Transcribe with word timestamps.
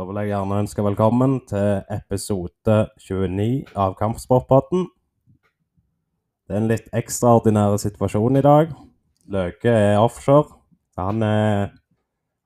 Da 0.00 0.06
vil 0.08 0.16
jeg 0.16 0.30
gjerne 0.30 0.58
ønske 0.62 0.80
velkommen 0.80 1.32
til 1.44 1.82
episode 1.92 2.76
29 3.04 3.66
av 3.76 3.98
Kampsportpodden. 3.98 4.86
Det 6.48 6.56
er 6.56 6.62
en 6.62 6.70
litt 6.70 6.86
ekstraordinær 6.96 7.76
situasjon 7.82 8.40
i 8.40 8.44
dag. 8.46 8.72
Løke 9.28 9.68
er 9.68 10.00
offshore. 10.00 10.56
Han 10.96 11.20
er, 11.20 11.74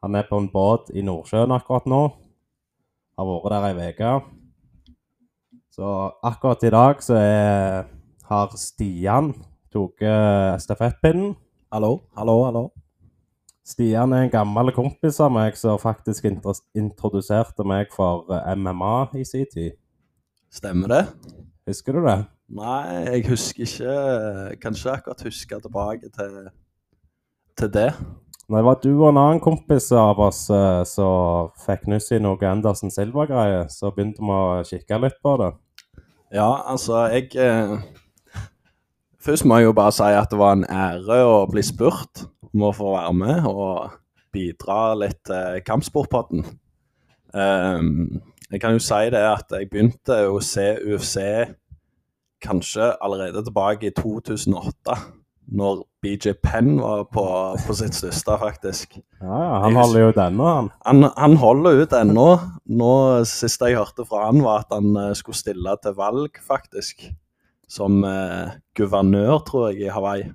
han 0.03 0.19
er 0.19 0.27
på 0.27 0.43
en 0.43 0.51
båt 0.51 0.91
i 0.99 1.07
Nordsjøen 1.07 1.55
akkurat 1.55 1.87
nå. 1.87 2.03
Har 3.15 3.31
vært 3.31 3.55
der 3.55 3.71
ei 3.71 3.95
uke. 3.95 4.19
Så 5.79 5.97
akkurat 6.27 6.67
i 6.67 6.75
dag 6.75 7.07
så 7.07 7.21
er, 7.23 7.85
har 8.35 8.59
Stian 8.59 9.31
tatt 9.71 10.09
stafettpinnen. 10.67 11.37
Hallo, 11.71 12.01
hallo, 12.19 12.41
hallo. 12.49 12.71
Stian 13.65 14.13
er 14.13 14.27
en 14.27 14.33
gammel 14.33 14.69
kompis 14.77 15.17
av 15.25 15.31
meg 15.33 15.57
som 15.57 15.81
faktisk 15.81 16.27
introduserte 16.29 17.65
meg 17.65 17.93
for 17.95 18.29
eh, 18.29 18.51
MMA 18.61 18.97
i 19.17 19.25
sin 19.25 19.49
tid. 19.49 19.79
Stemmer 20.53 20.93
det? 20.93 21.05
Husker 21.71 21.97
du 21.97 22.05
det? 22.05 22.19
Nei, 22.55 22.83
jeg 23.09 23.23
husker 23.31 23.65
ikke 23.65 23.95
Kan 24.61 24.77
ikke 24.77 24.93
akkurat 24.99 25.23
huske 25.25 25.61
tilbake 25.65 26.11
til, 26.13 26.35
til 27.57 27.73
det. 27.73 27.89
Når 28.53 28.59
det 28.59 28.67
var 28.67 28.81
du 28.83 28.91
og 28.93 29.09
en 29.09 29.23
annen 29.23 29.41
kompis 29.41 29.89
av 29.97 30.21
oss 30.21 30.45
eh, 30.53 30.83
som 30.85 31.49
fikk 31.65 31.89
nyss 31.89 32.11
i 32.13 32.21
noe 32.21 32.45
Andersen 32.45 32.93
Silva-greier, 32.93 33.71
så 33.73 33.89
begynte 33.97 34.21
vi 34.21 34.37
å 34.37 34.61
kikke 34.69 35.01
litt 35.07 35.17
på 35.25 35.39
det. 35.41 35.55
Ja, 36.37 36.51
altså, 36.69 37.07
jeg 37.09 37.33
eh, 37.41 37.79
Først 39.25 39.49
må 39.49 39.57
jeg 39.57 39.71
jo 39.71 39.73
bare 39.73 39.95
si 39.97 40.05
at 40.13 40.29
det 40.29 40.37
var 40.37 40.59
en 40.59 40.67
ære 40.69 41.23
å 41.25 41.47
bli 41.49 41.65
spurt 41.65 42.27
om 42.55 42.69
å 42.69 42.75
få 42.75 42.95
være 42.95 43.15
med 43.19 43.49
og 43.51 43.99
bidra 44.35 44.95
litt 44.99 45.21
til 45.29 45.61
Kampsportpodden. 45.67 46.47
Um, 47.35 48.23
jeg 48.51 48.63
kan 48.63 48.77
jo 48.77 48.83
si 48.83 49.11
det 49.11 49.23
at 49.27 49.51
jeg 49.51 49.71
begynte 49.71 50.21
å 50.31 50.39
se 50.45 50.69
UFC 50.85 51.19
kanskje 52.45 52.93
allerede 53.03 53.43
tilbake 53.45 53.89
i 53.89 53.95
2008, 53.97 54.99
når 55.55 55.83
BJ 56.05 56.35
Penn 56.45 56.77
var 56.81 57.07
på, 57.13 57.25
på 57.67 57.77
sitt 57.77 57.97
største, 57.97 58.37
faktisk. 58.41 58.99
Ja, 59.21 59.41
ja, 59.41 59.59
Han 59.65 59.79
holder 59.79 60.05
jo 60.05 60.13
ut 60.13 60.21
ennå, 60.21 60.47
han. 60.59 60.71
Han, 60.85 61.09
han 61.17 61.37
holder 61.41 61.83
ut 61.83 61.97
ennå. 61.97 62.29
Nå, 62.81 62.93
Siste 63.29 63.73
jeg 63.73 63.81
hørte 63.81 64.07
fra 64.09 64.29
han, 64.29 64.45
var 64.45 64.65
at 64.65 64.73
han 64.77 64.95
eh, 65.01 65.13
skulle 65.19 65.41
stille 65.41 65.77
til 65.83 65.97
valg, 65.99 66.41
faktisk. 66.45 67.07
Som 67.69 68.05
eh, 68.09 68.57
guvernør, 68.77 69.39
tror 69.49 69.71
jeg, 69.71 69.87
i 69.87 69.93
Hawaii. 69.93 70.29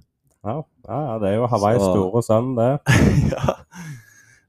Ja, 0.45 0.61
ja, 0.87 1.17
det 1.19 1.29
er 1.29 1.35
jo 1.35 1.47
Hawaiis 1.51 1.83
store 1.83 2.21
sønn, 2.23 2.53
det. 2.55 2.69
ja. 3.33 3.55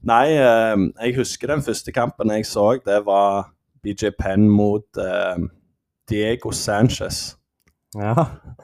Nei, 0.06 0.26
eh, 0.38 0.84
jeg 1.02 1.16
husker 1.18 1.50
den 1.50 1.64
første 1.66 1.92
kampen 1.92 2.30
jeg 2.32 2.46
så. 2.46 2.72
Det 2.84 3.00
var 3.06 3.50
BJ 3.82 4.14
Penn 4.18 4.46
mot 4.48 5.00
eh, 5.02 5.42
Diego 6.08 6.52
Sanchez. 6.54 7.36
Ja, 7.98 8.14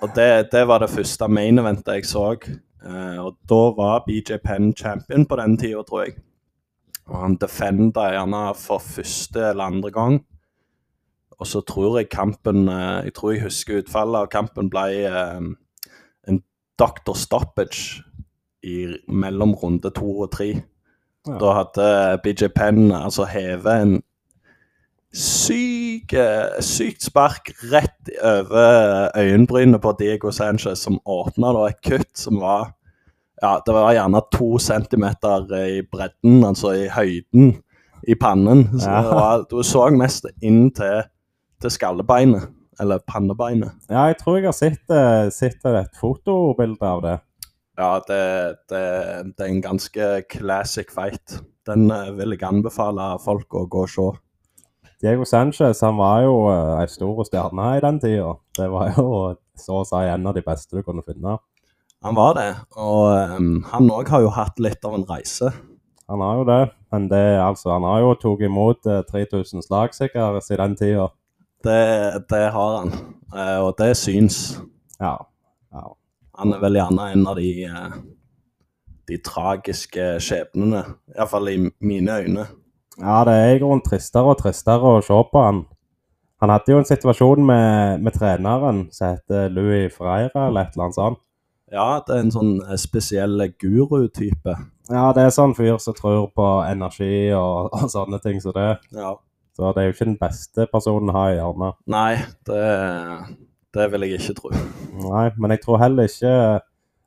Og 0.03 0.13
det, 0.15 0.53
det 0.53 0.63
var 0.69 0.79
det 0.79 0.91
første 0.93 1.27
main 1.29 1.59
eventet 1.59 1.99
jeg 1.99 2.07
så. 2.07 2.29
Eh, 2.87 3.19
og 3.19 3.35
da 3.51 3.61
var 3.75 4.05
BJ 4.07 4.39
Penn 4.45 4.71
champion 4.77 5.27
på 5.27 5.37
den 5.43 5.59
tida, 5.59 5.83
tror 5.83 6.07
jeg. 6.07 6.17
Og 7.11 7.21
han 7.23 7.37
defenda 7.43 8.09
gjerne 8.15 8.47
for 8.59 8.83
første 8.83 9.51
eller 9.51 9.67
andre 9.67 9.91
gang. 9.91 10.21
Og 11.37 11.47
så 11.47 11.61
tror 11.61 11.99
jeg 11.99 12.09
kampen 12.09 12.69
eh, 12.69 13.05
Jeg 13.11 13.15
tror 13.15 13.33
jeg 13.35 13.43
husker 13.49 13.83
utfallet 13.83 14.25
av 14.25 14.31
kampen 14.33 14.71
ble 14.71 14.87
doctor 16.79 17.15
stoppage 17.17 18.03
i 18.67 18.87
mellom 19.09 19.55
runde 19.55 19.91
to 19.95 20.21
og 20.27 20.31
tre. 20.35 20.49
Ja. 21.27 21.39
Da 21.41 21.53
hadde 21.61 21.87
BJ 22.25 22.49
Penn 22.55 22.93
altså 22.95 23.25
hevet 23.31 23.83
en 23.83 23.97
syk, 25.17 26.13
eh, 26.13 26.59
sykt 26.61 27.03
spark 27.07 27.51
rett 27.73 28.11
over 28.23 29.11
øyenbrynet 29.17 29.81
på 29.83 29.95
Diego 29.99 30.31
Sanchez, 30.31 30.78
som 30.84 30.99
åpna 31.06 31.55
et 31.69 31.81
kutt 31.83 32.17
som 32.19 32.41
var 32.41 32.73
Ja, 33.43 33.59
det 33.67 33.75
var 33.75 33.93
gjerne 33.93 34.21
to 34.33 34.59
centimeter 34.59 35.43
i 35.53 35.83
bredden, 35.93 36.39
altså 36.45 36.71
i 36.73 36.87
høyden, 36.89 37.50
i 38.09 38.15
pannen. 38.15 38.62
Så 38.81 38.89
Ja. 38.89 39.03
det 39.03 39.11
var, 39.11 39.45
du 39.50 39.62
så 39.62 39.91
mest 39.93 40.25
inn 40.41 40.71
til, 40.71 41.03
til 41.61 41.71
skallebeinet, 41.71 42.49
eller 42.81 43.03
pannebeinet. 43.09 43.72
ja 43.91 44.09
jeg 44.10 44.19
tror 44.20 44.38
jeg 44.38 44.48
har 44.48 44.56
sett, 44.56 44.84
eh, 44.91 45.28
sett 45.34 45.64
et 45.70 45.98
fotobilde 46.00 46.87
av 46.87 47.03
det. 47.04 47.16
Ja, 47.76 47.91
det, 48.09 48.22
det, 48.72 48.84
det 49.37 49.44
er 49.44 49.50
en 49.50 49.64
ganske 49.64 50.06
classic 50.32 50.92
fight. 50.94 51.41
Den 51.69 51.91
eh, 51.91 52.14
vil 52.16 52.37
jeg 52.37 52.47
anbefale 52.48 53.16
folk 53.25 53.54
å 53.54 53.66
gå 53.69 53.84
og 53.84 53.92
se. 53.92 54.06
Diego 55.04 55.26
Sanchez 55.28 55.82
han 55.84 55.98
var 55.98 56.22
jo 56.25 56.38
en 56.48 56.78
ei 56.81 56.87
stor 56.88 57.20
stjerne 57.28 57.75
i 57.76 57.82
den 57.84 58.00
tida. 58.00 58.32
Det 58.56 58.70
var 58.72 58.94
jo 58.97 59.10
så 59.60 59.82
å 59.82 59.88
si 59.88 60.00
en 60.08 60.31
av 60.31 60.37
de 60.37 60.44
beste 60.47 60.78
du 60.78 60.84
kunne 60.87 61.04
finne. 61.04 61.37
Han 62.04 62.16
var 62.16 62.37
det, 62.37 62.50
og 62.76 63.37
um, 63.37 63.62
han 63.72 63.88
òg 63.91 64.08
har 64.12 64.22
jo 64.25 64.32
hatt 64.32 64.60
litt 64.62 64.84
av 64.84 64.94
en 64.94 65.06
reise. 65.08 65.50
Han 66.06 66.22
har 66.22 66.41
jo 66.41 66.44
det, 66.47 66.62
men 66.94 67.08
det, 67.10 67.22
altså, 67.43 67.72
han 67.75 67.87
har 67.88 68.03
jo 68.04 68.12
tatt 68.20 68.44
imot 68.47 68.87
eh, 68.87 69.00
3000 69.08 69.64
slag 69.64 69.97
sikkert 69.97 70.50
i 70.53 70.58
den 70.60 70.76
tida. 70.78 71.08
Det, 71.65 72.27
det 72.31 72.43
har 72.53 72.77
han, 72.78 72.93
eh, 73.34 73.59
og 73.65 73.75
det 73.78 73.94
syns. 73.97 74.59
Ja. 75.00 75.17
ja. 75.72 75.87
Han 76.39 76.53
er 76.55 76.61
vel 76.62 76.78
gjerne 76.78 77.09
en 77.12 77.27
av 77.27 77.41
de, 77.41 77.50
eh, 77.65 77.97
de 79.09 79.19
tragiske 79.25 80.17
skjebnene, 80.22 80.84
iallfall 81.17 81.53
i 81.53 81.59
mine 81.81 82.21
øyne. 82.21 82.47
Ja, 82.97 83.22
det 83.28 83.34
er 83.37 83.55
i 83.55 83.59
grunnen 83.61 83.84
tristere 83.84 84.33
og 84.33 84.39
tristere 84.41 84.97
å 84.97 85.03
se 85.05 85.17
på 85.33 85.43
han. 85.43 85.65
Han 86.41 86.53
hadde 86.53 86.72
jo 86.72 86.81
en 86.81 86.89
situasjon 86.89 87.44
med, 87.49 88.03
med 88.05 88.17
treneren 88.17 88.87
som 88.93 89.15
heter 89.15 89.49
Louis 89.53 89.93
Freire 89.93 90.49
eller 90.49 90.67
et 90.67 90.75
eller 90.77 90.88
annet 90.88 90.99
sånt. 90.99 91.23
Ja, 91.73 91.87
det 92.06 92.15
er 92.15 92.23
en 92.23 92.33
sånn 92.33 92.53
eh, 92.62 92.77
spesiell 92.78 93.41
guru-type. 93.59 94.55
Ja, 94.87 95.06
det 95.17 95.25
er 95.25 95.33
sånn 95.34 95.56
fyr 95.56 95.81
som 95.83 95.97
tror 95.97 96.28
på 96.37 96.47
energi 96.69 97.33
og, 97.34 97.73
og 97.75 97.88
sånne 97.91 98.21
ting 98.23 98.38
som 98.44 98.55
det. 98.55 98.69
Ja. 98.94 99.17
Så 99.56 99.71
det 99.72 99.83
er 99.83 99.87
jo 99.89 99.94
ikke 99.94 100.09
den 100.11 100.19
beste 100.21 100.67
personen 100.69 101.09
å 101.09 101.17
ha 101.17 101.27
i 101.33 101.37
hjørnet. 101.39 101.78
Nei, 101.89 102.19
det, 102.44 102.65
det 103.72 103.87
vil 103.93 104.05
jeg 104.05 104.21
ikke 104.21 104.34
tro. 104.41 104.50
Nei, 105.00 105.31
men 105.41 105.55
jeg 105.55 105.62
tror 105.62 105.81
heller 105.81 106.11
ikke 106.11 106.33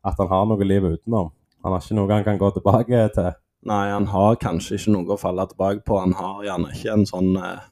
at 0.10 0.22
han 0.24 0.32
har 0.32 0.48
noe 0.50 0.66
liv 0.66 0.88
utenom. 0.88 1.30
Han 1.62 1.76
har 1.76 1.84
ikke 1.84 1.98
noe 2.00 2.16
han 2.16 2.26
kan 2.26 2.40
gå 2.42 2.50
tilbake 2.56 3.04
til. 3.14 3.28
Nei, 3.70 3.84
han 3.92 4.08
har 4.10 4.40
kanskje 4.42 4.80
ikke 4.80 4.94
noe 4.96 5.14
å 5.14 5.20
falle 5.20 5.46
tilbake 5.52 5.84
på. 5.86 6.00
Han 6.02 6.16
har 6.18 6.40
gjerne 6.48 6.72
ikke 6.74 6.96
en 6.96 7.06
sånn 7.10 7.36
eh, 7.38 7.68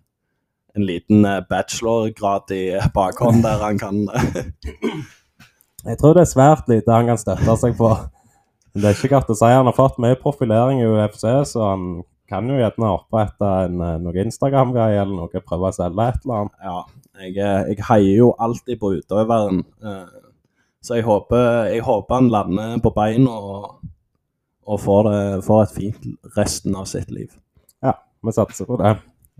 en 0.77 0.85
liten 0.85 1.25
eh, 1.25 1.39
bachelorgrad 1.49 2.53
i 2.53 2.63
bakhånd 2.93 3.41
der 3.45 3.63
han 3.63 3.79
kan 3.81 4.03
Jeg 5.87 5.97
tror 6.01 6.17
det 6.17 6.25
er 6.25 6.29
svært 6.29 6.69
lite 6.69 6.93
han 6.93 7.09
kan 7.09 7.21
støtte 7.21 7.55
seg 7.61 7.77
på. 7.79 7.89
Det 8.77 8.91
er 8.91 8.97
ikke 8.97 9.15
godt 9.15 9.31
å 9.33 9.37
si. 9.39 9.49
Han 9.49 9.69
har 9.69 9.77
fått 9.77 9.97
mye 10.03 10.19
profilering 10.19 10.83
i 10.83 10.89
UFC, 10.89 11.23
så 11.49 11.63
han 11.71 11.87
kan 12.29 12.47
jo 12.49 12.57
gjerne 12.59 12.89
opprette 12.91 13.49
en, 13.65 13.81
eh, 13.81 13.97
noe 14.03 14.23
Instagram-greie 14.23 15.01
eller 15.01 15.15
noe, 15.23 15.41
prøve 15.47 15.69
å 15.69 15.75
selge 15.75 16.07
et 16.11 16.23
eller 16.25 16.39
annet. 16.41 16.55
Ja, 16.63 16.77
jeg, 17.21 17.37
eh, 17.37 17.69
jeg 17.71 17.85
heier 17.89 18.17
jo 18.17 18.31
alltid 18.39 18.79
på 18.81 18.93
utøveren. 18.99 19.63
eh, 19.83 20.05
Så 20.83 20.95
jeg 20.95 21.03
håper, 21.03 21.67
jeg 21.73 21.81
håper 21.83 22.15
han 22.15 22.29
lander 22.29 22.77
på 22.79 22.91
beina 22.95 23.31
og, 23.31 23.79
og 24.67 24.79
får, 24.79 25.03
det, 25.09 25.43
får 25.43 25.63
et 25.63 25.73
fint 25.75 26.05
resten 26.37 26.75
av 26.75 26.85
sitt 26.85 27.09
liv. 27.11 27.33
Ja, 27.83 27.93
vi 28.23 28.31
satser 28.31 28.65
på 28.69 28.77
det. 28.79 28.93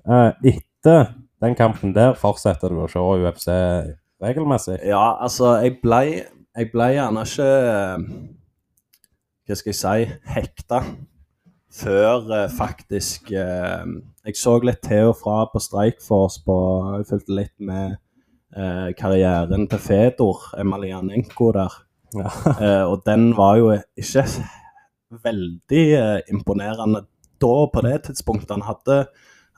Etter 0.07 1.13
den 1.39 1.55
kampen 1.55 1.93
der 1.93 2.17
fortsetter 2.19 2.69
du 2.73 2.81
å 2.83 2.89
se 2.91 2.99
UFC 2.99 3.47
regelmessig. 4.23 4.79
Ja, 4.89 5.17
altså, 5.21 5.53
jeg 5.61 5.77
ble, 5.81 6.01
jeg 6.57 6.71
ble 6.73 6.89
gjerne 6.95 7.23
ikke 7.23 7.51
Hva 9.47 9.55
skal 9.55 9.71
jeg 9.71 9.79
si 9.79 10.17
hekta 10.33 10.81
før 11.77 12.31
eh, 12.33 12.49
faktisk 12.51 13.31
eh, 13.31 13.85
Jeg 14.25 14.37
så 14.39 14.57
litt 14.63 14.81
til 14.85 15.11
og 15.11 15.17
fra 15.21 15.45
på 15.51 15.61
Strikeforce 15.61 16.43
på 16.45 16.57
Jeg 16.97 17.09
fulgte 17.11 17.37
litt 17.37 17.55
med 17.59 17.97
eh, 18.55 18.89
karrieren 18.97 19.67
til 19.69 19.81
Fedor 19.81 20.49
Emelianenko 20.59 21.51
der. 21.55 21.77
Ja. 22.17 22.31
Og 22.91 23.03
den 23.05 23.29
var 23.37 23.57
jo 23.59 23.71
ikke 23.75 24.25
veldig 25.23 25.85
imponerende 26.31 27.05
da, 27.39 27.53
på 27.71 27.83
det 27.85 27.97
tidspunktet. 28.07 28.55
Han 28.55 28.65
hadde, 28.65 28.97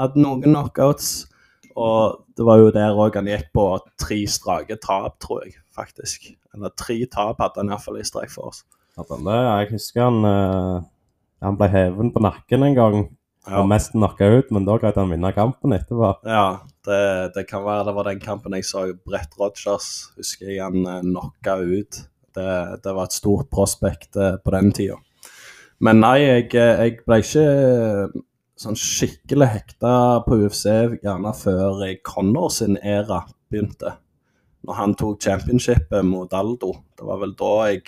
hadde 0.01 0.21
noen 0.21 0.43
knockouts, 0.43 1.29
og 1.79 2.25
det 2.37 2.45
var 2.45 2.59
jo 2.59 2.73
der 2.75 2.97
òg 2.97 3.15
han 3.17 3.29
gikk 3.29 3.47
på 3.55 3.63
tre 4.01 4.17
strake 4.29 4.77
tap, 4.83 5.15
tror 5.23 5.45
jeg, 5.45 5.55
faktisk. 5.73 6.27
Eller 6.53 6.73
tre 6.77 6.99
tap 7.09 7.39
hadde 7.41 7.63
han 7.63 7.71
iallfall 7.71 8.01
i 8.01 8.05
Strikeforce. 8.05 8.65
Hadde 8.99 9.15
han 9.15 9.29
det? 9.29 9.39
Jeg 9.39 9.71
husker 9.77 10.05
han, 10.09 10.19
han 11.43 11.57
ble 11.59 11.69
heven 11.71 12.11
på 12.13 12.21
nakken 12.23 12.65
en 12.67 12.77
gang. 12.77 13.01
Ja. 13.47 13.61
Og 13.61 13.69
mest 13.71 13.93
knocka 13.95 14.27
ut, 14.29 14.49
men 14.53 14.65
da 14.67 14.75
greide 14.77 14.99
han 14.99 15.11
vinne 15.13 15.31
kampen 15.33 15.73
etterpå. 15.73 16.11
Ja, 16.27 16.59
det, 16.85 17.01
det 17.37 17.45
kan 17.49 17.63
være 17.65 17.87
det 17.87 17.93
var 17.95 18.09
den 18.09 18.21
kampen 18.21 18.55
jeg 18.57 18.67
så 18.67 18.83
Brett 19.07 19.37
Rogers. 19.39 20.09
Husker 20.19 20.51
jeg 20.51 20.61
han 20.61 20.83
eh, 20.83 21.05
knocka 21.05 21.55
ut. 21.63 22.01
Det, 22.35 22.49
det 22.83 22.93
var 22.93 23.07
et 23.07 23.15
stort 23.15 23.49
prospekt 23.49 24.19
eh, 24.19 24.35
på 24.43 24.53
den 24.53 24.73
tida. 24.75 24.99
Men 25.81 26.01
nei, 26.03 26.17
jeg, 26.21 26.49
eh, 26.59 26.83
jeg 26.83 26.99
ble 27.07 27.21
ikke 27.23 27.45
sånn 28.59 28.77
skikkelig 28.77 29.47
hekta 29.53 29.93
på 30.27 30.41
UFC 30.43 30.67
gjerne 30.99 31.33
før 31.39 31.81
Connor 32.05 32.51
sin 32.53 32.77
æra 32.83 33.23
begynte. 33.49 33.95
Når 34.67 34.77
han 34.81 34.97
tok 34.99 35.23
championshipet 35.23 36.03
mot 36.05 36.33
Aldo. 36.35 36.75
Det 36.99 37.07
var 37.07 37.23
vel 37.23 37.31
da 37.39 37.53
jeg 37.71 37.87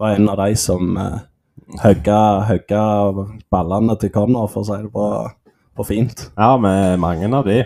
var 0.00 0.16
en 0.16 0.32
av 0.32 0.40
de 0.40 0.56
som 0.58 0.96
eh, 1.72 2.44
hugga 2.48 2.82
ballene 3.52 3.96
til 4.00 4.12
Connor, 4.14 4.48
for 4.52 4.62
å 4.62 4.68
si 4.68 4.78
det 4.82 4.92
på, 4.92 5.08
på 5.76 5.86
fint. 5.88 6.28
Ja, 6.36 6.54
med 6.60 6.98
mange 7.02 7.30
av 7.30 7.48
de. 7.48 7.62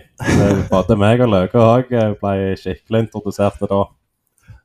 Både 0.70 0.96
meg 1.00 1.22
og 1.24 1.32
Løke 1.34 1.62
òg 1.62 1.92
ble 2.22 2.56
skikkelig 2.60 3.06
introduserte 3.06 3.68
da. 3.70 3.84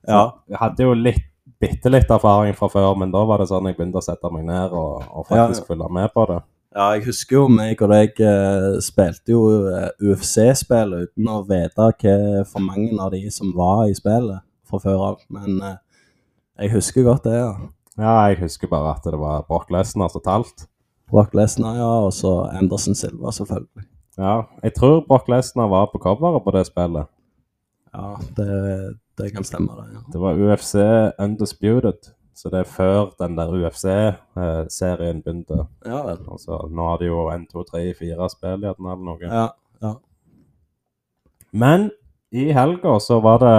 Ja, 0.07 0.23
Jeg 0.51 0.59
hadde 0.59 0.83
jo 0.83 0.95
litt, 0.97 1.29
bitte 1.63 1.91
litt 1.91 2.09
erfaring 2.11 2.55
fra 2.57 2.67
før, 2.71 2.93
men 2.99 3.11
da 3.13 3.21
var 3.27 3.39
det 3.39 3.47
sånn 3.51 3.69
jeg 3.69 3.77
begynte 3.77 4.01
å 4.01 4.03
sette 4.03 4.31
meg 4.33 4.43
ned 4.49 4.73
og, 4.75 5.05
og 5.07 5.29
faktisk 5.29 5.69
følge 5.69 5.87
med 5.95 6.11
på 6.11 6.25
det. 6.27 6.41
ja 6.75 6.87
jeg 6.95 7.05
husker 7.05 7.37
jo 7.37 7.43
meg 7.47 7.81
og 7.85 7.93
deg 7.93 8.19
eh, 8.19 8.65
spilte 8.83 9.31
jo 9.31 9.43
eh, 9.71 9.91
UFC-spill 10.03 10.97
uten 11.05 11.29
å 11.31 11.37
vite 11.47 11.87
hva 12.01 12.17
for 12.49 12.65
mange 12.65 12.97
av 12.99 13.13
de 13.13 13.21
som 13.31 13.53
var 13.55 13.85
i 13.87 13.95
spillet 13.95 14.43
fra 14.67 14.81
før 14.83 15.05
av. 15.11 15.23
Men 15.31 15.61
eh, 15.61 15.79
jeg 16.65 16.75
husker 16.75 17.07
godt 17.07 17.29
det, 17.29 17.37
ja. 17.39 17.53
Ja, 17.97 18.13
jeg 18.31 18.39
husker 18.41 18.67
bare 18.71 18.95
at 18.95 19.05
det 19.05 19.19
var 19.21 19.43
Brock 19.47 19.69
Lesnar 19.73 20.09
som 20.09 20.23
talt. 20.25 20.65
Brock 21.11 21.35
Lesnar, 21.37 21.75
ja, 21.77 21.89
og 22.07 22.13
så 22.15 22.31
Anderson 22.49 22.95
Silva, 22.97 23.31
selvfølgelig. 23.31 23.85
Ja, 24.17 24.41
jeg 24.63 24.73
tror 24.77 25.03
Brock 25.07 25.27
Lesnar 25.29 25.69
var 25.69 25.89
på 25.91 26.01
coveret 26.01 26.43
på 26.45 26.53
det 26.55 26.65
spillet. 26.69 27.09
Ja, 27.93 28.15
det, 28.37 28.97
det 29.17 29.29
kan 29.35 29.45
stemme, 29.45 29.75
det. 29.77 29.93
ja. 29.93 30.01
Det 30.13 30.21
var 30.21 30.39
UFC 30.41 30.73
Undisputed, 31.21 32.09
så 32.33 32.49
det 32.49 32.63
er 32.63 32.69
før 32.69 33.11
den 33.21 33.37
der 33.37 33.53
UFC-serien 33.53 35.21
begynte. 35.21 35.67
Ja 35.85 36.01
vel. 36.07 36.23
Altså, 36.31 36.63
nå 36.73 36.87
har 36.89 36.97
de 37.01 37.11
jo 37.11 37.27
1, 37.29 37.45
2, 37.53 37.63
3, 37.69 37.83
4 37.99 38.29
spill 38.33 38.65
i 38.65 38.73
den 38.73 38.89
eller 38.89 39.05
noe. 39.05 39.29
Ja, 39.29 39.47
ja. 39.85 39.93
Men 41.53 41.91
i 42.33 42.47
helga 42.51 42.97
så 42.99 43.19
var 43.21 43.43
det 43.43 43.57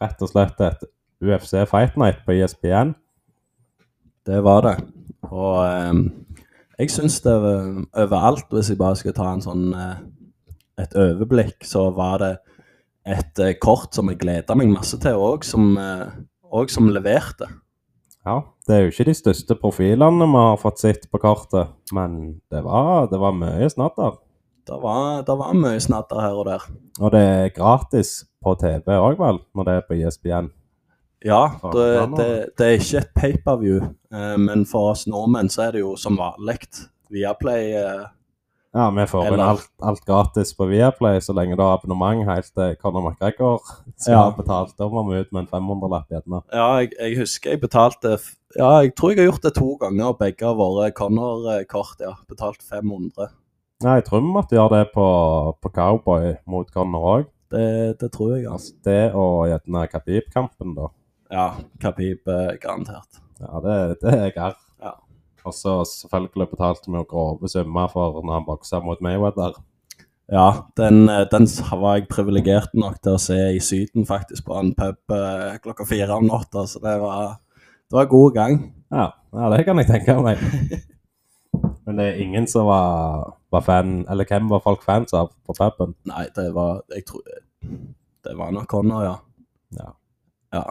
rett 0.00 0.22
og 0.24 0.30
slett 0.32 0.60
et 0.64 0.86
UFC 1.20 1.52
Fight 1.68 1.96
Night 2.00 2.24
på 2.24 2.32
E 2.32 2.40
ESPN. 2.44 2.94
Det 4.26 4.42
var 4.42 4.64
det. 4.66 4.76
Og 5.30 5.60
ehm, 5.62 6.02
jeg 6.78 6.90
syns 6.90 7.20
det 7.24 7.34
overalt, 7.34 8.48
hvis 8.50 8.72
jeg 8.72 8.80
bare 8.80 8.98
skal 8.98 9.14
ta 9.16 9.28
en 9.32 9.44
sånn 9.44 9.68
eh, 9.74 10.00
et 10.82 10.96
overblikk, 10.98 11.60
så 11.64 11.88
var 11.94 12.20
det 12.24 12.32
et 13.06 13.40
eh, 13.42 13.54
kort 13.62 13.94
som 13.94 14.10
jeg 14.10 14.20
gleda 14.20 14.56
meg 14.58 14.72
masse 14.72 14.98
til 15.02 15.22
òg, 15.22 15.46
som, 15.46 15.70
eh, 15.78 16.18
og 16.50 16.74
som 16.74 16.90
leverte. 16.90 17.48
Ja, 18.26 18.40
det 18.66 18.74
er 18.74 18.84
jo 18.84 18.92
ikke 18.92 19.08
de 19.12 19.14
største 19.14 19.54
profilene 19.60 20.26
vi 20.26 20.42
har 20.42 20.58
fått 20.58 20.82
sett 20.82 21.06
på 21.12 21.22
kartet, 21.22 21.70
men 21.94 22.40
det 22.50 22.64
var, 22.66 23.06
det 23.12 23.22
var 23.22 23.36
mye 23.38 23.70
snadder. 23.70 24.18
Det 24.66 24.82
var, 24.82 25.22
det 25.22 25.38
var 25.38 25.54
mye 25.54 25.78
snadder 25.78 26.24
her 26.24 26.42
og 26.42 26.48
der. 26.50 26.66
Og 26.98 27.14
det 27.14 27.22
er 27.22 27.54
gratis 27.54 28.24
på 28.42 28.58
TV 28.58 28.98
òg, 28.98 29.20
vel, 29.22 29.38
når 29.54 29.68
det 29.68 29.76
er 29.78 29.86
på 29.86 30.00
ISBN? 30.02 30.50
ESPN. 30.50 30.54
Ja, 31.24 31.46
det, 31.72 31.86
det, 32.18 32.26
det 32.58 32.66
er 32.66 32.76
ikke 32.76 32.98
et 33.00 33.14
pay-per-view, 33.16 33.78
eh, 34.12 34.36
men 34.38 34.66
for 34.68 34.92
oss 34.92 35.06
nordmenn 35.08 35.48
så 35.50 35.66
er 35.68 35.76
det 35.76 35.80
jo 35.80 35.94
som 35.96 36.18
vanlig. 36.20 36.58
Viaplay 37.10 37.72
eh, 37.78 38.04
Ja, 38.76 38.90
vi 38.92 39.06
får 39.08 39.30
inn 39.30 39.40
alt, 39.40 39.70
alt 39.80 40.02
gratis 40.04 40.50
på 40.58 40.66
Viaplay 40.68 41.20
så 41.24 41.32
lenge 41.32 41.56
du 41.56 41.62
har 41.64 41.78
abonnement 41.78 42.26
helt 42.28 42.50
til 42.52 42.74
Conor 42.82 43.06
McGregor 43.06 43.62
skal 43.96 44.12
Ja. 44.12 44.18
ha 44.26 44.34
betalt. 44.36 44.74
Da 44.76 44.88
må 44.92 45.06
vi 45.08 45.22
ut 45.22 45.32
med 45.32 45.46
en 45.46 45.48
500-lapp 45.54 46.12
gjerne. 46.12 46.42
Ja, 46.52 46.66
jeg, 46.82 46.92
jeg 46.98 47.16
husker 47.22 47.54
jeg 47.54 47.62
betalte 47.62 48.18
Ja, 48.58 48.82
jeg 48.84 48.92
tror 48.98 49.14
jeg 49.14 49.22
har 49.22 49.30
gjort 49.30 49.46
det 49.48 49.54
to 49.56 49.70
ganger, 49.80 50.10
og 50.10 50.18
begge 50.20 50.44
har 50.44 50.58
vært 50.60 50.94
Conor-kort. 50.98 51.96
Ja, 52.04 52.12
betalt 52.28 52.60
500. 52.62 53.32
Ja, 53.84 53.94
jeg 53.96 54.04
tror 54.04 54.20
vi 54.20 54.34
måtte 54.34 54.56
gjøre 54.56 54.82
det 54.82 54.92
på, 54.92 55.06
på 55.62 55.72
Cowboy 55.72 56.34
mot 56.48 56.68
Conor 56.72 57.08
òg. 57.14 57.26
Det, 57.52 57.96
det 58.00 58.12
tror 58.12 58.36
jeg, 58.36 58.44
altså. 58.50 58.74
Altså, 58.74 58.84
det 58.84 59.02
og 59.14 59.34
gjerne 59.48 59.86
Khabib-kampen, 59.92 60.76
da. 60.76 60.88
Ja, 61.32 61.46
Khabib 61.82 62.28
er 62.30 62.56
garantert. 62.62 63.20
Ja, 63.40 63.60
det, 63.64 64.00
det 64.02 64.12
er 64.12 64.22
jeg 64.28 64.36
her. 64.36 64.58
Ja. 64.82 64.92
Og 65.46 65.54
så 65.54 65.78
selvfølgelig 65.88 66.50
betalte 66.52 66.92
vi 66.92 67.02
grove 67.08 67.48
summer 67.50 67.88
for 67.92 68.20
når 68.22 68.40
han 68.40 68.46
boksa 68.46 68.80
mot 68.84 69.02
Mayweather. 69.04 69.58
Ja, 70.32 70.46
den, 70.76 71.08
eh, 71.08 71.26
den 71.30 71.46
var 71.70 71.96
jeg 71.96 72.08
privilegert 72.10 72.74
nok 72.74 72.98
til 73.02 73.14
å 73.14 73.22
se 73.22 73.36
i 73.54 73.60
Syden, 73.62 74.06
faktisk, 74.08 74.46
på 74.48 74.56
en 74.58 74.72
pub 74.74 75.14
eh, 75.14 75.58
klokka 75.62 75.86
fire 75.86 76.16
om 76.18 76.26
natta. 76.26 76.64
Så 76.66 76.82
det 76.82 76.96
var, 77.02 77.36
det 77.86 77.98
var 78.00 78.10
god 78.10 78.34
gang. 78.34 78.58
Ja, 78.90 79.12
ja, 79.34 79.50
det 79.54 79.64
kan 79.66 79.78
jeg 79.78 79.90
tenke 79.90 80.18
meg. 80.22 80.42
Men 81.86 82.00
det 82.00 82.08
er 82.08 82.22
ingen 82.22 82.46
som 82.50 82.66
var, 82.66 83.36
var 83.54 83.62
fan 83.64 84.00
Eller 84.10 84.26
hvem 84.28 84.50
var 84.50 84.60
folk 84.64 84.82
fans 84.84 85.14
av 85.16 85.30
på 85.46 85.54
puben? 85.56 85.94
Nei, 86.10 86.26
det 86.36 86.50
var 86.54 86.82
Jeg 86.92 87.06
tror 87.08 87.22
Det 88.26 88.34
var 88.36 88.50
nok 88.52 88.66
Connor, 88.68 89.04
ja. 89.06 89.14
Ja. 89.78 89.88
Ja. 90.52 90.64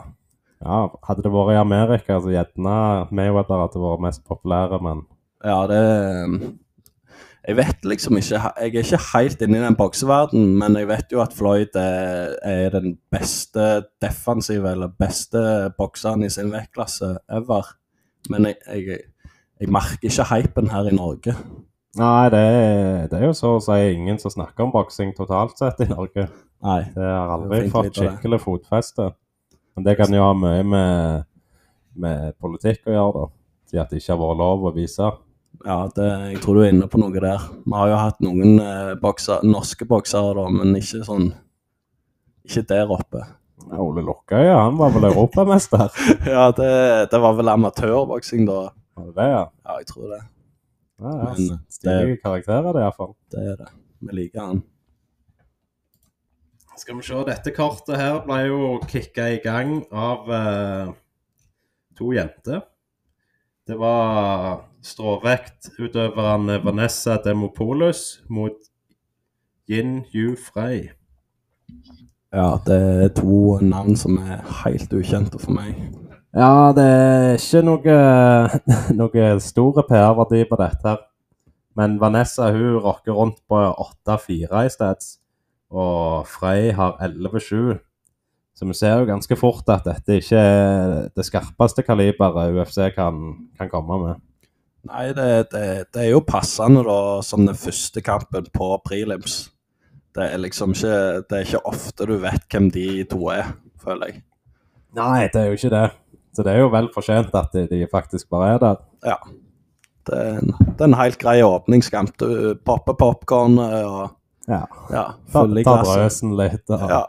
Ja. 0.65 0.83
Hadde 1.07 1.23
det 1.25 1.31
vært 1.33 1.55
i 1.55 1.61
Amerika, 1.61 2.19
så 2.21 2.33
gjerne 2.33 2.75
Mayweather 3.15 3.65
hadde 3.65 3.81
vært 3.83 4.05
mest 4.07 4.23
populære, 4.27 4.81
men 4.83 5.03
Ja, 5.45 5.65
det 5.69 5.81
Jeg 7.45 7.57
vet 7.59 7.83
liksom 7.85 8.17
ikke 8.17 8.39
Jeg 8.57 8.71
er 8.73 8.81
ikke 8.81 9.01
helt 9.13 9.41
inne 9.45 9.59
i 9.59 9.65
den 9.65 9.77
bokseverdenen, 9.77 10.55
men 10.57 10.77
jeg 10.79 10.89
vet 10.89 11.11
jo 11.13 11.21
at 11.21 11.33
Floyd 11.33 11.77
er, 11.77 12.33
er 12.41 12.69
den 12.73 12.97
beste 13.13 13.85
defensive, 14.01 14.71
eller 14.71 14.87
beste 14.87 15.71
bokseren 15.77 16.25
i 16.25 16.29
sin 16.33 16.49
vektklasse 16.51 17.17
ever. 17.29 17.69
Men 18.29 18.49
jeg, 18.49 18.57
jeg, 18.65 18.99
jeg 19.61 19.69
merker 19.69 20.09
ikke 20.09 20.25
hypen 20.33 20.73
her 20.73 20.89
i 20.89 20.95
Norge. 20.95 21.35
Nei, 21.95 22.29
det 22.33 22.39
er, 22.41 23.05
det 23.07 23.19
er 23.21 23.29
jo 23.29 23.35
så 23.37 23.53
å 23.55 23.61
si 23.63 23.77
ingen 23.93 24.17
som 24.19 24.33
snakker 24.33 24.65
om 24.65 24.73
boksing 24.73 25.13
totalt 25.15 25.55
sett 25.61 25.79
i 25.85 25.87
Norge. 25.87 26.25
Nei. 26.65 26.81
Det 26.95 27.05
har 27.05 27.31
aldri 27.37 27.69
fått 27.71 27.95
skikkelig 27.95 28.41
fotfeste. 28.43 29.13
Men 29.75 29.87
det 29.87 29.95
kan 29.99 30.13
jo 30.13 30.23
ha 30.23 30.33
mye 30.37 30.63
med, 30.63 31.25
med 31.99 32.35
politikk 32.39 32.87
å 32.87 32.95
gjøre, 32.95 33.23
da. 33.23 33.31
Til 33.71 33.81
at 33.81 33.91
det 33.91 33.99
ikke 33.99 34.13
har 34.13 34.21
vært 34.21 34.39
lov 34.39 34.67
å 34.69 34.73
vise. 34.75 35.07
Ja, 35.65 35.77
det, 35.95 36.05
jeg 36.33 36.41
tror 36.43 36.57
du 36.57 36.63
er 36.65 36.73
inne 36.73 36.87
på 36.91 36.99
noe 37.01 37.15
der. 37.15 37.47
Vi 37.65 37.75
har 37.75 37.89
jo 37.91 37.97
hatt 37.99 38.21
noen 38.23 38.59
eh, 38.61 38.93
bokser, 39.01 39.43
norske 39.47 39.87
boksere, 39.89 40.35
da, 40.37 40.45
men 40.51 40.75
ikke 40.79 41.01
sånn 41.07 41.31
Ikke 42.45 42.65
der 42.69 42.91
oppe. 42.93 43.23
Ja, 43.65 43.79
Ole 43.81 44.03
Lukkøya, 44.05 44.57
han 44.67 44.77
var 44.77 44.91
vel 44.93 45.07
europamester? 45.09 45.87
ja, 46.35 46.49
det, 46.53 46.71
det 47.11 47.21
var 47.23 47.35
vel 47.39 47.49
amatørboksing, 47.55 48.45
da. 48.45 48.67
Var 48.95 49.09
det 49.09 49.15
det, 49.17 49.27
ja? 49.31 49.43
Ja, 49.65 49.77
jeg 49.81 49.89
tror 49.89 50.11
det. 50.13 50.21
Ja, 51.01 51.09
ja. 51.09 51.23
Men 51.23 51.41
det, 51.41 51.57
Stilige 51.73 52.19
karakterer, 52.21 52.69
det 52.75 52.85
iallfall. 52.85 53.15
det 53.33 53.47
er 53.51 53.57
det. 53.63 53.71
Vi 54.05 54.19
liker 54.21 54.43
han. 54.43 54.61
Skal 56.75 56.97
vi 56.97 57.05
se, 57.07 57.15
dette 57.23 57.53
kartet 57.55 57.95
her 57.95 58.17
ble 58.25 58.37
jo 58.49 58.61
kicka 58.91 59.29
i 59.31 59.37
gang 59.39 59.77
av 59.95 60.27
eh, 60.35 60.89
to 61.95 62.09
jenter. 62.11 62.65
Det 63.65 63.77
var 63.79 64.65
stråvektutøveren 64.83 66.51
Vanessa 66.65 67.15
Demopoulos 67.23 68.03
mot 68.27 68.59
Yin 69.71 70.03
Yu 70.11 70.35
Frey. 70.35 70.89
Ja, 72.35 72.59
det 72.67 72.77
er 73.07 73.11
to 73.15 73.57
navn 73.63 73.95
som 73.95 74.19
er 74.19 74.43
helt 74.65 74.91
ukjente 74.93 75.39
for 75.39 75.55
meg. 75.55 75.79
Ja, 76.35 76.73
det 76.75 76.85
er 76.91 77.39
ikke 77.39 77.63
noe, 77.63 77.99
noe 78.99 79.35
store 79.39 79.87
PR-verdi 79.87 80.43
på 80.49 80.59
dette. 80.59 80.83
her. 80.83 81.05
Men 81.79 82.01
Vanessa 82.03 82.51
hun 82.51 82.81
rocker 82.83 83.15
rundt 83.15 83.39
på 83.47 83.63
8-4 84.05 84.65
i 84.67 84.73
stedet. 84.75 85.15
Og 85.73 86.27
Frey 86.29 86.71
har 86.75 86.97
11-7. 87.01 87.77
Så 88.55 88.67
vi 88.69 88.75
ser 88.77 89.01
jo 89.01 89.09
ganske 89.09 89.35
fort 89.35 89.67
at 89.73 89.87
dette 89.87 90.21
ikke 90.21 90.39
er 90.39 90.93
det 91.11 91.25
skarpeste 91.27 91.83
kaliberet 91.83 92.55
UFC 92.55 92.79
kan, 92.95 93.19
kan 93.57 93.71
komme 93.71 93.97
med. 94.03 94.21
Nei, 94.85 95.09
det, 95.17 95.49
det, 95.51 95.65
det 95.91 96.03
er 96.03 96.11
jo 96.13 96.21
passende 96.23 96.85
da, 96.85 96.99
som 97.25 97.43
den 97.47 97.57
første 97.57 98.03
kampen 98.05 98.47
på 98.53 98.69
prelims. 98.85 99.49
Det 100.15 100.29
er 100.29 100.39
liksom 100.39 100.71
ikke 100.71 101.25
Det 101.27 101.35
er 101.35 101.47
ikke 101.47 101.65
ofte 101.67 102.07
du 102.07 102.15
vet 102.21 102.45
hvem 102.53 102.69
de 102.71 103.03
to 103.11 103.25
er, 103.33 103.49
føler 103.81 104.13
jeg. 104.13 104.21
Nei, 104.95 105.25
det 105.33 105.41
er 105.41 105.49
jo 105.49 105.57
ikke 105.57 105.73
det. 105.73 105.87
Så 106.35 106.43
det 106.45 106.53
er 106.53 106.61
jo 106.61 106.69
vel 106.71 106.87
fortjent 106.93 107.35
at 107.35 107.51
de, 107.55 107.65
de 107.67 107.87
faktisk 107.91 108.29
bare 108.31 108.53
er 108.53 108.61
der. 108.61 108.77
Ja. 109.03 109.17
Det 110.05 110.15
er 110.21 110.37
en, 110.39 110.53
det 110.53 110.79
er 110.79 110.87
en 110.87 110.99
helt 110.99 111.19
grei 111.19 111.39
åpningskamp. 111.43 112.13
Du 112.21 112.55
popper 112.63 112.95
popkorn 112.99 113.57
og 113.59 114.15
Ja. 114.45 114.63
ja, 114.93 115.03
Ta, 115.31 115.41
ta 115.41 115.47
glasset. 115.47 115.89
brøsen 115.89 116.35
litt. 116.37 116.69
Ja. 116.69 117.01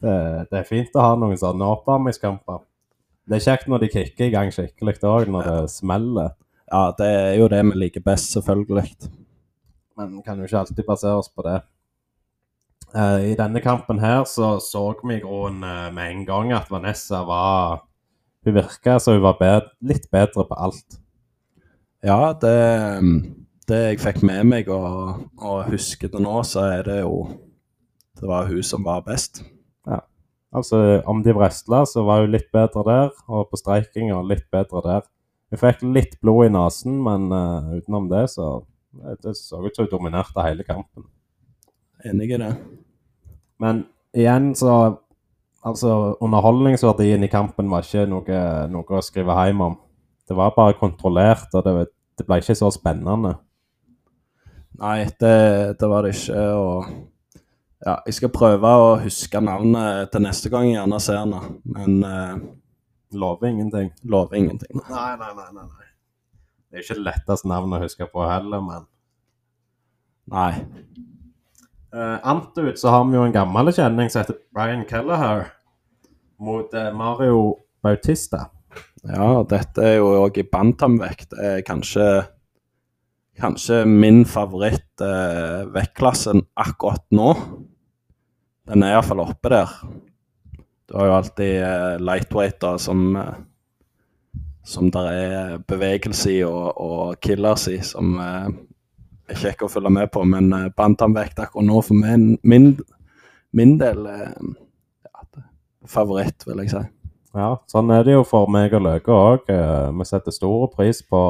det, 0.00 0.16
det 0.50 0.60
er 0.62 0.68
fint 0.68 0.94
å 0.96 1.04
ha 1.04 1.16
noen 1.20 1.38
sånne 1.40 1.66
oppvarmingskamper. 1.76 2.62
Det 3.28 3.36
er 3.38 3.44
kjekt 3.44 3.68
når 3.70 3.84
de 3.84 3.90
kicker 3.92 4.26
i 4.26 4.32
gang 4.32 4.48
skikkelig 4.54 4.96
òg, 5.06 5.28
når 5.30 5.48
det 5.48 5.58
smeller. 5.74 6.32
ja, 6.70 6.86
det 6.98 7.10
er 7.10 7.34
jo 7.38 7.50
det 7.52 7.60
vi 7.68 7.82
liker 7.84 8.04
best, 8.06 8.32
selvfølgelig. 8.34 8.88
Men 10.00 10.16
vi 10.16 10.24
kan 10.24 10.40
jo 10.40 10.48
ikke 10.48 10.64
alltid 10.64 10.86
basere 10.88 11.20
oss 11.20 11.28
på 11.28 11.44
det. 11.46 11.60
Uh, 12.90 13.20
I 13.30 13.36
denne 13.38 13.60
kampen 13.62 14.00
her 14.02 14.24
så 14.26 14.56
så 14.58 14.88
vi 15.04 15.20
i 15.20 15.22
grunnen 15.22 15.62
uh, 15.62 15.92
med 15.94 16.10
en 16.10 16.24
gang 16.26 16.50
at 16.56 16.70
Vanessa 16.72 17.20
var 17.22 17.84
Hun 18.42 18.56
virka 18.56 18.96
som 18.98 19.14
hun 19.14 19.22
var 19.22 19.36
bed 19.38 19.68
litt 19.84 20.08
bedre 20.10 20.46
på 20.48 20.56
alt. 20.56 20.96
Ja, 22.02 22.32
det, 22.32 22.56
det 23.70 23.80
jeg 23.84 24.00
fikk 24.02 24.20
med 24.26 24.48
meg 24.50 24.68
og, 24.74 25.22
og 25.38 25.70
husker 25.70 26.10
det 26.12 26.20
nå, 26.22 26.40
så 26.46 26.66
er 26.76 26.84
det 26.86 27.00
jo 27.02 27.30
Det 28.20 28.28
var 28.28 28.50
hun 28.50 28.64
som 28.66 28.84
var 28.84 29.00
best. 29.06 29.40
Ja. 29.88 30.02
Altså, 30.52 31.00
om 31.08 31.22
de 31.24 31.32
wrestla, 31.32 31.86
så 31.88 32.02
var 32.04 32.20
hun 32.20 32.34
litt 32.34 32.50
bedre 32.52 32.82
der, 32.84 33.14
og 33.30 33.48
på 33.48 33.56
streikinga 33.56 34.18
litt 34.28 34.44
bedre 34.52 34.82
der. 34.84 35.06
Hun 35.48 35.60
fikk 35.62 35.86
litt 35.86 36.18
blod 36.20 36.50
i 36.50 36.52
nesen, 36.52 36.98
men 37.06 37.30
uh, 37.32 37.70
utenom 37.78 38.10
det, 38.10 38.26
så 38.34 38.50
det, 38.92 39.16
det 39.24 39.34
så 39.38 39.62
ut 39.62 39.72
som 39.72 39.86
hun 39.86 39.92
dominerte 39.94 40.44
hele 40.44 40.66
kampen. 40.66 41.06
Enig 42.04 42.34
i 42.34 42.42
det. 42.42 42.52
Men 43.62 43.86
igjen 44.16 44.52
så 44.58 44.98
Altså, 45.60 46.16
underholdningsverdien 46.24 47.20
i 47.20 47.28
kampen 47.28 47.68
var 47.68 47.84
ikke 47.84 48.06
noe, 48.08 48.36
noe 48.72 48.96
å 48.96 49.02
skrive 49.04 49.34
hjem 49.36 49.60
om. 49.66 49.74
Det 50.24 50.32
var 50.32 50.54
bare 50.56 50.78
kontrollert, 50.80 51.50
og 51.52 51.66
det, 51.66 51.90
det 52.16 52.24
ble 52.24 52.38
ikke 52.40 52.56
så 52.56 52.70
spennende. 52.72 53.34
Nei, 54.80 55.04
det, 55.20 55.34
det 55.80 55.88
var 55.90 56.06
det 56.06 56.14
ikke. 56.16 56.44
Og 56.56 56.86
ja, 57.84 57.98
jeg 58.06 58.16
skal 58.16 58.32
prøve 58.32 58.70
å 58.80 58.94
huske 59.02 59.42
navnet 59.44 60.08
til 60.12 60.24
neste 60.24 60.52
gang 60.52 60.68
jeg 60.68 60.78
gjerne 60.78 61.00
ser 61.04 61.20
henne, 61.22 61.42
men 61.76 62.00
eh, 62.06 62.40
Lover 63.12 63.48
ingenting. 63.50 63.88
lover 64.06 64.36
ingenting. 64.38 64.80
Nei, 64.86 65.16
nei, 65.18 65.30
nei. 65.34 65.46
nei, 65.56 65.64
nei. 65.66 65.86
Det 66.70 66.78
er 66.78 66.84
ikke 66.84 66.96
det 67.00 67.06
letteste 67.08 67.48
navnet 67.50 67.80
å 67.80 67.86
huske 67.88 68.06
på 68.12 68.22
heller, 68.30 68.60
men 68.62 68.84
Nei. 70.30 70.52
uh, 71.90 72.18
Antud 72.30 72.76
så 72.78 72.92
har 72.94 73.08
vi 73.08 73.16
jo 73.18 73.24
en 73.26 73.34
gammel 73.34 73.72
kjenning 73.74 74.12
som 74.12 74.22
heter 74.22 74.38
Brian 74.54 74.84
Kelleher 74.86 75.48
mot 76.38 76.70
uh, 76.78 76.92
Mario 76.94 77.40
Bautista. 77.82 78.44
Ja, 79.02 79.40
dette 79.50 79.82
er 79.82 79.96
jo 79.98 80.12
òg 80.20 80.38
i 80.38 80.46
bantamvekt. 80.46 81.34
Er 81.34 81.64
kanskje, 81.66 82.06
kanskje 83.40 83.82
min 83.88 84.24
favoritt 84.28 85.04
eh, 85.04 86.44
akkurat 86.54 87.04
nå. 87.10 87.34
Den 88.70 88.84
er 88.84 88.94
iallfall 88.94 89.24
oppe 89.24 89.52
der. 89.52 89.76
Du 90.86 90.98
har 90.98 91.08
jo 91.08 91.16
alltid 91.18 91.54
eh, 91.62 91.94
lightweighter 92.02 92.78
som 92.82 93.16
eh, 93.16 93.38
som 94.70 94.90
der 94.90 95.08
er 95.10 95.58
bevegelse 95.68 96.32
i 96.32 96.40
og, 96.46 96.76
og 96.80 97.20
killers 97.24 97.66
i, 97.70 97.80
som 97.84 98.14
eh, 98.20 98.50
er 99.30 99.40
kjekke 99.42 99.66
å 99.66 99.72
følge 99.72 99.92
med 99.94 100.10
på. 100.14 100.24
Men 100.28 100.52
eh, 100.56 100.70
bantamvekt 100.76 101.40
akkurat 101.42 101.66
nå 101.66 101.82
for 101.86 101.98
min, 101.98 102.34
min, 102.42 102.72
min 103.56 103.76
del 103.80 104.06
eh, 104.10 104.36
ja, 105.08 105.26
favoritt, 105.88 106.46
vil 106.48 106.62
jeg 106.64 106.74
si. 106.74 106.84
Ja, 107.36 107.54
sånn 107.70 107.92
er 107.94 108.06
det 108.06 108.16
jo 108.16 108.24
for 108.26 108.50
meg 108.50 108.74
og 108.74 108.82
Løke 108.88 109.14
òg. 109.14 109.44
Vi 109.46 110.06
setter 110.08 110.34
stor 110.34 110.66
pris 110.72 110.98
på, 111.06 111.20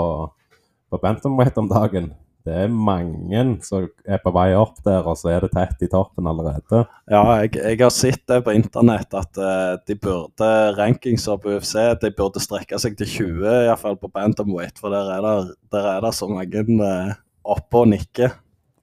på 0.91 1.01
bantamweight 1.03 1.59
om 1.61 1.71
dagen. 1.71 2.11
Det 2.47 2.55
er 2.57 2.71
mange 2.73 3.41
som 3.67 3.85
er 4.09 4.21
på 4.23 4.33
vei 4.33 4.49
opp 4.57 4.79
der, 4.87 5.05
og 5.05 5.19
så 5.21 5.29
er 5.35 5.45
det 5.45 5.51
tett 5.53 5.83
i 5.85 5.91
toppen 5.93 6.29
allerede. 6.31 6.87
Ja, 7.13 7.21
jeg, 7.43 7.53
jeg 7.59 7.81
har 7.83 7.93
sett 7.93 8.23
det 8.31 8.41
på 8.47 8.55
internett 8.57 9.13
at 9.17 9.41
uh, 9.41 9.77
de 9.85 9.97
burde 10.01 10.49
rankingser 10.79 11.37
på 11.41 11.59
UFC 11.59 11.75
de 12.01 12.13
burde 12.17 12.41
strekke 12.41 12.81
seg 12.81 12.97
til 12.99 13.11
20, 13.13 13.45
iallfall 13.67 14.01
på 14.01 14.09
bantamweight, 14.15 14.81
for 14.81 14.95
der 14.95 15.13
er 15.19 15.27
det, 15.27 15.59
der 15.75 15.91
er 15.97 16.07
det 16.07 16.15
så 16.17 16.31
mange 16.33 16.65
uh, 16.81 17.13
oppe 17.45 17.85
og 17.85 17.93
nikker. 17.93 18.33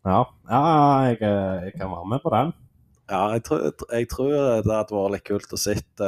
Ja, 0.07 0.21
ja 0.47 0.63
jeg, 1.09 1.19
eh, 1.25 1.65
jeg 1.67 1.73
kan 1.75 1.91
være 1.91 2.09
med 2.13 2.23
på 2.23 2.31
den. 2.31 2.53
Ja, 3.07 3.21
jeg 3.33 3.43
tror, 3.47 3.65
jeg 3.91 4.07
tror 4.11 4.31
det 4.63 4.71
hadde 4.71 4.95
vært 4.95 5.13
litt 5.15 5.27
kult 5.27 5.55
å 5.55 5.59
sitte 5.59 6.07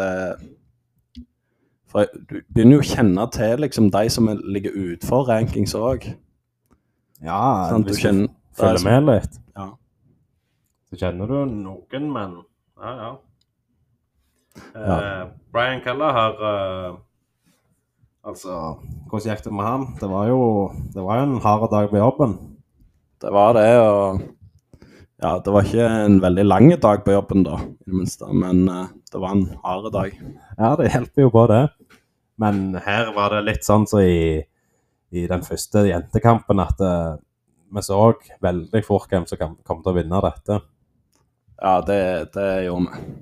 For 1.89 1.99
jeg- 2.05 2.27
du 2.29 2.41
begynner 2.53 2.77
jo 2.77 2.81
å 2.83 2.89
kjenne 2.95 3.31
til 3.33 3.57
liksom 3.63 3.89
de 3.91 4.09
som 4.09 4.27
er- 4.29 4.41
ligger 4.45 4.71
utenfor 4.71 5.27
rankings 5.27 5.73
òg. 5.75 6.05
Ja, 7.21 7.69
sånn, 7.71 7.83
du 7.83 7.89
hvis 7.89 8.01
du 8.03 8.11
det 8.11 8.29
er 8.29 8.61
følger 8.63 8.77
som- 8.79 8.91
med 8.91 9.03
litt, 9.05 9.39
Ja. 9.57 9.69
så 10.91 10.99
kjenner 10.99 11.27
du 11.27 11.45
noen, 11.45 12.13
men 12.13 12.37
ja, 12.81 12.95
ja. 12.95 13.15
Ja. 14.75 15.21
Eh, 15.23 15.27
Brian 15.53 15.81
Keller 15.81 16.11
har 16.11 16.33
eh, 16.91 16.95
Altså, 18.25 18.75
hvordan 19.09 19.31
gikk 19.31 19.43
det 19.45 19.53
med 19.53 19.63
ham? 19.65 19.85
Det 19.99 20.09
var 20.09 20.27
jo 20.27 20.71
det 20.93 21.01
var 21.01 21.23
en 21.23 21.37
hard 21.39 21.69
dag 21.71 21.89
på 21.89 21.97
jobben. 21.97 22.33
Det 23.21 23.31
var 23.31 23.53
det, 23.53 23.79
og 23.79 24.21
ja, 25.23 25.39
det 25.39 25.53
var 25.53 25.61
ikke 25.63 25.87
en 26.05 26.19
veldig 26.21 26.45
lang 26.45 26.69
dag 26.81 27.03
på 27.05 27.11
jobben, 27.15 27.43
da, 27.43 27.55
i 27.55 27.85
det 27.87 27.93
minste, 27.95 28.27
men 28.33 28.67
uh, 28.69 28.87
det 29.11 29.21
var 29.21 29.31
en 29.31 29.45
hard 29.63 29.91
dag. 29.93 30.11
Ja, 30.59 30.75
det 30.75 30.91
hjelper 30.91 31.21
jo 31.21 31.29
på 31.29 31.47
det. 31.47 31.69
Men 32.39 32.77
her 32.85 33.11
var 33.15 33.35
det 33.35 33.45
litt 33.47 33.67
sånn 33.67 33.87
som 33.89 34.03
i, 34.03 34.39
i 35.11 35.25
den 35.27 35.43
første 35.43 35.83
jentekampen, 35.89 36.61
at 36.63 36.79
eh, 36.83 37.17
vi 37.69 37.83
så 37.85 37.99
veldig 38.41 38.81
fort 38.85 39.11
hvem 39.11 39.27
som 39.29 39.39
kom, 39.39 39.81
til 39.83 39.91
å 39.91 39.95
vinne 39.97 40.21
dette. 40.25 40.61
Ja, 41.59 41.73
det, 41.85 42.01
det 42.33 42.49
gjorde 42.65 42.93
vi. 42.95 43.17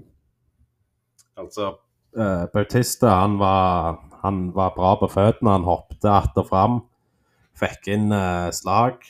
Altså, 1.38 1.71
eh, 2.17 2.45
Bautista 2.53 3.17
han 3.19 3.38
var, 3.41 3.97
han 4.21 4.51
var 4.55 4.75
bra 4.77 4.95
på 5.01 5.09
føttene. 5.12 5.57
Han 5.57 5.67
hoppet 5.67 6.05
att 6.05 6.38
og 6.38 6.50
fram. 6.50 6.79
Fikk 7.57 7.89
inn 7.93 8.12
eh, 8.13 8.50
slag. 8.53 9.01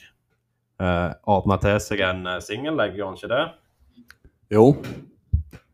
Uh, 0.77 1.09
Ordna 1.25 1.55
til 1.57 1.79
seg 1.81 2.03
en 2.05 2.19
uh, 2.29 2.35
singellegg, 2.37 2.99
gjorde 2.99 3.07
han 3.09 3.15
ikke 3.17 3.29
det? 3.31 3.45
Jo, 4.53 4.65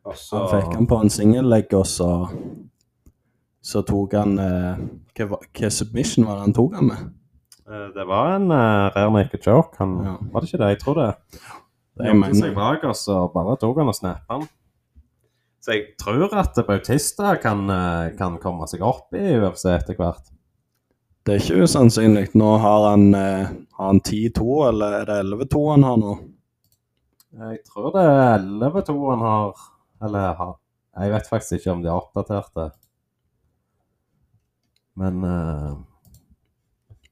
Også, 0.08 0.38
han 0.38 0.46
fikk 0.48 0.78
han 0.78 0.88
på 0.88 1.00
en 1.04 1.12
singellegg, 1.12 1.74
og 1.76 1.84
så, 1.92 2.08
så 3.64 3.82
tok 3.88 4.16
han 4.20 4.40
eh, 4.44 4.82
hva, 5.24 5.40
submission 5.72 6.28
var 6.28 6.40
det 6.40 6.48
han 6.50 6.56
tok 6.58 6.74
han 6.76 6.90
med? 6.90 7.04
Eh, 7.64 7.86
det 7.96 8.06
var 8.10 8.36
en 8.36 8.52
uh, 8.52 8.90
rare 8.92 9.12
naked 9.16 9.48
joke. 9.48 9.78
Han, 9.80 9.96
Ja. 10.04 10.18
Var 10.34 10.42
det 10.42 10.50
ikke 10.50 10.64
det? 10.64 10.72
Jeg 10.74 10.82
tror 10.82 11.00
det. 11.00 11.12
Det 11.94 12.08
jeg 12.08 12.12
gjemte 12.12 12.36
seg 12.36 12.50
mener. 12.50 12.58
bak, 12.58 12.84
og 12.90 12.98
så 13.00 13.22
bare 13.32 13.56
tok 13.62 13.80
han 13.80 13.92
og 13.94 13.98
snappa 13.98 14.38
han. 14.40 14.46
Så 15.64 15.78
jeg 15.78 15.84
tror 15.96 16.34
at 16.36 16.58
Bautista 16.68 17.38
kan, 17.40 17.70
eh, 17.72 18.12
kan 18.20 18.36
komme 18.44 18.68
seg 18.68 18.84
opp 18.84 19.16
i 19.16 19.38
UFC 19.40 19.70
etter 19.72 19.96
hvert. 19.96 20.26
Det 21.24 21.38
er 21.38 21.40
ikke 21.40 21.64
usannsynlig. 21.64 22.34
Nå 22.36 22.58
har 22.60 22.90
han, 22.90 23.16
eh, 23.16 23.48
har 23.78 23.88
han 23.88 24.02
10-2, 24.02 24.68
eller 24.68 24.98
er 25.00 25.06
det 25.06 25.20
11-2 25.24 25.72
han 25.72 25.84
har 25.88 25.98
nå? 25.98 26.18
Jeg 27.34 27.64
tror 27.64 27.94
det 27.96 28.04
er 28.04 28.40
11-2 28.44 29.10
han 29.10 29.24
har 29.26 29.54
Eller 30.04 30.34
har 30.36 30.56
Jeg 31.00 31.12
vet 31.12 31.30
faktisk 31.30 31.54
ikke 31.54 31.72
om 31.72 31.82
de 31.82 31.90
har 31.90 32.02
oppdatert 32.02 32.52
det. 32.54 32.72
Men 35.00 35.24
uh... 35.24 35.74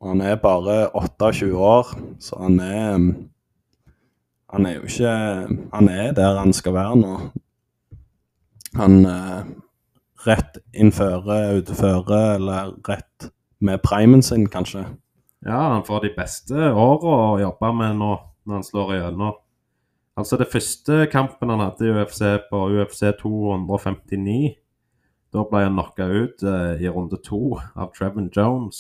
Han 0.02 0.22
er 0.22 0.36
bare 0.42 0.90
28 0.98 1.52
år, 1.54 1.92
så 2.20 2.40
han 2.42 2.60
er 2.60 2.98
mm, 2.98 3.30
Han 4.54 4.66
er 4.66 4.74
jo 4.80 4.88
ikke 4.90 5.12
Han 5.74 5.90
er 5.90 6.16
der 6.18 6.40
han 6.40 6.54
skal 6.54 6.74
være 6.74 6.96
nå. 6.98 7.18
Han 8.76 9.06
uh, 9.06 9.46
rett 10.26 10.58
innføre, 10.74 11.38
utføre, 11.60 12.36
eller 12.36 12.74
rett 12.88 13.32
med 13.62 13.82
primen 13.84 14.22
sin, 14.24 14.48
kanskje. 14.50 14.86
ja, 15.46 15.60
han 15.74 15.86
får 15.86 16.06
de 16.06 16.12
beste 16.18 16.72
åra 16.72 17.16
å 17.34 17.40
jobbe 17.42 17.72
med 17.78 17.98
nå, 18.00 18.12
når 18.46 18.56
han 18.56 18.64
slår 18.66 18.94
igjennom. 18.96 19.40
Altså, 20.18 20.38
det 20.38 20.50
første 20.52 21.06
kampen 21.12 21.50
han 21.50 21.64
hadde 21.64 21.88
i 21.88 21.94
UFC 21.94 22.22
på 22.50 22.64
UFC 22.78 23.04
259, 23.22 24.56
da 25.32 25.44
ble 25.48 25.64
han 25.66 25.78
knocka 25.78 26.06
ut 26.08 26.44
eh, 26.44 26.82
i 26.84 26.90
runde 26.92 27.18
to 27.24 27.60
av 27.76 27.94
Trevin 27.96 28.30
Jones. 28.36 28.78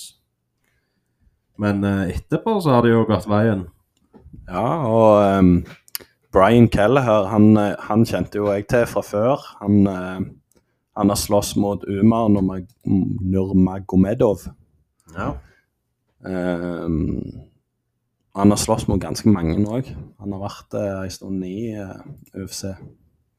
Men 1.61 1.83
eh, 1.87 2.09
etterpå 2.17 2.51
så 2.61 2.69
har 2.75 2.81
det 2.85 2.93
jo 2.93 3.07
gått 3.09 3.29
veien. 3.29 3.61
Ja, 4.47 4.67
og 4.87 5.39
um, 5.39 5.65
Brian 6.33 6.69
Kelleher, 6.71 7.27
han, 7.31 7.57
eh, 7.59 7.75
han 7.87 8.05
kjente 8.07 8.37
jo 8.39 8.45
jeg 8.51 8.67
til 8.71 8.85
fra 8.89 9.01
før. 9.05 9.37
Han, 9.61 9.87
uh, 9.87 10.19
han 10.99 11.09
har 11.11 11.19
slåss 11.19 11.55
mot 11.59 11.81
Umar 11.87 12.25
Nurmagomedov. 12.31 14.39
Ja. 15.15 15.29
Um, 16.23 17.21
han 18.33 18.49
har 18.49 18.57
slåss 18.57 18.87
mot 18.87 19.01
ganske 19.01 19.29
mange 19.29 19.57
òg. 19.67 19.89
Han 20.21 20.33
har 20.35 20.41
vært 20.45 20.73
uh, 20.77 21.03
en 21.03 21.11
stund 21.11 21.43
i 21.43 21.73
eh, 21.75 21.97
UFC. 22.37 22.63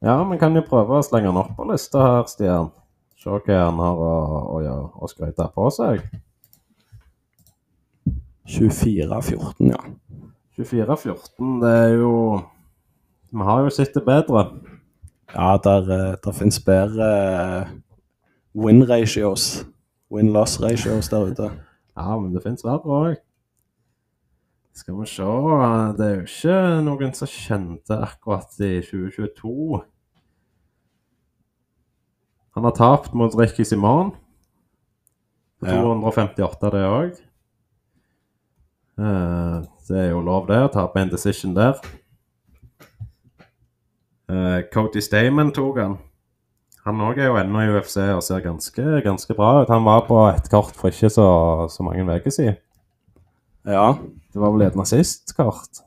Ja, 0.03 0.19
vi 0.29 0.39
kan 0.41 0.57
jo 0.59 0.65
prøve 0.67 0.99
å 0.99 1.07
slenge 1.07 1.31
han 1.31 1.41
opp 1.41 1.55
på 1.57 1.65
lista 1.71 2.03
her, 2.03 2.27
Stian. 2.29 2.69
Se 3.23 3.31
hva 3.31 3.57
han 3.69 3.79
har 3.79 4.01
å, 4.03 4.15
å, 4.59 4.61
å 4.99 5.09
skryte 5.11 5.45
på 5.55 5.69
seg. 5.71 6.01
24-14, 8.51 9.69
ja. 9.71 9.79
24-14, 10.59 11.53
det 11.63 11.71
er 11.71 11.93
jo 12.01 12.15
Vi 13.33 13.47
har 13.47 13.63
jo 13.63 13.71
sett 13.73 13.95
det 13.95 14.03
bedre. 14.05 14.43
Ja, 15.33 15.55
der, 15.65 15.87
eh, 15.87 16.17
der 16.25 16.35
finnes 16.37 16.59
bedre 16.67 17.07
eh, 17.07 17.71
win 18.59 18.83
ratios. 18.91 19.65
Win-loss 20.13 20.59
ratios 20.61 21.09
der 21.09 21.31
ute. 21.31 21.53
Ja, 21.97 22.19
men 22.19 22.35
det 22.35 22.43
fins 22.43 22.67
verre 22.67 22.99
òg. 22.99 23.15
Skal 24.75 24.99
vi 24.99 25.07
se 25.07 25.31
Det 25.97 26.05
er 26.09 26.19
jo 26.19 26.27
ikke 26.27 26.59
noen 26.85 27.15
som 27.15 27.31
kjente 27.31 28.03
akkurat 28.03 28.61
i 28.61 28.83
2022. 28.83 29.81
Han 32.55 32.65
har 32.69 32.75
tapt 32.77 33.15
mot 33.17 33.35
Ricky 33.39 33.65
Simon. 33.65 34.11
På 35.61 35.67
Ja. 35.69 35.81
258, 35.83 36.71
det 36.71 36.85
òg. 36.87 37.13
Det 39.89 39.99
er 39.99 40.11
jo 40.11 40.21
lov, 40.25 40.47
det, 40.49 40.59
å 40.63 40.71
tape 40.73 41.01
en 41.01 41.11
decision 41.13 41.55
der. 41.57 41.79
Eh, 44.31 44.63
Cody 44.73 45.01
Stamen 45.05 45.51
tok 45.53 45.79
han. 45.83 45.97
Han 46.87 47.03
òg 47.05 47.19
er 47.21 47.29
jo 47.31 47.37
ennå 47.39 47.63
i 47.63 47.71
UFC 47.77 47.99
og 48.11 48.23
ser 48.27 48.43
ganske, 48.43 48.85
ganske 49.05 49.35
bra 49.39 49.63
ut. 49.63 49.71
Han 49.71 49.85
var 49.87 50.07
på 50.09 50.19
et 50.33 50.49
kart 50.51 50.75
for 50.79 50.91
ikke 50.91 51.11
så, 51.13 51.27
så 51.71 51.85
mange 51.87 52.03
uker 52.09 52.35
siden. 52.35 52.57
Ja, 53.69 53.93
Det 54.33 54.41
var 54.41 54.51
vel 54.55 54.67
et 54.67 54.77
nazistkart? 54.79 55.83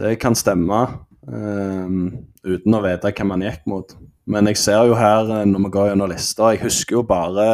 det 0.00 0.18
kan 0.20 0.34
stemme. 0.34 0.88
um, 1.28 2.24
uten 2.44 2.74
å 2.74 2.80
vite 2.82 3.12
hvem 3.12 3.30
han 3.30 3.42
gikk 3.44 3.66
mot. 3.68 3.92
Men 4.30 4.46
jeg 4.50 4.60
ser 4.60 4.84
jo 4.86 4.98
her, 4.98 5.30
eh, 5.34 5.46
når 5.48 5.64
vi 5.64 5.72
går 5.74 5.88
gjennom 5.90 6.10
lista, 6.12 6.52
jeg 6.54 6.62
husker 6.64 7.00
jo 7.00 7.06
bare 7.06 7.46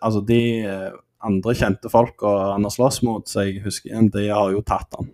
Altså, 0.00 0.22
de 0.24 0.40
eh, 0.64 0.94
andre 1.24 1.54
kjente 1.56 1.90
folk 1.92 2.22
og 2.22 2.38
han 2.54 2.64
har 2.64 2.72
slåss 2.72 3.02
mot, 3.04 3.28
så 3.28 3.44
jeg 3.46 3.62
husker 3.64 3.92
igjen, 3.92 4.10
de 4.12 4.28
har 4.28 4.52
jo 4.52 4.62
tatt 4.64 4.96
han. 4.98 5.10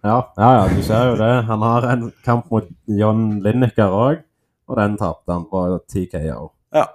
Ja, 0.00 0.16
ja, 0.38 0.50
ja, 0.56 0.64
du 0.72 0.80
ser 0.82 1.10
jo 1.10 1.16
det. 1.20 1.32
Han 1.50 1.62
har 1.66 1.86
en 1.90 2.06
kamp 2.24 2.48
mot 2.50 2.68
John 2.88 3.42
Lineker 3.44 3.92
òg, 3.92 4.22
og 4.70 4.78
den 4.78 4.96
tapte 5.00 5.34
han 5.34 5.44
på 5.50 5.64
TKO. 5.92 6.46
Ja. 6.72 6.86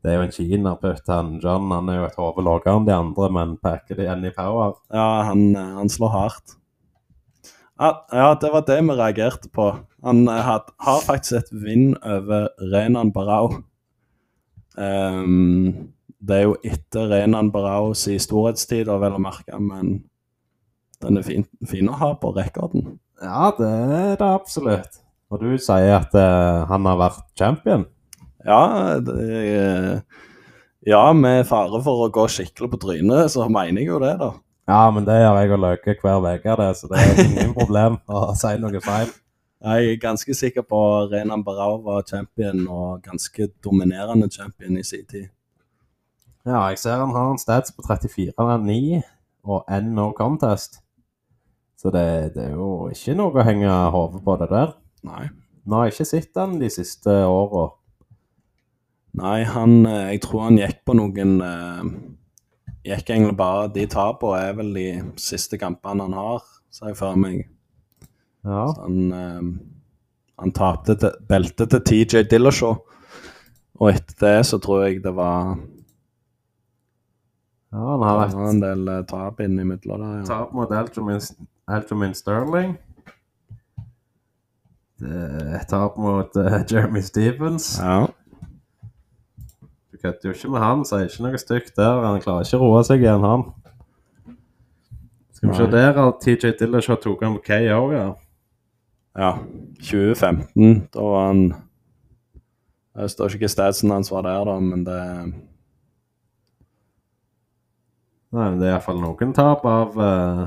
Det 0.00 0.10
er 0.10 0.16
jo 0.16 0.24
en 0.24 0.32
kinaputt. 0.34 1.04
Han 1.12 1.34
John 1.44 1.70
han 1.70 1.92
er 1.92 2.00
jo 2.00 2.08
et 2.08 2.16
hode 2.18 2.44
lavere 2.44 2.74
enn 2.74 2.88
de 2.88 2.96
andre, 2.96 3.28
men 3.36 3.58
packer 3.62 4.00
de 4.00 4.06
igjen 4.06 4.26
i 4.26 4.32
power. 4.34 4.74
Ja, 4.90 5.08
han, 5.28 5.50
eh, 5.54 5.76
han 5.76 5.92
slår 5.92 6.14
hardt. 6.16 6.56
Ja, 7.80 8.06
ja, 8.12 8.34
det 8.36 8.50
var 8.52 8.66
det 8.68 8.76
vi 8.84 8.94
reagerte 8.98 9.48
på. 9.48 9.70
Han 10.04 10.28
eh, 10.28 10.42
had, 10.44 10.68
har 10.84 11.00
faktisk 11.00 11.38
et 11.38 11.52
vinn 11.62 11.94
over 12.04 12.50
Renan 12.60 13.12
Barao. 13.14 13.62
Um, 14.76 15.92
det 16.20 16.36
er 16.36 16.44
jo 16.44 16.58
etter 16.60 17.08
Renan 17.08 17.48
Baraos 17.52 18.04
i 18.12 18.18
storhetstid, 18.20 18.90
og 18.92 19.00
vel 19.00 19.16
å 19.16 19.22
merke, 19.22 19.56
men 19.56 20.02
den 21.00 21.16
er 21.16 21.24
fin, 21.24 21.46
fin 21.68 21.88
å 21.88 21.96
ha 22.02 22.10
på 22.20 22.34
rekorden. 22.36 22.98
Ja, 23.24 23.48
det 23.56 23.70
er 23.70 24.20
det 24.20 24.28
absolutt. 24.28 25.00
Og 25.32 25.40
du 25.40 25.54
sier 25.56 25.94
at 25.96 26.12
uh, 26.12 26.68
han 26.68 26.84
har 26.84 27.00
vært 27.00 27.24
champion? 27.38 27.88
Ja, 28.44 28.98
det, 29.04 29.16
eh, 29.54 30.20
ja, 30.88 31.02
med 31.12 31.48
fare 31.48 31.80
for 31.84 32.06
å 32.06 32.12
gå 32.12 32.28
skikkelig 32.28 32.70
på 32.72 32.84
trynet, 32.84 33.32
så 33.32 33.48
mener 33.52 33.80
jeg 33.80 33.92
jo 33.92 34.04
det, 34.04 34.14
da. 34.20 34.30
Ja, 34.70 34.84
men 34.94 35.06
det 35.06 35.16
gjør 35.18 35.38
jeg 35.40 35.50
og 35.50 35.62
Løke 35.64 35.96
hver 35.98 36.20
uke, 36.22 36.54
det, 36.60 36.68
så 36.78 36.88
det 36.90 37.00
er 37.02 37.24
ingen 37.24 37.54
problem 37.56 37.96
å 38.06 38.28
si 38.38 38.52
noe 38.62 38.82
feil. 38.84 39.10
Jeg 39.60 39.88
er 39.90 39.96
ganske 40.00 40.34
sikker 40.36 40.62
på 40.64 40.80
Renan 41.10 41.42
Barao 41.44 41.80
var 41.84 42.04
champion, 42.06 42.62
og 42.70 43.02
ganske 43.02 43.48
dominerende 43.64 44.30
champion 44.30 44.78
i 44.78 44.84
sin 44.86 45.02
tid. 45.10 45.26
Ja, 46.46 46.62
jeg 46.70 46.78
ser 46.80 47.02
han 47.02 47.16
har 47.16 47.32
en 47.32 47.42
stats 47.42 47.74
på 47.74 47.82
34,9 47.84 49.02
og 49.50 49.66
én 49.68 49.90
no 49.96 50.12
contest. 50.16 50.80
Så 51.76 51.90
det, 51.90 52.06
det 52.36 52.46
er 52.46 52.54
jo 52.54 52.88
ikke 52.92 53.16
noe 53.18 53.34
å 53.34 53.44
henge 53.44 53.74
hodet 53.92 54.22
på 54.24 54.36
det 54.40 54.48
der. 54.52 54.72
Nei. 55.08 55.26
Nå 55.64 55.76
har 55.76 55.88
jeg 55.88 55.96
ikke 55.96 56.08
sett 56.12 56.40
han 56.40 56.58
de 56.60 56.70
siste 56.72 57.12
åra. 57.26 57.66
Nei, 59.20 59.42
han 59.48 59.80
eh, 59.88 60.12
Jeg 60.14 60.22
tror 60.24 60.46
han 60.46 60.58
gikk 60.60 60.84
på 60.86 60.94
noen 60.94 61.36
eh, 61.42 61.88
Gikk 62.86 63.10
egentlig 63.10 63.36
bare 63.36 63.68
De 63.74 63.84
tapene 63.90 64.38
er 64.40 64.54
vel 64.56 64.70
de 64.74 64.86
siste 65.20 65.58
kampene 65.60 66.06
han 66.06 66.16
har, 66.16 66.46
ser 66.72 66.92
jeg 66.92 67.00
for 67.00 67.18
meg. 67.20 67.42
Ja. 68.46 68.64
Så 68.72 68.86
han 68.86 69.12
um, 69.12 69.50
han 70.40 70.52
tapte 70.56 70.96
beltet 71.28 71.74
til 71.74 71.82
TJ 71.84 72.22
Dillashaw. 72.30 72.78
Og 73.80 73.90
etter 73.92 74.16
det 74.24 74.46
så 74.48 74.58
tror 74.60 74.86
jeg 74.86 75.02
det 75.04 75.12
var, 75.16 75.56
ja, 77.72 77.80
han 77.80 78.00
det 78.00 78.08
har 78.08 78.32
var 78.36 78.48
en 78.48 78.62
del 78.62 78.88
uh, 78.88 79.00
tap 79.08 79.40
innimellom 79.44 80.00
der. 80.00 80.14
Ja. 80.20 80.24
tap 80.28 80.54
mot 80.56 80.72
Algermin, 80.72 82.14
Sterling. 82.16 82.78
Det 85.00 85.60
tap 85.68 85.96
mot 86.00 86.36
uh, 86.36 86.58
Jeremy 86.70 87.04
Stevens. 87.04 87.78
ja. 87.80 88.06
Kødder 90.02 90.30
jo 90.30 90.32
ikke 90.32 90.50
med 90.54 90.64
han, 90.64 90.84
sier 90.88 91.08
ikke 91.08 91.24
noe 91.26 91.40
stygt 91.40 91.74
der. 91.76 92.04
Han 92.06 92.22
klarer 92.24 92.46
ikke 92.46 92.60
å 92.60 92.68
roe 92.70 92.84
seg 92.88 93.04
igjen, 93.04 93.24
han. 93.26 93.44
Skal 95.36 95.50
vi 95.50 95.56
se 95.56 95.66
der 95.72 95.98
at 96.00 96.20
TJ 96.24 96.54
Dillashaw 96.60 96.96
tok 97.00 97.22
han 97.24 97.36
på 97.36 97.44
KO, 97.50 97.84
ja. 97.92 98.08
Ja. 99.18 99.30
2015, 99.80 100.88
da 100.94 101.02
var 101.02 101.26
han 101.26 101.40
Jeg 102.94 103.10
står 103.10 103.34
ikke 103.34 103.46
hva 103.46 103.50
statsen 103.50 103.90
hans 103.90 104.10
var 104.12 104.22
der, 104.26 104.44
da, 104.46 104.58
men 104.62 104.84
det 104.86 105.00
Nei, 108.30 108.44
men 108.44 108.60
det 108.60 108.68
er 108.68 108.76
iallfall 108.76 109.00
noen 109.02 109.32
tap 109.34 109.64
av 109.66 109.96
uh, 109.98 110.44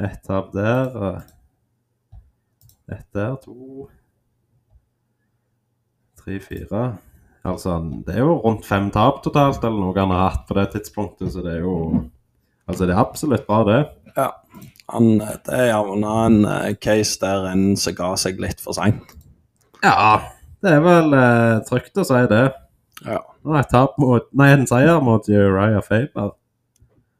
Ett 0.00 0.24
tap 0.26 0.48
der. 0.56 0.96
Uh, 0.96 2.16
ett 2.90 3.06
der, 3.14 3.36
to 3.44 3.86
Tre, 6.18 6.40
fire. 6.42 6.82
Altså, 7.48 7.78
det 8.06 8.18
er 8.18 8.24
jo 8.24 8.34
rundt 8.44 8.66
fem 8.68 8.90
tap 8.92 9.22
totalt, 9.24 9.62
eller 9.64 9.80
noe 9.80 9.96
han 9.96 10.12
har 10.12 10.26
hatt 10.28 10.42
på 10.48 10.56
det 10.58 10.66
tidspunktet, 10.74 11.32
så 11.32 11.44
det 11.44 11.58
er 11.58 11.66
jo 11.66 11.76
Altså, 12.70 12.86
det 12.86 12.94
er 12.94 13.00
absolutt 13.02 13.48
bra, 13.48 13.64
det. 13.66 13.78
Ja. 14.14 14.28
Han, 14.92 15.16
det 15.18 15.54
er 15.54 15.72
javna 15.72 16.12
en 16.28 16.44
eh, 16.46 16.76
case 16.78 17.18
der 17.18 17.48
en 17.50 17.72
som 17.78 17.96
ga 17.98 18.12
seg 18.20 18.38
litt 18.38 18.60
for 18.62 18.76
seint. 18.76 19.16
Ja, 19.82 20.20
det 20.62 20.76
er 20.76 20.84
vel 20.84 21.16
eh, 21.18 21.56
trygt 21.66 21.98
å 21.98 22.04
si 22.06 22.20
det. 22.30 22.44
Ja. 23.06 23.18
Nå 23.42 23.56
et 23.58 23.70
tap 23.72 23.96
mot 23.98 24.28
Nei, 24.36 24.50
en 24.54 24.68
seier 24.70 25.00
mot 25.02 25.26
Uriah 25.26 25.82
Faber. 25.82 26.36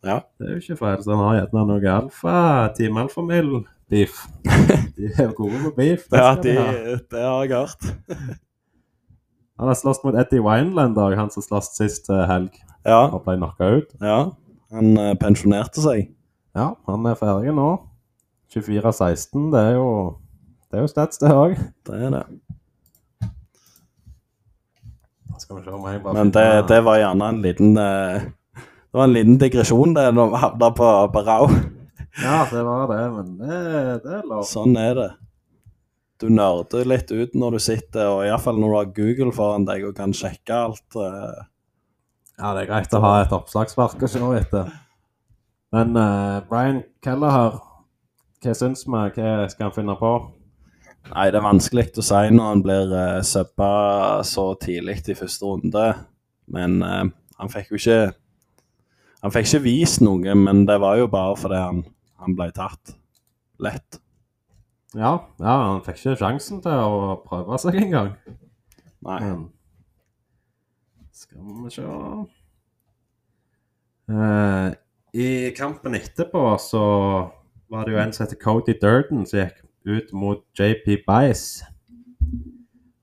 Ja. 0.07 0.21
Det 0.39 0.47
er 0.47 0.55
jo 0.55 0.61
ikke 0.63 0.79
feil, 0.85 1.03
så 1.03 1.17
han 1.17 1.25
har 1.25 1.39
gjerne 1.41 1.65
noe 1.73 1.95
alfa, 1.97 2.37
Team 2.77 3.01
alfamil, 3.03 3.51
beef. 3.91 4.23
De 4.97 5.11
er 5.11 5.35
gode 5.35 5.65
på 5.65 5.75
beef. 5.81 6.07
det 6.13 6.23
Ja, 6.23 6.31
de, 6.39 6.55
det 7.11 7.27
har 7.27 7.43
jeg 7.43 7.57
hørt. 7.57 8.41
Han 9.61 9.69
har 9.69 9.77
slåss 9.77 9.99
mot 10.07 10.17
Eddie 10.17 10.41
Wineland 10.41 10.97
han 10.97 11.31
som 11.31 11.45
sloss 11.45 11.75
sist 11.77 12.09
eh, 12.09 12.25
helg 12.31 12.55
Ja, 12.89 13.11
og 13.13 13.27
ble 13.27 13.37
knocka 13.37 13.67
ut. 13.77 13.91
ja. 14.01 14.31
Han 14.73 14.95
eh, 14.97 15.17
pensjonerte 15.19 15.83
seg. 15.83 16.07
Ja, 16.57 16.71
han 16.89 17.07
er 17.11 17.17
ferdig 17.19 17.53
nå. 17.53 17.67
24-16, 18.55 19.51
det 19.53 19.61
er 19.61 19.75
jo 19.77 19.89
Det 20.71 20.79
er 20.79 20.85
jo 20.87 20.91
stats, 20.91 21.19
det 21.21 21.33
òg. 21.35 21.59
Det 21.87 21.99
er 22.07 22.15
det. 22.15 22.23
Skal 25.41 25.59
vi 25.59 25.65
se 25.65 25.75
om 25.75 25.87
jeg 25.91 26.03
bare 26.05 26.15
Men 26.15 26.31
det, 26.35 26.47
det 26.71 26.81
var 26.87 27.01
gjerne 27.01 27.29
en 27.35 27.43
liten 27.43 27.77
eh, 27.77 28.25
Det 28.57 28.97
var 28.97 29.05
en 29.09 29.15
liten 29.15 29.39
digresjon, 29.43 29.95
det, 29.95 30.07
når 30.15 30.33
vi 30.33 30.41
havna 30.47 30.71
på 30.81 30.89
Barao. 31.15 31.51
Ja, 32.25 32.41
det 32.51 32.63
var 32.67 32.89
det, 32.91 33.03
men 33.15 33.35
det, 33.39 33.59
det 34.05 34.17
er 34.19 34.25
lov. 34.27 34.43
Sånn 34.49 34.75
er 34.81 34.95
det. 34.99 35.11
Du 36.21 36.29
nerder 36.29 36.85
litt 36.85 37.11
ut 37.13 37.33
når 37.39 37.57
du 37.57 37.63
sitter, 37.65 38.11
og 38.13 38.27
iallfall 38.27 38.59
når 38.61 38.73
du 38.73 38.77
har 38.77 38.93
Google 38.99 39.33
foran 39.33 39.65
deg 39.69 39.87
og 39.89 39.97
kan 39.97 40.13
sjekke 40.17 40.57
alt. 40.67 40.99
eh. 41.01 41.47
Ja, 42.41 42.53
det 42.57 42.65
er 42.65 42.71
greit 42.71 42.95
å 42.97 43.01
ha 43.05 43.15
et 43.23 43.33
oppslagsverk 43.37 44.05
å 44.05 44.09
se 44.09 44.21
etter. 44.39 44.69
Men 45.73 45.97
uh, 45.97 46.41
Brian 46.49 46.83
Kelleher, 47.05 47.59
hva 48.41 48.55
syns 48.57 48.87
vi? 48.87 49.01
Hva 49.17 49.33
skal 49.53 49.69
han 49.69 49.75
finne 49.77 49.97
på? 50.01 50.13
Nei, 51.11 51.27
det 51.33 51.41
er 51.41 51.45
vanskelig 51.45 51.87
å 52.01 52.05
si 52.05 52.23
når 52.35 52.49
han 52.49 52.65
blir 52.65 52.93
uh, 52.93 53.21
subba 53.25 53.71
så 54.27 54.51
tidlig 54.61 55.01
i 55.09 55.17
første 55.17 55.49
runde. 55.49 55.87
Men 56.53 56.81
uh, 56.85 57.05
han 57.41 57.53
fikk 57.53 57.73
jo 57.73 57.81
ikke 57.81 58.01
Han 59.21 59.33
fikk 59.35 59.51
ikke 59.51 59.65
vist 59.67 60.01
noe, 60.01 60.33
men 60.33 60.65
det 60.65 60.79
var 60.81 60.97
jo 60.97 61.09
bare 61.13 61.35
fordi 61.37 61.59
han, 61.61 61.83
han 62.25 62.37
ble 62.39 62.47
tatt 62.57 62.95
lett. 63.61 64.01
Ja, 64.99 65.13
ja, 65.39 65.55
han 65.69 65.83
fikk 65.87 66.01
ikke 66.01 66.17
sjansen 66.19 66.63
til 66.65 66.75
å 66.75 67.15
prøve 67.23 67.59
seg 67.63 67.79
engang. 67.79 68.15
Nei. 69.07 69.21
Men 69.23 69.49
Skal 71.15 71.41
vi 71.65 71.71
se 71.71 71.87
Eh, 74.11 74.73
I 75.15 75.27
kampen 75.55 75.95
etterpå 75.95 76.41
så 76.59 76.81
var 77.71 77.85
det 77.87 77.93
jo 77.95 78.01
en 78.03 78.13
som 78.13 78.25
heter 78.25 78.41
Cody 78.43 78.75
Durden 78.83 79.23
som 79.27 79.39
gikk 79.39 79.61
ut 79.87 80.13
mot 80.13 80.43
JP 80.59 81.05
Bice. 81.07 81.65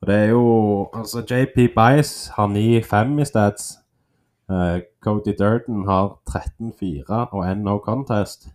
Og 0.01 0.09
det 0.09 0.15
er 0.15 0.29
jo 0.33 0.89
Altså, 0.93 1.23
JP 1.23 1.71
Bice 1.77 2.31
har 2.35 2.47
9-5 2.51 3.21
i 3.21 3.25
stats. 3.25 3.77
Eh, 4.51 4.81
Cody 4.99 5.33
Durden 5.39 5.85
har 5.87 6.19
13-4 6.27 7.27
og 7.31 7.51
en 7.51 7.63
no 7.63 7.77
contest. 7.79 8.49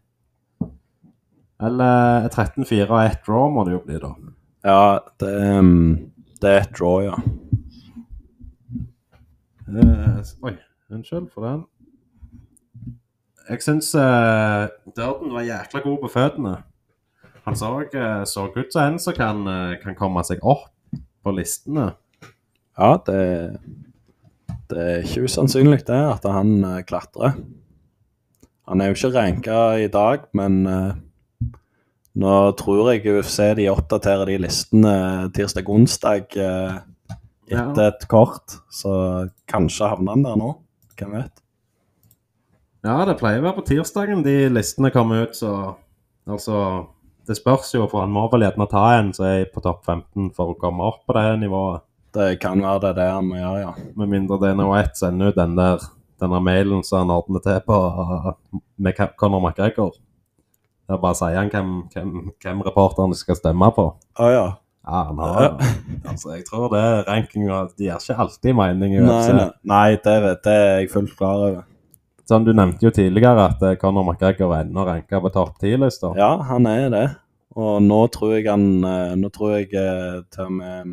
Eller 1.63 2.29
13-4 2.29 2.89
og 2.89 2.99
ett 3.05 3.23
draw 3.27 3.51
må 3.55 3.65
det 3.67 3.77
jo 3.77 3.83
bli, 3.85 4.01
da. 4.03 4.13
Ja, 4.67 4.99
det, 5.23 5.33
um, 5.59 6.11
det 6.43 6.51
er 6.51 6.65
et 6.65 6.75
draw, 6.75 6.99
ja. 7.07 7.19
Eh, 9.73 10.33
oi, 10.43 10.57
unnskyld 10.93 11.31
for 11.33 11.47
den. 11.47 11.63
Jeg 13.49 13.63
syns 13.65 13.95
uh, 13.99 14.69
Durden 14.97 15.33
var 15.35 15.47
jækla 15.47 15.83
god 15.85 15.99
på 16.03 16.11
føttene. 16.13 16.57
Han 17.45 17.57
så, 17.59 17.71
eh, 17.81 18.25
så 18.25 18.47
ut 18.55 18.73
som 18.73 18.83
en 18.83 18.99
som 18.99 19.15
kan, 19.15 19.47
eh, 19.49 19.79
kan 19.83 19.97
komme 19.99 20.23
seg 20.25 20.39
opp 20.43 20.71
på 21.25 21.33
listene. 21.35 21.89
Ja, 22.79 22.97
det, 23.07 23.59
det 24.71 24.79
er 24.79 25.03
ikke 25.03 25.27
usannsynlig 25.27 25.83
det, 25.89 25.99
at 25.99 26.23
han 26.23 26.63
eh, 26.65 26.83
klatrer. 26.87 27.35
Han 28.71 28.81
er 28.81 28.93
jo 28.93 28.95
ikke 28.95 29.15
ranka 29.17 29.59
i 29.83 29.89
dag, 29.91 30.29
men 30.39 30.67
eh, 30.71 30.93
Nå 32.19 32.33
tror 32.61 32.91
jeg 32.93 33.07
UFC 33.09 33.39
de 33.57 33.69
oppdaterer 33.73 34.29
de 34.29 34.35
listene 34.45 34.95
tirsdag-onsdag 35.33 36.35
eh, 36.37 36.75
etter 37.53 37.87
et 37.89 38.05
kort, 38.11 38.59
så 38.73 38.93
kanskje 39.49 39.89
havner 39.89 40.13
han 40.17 40.27
der 40.27 40.37
nå. 40.41 40.51
Hvem 41.01 41.15
vet? 41.17 41.41
Ja, 42.85 42.99
det 43.09 43.17
pleier 43.21 43.41
å 43.41 43.47
være 43.47 43.59
på 43.61 43.65
tirsdagen 43.71 44.25
de 44.27 44.35
listene 44.53 44.91
kommer 44.93 45.25
ut, 45.29 45.37
så 45.39 45.53
altså 46.29 46.59
Det 47.27 47.37
spørs 47.39 47.69
jo, 47.77 47.85
for 47.87 48.03
han 48.03 48.11
må 48.11 48.25
vel 48.33 48.43
gjerne 48.43 48.67
ta 48.71 48.81
en 48.99 49.13
som 49.15 49.29
er 49.29 49.45
på 49.55 49.63
topp 49.63 49.85
15 49.87 50.33
for 50.35 50.53
å 50.53 50.59
komme 50.59 50.83
opp 50.91 51.05
på 51.07 51.15
det 51.15 51.37
nivået. 51.45 51.85
Det 52.13 52.33
kan 52.43 52.59
være 52.61 52.81
det 52.89 52.97
det 52.99 53.07
han 53.13 53.29
må 53.29 53.37
gjøre, 53.39 53.61
ja. 53.63 53.73
Med 53.97 54.11
mindre 54.11 54.41
det 54.43 54.49
er 54.51 54.57
noe 54.59 54.81
ett 54.83 54.99
sender 54.99 55.31
ut 55.31 55.39
den 55.39 55.55
der 55.57 55.79
denne 56.21 56.41
mailen 56.43 56.83
som 56.87 57.05
han 57.07 57.15
ordner 57.15 57.41
til 57.43 57.61
på 57.67 57.79
med 58.83 58.97
Ca- 58.99 59.13
Conor 59.19 59.41
McGregor. 59.47 59.95
Der 60.91 60.99
bare 60.99 61.15
sier 61.17 61.39
han 61.39 61.51
hvem, 61.53 61.71
hvem, 61.93 62.15
hvem 62.43 62.63
reporterne 62.67 63.17
skal 63.17 63.39
stemme 63.39 63.69
på. 63.77 63.87
Å 64.19 64.31
ja. 64.33 64.47
Ja, 64.83 65.03
han 65.09 65.19
har 65.23 65.53
Altså, 66.11 66.33
jeg 66.35 66.45
tror 66.49 66.73
det 66.73 66.81
er 66.83 67.05
rankinga 67.07 67.61
De 67.79 67.85
gir 67.87 68.01
ikke 68.01 68.17
alltid 68.25 68.57
mening 68.59 68.97
i 68.97 69.03
UFC. 69.05 69.29
nei, 69.37 69.45
nei 69.71 69.91
det, 69.95 70.17
vet, 70.25 70.41
det 70.43 70.55
er 70.59 70.73
jeg 70.81 70.91
fullt 70.91 71.13
klar 71.21 71.45
over. 71.47 71.61
Sånn, 72.27 72.47
Du 72.49 72.51
nevnte 72.55 72.89
jo 72.89 72.91
tidligere 72.95 73.45
at 73.53 73.63
eh, 73.67 73.77
Conor 73.79 74.09
McGregor 74.09 74.57
er 74.57 74.65
ennå 74.67 74.83
ranka 74.89 75.21
på 75.23 75.31
topp 75.35 75.55
ti-lista. 75.63 76.11
Ja, 76.19 76.33
han 76.51 76.67
er 76.67 76.89
det. 76.91 77.05
Og 77.55 77.79
nå 77.85 78.01
tror 78.15 78.35
jeg 78.39 78.49
han 78.49 78.67
eh, 78.89 79.15
Nå 79.21 79.29
tror 79.35 79.55
jeg 79.59 79.71
eh, 79.77 80.23
til 80.33 80.47
og 80.49 80.53
med 80.57 80.93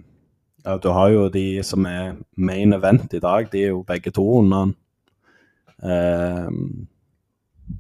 ja, 0.66 0.76
Du 0.84 0.90
har 0.92 1.10
jo 1.14 1.26
de 1.34 1.46
som 1.64 1.86
er 1.90 2.18
main 2.36 2.76
event 2.76 3.14
i 3.16 3.22
dag, 3.24 3.50
de 3.50 3.62
er 3.64 3.74
jo 3.74 3.82
begge 3.88 4.12
to 4.14 4.26
under 4.42 4.66
han. 4.68 4.74
Eh, 5.82 6.50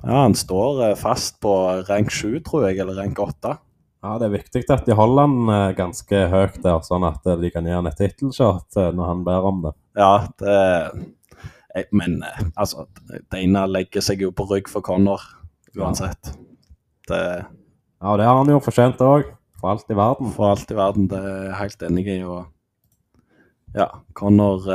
ja, 0.04 0.22
han 0.22 0.36
står 0.36 0.84
eh, 0.90 0.96
fast 0.96 1.40
på 1.44 1.54
rank 1.90 2.12
7, 2.12 2.40
tror 2.46 2.68
jeg, 2.68 2.80
eller 2.80 2.98
rank 3.00 3.20
8. 3.20 3.56
Ja, 4.00 4.16
Det 4.20 4.30
er 4.30 4.36
viktig 4.38 4.64
at 4.72 4.86
de 4.88 4.96
holder 4.96 5.28
han 5.28 5.54
eh, 5.54 5.76
ganske 5.78 6.22
høyt 6.32 6.60
der, 6.64 6.80
sånn 6.86 7.08
at 7.08 7.26
eh, 7.28 7.40
de 7.42 7.52
kan 7.52 7.68
gi 7.68 7.76
han 7.76 7.90
et 7.90 8.00
tittelshot 8.00 8.80
når 8.96 9.10
han 9.12 9.26
ber 9.28 9.48
om 9.50 9.64
det. 9.68 9.74
Ja, 10.00 10.14
det 10.40 11.88
Men 11.94 12.24
altså, 12.58 12.88
Deina 13.32 13.68
legger 13.70 14.02
seg 14.04 14.24
jo 14.24 14.32
på 14.36 14.48
rygg 14.50 14.72
for 14.72 14.84
Connor 14.84 15.22
uansett. 15.78 16.32
Det 17.08 17.20
Ja, 18.00 18.16
det 18.18 18.26
har 18.26 18.40
han 18.40 18.50
jo 18.50 18.62
fortjent 18.64 19.02
òg, 19.04 19.28
for 19.60 19.74
alt 19.74 19.92
i 19.92 19.96
verden. 19.96 20.32
For 20.32 20.54
alt 20.54 20.72
i 20.72 20.76
verden, 20.76 21.08
det 21.12 21.20
er 21.20 21.44
jeg 21.50 21.60
helt 21.60 21.86
enig 21.90 22.06
i. 22.08 22.18
Og 22.24 23.76
ja, 23.76 23.90
Connor 24.18 24.66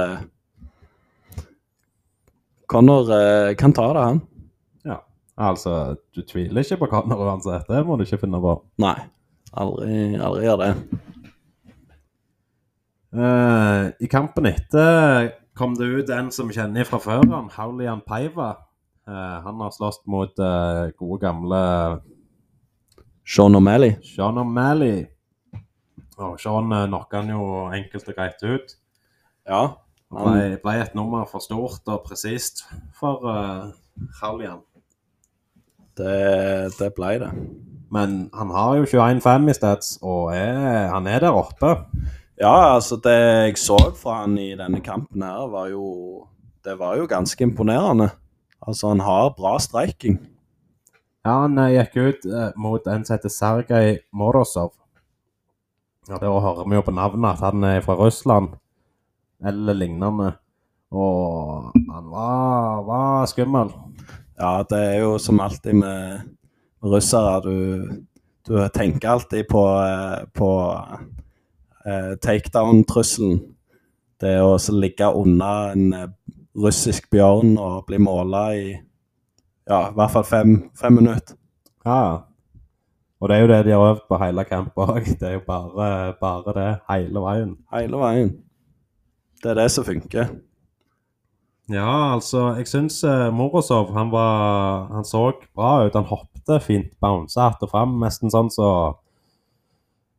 Connor 2.68 3.10
kan 3.58 3.72
ta 3.72 3.88
det, 3.96 4.04
han. 4.04 4.22
Altså, 5.34 5.96
du 6.14 6.22
tviler 6.22 6.62
ikke 6.62 6.84
på 6.84 6.90
Conor 6.92 7.24
uansett, 7.26 7.66
det 7.66 7.80
må 7.86 7.96
du 7.98 8.04
ikke 8.06 8.20
finne 8.22 8.38
på. 8.42 8.54
Nei, 8.82 8.94
aldri, 9.50 9.96
aldri 10.22 10.44
gjør 10.46 10.60
det. 10.60 10.68
Uh, 13.14 13.90
I 14.02 14.10
kampen 14.10 14.46
etter 14.50 15.32
kom 15.58 15.74
det 15.78 15.86
ut 15.86 16.12
en 16.14 16.30
som 16.34 16.50
kjenner 16.54 16.86
fra 16.86 16.98
før, 17.02 17.24
han 17.30 17.50
Haulian 17.54 18.02
Paiva. 18.06 18.52
Uh, 19.06 19.42
han 19.44 19.58
har 19.62 19.74
slåss 19.74 20.00
mot 20.10 20.38
uh, 20.38 20.90
gode 20.98 21.20
gamle 21.22 21.62
Sean 23.26 23.58
O'Malley. 23.58 23.98
Sean 24.06 24.38
O'Malley. 24.38 25.04
Og 26.18 26.38
Sean 26.42 26.70
uh, 26.70 26.86
knocka 26.86 27.22
han 27.22 27.34
jo 27.34 27.48
enkelt 27.74 28.10
og 28.10 28.18
greit 28.18 28.46
ut. 28.46 28.76
Ja. 29.50 29.62
Det 30.14 30.22
ble, 30.30 30.46
ble 30.62 30.76
et 30.78 30.94
nummer 30.94 31.26
for 31.26 31.42
stort 31.42 31.90
og 31.90 32.04
presist 32.06 32.62
for 32.94 33.26
uh, 33.26 33.74
Haulian. 34.22 34.62
Det, 35.98 36.74
det 36.78 36.90
ble 36.96 37.12
det. 37.22 37.30
Men 37.94 38.16
han 38.34 38.50
har 38.50 38.80
jo 38.80 38.86
21-5 38.90 39.50
i 39.50 39.54
stats, 39.54 39.94
og 40.02 40.32
er, 40.34 40.88
han 40.90 41.06
er 41.06 41.22
der 41.22 41.36
oppe. 41.36 41.76
Ja, 42.40 42.74
altså 42.74 42.98
det 42.98 43.14
jeg 43.14 43.58
så 43.62 43.78
fra 43.94 44.24
han 44.24 44.34
i 44.42 44.54
denne 44.58 44.80
kampen 44.82 45.22
her, 45.22 45.46
var 45.52 45.68
jo 45.70 46.26
Det 46.64 46.78
var 46.80 46.96
jo 46.96 47.06
ganske 47.06 47.44
imponerende. 47.44 48.08
Altså, 48.66 48.88
han 48.88 49.00
har 49.04 49.34
bra 49.36 49.58
streiking. 49.60 50.16
Ja, 51.24 51.42
han 51.42 51.58
eh, 51.60 51.74
gikk 51.74 51.96
ut 51.96 52.24
eh, 52.24 52.54
mot 52.56 52.86
en 52.88 53.04
som 53.04 53.14
heter 53.18 53.28
Sergej 53.28 53.98
Morozov. 54.12 54.72
Ja, 56.08 56.16
Da 56.16 56.32
hører 56.32 56.64
vi 56.68 56.76
jo 56.76 56.84
på 56.84 56.94
navnet 56.96 57.36
at 57.36 57.44
han 57.44 57.64
er 57.64 57.84
fra 57.84 57.98
Russland, 58.00 58.56
eller 59.44 59.76
lignende. 59.76 60.32
Og 60.92 61.70
han 61.74 62.10
var, 62.10 62.82
var 62.88 63.26
skummel. 63.28 63.72
Ja, 64.38 64.64
det 64.70 64.78
er 64.78 64.96
jo 65.04 65.18
som 65.22 65.40
alltid 65.40 65.74
med 65.78 66.20
russere. 66.82 67.40
Du, 67.44 68.04
du 68.48 68.68
tenker 68.74 69.08
alltid 69.08 69.48
på, 69.48 69.62
eh, 69.82 70.24
på 70.34 70.50
eh, 71.86 72.14
takedown-trusselen. 72.22 73.40
Det 74.20 74.34
å 74.42 74.56
ligge 74.74 75.10
unna 75.14 75.52
en 75.72 75.92
eh, 75.92 76.10
russisk 76.54 77.10
bjørn 77.14 77.56
og 77.58 77.84
bli 77.88 77.98
måla 78.02 78.44
i 78.54 78.66
ja, 79.64 79.88
i 79.88 79.94
hvert 79.96 80.12
fall 80.12 80.26
fem, 80.28 80.56
fem 80.76 80.98
minutter. 80.98 81.38
Ja. 81.86 82.26
Og 83.20 83.30
det 83.30 83.36
er 83.36 83.44
jo 83.44 83.48
det 83.48 83.60
de 83.64 83.72
har 83.72 83.94
øvd 83.94 84.02
på 84.10 84.18
hele 84.20 84.44
kampen, 84.44 84.90
òg. 84.92 85.06
Det 85.20 85.28
er 85.30 85.38
jo 85.38 85.44
bare, 85.46 85.86
bare 86.20 86.54
det 86.58 86.66
hele 86.90 87.22
veien. 87.24 87.54
Hele 87.72 88.00
veien. 88.02 88.34
Det 89.40 89.54
er 89.54 89.62
det 89.62 89.70
som 89.72 89.86
funker. 89.86 90.34
Ja, 91.72 92.12
altså, 92.12 92.50
jeg 92.58 92.68
syns 92.68 92.98
uh, 93.08 93.30
Morozov 93.32 93.94
han 93.96 94.10
var 94.12 94.90
Han 94.92 95.06
så 95.08 95.30
bra 95.54 95.86
ut. 95.86 95.94
Han 95.96 96.04
hoppet 96.04 96.62
fint, 96.62 96.92
bounsa 97.00 97.46
att 97.46 97.62
og 97.62 97.70
fram, 97.70 97.96
nesten 98.00 98.30
sånn 98.30 98.50
så 98.52 98.68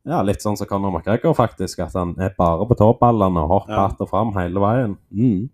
Ja, 0.06 0.22
litt 0.22 0.42
sånn 0.42 0.58
som 0.58 0.68
Conor 0.70 0.92
McGregor, 0.92 1.34
faktisk. 1.34 1.80
At 1.82 1.94
han 1.98 2.14
er 2.22 2.34
bare 2.38 2.66
på 2.70 2.78
tåballene 2.78 3.42
og 3.42 3.50
hopper 3.50 3.74
Ja. 3.74 3.86
att 3.86 4.02
og 4.02 4.10
fram 4.10 4.34
hele 4.38 4.60
veien. 4.60 4.98
Mm. 5.12 5.50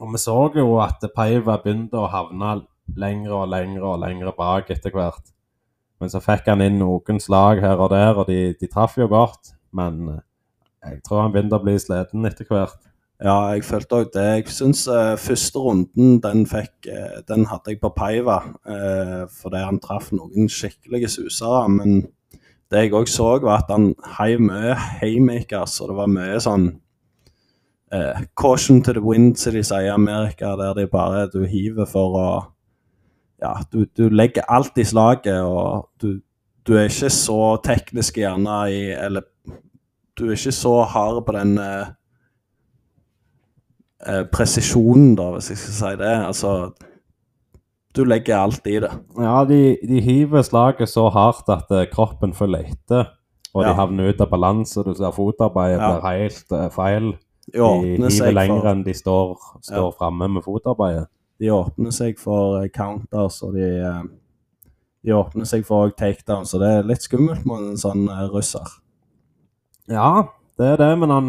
Og 0.00 0.12
vi 0.12 0.18
så 0.18 0.50
jo 0.56 0.78
at 0.80 1.04
Paiva 1.14 1.58
begynte 1.62 1.96
å 1.96 2.08
havne 2.08 2.62
lengre 2.96 3.32
og 3.32 3.48
lengre 3.48 3.84
og 3.84 4.00
lengre 4.00 4.32
bak 4.36 4.70
etter 4.70 4.90
hvert. 4.90 5.32
Men 6.00 6.08
så 6.08 6.20
fikk 6.20 6.48
han 6.48 6.62
inn 6.64 6.78
noen 6.78 7.20
slag 7.20 7.60
her 7.60 7.76
og 7.78 7.90
der, 7.90 8.16
og 8.16 8.26
de, 8.26 8.54
de 8.60 8.66
traff 8.66 8.96
jo 8.96 9.06
godt. 9.08 9.52
Men 9.72 10.08
eh, 10.08 10.20
jeg 10.90 11.02
tror 11.02 11.22
han 11.22 11.32
begynte 11.32 11.58
å 11.58 11.64
bli 11.64 11.76
sliten 11.78 12.24
etter 12.24 12.48
hvert. 12.48 12.89
Ja, 13.20 13.50
jeg 13.52 13.66
følte 13.68 13.98
òg 13.98 14.12
det. 14.14 14.28
Jeg 14.38 14.52
syns 14.54 14.86
uh, 14.88 15.16
første 15.20 15.60
runden 15.60 16.22
den 16.24 16.46
fikk 16.48 16.88
uh, 16.88 17.18
Den 17.28 17.44
hadde 17.50 17.74
jeg 17.74 17.80
på 17.82 17.90
Paiva 17.92 18.38
uh, 18.64 19.26
fordi 19.28 19.60
han 19.60 19.80
traff 19.82 20.08
noen 20.16 20.48
skikkelige 20.48 21.10
susere. 21.12 21.66
Men 21.68 22.06
det 22.70 22.86
jeg 22.86 22.94
òg 22.94 23.10
så, 23.10 23.34
var 23.42 23.64
at 23.64 23.72
han 23.74 23.92
heiv 24.16 24.40
mye 24.46 24.76
haymakers, 25.00 25.80
og 25.82 25.90
det 25.90 25.98
var 25.98 26.10
mye 26.12 26.38
sånn 26.40 26.68
eh, 27.92 28.20
Caution 28.38 28.82
to 28.82 28.94
the 28.94 29.02
wind, 29.02 29.34
som 29.38 29.56
de 29.56 29.62
sier 29.66 29.88
i 29.88 29.90
Amerika, 29.90 30.54
der 30.58 30.76
de 30.78 30.86
bare 30.90 31.26
du 31.32 31.42
hiver 31.50 31.88
for 31.90 32.18
å 32.20 32.30
Ja, 33.40 33.54
du, 33.72 33.86
du 33.96 34.10
legger 34.12 34.44
alt 34.52 34.76
i 34.78 34.84
slaget, 34.84 35.40
og 35.42 35.88
du, 35.98 36.20
du 36.62 36.74
er 36.76 36.90
ikke 36.90 37.10
så 37.10 37.56
teknisk 37.64 38.18
gjerne 38.20 38.56
i 38.68 38.82
Eller 38.92 39.24
du 40.18 40.26
er 40.28 40.36
ikke 40.36 40.52
så 40.52 40.74
hard 40.84 41.24
på 41.26 41.34
den 41.34 41.56
eh, 41.58 41.90
eh, 44.06 44.24
presisjonen, 44.32 45.14
da, 45.16 45.30
hvis 45.34 45.50
jeg 45.50 45.58
skal 45.58 45.74
si 45.78 45.96
det. 46.02 46.14
Altså 46.26 46.72
Du 47.94 48.04
legger 48.04 48.36
alt 48.38 48.66
i 48.66 48.78
det. 48.80 48.90
Ja, 49.18 49.44
de, 49.44 49.76
de 49.88 50.00
hiver 50.00 50.42
slaget 50.46 50.88
så 50.88 51.08
hardt 51.10 51.48
at 51.50 51.70
eh, 51.74 51.86
kroppen 51.90 52.32
følger 52.34 52.68
etter. 52.70 53.08
Og 53.54 53.64
Ja. 53.64 53.68
de 53.70 53.74
havner 53.74 54.08
ut 54.12 54.20
av 54.20 54.28
balanse. 54.30 54.84
Du 54.86 54.94
ser 54.94 55.10
fotarbeidet 55.10 55.80
Ja. 55.80 55.98
blir 55.98 56.06
helt 56.06 56.52
eh, 56.52 56.68
feil. 56.70 57.08
De 57.52 57.58
hiver 57.58 58.30
lenger 58.32 58.60
for, 58.60 58.68
enn 58.70 58.84
de 58.84 58.94
står, 58.94 59.36
står 59.62 59.76
Ja. 59.90 59.90
framme 59.98 60.28
med 60.28 60.42
fotarbeidet. 60.44 61.08
de 61.40 61.48
åpner 61.50 61.90
seg 61.90 62.18
for 62.18 62.60
eh, 62.62 62.68
counters, 62.68 63.42
og 63.42 63.54
de, 63.54 64.08
de 65.04 65.10
åpner 65.16 65.44
seg 65.48 65.64
for 65.64 65.88
takedown, 65.90 66.44
så 66.44 66.58
det 66.60 66.68
er 66.68 66.82
litt 66.86 67.00
skummelt 67.02 67.46
med 67.46 67.56
en 67.70 67.76
sånn 67.80 68.06
russer. 68.30 68.68
Ja, 69.88 70.28
det 70.60 70.66
er 70.74 70.80
det, 70.80 70.90
men 71.00 71.12
han 71.12 71.28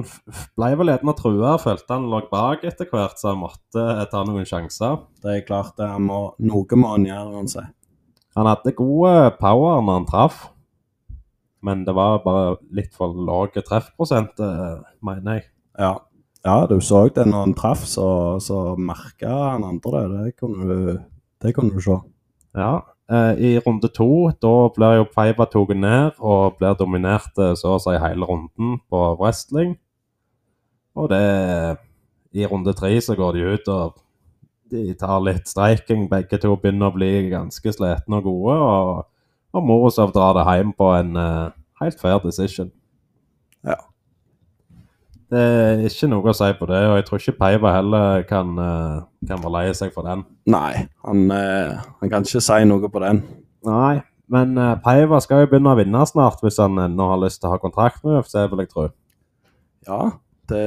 ble 0.60 0.70
vel 0.76 0.92
gjerne 0.92 1.14
trua. 1.16 1.54
Følte 1.62 1.96
han 1.96 2.10
lå 2.12 2.20
bak 2.32 2.66
etter 2.68 2.90
hvert, 2.92 3.16
så 3.20 3.32
han 3.32 3.40
måtte 3.46 3.80
eh, 3.80 4.04
ta 4.12 4.26
noen 4.28 4.48
sjanser. 4.48 5.06
Det 5.24 5.38
er 5.38 5.46
klart 5.48 5.78
det 5.80 5.88
han 5.88 6.04
må, 6.04 6.20
noe 6.44 6.80
må 6.80 6.96
han 6.98 7.08
gjøre 7.08 7.38
uansett. 7.40 7.72
Han 8.36 8.48
hadde 8.48 8.76
gode 8.76 9.32
power 9.40 9.80
når 9.84 9.98
han 10.02 10.08
traff, 10.08 10.44
men 11.64 11.84
det 11.88 11.96
var 11.96 12.22
bare 12.26 12.58
litt 12.76 12.94
for 12.96 13.16
lav 13.16 13.56
treffprosent, 13.56 14.40
eh, 14.44 14.78
mener 15.08 15.40
jeg. 15.40 15.48
Ja. 15.80 15.94
ja, 16.44 16.58
du 16.68 16.80
så 16.84 17.06
det 17.16 17.28
når 17.28 17.46
han 17.48 17.56
traff, 17.56 17.88
så, 17.88 18.08
så 18.44 18.76
merka 18.76 19.32
han 19.54 19.68
andre 19.68 20.06
det. 20.12 20.26
Det 20.28 20.38
kunne 20.44 20.68
du, 20.68 21.04
det 21.44 21.56
kunne 21.56 21.72
du 21.76 21.84
se. 21.84 22.02
Ja, 22.58 22.82
eh, 23.12 23.34
i 23.38 23.52
runde 23.60 23.92
to, 23.94 24.32
da 24.42 24.54
blir 24.76 25.02
jo 25.02 25.10
Paiva 25.12 25.46
tatt 25.46 25.76
ned 25.78 26.20
og 26.20 26.58
blir 26.60 26.78
dominert 26.80 27.38
eh, 27.38 27.54
så 27.60 27.76
å 27.76 27.82
si 27.84 27.96
hele 28.00 28.28
runden 28.30 28.80
på 28.90 29.04
wrestling. 29.20 29.76
Og 30.96 31.12
det 31.12 31.78
I 32.32 32.48
runde 32.48 32.74
tre 32.74 32.94
så 33.04 33.16
går 33.20 33.36
de 33.36 33.54
ut 33.54 33.72
og 33.72 34.00
de 34.72 34.94
tar 34.96 35.20
litt 35.24 35.50
streiking. 35.52 36.08
Begge 36.12 36.40
to 36.40 36.56
begynner 36.56 36.92
å 36.92 36.96
bli 36.96 37.30
ganske 37.32 37.74
slitne 37.76 38.22
og 38.22 38.28
gode. 38.28 38.56
Og, 38.56 39.08
Og 39.52 39.66
Morozov 39.68 40.14
drar 40.16 40.32
det 40.38 40.46
hjem 40.48 40.70
på 40.72 40.86
en 40.96 41.18
uh, 41.20 41.52
helt 41.82 42.00
fair 42.00 42.22
decision. 42.24 42.72
Ja. 43.68 43.76
Det 45.32 45.42
er 45.42 45.84
ikke 45.90 46.08
noe 46.08 46.32
å 46.32 46.36
si 46.36 46.48
på 46.56 46.70
det, 46.70 46.80
og 46.88 46.96
jeg 46.96 47.06
tror 47.08 47.20
ikke 47.20 47.36
Peiva 47.40 47.74
heller 47.76 48.24
kan, 48.28 48.50
eh, 48.60 49.04
kan 49.28 49.42
være 49.44 49.54
lei 49.54 49.66
seg 49.78 49.94
for 49.94 50.08
den. 50.08 50.24
Nei, 50.50 50.88
han, 51.06 51.26
eh, 51.36 51.78
han 52.02 52.12
kan 52.12 52.26
ikke 52.26 52.42
si 52.42 52.64
noe 52.66 52.90
på 52.90 53.04
den. 53.04 53.22
Nei, 53.68 54.02
men 54.32 54.56
uh, 54.58 54.74
Peiva 54.82 55.20
skal 55.22 55.44
jo 55.44 55.52
begynne 55.52 55.74
å 55.74 55.78
vinne 55.78 56.02
snart, 56.08 56.42
hvis 56.42 56.60
han 56.62 56.80
ennå 56.80 57.10
har 57.12 57.20
lyst 57.22 57.42
til 57.42 57.50
å 57.50 57.56
ha 57.56 57.62
kontrakt 57.62 58.02
med 58.06 58.22
UFC, 58.22 58.38
vil 58.50 58.64
jeg 58.64 58.72
tro. 58.72 58.88
Ja, 59.88 60.02
det, 60.50 60.66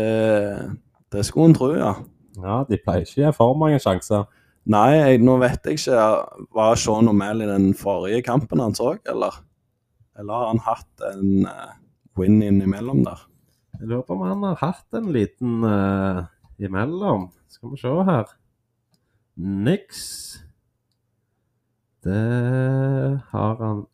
det 1.15 1.25
skulle 1.27 1.51
en 1.51 1.57
tro, 1.57 1.71
ja. 1.75 1.95
Ja, 2.35 2.61
de 2.69 2.79
pleier 2.83 3.07
ikke 3.07 3.21
å 3.21 3.25
gi 3.25 3.33
for 3.37 3.57
mange 3.59 3.81
sjanser. 3.83 4.27
Nei, 4.71 4.89
jeg, 4.97 5.23
nå 5.25 5.37
vet 5.43 5.67
jeg 5.69 5.79
ikke. 5.79 6.05
Var 6.57 6.79
Sean 6.81 7.11
O'Malley 7.11 7.49
den 7.49 7.73
forrige 7.79 8.23
kampen 8.27 8.63
han 8.63 8.77
så, 8.77 8.95
eller? 9.11 9.43
Eller 10.19 10.39
har 10.39 10.53
han 10.53 10.63
hatt 10.65 11.09
en 11.11 11.49
uh, 11.49 11.75
win 12.19 12.39
innimellom 12.45 13.03
der? 13.07 13.27
Jeg 13.81 13.91
lurer 13.91 14.07
på 14.07 14.17
om 14.17 14.25
han 14.29 14.45
har 14.47 14.61
hatt 14.61 14.97
en 14.99 15.11
liten 15.15 15.65
uh, 15.67 16.25
imellom. 16.63 17.31
Skal 17.51 17.73
vi 17.73 17.81
se 17.81 17.93
her. 18.09 18.29
Niks. 19.37 20.39
Det 22.05 23.21
har 23.33 23.59
han 23.59 23.85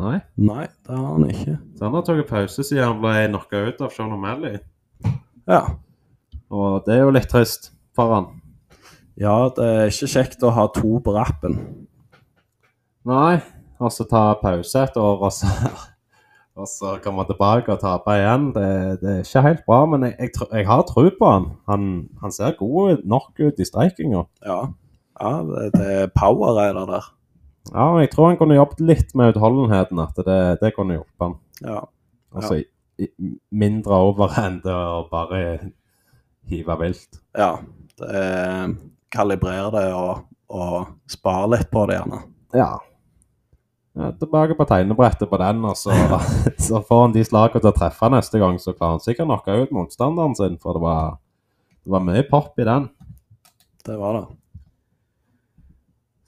Nei. 0.00 0.16
Nei, 0.40 0.64
det 0.86 0.96
har 0.96 1.08
han 1.12 1.26
ikke. 1.28 1.58
Så 1.76 1.84
han 1.84 1.92
har 1.92 2.04
tatt 2.06 2.28
pause 2.30 2.64
siden 2.64 2.86
han 2.86 3.00
ble 3.02 3.26
knocka 3.26 3.58
ut 3.68 3.82
av 3.84 3.90
Sean 3.92 4.14
O'Malley. 4.16 4.62
Ja. 5.44 5.58
Og 6.48 6.86
det 6.86 6.94
er 6.94 7.02
jo 7.04 7.12
litt 7.12 7.28
trist 7.28 7.68
for 7.96 8.14
han. 8.14 8.30
ja, 9.20 9.34
det 9.52 9.66
er 9.66 9.92
ikke 9.92 10.08
kjekt 10.14 10.46
å 10.46 10.54
ha 10.56 10.64
to 10.72 10.94
på 11.04 11.12
rappen. 11.12 11.58
Nei. 13.04 13.42
Og 13.80 13.92
så 13.92 14.04
ta 14.08 14.30
pause 14.40 14.86
et 14.86 14.96
år, 15.00 15.20
og 15.24 15.32
så, 15.32 15.48
og 16.60 16.68
så 16.68 16.96
komme 17.04 17.24
tilbake 17.28 17.72
og 17.72 17.80
tape 17.82 18.16
igjen. 18.18 18.50
Det, 18.54 18.68
det 19.00 19.12
er 19.12 19.22
ikke 19.24 19.44
helt 19.46 19.62
bra, 19.68 19.78
men 19.88 20.06
jeg, 20.06 20.16
jeg, 20.20 20.48
jeg 20.52 20.68
har 20.68 20.84
tro 20.88 21.06
på 21.16 21.30
han. 21.30 21.48
Han, 21.70 21.86
han 22.22 22.34
ser 22.34 22.58
god 22.58 23.04
nok 23.08 23.40
ut 23.40 23.60
i 23.60 23.68
streikinga. 23.68 24.26
Ja, 24.46 24.60
ja 25.20 25.32
det, 25.48 25.70
det 25.76 25.88
er 26.02 26.12
power 26.16 26.60
er 26.62 26.76
det 26.76 26.86
der. 26.90 27.08
Ja, 27.70 27.86
jeg 28.00 28.10
tror 28.12 28.30
han 28.30 28.38
kunne 28.40 28.58
jobbet 28.58 28.80
litt 28.82 29.14
med 29.18 29.34
utholdenheten. 29.34 30.00
At 30.02 30.20
det, 30.26 30.40
det 30.62 30.74
kunne 30.76 30.98
hjulpet 30.98 31.26
han. 31.26 31.36
Ja. 31.64 31.80
Altså 32.34 32.60
i, 32.60 32.64
i, 33.02 33.10
mindre 33.50 34.00
overhand 34.10 34.64
og 34.70 35.10
bare 35.12 35.42
hive 36.50 36.80
vilt. 36.82 37.22
ja. 37.38 37.54
Det 38.00 38.08
er 38.16 38.70
kalibrere 39.12 39.68
det 39.74 39.88
og, 39.92 40.22
og 40.48 40.86
spare 41.10 41.50
litt 41.52 41.68
på 41.68 41.82
det, 41.90 41.98
gjerne. 41.98 42.20
Ja. 42.56 42.70
Ja 43.98 44.10
tilbake 44.20 44.54
på 44.54 44.66
tegnebrettet 44.68 45.30
på 45.30 45.38
den, 45.40 45.64
og 45.66 45.76
så, 45.78 45.94
så 46.68 46.82
får 46.86 47.02
han 47.06 47.14
de 47.16 47.24
slagene 47.26 47.62
til 47.62 47.72
å 47.72 47.76
treffe 47.76 48.10
neste 48.12 48.42
gang. 48.42 48.58
Så 48.62 48.74
klarer 48.76 48.98
han 48.98 49.04
sikkert 49.04 49.28
knocke 49.28 49.56
ut 49.64 49.74
motstanderen 49.74 50.36
sin, 50.38 50.58
for 50.62 50.78
det 50.78 50.84
var, 50.84 51.16
det 51.84 51.94
var 51.96 52.06
mye 52.06 52.26
pop 52.30 52.60
i 52.60 52.68
den. 52.68 52.90
Det 53.86 53.96
var 53.98 54.18
det. 54.18 54.26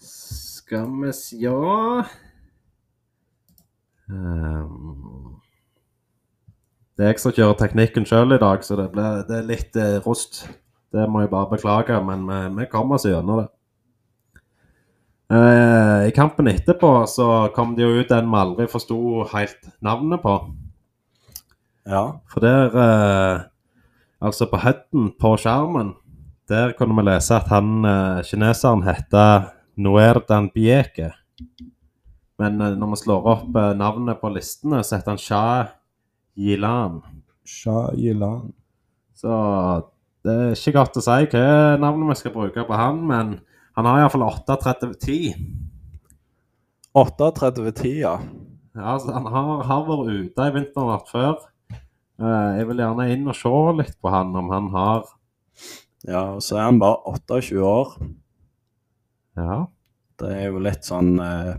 Skal 0.03 0.89
vi 1.03 1.13
se 1.13 1.37
Ja 1.37 2.05
um, 4.09 5.35
Det 6.97 7.05
er 7.05 7.13
jeg 7.13 7.21
som 7.21 7.35
kjører 7.37 7.59
teknikken 7.61 8.07
sjøl 8.09 8.33
i 8.33 8.41
dag, 8.41 8.65
så 8.65 8.79
det, 8.81 8.89
ble, 8.95 9.05
det 9.29 9.37
er 9.39 9.49
litt 9.49 9.77
eh, 9.77 9.99
rust. 10.07 10.47
Det 10.93 11.05
må 11.09 11.23
jeg 11.23 11.33
bare 11.33 11.51
beklage, 11.53 11.99
men 12.05 12.25
vi, 12.29 12.41
vi 12.59 12.71
kommer 12.73 12.99
oss 12.99 13.07
gjennom 13.09 13.43
det. 13.43 13.49
Eh, 15.33 16.09
I 16.09 16.13
kampen 16.13 16.51
etterpå 16.51 17.07
så 17.09 17.27
kom 17.57 17.73
det 17.77 17.87
jo 17.87 18.03
ut 18.03 18.11
en 18.13 18.29
vi 18.29 18.37
aldri 18.37 18.67
forsto 18.69 19.23
helt 19.31 19.71
navnet 19.81 20.21
på. 20.21 20.35
Ja. 21.89 22.05
For 22.29 22.45
der 22.45 22.77
eh, 22.83 23.49
Altså, 24.23 24.47
på 24.47 24.61
headen 24.63 25.09
på 25.19 25.33
skjermen, 25.35 25.97
der 26.47 26.77
kunne 26.79 26.95
vi 26.95 27.03
lese 27.09 27.35
at 27.35 27.49
han 27.51 27.83
eh, 27.83 28.21
kineseren 28.23 28.85
heter 28.87 29.49
Noerdan 29.83 30.47
Bieke. 30.55 31.09
Men 32.39 32.61
når 32.61 32.93
vi 32.93 32.99
slår 33.01 33.27
opp 33.33 33.59
navnet 33.81 34.21
på 34.21 34.31
listene, 34.31 34.85
så 34.87 35.01
heter 35.01 35.17
han 35.17 35.19
Sha 35.19 35.43
Yilan. 36.39 37.01
Sha 37.43 37.91
Yilan. 37.99 38.53
Så 39.19 39.33
det 40.23 40.37
er 40.37 40.55
ikke 40.55 40.77
godt 40.79 41.01
å 41.01 41.03
si 41.03 41.19
hva 41.35 41.43
navnet 41.83 42.13
vi 42.13 42.19
skal 42.21 42.37
bruke 42.37 42.69
på 42.69 42.79
han, 42.79 43.03
men 43.11 43.35
han 43.77 43.89
har 43.89 44.03
iallfall 44.03 44.27
8.30-10. 44.29 45.35
38-10, 46.93 47.89
ja. 48.03 48.19
Ja, 48.77 48.99
så 49.01 49.13
han 49.13 49.27
har, 49.29 49.65
har 49.69 49.83
vært 49.89 50.13
ute 50.13 50.47
i 50.49 50.55
vinternatt 50.55 51.09
før. 51.13 51.41
Uh, 52.21 52.57
jeg 52.59 52.69
vil 52.69 52.83
gjerne 52.83 53.09
inn 53.13 53.29
og 53.29 53.37
se 53.37 53.53
litt 53.79 53.97
på 54.01 54.13
han, 54.13 54.33
om 54.37 54.53
han 54.53 54.69
har 54.75 55.11
Ja, 56.03 56.23
og 56.37 56.43
så 56.45 56.59
er 56.59 56.67
han 56.69 56.81
bare 56.83 57.01
28 57.15 57.63
år. 57.65 57.95
Ja. 59.39 59.59
Det 60.21 60.31
er 60.37 60.51
jo 60.51 60.63
litt 60.63 60.87
sånn 60.87 61.17
uh, 61.21 61.55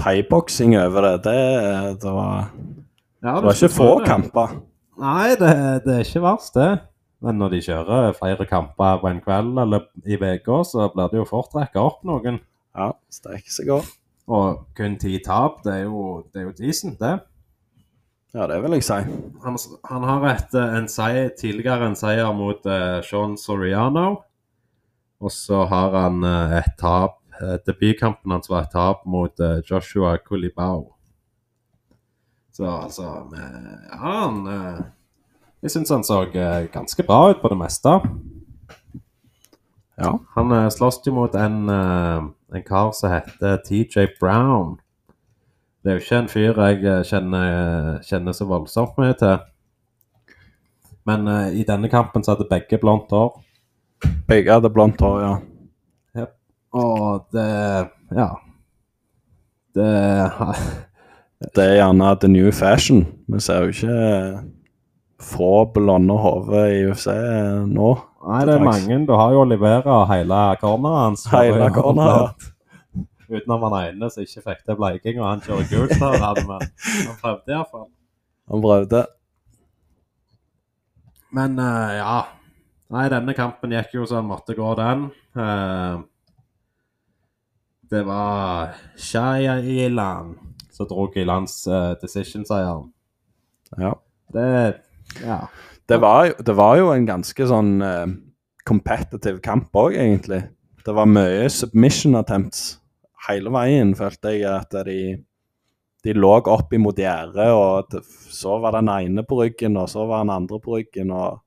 thaiboksing 0.00 0.76
over 0.80 1.08
det. 1.08 1.14
Det, 1.28 1.38
det, 2.02 2.12
var, 2.14 2.50
ja 3.24 3.36
det 3.36 3.48
var 3.50 3.58
ikke 3.58 3.74
få 3.74 3.90
kamper. 4.06 4.56
Nei, 4.98 5.34
det, 5.38 5.52
det 5.84 5.94
er 5.94 6.06
ikke 6.06 6.24
verst, 6.24 6.56
det. 6.56 6.70
Men 7.24 7.40
når 7.40 7.56
de 7.56 7.62
kjører 7.66 8.12
flere 8.14 8.46
kamper 8.46 9.00
på 9.02 9.10
en 9.10 9.22
kveld 9.24 9.56
eller 9.58 9.88
i 10.06 10.18
uka, 10.18 10.60
så 10.66 10.86
blir 10.92 11.10
det 11.10 11.18
jo 11.18 11.26
fort 11.26 11.56
rekka 11.56 11.82
opp 11.82 12.04
noen. 12.06 12.38
Ja, 12.78 12.92
strekker 13.10 13.54
seg 13.54 13.72
godt. 13.72 13.96
Og 14.28 14.62
kun 14.76 14.98
ti 15.00 15.16
tap, 15.24 15.62
det 15.64 15.72
er 15.72 15.84
jo, 15.88 16.22
det 16.30 16.42
er 16.42 16.46
jo 16.50 16.54
decent, 16.58 16.98
det. 17.00 17.16
Ja, 18.36 18.44
det 18.46 18.58
vil 18.62 18.76
jeg 18.76 18.84
si. 18.84 18.98
Han, 19.42 19.56
han 19.88 20.04
har 20.04 20.26
et, 20.34 20.54
eh, 20.54 20.74
en 20.76 20.88
seier, 20.92 21.30
tidligere 21.32 21.88
en 21.88 21.96
seier 21.96 22.28
mot 22.36 22.66
uh, 22.68 23.00
Sean 23.02 23.38
Soriano. 23.40 24.20
Og 25.18 25.32
så 25.32 25.64
har 25.70 25.96
han 25.96 26.20
uh, 26.22 26.52
et 26.60 26.76
tap 26.78 27.16
uh, 27.40 27.56
Debutkampen 27.66 28.36
hans 28.36 28.50
var 28.52 28.68
et 28.68 28.74
tap 28.76 29.08
mot 29.08 29.32
uh, 29.40 29.62
Joshua 29.64 30.18
Kulibao. 30.20 30.92
Så 32.52 32.68
altså 32.68 33.08
med, 33.32 33.58
Ja, 33.88 33.96
han 34.02 34.44
Jeg 35.62 35.72
syns 35.74 35.90
han 35.90 36.04
så 36.06 36.22
eh, 36.30 36.68
ganske 36.70 37.02
bra 37.02 37.32
ut 37.32 37.40
på 37.42 37.50
det 37.50 37.58
meste. 37.58 37.96
Ja. 39.98 40.12
Han 40.36 40.52
eh, 40.54 40.68
slåss 40.70 41.00
jo 41.06 41.16
mot 41.16 41.34
en, 41.34 41.64
eh, 41.68 42.28
en 42.54 42.66
kar 42.66 42.92
som 42.94 43.10
heter 43.10 43.58
TJ 43.66 44.06
Brown. 44.20 44.76
Det 45.82 45.90
er 45.90 45.98
jo 45.98 46.04
ikke 46.04 46.20
en 46.22 46.30
fyr 46.30 46.60
jeg 46.62 47.04
kjenner, 47.08 47.98
kjenner 48.06 48.34
så 48.36 48.46
voldsomt 48.46 48.98
mye 48.98 49.14
til. 49.18 49.38
Men 51.08 51.28
uh, 51.30 51.46
i 51.54 51.62
denne 51.64 51.88
kampen 51.88 52.24
så 52.24 52.34
hadde 52.34 52.48
begge 52.50 52.76
blondt 52.82 53.14
hår. 53.14 53.38
Begge 54.28 54.52
hadde 54.52 54.68
blondt 54.74 55.00
hår, 55.00 55.22
ja. 55.24 56.26
Og 56.76 57.24
det 57.32 57.88
Ja. 58.12 58.28
Det 59.74 59.88
Det 61.54 61.64
er 61.64 61.74
gjerne 61.78 62.16
the 62.20 62.28
new 62.28 62.50
fashion. 62.52 63.06
Vi 63.28 63.40
ser 63.40 63.62
jo 63.62 63.68
ikke 63.68 64.57
få 65.22 65.66
blonde 65.74 66.14
hoder 66.14 66.70
i 66.70 66.84
UFC 66.86 67.08
nå. 67.66 67.90
Nei, 68.28 68.40
det 68.46 68.54
er 68.58 68.64
mange. 68.64 68.98
Du 69.06 69.12
har 69.16 69.34
jo 69.34 69.42
Olivera 69.42 69.98
hele 70.12 70.40
corneret 70.60 71.04
hans. 71.04 71.26
Hele 71.32 71.70
corneret, 71.74 72.48
Utenom 73.28 73.66
han 73.68 73.76
ene 73.82 74.08
som 74.08 74.24
ikke 74.24 74.42
fikk 74.46 74.60
til 74.64 74.76
bleiking, 74.78 75.18
og 75.20 75.26
han 75.28 75.42
kjører 75.44 75.66
gult 75.68 75.94
der. 76.00 76.18
hadde 76.22 76.44
vi. 76.48 76.58
Han 77.04 77.16
prøvde 77.20 77.52
iallfall. 77.52 77.88
Han 78.48 78.64
prøvde. 78.64 79.02
Men 81.36 81.58
uh, 81.60 81.92
ja. 81.98 82.18
Nei, 82.88 83.04
denne 83.12 83.34
kampen 83.36 83.74
gikk 83.76 83.98
jo 83.98 84.06
så 84.08 84.22
han 84.22 84.30
måtte 84.30 84.56
gå, 84.56 84.68
den. 84.78 85.10
Uh, 85.36 86.00
det 87.92 88.00
var 88.08 88.78
Shaya 88.96 89.58
Ilan 89.60 90.32
som 90.72 90.88
dro 90.88 91.04
Ilans 91.12 91.66
uh, 91.68 91.92
decision-seieren. 92.00 92.88
Ja. 93.76 93.92
Det 94.32 94.48
Ja. 95.24 95.42
Det 95.88 95.96
var, 96.02 96.34
det 96.44 96.54
var 96.56 96.76
jo 96.76 96.90
en 96.92 97.06
ganske 97.08 97.46
sånn 97.48 97.78
uh, 97.80 98.04
competitive 98.68 99.40
kamp 99.44 99.72
òg, 99.78 99.96
egentlig. 99.96 100.42
Det 100.84 100.94
var 100.96 101.08
mye 101.08 101.48
submission 101.52 102.18
attempts 102.18 102.78
hele 103.28 103.52
veien, 103.52 103.94
følte 103.96 104.34
jeg. 104.36 104.44
At 104.48 104.76
de, 104.88 105.00
de 106.04 106.14
lå 106.16 106.34
opp 106.38 106.72
imot 106.76 107.00
gjerdet, 107.00 107.48
og 107.52 107.88
det, 107.92 108.02
så 108.32 108.58
var 108.62 108.76
den 108.78 108.90
ene 108.92 109.24
på 109.26 109.40
ryggen, 109.42 109.78
og 109.80 109.88
så 109.92 110.06
var 110.08 110.24
den 110.24 110.34
andre 110.36 110.60
på 110.64 110.76
ryggen. 110.78 111.12
og 111.12 111.40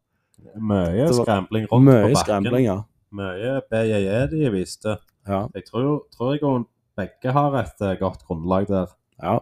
Mye 0.58 1.06
skrambling 1.14 1.68
rundt 1.70 1.72
på 1.72 1.86
Mye 1.86 2.02
bakken. 2.08 2.20
skrambling, 2.24 2.66
ja. 2.66 2.80
Mye 3.14 3.56
BJJ 3.70 4.28
de 4.34 4.52
viste. 4.54 4.98
ja. 5.28 5.46
Jeg 5.54 5.68
tror, 5.70 6.06
tror 6.16 6.34
jeg 6.34 6.66
begge 6.98 7.34
har 7.34 7.58
et 7.60 7.82
eh, 7.86 7.98
godt 8.00 8.26
grunnlag 8.28 8.68
der. 8.70 8.94
ja. 9.22 9.40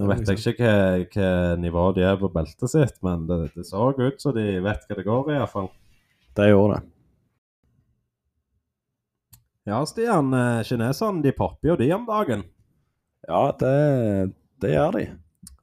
Nå 0.00 0.06
vet 0.08 0.24
jeg 0.24 0.40
ikke 0.54 0.72
hva, 1.12 1.26
nivå 1.60 1.82
de 1.96 2.04
er 2.08 2.16
på 2.20 2.30
beltet 2.32 2.70
sitt, 2.72 2.96
men 3.04 3.26
det, 3.28 3.42
det 3.52 3.66
så 3.68 3.90
ut 3.92 4.22
så 4.22 4.32
de 4.32 4.46
vet 4.64 4.86
hva 4.88 4.96
det 4.96 5.04
går 5.04 5.28
i, 5.28 5.36
iallfall. 5.36 5.68
Det 6.32 6.46
gjorde 6.48 6.78
det. 6.78 6.88
Ja, 9.68 9.82
Stian. 9.86 10.32
eh, 10.34 10.62
Kineserne 10.66 11.22
de 11.22 11.34
popper 11.36 11.74
jo 11.74 11.76
de 11.78 11.90
om 11.94 12.06
dagen. 12.08 12.46
Ja, 13.28 13.42
det, 13.60 14.32
det 14.64 14.72
gjør 14.72 14.96
de. 14.96 15.04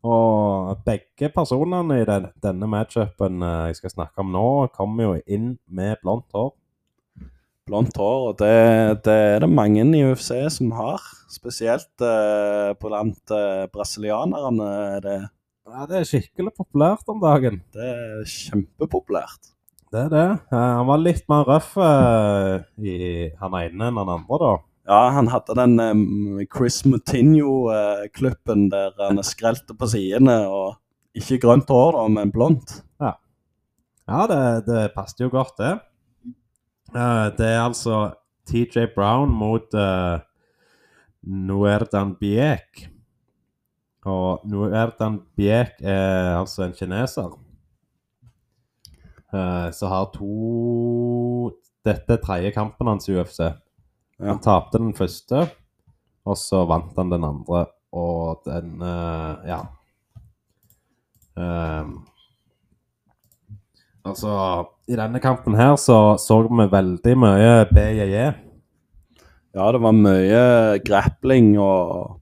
Og 0.08 0.80
begge 0.86 1.28
personene 1.34 1.98
i 2.00 2.06
den, 2.08 2.30
denne 2.39 2.70
matchupen 2.72 3.42
eh, 3.44 3.65
jeg 3.72 3.82
skal 3.82 3.96
snakke 3.98 4.24
om 4.24 4.32
nå, 4.32 4.46
kommer 4.78 5.10
jo 5.10 5.18
inn 5.26 5.56
med 5.68 5.98
blondt 6.06 6.30
hår. 6.38 6.54
Blondt 7.70 8.00
hår, 8.02 8.24
og 8.32 8.40
det, 8.42 8.54
det 9.06 9.14
er 9.36 9.44
det 9.44 9.50
mange 9.54 9.84
i 9.94 10.02
UFC 10.08 10.32
som 10.50 10.72
har. 10.74 11.04
Spesielt 11.30 12.02
eh, 12.02 12.72
blant 12.82 13.34
eh, 13.36 13.68
brasilianerne. 13.70 14.70
er 14.96 15.04
Det, 15.06 15.20
Ja, 15.70 15.86
Det 15.86 16.00
er 16.00 16.08
skikkelig 16.10 16.56
populært 16.58 17.06
om 17.14 17.20
dagen. 17.22 17.62
det 17.76 17.86
er 17.86 18.24
kjempepopulært. 18.26 19.52
Det 19.94 20.02
er 20.08 20.10
det. 20.10 20.26
Eh, 20.50 20.58
han 20.80 20.88
var 20.90 21.02
litt 21.02 21.30
mer 21.30 21.46
røff 21.46 21.76
eh, 21.78 22.66
i 22.82 22.98
han 23.38 23.58
ene 23.60 23.92
enn 23.92 24.02
han 24.02 24.12
andre, 24.16 24.40
da. 24.42 24.52
Ja, 24.90 25.02
han 25.14 25.30
hadde 25.30 25.58
den 25.60 25.78
eh, 25.84 26.46
Chris 26.50 26.82
Moutinho-klippen 26.90 28.72
der 28.74 28.98
han 28.98 29.22
skrelte 29.26 29.78
på 29.78 29.90
sidene, 29.94 30.40
og 30.50 30.80
ikke 31.18 31.38
grønt 31.46 31.70
hår, 31.70 32.00
da, 32.00 32.08
men 32.18 32.34
blondt. 32.34 32.80
Ja, 34.10 34.24
det, 34.26 34.42
det 34.66 34.88
passet 34.96 35.22
jo 35.22 35.30
godt, 35.30 35.54
det. 35.62 35.76
Eh, 36.89 37.28
det 37.38 37.45
er 37.45 37.62
altså 37.62 37.97
TJ 38.49 38.88
Brown 38.95 39.30
mot 39.30 39.73
uh, 39.78 40.17
Nuerdan 41.21 42.15
Biek. 42.17 42.88
Og 44.10 44.45
Nuerdan 44.49 45.19
Biek 45.38 45.78
er 45.86 46.39
altså 46.39 46.65
en 46.65 46.73
kineser. 46.73 47.36
Uh, 49.30 49.69
som 49.75 49.91
har 49.93 50.10
to 50.15 51.52
Dette 51.86 52.17
er 52.17 52.21
tredje 52.23 52.52
kampen 52.56 52.89
hans 52.89 53.08
i 53.08 53.13
UFC. 53.15 53.39
Ja. 53.39 53.54
Han 54.25 54.41
tapte 54.43 54.82
den 54.82 54.95
første, 54.97 55.45
og 56.28 56.36
så 56.38 56.65
vant 56.67 56.97
han 56.97 57.13
den 57.13 57.23
andre. 57.23 57.67
Og 57.95 58.41
den 58.45 58.82
uh, 58.82 59.45
Ja. 59.47 59.62
Ehm, 61.39 61.93
altså, 64.04 64.32
i 64.89 64.97
denne 64.97 65.21
kampen 65.21 65.54
her 65.58 65.75
så 65.78 66.17
så 66.17 66.41
vi 66.47 66.65
veldig 66.71 67.15
mye 67.21 67.52
BJJ. 67.69 68.32
Ja, 69.54 69.71
det 69.73 69.82
var 69.82 69.93
mye 69.93 70.80
grappling 70.86 71.56
og, 71.62 72.17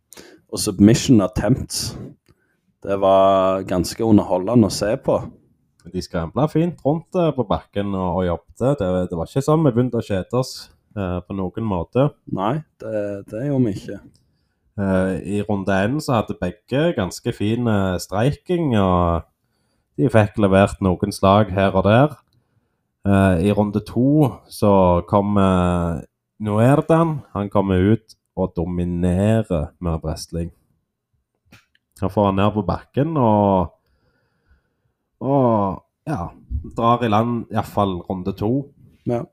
og 0.51 0.60
submission 0.60 1.21
attempts. 1.23 1.95
Det 2.84 2.99
var 2.99 3.63
ganske 3.67 4.03
underholdende 4.03 4.67
å 4.67 4.73
se 4.73 4.93
på. 4.99 5.17
De 5.88 6.03
skrambla 6.03 6.49
fint 6.51 6.80
rundt 6.84 7.15
eh, 7.15 7.32
på 7.36 7.47
bakken 7.47 7.95
og, 7.95 8.19
og 8.19 8.27
jobbet. 8.27 8.80
Det, 8.80 8.91
det 9.12 9.19
var 9.19 9.32
ikke 9.32 9.45
sånn 9.47 9.63
vi 9.63 9.71
begynte 9.71 10.01
å 10.01 10.06
kjede 10.06 10.39
oss 10.39 10.53
eh, 10.95 11.17
på 11.23 11.36
noen 11.39 11.67
måte. 11.67 12.10
Nei, 12.36 12.58
det, 12.84 13.01
det 13.32 13.47
gjorde 13.47 13.69
vi 13.69 13.75
ikke. 13.80 13.99
Eh, 14.77 15.13
I 15.39 15.41
runde 15.47 15.80
én 15.88 15.97
så 16.03 16.19
hadde 16.19 16.38
begge 16.39 16.91
ganske 16.99 17.34
fin 17.36 17.71
eh, 17.71 17.97
streiking, 18.03 18.75
og 18.80 19.27
de 19.97 20.12
fikk 20.12 20.39
levert 20.43 20.84
noen 20.84 21.15
slag 21.15 21.56
her 21.56 21.75
og 21.75 21.88
der. 21.88 22.17
Eh, 23.08 23.46
I 23.48 23.52
runde 23.56 23.80
to 23.88 24.28
så 24.52 25.02
kom 25.08 25.38
uh, 25.38 26.02
Noerdan. 26.43 27.20
Han 27.32 27.50
kommer 27.50 27.80
ut 27.93 28.17
og 28.36 28.52
dominerer 28.56 29.72
med 29.80 30.02
wrestling. 30.04 30.52
Han 32.02 32.12
får 32.12 32.26
han 32.26 32.36
ned 32.41 32.52
på 32.54 32.65
bakken 32.67 33.17
og 33.17 33.74
Og 35.17 35.82
ja, 36.06 36.28
drar 36.78 37.02
i 37.02 37.08
land 37.10 37.48
iallfall 37.50 37.96
runde 38.06 38.36
to. 38.38 38.67
Ja. 39.10 39.24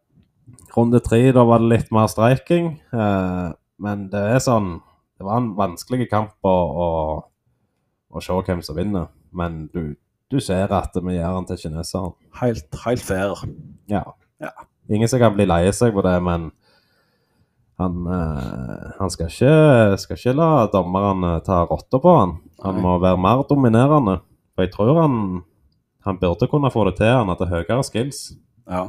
Runde 0.77 1.01
tre, 1.05 1.33
da 1.33 1.45
var 1.45 1.61
det 1.61 1.69
litt 1.69 1.91
mer 1.93 2.09
streiking. 2.09 2.79
Eh, 2.89 3.49
men 3.85 4.09
det 4.09 4.23
er 4.37 4.41
sånn 4.41 4.79
Det 5.19 5.27
var 5.27 5.39
en 5.39 5.53
vanskelig 5.55 6.09
kamp 6.11 6.33
å, 6.43 6.55
å, 6.85 6.89
å 8.11 8.23
se 8.25 8.35
hvem 8.35 8.63
som 8.65 8.79
vinner. 8.79 9.13
Men 9.31 9.67
du, 9.75 9.95
du 10.33 10.41
ser 10.41 10.73
at 10.73 10.95
vi 10.97 11.17
gjør 11.17 11.39
den 11.39 11.49
til 11.51 11.61
kineseren. 11.67 12.15
Helt, 12.41 12.69
helt 12.85 13.05
fair. 13.05 13.45
Ja. 13.91 14.03
Ja. 14.43 14.53
Ingen 14.91 15.09
som 15.09 15.21
kan 15.23 15.35
bli 15.37 15.47
lei 15.49 15.63
seg 15.73 15.95
på 15.97 16.03
det, 16.05 16.17
men 16.25 16.51
han, 17.81 18.07
eh, 18.07 18.91
han 18.99 19.11
skal, 19.11 19.31
ikke, 19.31 19.99
skal 19.99 20.19
ikke 20.19 20.37
la 20.39 20.51
dommerne 20.73 21.37
ta 21.47 21.65
rotta 21.69 22.01
på 22.03 22.17
han. 22.19 22.37
Han 22.65 22.79
Nei. 22.79 22.85
må 22.85 22.99
være 23.03 23.21
mer 23.21 23.45
dominerende. 23.49 24.19
For 24.55 24.67
jeg 24.67 24.75
tror 24.75 25.01
han, 25.03 25.17
han 26.07 26.21
burde 26.21 26.49
kunne 26.51 26.71
få 26.71 26.85
det 26.89 26.99
til. 27.01 27.11
Han 27.11 27.33
hadde 27.33 27.51
høyere 27.51 27.83
skills. 27.87 28.29
Ja. 28.71 28.89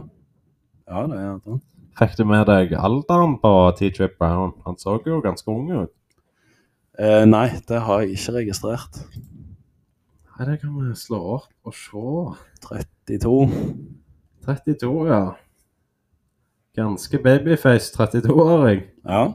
Ja, 0.85 1.05
det 1.09 1.17
er 1.17 1.39
det. 1.41 1.61
Fikk 1.97 2.17
du 2.19 2.25
med 2.27 2.45
deg 2.49 2.75
alderen 2.77 3.37
på 3.41 3.51
TJ 3.79 4.11
Brown? 4.19 4.51
Han 4.67 4.77
så 4.77 4.99
jo 5.07 5.21
ganske 5.23 5.49
ung 5.49 5.71
ut. 5.71 5.93
Eh, 6.99 7.23
nei, 7.27 7.47
det 7.67 7.79
har 7.87 8.03
jeg 8.03 8.19
ikke 8.19 8.35
registrert. 8.37 8.99
Nei, 10.35 10.45
det 10.49 10.59
kan 10.59 10.75
vi 10.75 10.91
slå 10.99 11.19
opp 11.37 11.69
og 11.69 11.75
se. 11.79 12.05
32. 12.67 13.35
32, 14.43 15.07
ja. 15.07 15.21
Ganske 16.75 17.19
babyface 17.23 17.93
32-åring. 17.95 18.81
Ja. 19.07 19.29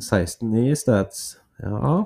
16-9 0.00 0.74
steds. 0.76 1.22
Ja. 1.62 2.02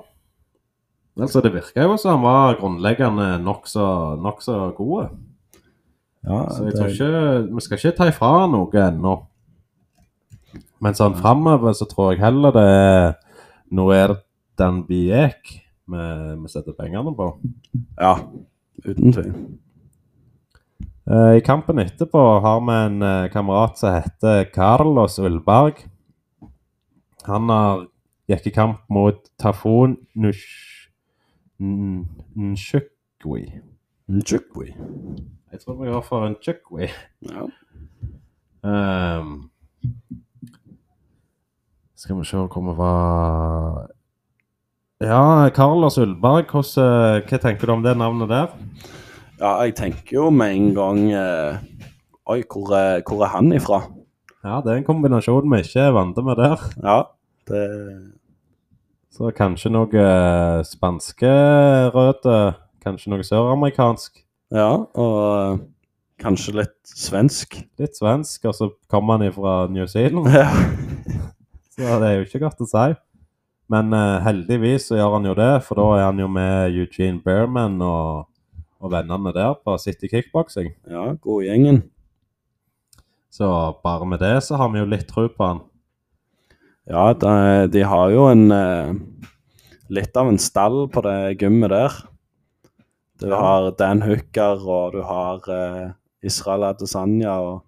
Altså, 1.19 1.41
det 1.43 1.51
virka 1.53 1.83
jo 1.83 1.97
som 1.99 2.17
han 2.17 2.23
var 2.23 2.55
grunnleggende 2.59 3.27
nokså 3.43 4.15
nok 4.23 4.41
så 4.43 4.71
gode. 4.77 5.09
ja 6.23 6.39
Så 6.51 6.63
jeg 6.63 6.71
det, 6.71 6.79
tror 6.79 6.87
ikke 6.87 7.53
Vi 7.55 7.61
skal 7.61 7.77
ikke 7.77 7.97
ta 7.97 8.07
ifra 8.11 8.47
noe 8.51 8.87
ennå. 8.87 9.17
Men 10.79 10.95
sånn 10.95 11.19
framover 11.19 11.75
så 11.75 11.87
tror 11.87 12.13
jeg 12.13 12.23
heller 12.23 12.55
det 12.55 12.65
er 12.71 13.13
Noer 13.75 14.17
Danbiek 14.59 15.64
vi, 15.85 16.47
setter 16.49 16.73
pengene 16.77 17.15
på. 17.15 17.27
Ja, 17.99 18.15
uten 18.85 19.13
tvil. 19.13 19.33
Eh, 21.05 21.37
I 21.37 21.41
kampen 21.45 21.79
etterpå 21.79 22.39
har 22.41 22.61
vi 22.65 22.73
en 22.85 23.01
eh, 23.01 23.29
kamerat 23.33 23.77
som 23.77 23.93
heter 23.93 24.43
Carlos 24.53 25.19
Ullberg. 25.19 25.73
Han 27.25 27.49
har 27.49 27.87
gikk 28.29 28.47
i 28.47 28.55
kamp 28.55 28.79
mot 28.89 29.19
Tafon 29.37 29.97
Nchukwi. 30.17 30.81
Nchukwi. 34.07 34.75
Jeg 35.51 35.59
tror 35.61 35.83
vi 35.83 35.91
går 35.91 36.01
for 36.01 36.25
en 36.27 36.35
Chukwi. 36.41 36.89
Ja. 37.21 37.45
Um, 38.65 39.51
skal 41.95 42.17
vi 42.17 42.25
se 42.25 42.37
hvor 42.37 42.61
vi 42.65 42.77
var 42.77 43.87
Ja, 45.03 45.49
Carlos 45.51 45.97
Ullberg, 45.99 46.47
hvordan, 46.47 47.25
hva 47.27 47.37
tenker 47.43 47.67
du 47.67 47.73
om 47.73 47.81
det 47.83 47.97
navnet 47.99 48.29
der? 48.31 48.53
ja, 49.41 49.49
jeg 49.65 49.73
tenker 49.75 50.15
jo 50.15 50.29
med 50.31 50.53
en 50.55 50.69
gang 50.75 50.99
eh, 51.11 51.57
Oi, 52.31 52.37
hvor 52.47 52.71
er, 52.71 53.01
hvor 53.03 53.25
er 53.25 53.33
han 53.33 53.51
ifra? 53.51 53.81
Ja, 54.45 54.61
det 54.63 54.71
er 54.71 54.79
en 54.79 54.87
kombinasjon 54.87 55.51
vi 55.51 55.59
ikke 55.65 55.83
er 55.83 55.91
vant 55.93 56.17
med 56.23 56.39
der. 56.39 56.63
Ja, 56.79 56.95
det 57.49 57.65
Så 59.11 59.33
kanskje 59.35 59.73
noe 59.75 59.91
eh, 59.99 60.63
spanske 60.65 61.33
røde, 61.93 62.55
kanskje 62.81 63.11
noe 63.11 63.27
søramerikansk. 63.27 64.23
Ja, 64.55 64.71
og 64.95 65.19
eh, 65.35 65.59
kanskje 66.23 66.55
litt 66.61 66.79
svensk. 66.87 67.59
Litt 67.83 67.99
svensk, 67.99 68.47
og 68.47 68.55
så 68.55 68.71
kommer 68.87 69.19
han 69.19 69.27
ifra 69.27 69.65
New 69.67 69.85
Zealand. 69.91 70.31
Ja. 70.31 70.47
Så 71.75 71.99
det 71.99 72.07
er 72.07 72.13
jo 72.15 72.23
ikke 72.23 72.39
godt 72.45 72.61
å 72.63 72.69
si. 72.71 72.87
Men 73.71 73.93
uh, 73.93 74.19
heldigvis 74.21 74.89
så 74.91 74.99
gjør 74.99 75.15
han 75.17 75.25
jo 75.25 75.33
det, 75.37 75.51
for 75.65 75.79
da 75.79 75.85
er 75.97 76.03
han 76.05 76.19
jo 76.21 76.27
med 76.29 76.75
Eugene 76.77 77.21
Bearman 77.25 77.79
og, 77.81 78.27
og 78.79 78.91
vennene 78.93 79.31
der 79.33 79.55
på 79.65 79.77
City 79.81 80.07
Kickboxing. 80.11 80.73
ja, 80.89 81.13
godgjengen. 81.21 81.83
Så 83.35 83.47
bare 83.83 84.05
med 84.07 84.19
det 84.23 84.35
så 84.45 84.55
har 84.55 84.69
vi 84.71 84.79
jo 84.79 84.85
litt 84.87 85.07
tro 85.09 85.25
på 85.27 85.43
han. 85.49 85.63
Ja, 86.87 87.07
de, 87.17 87.31
de 87.73 87.81
har 87.83 88.11
jo 88.13 88.27
en 88.31 88.45
uh, 88.53 88.93
Litt 89.93 90.15
av 90.17 90.25
en 90.31 90.39
stall 90.41 90.87
på 90.89 91.01
det 91.05 91.35
gymmet 91.41 91.69
der. 91.69 91.93
Du 93.21 93.27
Ja. 93.29 93.37
har 93.37 93.67
Dan 93.77 94.01
Hooker, 94.01 94.57
og 94.65 94.93
du 94.95 95.01
har 95.05 95.43
uh, 95.45 95.91
Israel 96.25 96.63
Adesanya 96.71 97.35
og 97.41 97.59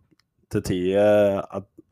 til 0.50 0.64
tider 0.66 1.44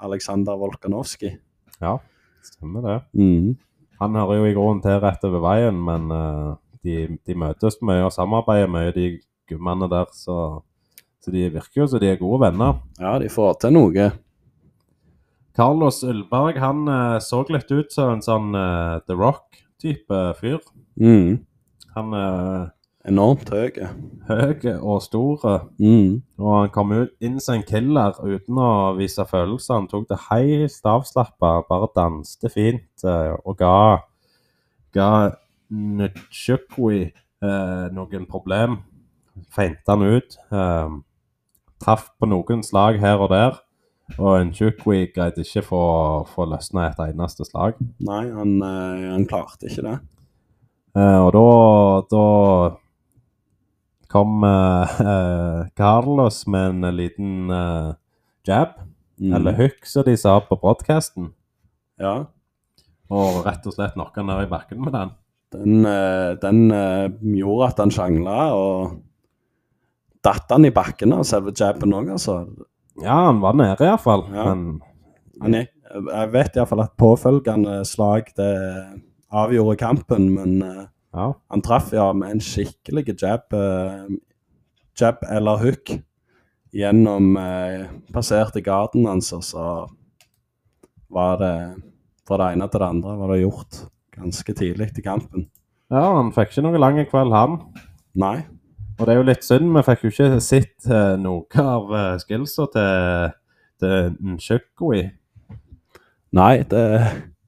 Aleksandr 0.01 0.57
Volkanovskij. 0.57 1.35
Ja, 1.81 1.97
stemmer 2.41 2.81
det. 2.87 2.97
Mm. 3.13 3.53
Han 4.01 4.17
hører 4.19 4.41
jo 4.41 4.49
i 4.49 4.55
grunnen 4.55 4.83
til 4.83 4.99
rett 5.03 5.23
over 5.27 5.43
veien, 5.45 5.77
men 5.87 6.11
uh, 6.11 6.55
de, 6.85 7.15
de 7.25 7.37
møtes 7.39 7.79
mye 7.85 8.03
og 8.05 8.13
samarbeider 8.13 8.71
mye, 8.71 8.93
de 8.95 9.07
gummene 9.49 9.89
der. 9.91 10.11
Så, 10.15 10.37
så 11.23 11.33
de 11.33 11.47
virker 11.53 11.83
jo 11.83 11.89
som 11.89 12.03
de 12.03 12.11
er 12.11 12.21
gode 12.21 12.41
venner. 12.43 12.81
Ja, 12.99 13.15
de 13.21 13.31
får 13.31 13.59
til 13.63 13.75
noe. 13.77 14.11
Carlos 15.55 16.01
Ullberg 16.03 16.59
han 16.59 16.87
uh, 16.91 17.17
så 17.23 17.45
litt 17.47 17.71
ut 17.71 17.93
som 17.95 18.17
en 18.17 18.25
sånn 18.25 18.51
uh, 18.57 18.99
The 19.07 19.15
Rock-type 19.15 20.23
fyr. 20.41 20.59
Mm. 20.99 21.45
Han 21.95 22.15
Enormt 23.05 23.49
høy. 23.53 23.69
høy 24.27 24.65
og 24.81 25.01
stor, 25.05 25.43
Mm. 25.79 26.21
og 26.39 26.53
han 26.61 26.69
kom 26.73 26.91
ut 26.91 27.11
inn 27.21 27.39
som 27.39 27.55
en 27.55 27.63
killer 27.63 28.13
uten 28.23 28.57
å 28.57 28.95
vise 28.97 29.21
følelser. 29.29 29.75
Han 29.75 29.87
tok 29.87 30.07
det 30.09 30.17
helt 30.31 30.81
avslappa, 30.89 31.51
bare 31.69 31.87
danste 31.95 32.49
fint 32.49 33.03
eh, 33.05 33.35
og 33.45 33.57
ga 33.57 33.99
ga 34.95 35.31
Nchukwi 35.71 37.11
eh, 37.43 37.85
noen 37.93 38.25
problem. 38.29 38.79
Feinta 39.51 39.93
han 39.93 40.01
ut. 40.01 40.37
Eh, 40.51 40.89
traff 41.83 42.09
på 42.19 42.29
noen 42.31 42.63
slag 42.63 42.99
her 42.99 43.17
og 43.19 43.29
der. 43.29 43.59
Og 44.17 44.45
Nchukwi 44.47 45.11
greide 45.13 45.41
ikke 45.43 45.63
få, 45.65 46.25
få 46.29 46.45
løsna 46.45 46.87
et 46.91 46.99
eneste 47.09 47.45
slag. 47.45 47.75
Nei, 47.99 48.31
han, 48.31 48.55
eh, 48.63 49.11
han 49.11 49.25
klarte 49.29 49.67
ikke 49.69 49.83
det. 49.89 49.99
Eh, 50.95 51.19
og 51.25 51.33
da, 51.35 51.45
da 52.15 52.25
kom 54.15 54.45
uh, 54.47 55.67
Carlos 55.77 56.41
med 56.47 56.71
en 56.85 56.95
liten 56.95 57.51
uh, 57.51 57.93
jab, 58.47 58.81
Mm. 59.15 59.31
eller 59.31 59.53
hook, 59.55 59.85
som 59.87 60.03
de 60.03 60.11
sa 60.19 60.33
på 60.43 60.57
broadcasten. 60.59 61.29
Ja. 62.03 62.25
Og 63.07 63.37
rett 63.45 63.63
og 63.63 63.71
slett 63.71 63.93
knocka 63.93 64.25
ned 64.27 64.41
i 64.43 64.49
bakken 64.51 64.81
med 64.83 64.91
den. 64.91 65.13
Den, 65.55 65.85
den 66.41 67.37
gjorde 67.37 67.69
at 67.69 67.79
han 67.79 67.93
sjangla, 67.95 68.49
og 68.51 68.97
datt 70.19 70.51
han 70.51 70.67
i 70.67 70.73
bakken 70.75 71.15
av 71.15 71.23
selve 71.29 71.53
jabben 71.55 71.95
òg, 71.95 72.11
altså. 72.17 72.41
Ja, 72.99 73.21
han 73.29 73.39
var 73.39 73.55
nede 73.55 73.87
iallfall. 73.87 74.25
Ja. 74.35 74.49
Men 74.51 74.81
Han 75.39 75.55
gikk, 75.61 75.71
jeg 76.11 76.33
vet 76.35 76.59
iallfall 76.59 76.83
at 76.83 76.97
påfølgende 76.99 77.79
slag 77.87 78.33
det 78.35 78.51
avgjorde 79.31 79.79
kampen, 79.79 80.27
men 80.35 80.59
ja. 81.15 81.31
han 81.51 81.63
traff 81.65 81.93
ja 81.95 82.09
med 82.13 82.35
en 82.35 82.43
skikkelig 82.43 83.15
jab, 83.15 83.53
eh, 83.55 84.07
jab 84.99 85.23
eller 85.31 85.61
hook 85.63 85.95
gjennom 86.75 87.35
eh, 87.39 87.85
Passerte 88.13 88.61
garden 88.63 89.07
hans, 89.07 89.31
og 89.35 89.43
så 89.47 89.65
var 91.15 91.37
det 91.39 91.57
fra 92.27 92.39
det 92.41 92.55
ene 92.55 92.67
til 92.71 92.81
det 92.81 92.89
andre 92.89 93.19
var 93.19 93.31
det 93.31 93.43
gjort 93.43 93.83
ganske 94.15 94.55
tidlig 94.57 94.89
i 94.97 95.05
kampen. 95.05 95.47
ja, 95.91 96.03
han 96.17 96.33
fikk 96.35 96.51
ikke 96.51 96.65
noe 96.65 96.81
lang 96.81 96.99
kveld, 97.09 97.35
han. 97.35 97.59
Nei. 98.15 98.37
Og 98.95 99.03
det 99.05 99.13
er 99.13 99.19
jo 99.19 99.27
litt 99.27 99.43
synd, 99.43 99.73
vi 99.75 99.83
fikk 99.83 100.05
jo 100.05 100.11
ikke 100.13 100.41
sett 100.43 100.87
eh, 100.87 101.15
noe 101.19 101.63
av 101.75 101.91
uh, 101.91 102.15
skillsa 102.21 102.67
til, 102.71 103.33
til 103.83 104.13
Nchukwi. 104.35 105.01
Nei, 106.35 106.53
det, 106.71 106.83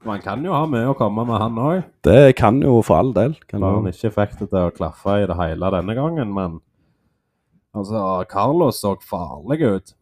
Man 0.06 0.22
kan 0.22 0.44
jo 0.46 0.54
ha 0.54 0.66
mye 0.70 0.92
å 0.92 0.96
komme 0.98 1.26
med, 1.26 1.40
han 1.42 1.58
òg. 1.58 1.84
det 2.06 2.36
kan 2.38 2.60
jo 2.62 2.82
for 2.86 3.00
all 3.02 3.14
del. 3.16 3.34
Kan 3.50 3.64
Bare 3.64 3.80
han 3.80 3.90
ikke 3.90 4.14
fikk 4.14 4.36
det 4.40 4.50
til 4.52 4.68
å 4.68 4.74
klaffe 4.76 5.18
i 5.24 5.28
det 5.30 5.38
hele 5.40 5.72
denne 5.74 5.96
gangen, 5.98 6.34
men 6.36 6.60
altså, 7.74 8.04
Carlos 8.30 8.82
så 8.84 8.94
farlig 9.02 9.62
ut. 9.66 9.96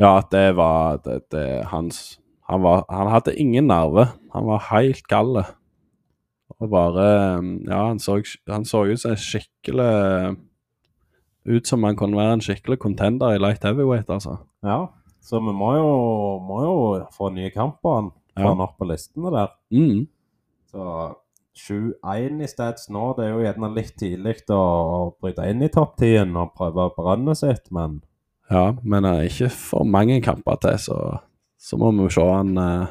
Ja, 0.00 0.22
det 0.32 0.56
var 0.56 1.02
det, 1.04 1.20
det, 1.30 1.46
hans 1.68 2.20
han, 2.48 2.62
var, 2.64 2.86
han 2.90 3.10
hadde 3.12 3.36
ingen 3.38 3.68
nerve. 3.70 4.08
Han 4.32 4.46
var 4.48 4.64
helt 4.72 5.04
gal. 5.06 5.42
Og 6.60 6.70
bare 6.72 7.04
Ja, 7.68 7.86
han 7.86 8.00
så, 8.02 8.18
han 8.50 8.64
så 8.64 8.84
ut 8.88 9.00
som 9.00 9.12
en 9.14 9.20
skikkelig 9.20 10.36
Ut 11.48 11.68
som 11.68 11.84
han 11.86 11.96
kunne 11.96 12.18
være 12.18 12.34
en 12.36 12.42
skikkelig 12.44 12.76
contender 12.82 13.32
i 13.32 13.38
light 13.40 13.62
heavyweight, 13.64 14.10
altså. 14.12 14.34
Ja, 14.66 14.90
så 15.24 15.38
vi 15.40 15.54
må 15.56 15.70
jo, 15.78 15.92
må 16.44 16.58
jo 16.66 16.74
få 17.16 17.30
nye 17.32 17.48
kamper. 17.54 17.94
han. 17.94 18.10
Han 18.46 18.62
opp 18.64 18.76
på 18.78 18.88
listene 18.88 19.32
der. 19.34 19.52
Mm. 19.74 20.06
Så 20.70 20.84
7-1 21.60 22.44
i 22.44 22.48
stats 22.48 22.88
nå, 22.94 23.10
det 23.18 23.26
er 23.26 23.34
jo 23.34 23.42
gjerne 23.44 23.72
litt 23.74 23.96
tidlig 23.98 24.36
å, 24.54 24.60
å 24.60 25.00
bryte 25.20 25.48
inn 25.50 25.64
i 25.66 25.70
topp 25.72 25.96
10 25.98 26.36
og 26.38 26.54
prøve 26.56 26.86
å 26.86 26.94
brønne 26.96 27.34
sitt, 27.38 27.68
men 27.74 28.00
Ja, 28.50 28.72
men 28.82 29.06
er 29.06 29.26
ikke 29.28 29.50
for 29.54 29.86
mange 29.86 30.20
kamper 30.24 30.58
til, 30.62 30.78
så, 30.82 30.96
så 31.58 31.78
må 31.78 31.92
vi 31.98 32.08
se 32.14 32.24
han 32.26 32.56
uh, 32.58 32.88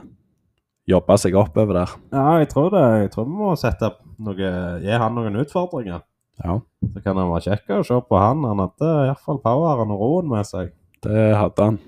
jobbe 0.88 1.18
seg 1.20 1.36
oppover 1.40 1.82
der. 1.82 1.96
ja, 2.16 2.28
jeg 2.44 2.52
tror 2.54 2.70
det. 2.76 2.86
Jeg 3.04 3.12
tror 3.16 3.28
vi 3.28 3.38
må 3.40 3.56
sette 3.60 3.92
noe, 4.20 4.52
gi 4.84 5.02
han 5.04 5.16
noen 5.16 5.40
utfordringer. 5.42 6.04
Ja, 6.40 6.60
Så 6.94 7.02
kan 7.04 7.18
han 7.20 7.32
være 7.34 7.50
kjekk 7.50 7.74
å 7.76 7.84
se 7.84 7.98
på 8.08 8.20
han. 8.20 8.46
Han 8.48 8.62
hadde 8.64 8.92
iallfall 9.10 9.42
poweren 9.44 9.92
og 9.92 10.04
roen 10.04 10.30
med 10.32 10.48
seg. 10.48 10.72
det 11.04 11.34
hadde 11.36 11.66
han. 11.66 11.80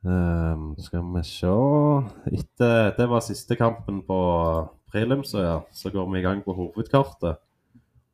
Ehm, 0.00 0.74
skal 0.80 1.02
vi 1.12 1.20
se 1.28 1.50
Etter 2.32 2.94
Det 2.96 3.06
var 3.08 3.20
siste 3.20 3.56
kampen 3.56 4.00
på 4.06 4.20
prelimsa, 4.90 5.38
ja. 5.42 5.58
Så 5.72 5.90
går 5.90 6.08
vi 6.12 6.18
i 6.18 6.22
gang 6.22 6.44
på 6.44 6.54
hovedkartet. 6.56 7.36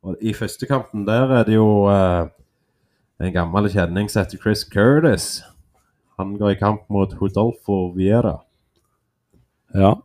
Og 0.03 0.17
i 0.21 0.33
første 0.33 0.67
kampen 0.67 1.07
der 1.07 1.31
er 1.31 1.43
det 1.43 1.55
jo 1.55 1.87
uh, 1.87 2.27
en 3.19 3.33
gammel 3.33 3.69
kjenning 3.71 4.11
som 4.11 4.23
heter 4.23 4.37
Chris 4.37 4.63
Curtis. 4.67 5.43
Han 6.19 6.35
går 6.37 6.55
i 6.55 6.59
kamp 6.59 6.83
mot 6.89 7.13
Hodolfo 7.13 7.93
Viera. 7.95 8.37
Ja. 9.73 9.95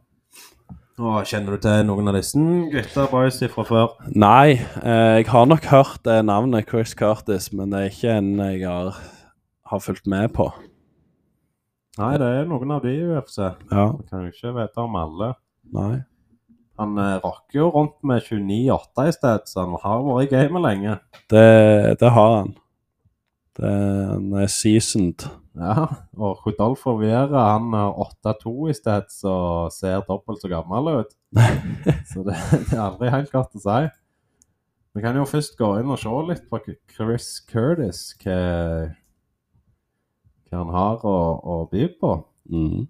Og 1.03 1.27
Kjenner 1.27 1.57
du 1.57 1.63
til 1.65 1.87
noen 1.89 2.09
av 2.09 2.17
disse 2.17 2.39
gutta 2.73 3.07
boys 3.11 3.41
fra 3.51 3.65
før? 3.67 3.95
Nei, 4.13 4.61
eh, 4.61 5.19
jeg 5.19 5.31
har 5.33 5.47
nok 5.49 5.65
hørt 5.71 6.03
det 6.05 6.19
navnet 6.29 6.69
Chris 6.69 6.93
Curtis, 6.95 7.49
men 7.53 7.73
det 7.73 7.81
er 7.81 7.91
ikke 7.91 8.19
en 8.21 8.35
jeg 8.39 8.67
har, 8.69 9.01
har 9.73 9.83
fulgt 9.83 10.07
med 10.07 10.29
på. 10.37 10.51
Nei, 12.01 12.15
det 12.21 12.29
er 12.39 12.49
noen 12.49 12.71
av 12.73 12.87
de 12.87 12.95
i 12.95 13.05
UFC. 13.05 13.37
Ja, 13.43 13.85
Vi 13.99 14.07
kan 14.09 14.25
jo 14.25 14.33
ikke 14.33 14.55
vite 14.57 14.81
om 14.87 14.97
alle. 14.97 15.35
nei. 15.75 15.93
Han 16.81 16.97
eh, 16.99 17.19
rocker 17.21 17.59
jo 17.59 17.67
rundt 17.71 17.99
med 18.09 18.25
29-8 18.25 19.05
i 19.07 19.13
sted, 19.13 19.43
så 19.47 19.61
han 19.67 19.75
har 19.83 20.01
vært 20.07 20.25
i 20.25 20.31
gamet 20.33 20.65
lenge. 20.65 20.95
Det, 21.31 21.45
det 22.01 22.11
har 22.17 22.37
han. 22.39 22.55
Det, 23.61 23.73
han 24.09 24.33
er 24.41 24.49
seasoned. 24.51 25.27
Ja, 25.61 25.85
og 26.17 26.41
Rodolfo 26.47 26.95
Viera 26.97 27.43
han 27.53 27.75
har 27.77 27.93
8-2 28.25 28.71
i 28.73 28.77
sted, 28.77 29.11
så 29.13 29.35
ser 29.75 30.01
dobbelt 30.09 30.41
så 30.41 30.49
gammel 30.49 31.03
ut. 31.03 31.13
så 32.11 32.25
det, 32.25 32.39
det 32.71 32.73
er 32.73 32.87
aldri 32.87 33.13
helt 33.13 33.31
godt 33.37 33.61
å 33.61 33.63
si. 33.67 33.83
Vi 34.97 35.05
kan 35.05 35.17
jo 35.17 35.29
først 35.29 35.55
gå 35.61 35.69
inn 35.81 35.93
og 35.93 36.01
se 36.01 36.17
litt 36.29 36.49
på 36.49 36.61
Chris 36.97 37.29
Curtis, 37.53 38.01
hva, 38.25 38.41
hva 40.53 40.63
han 40.63 40.73
har 40.75 41.05
å, 41.09 41.17
å 41.43 41.55
by 41.73 41.87
på. 42.01 42.13
Mm. 42.53 42.83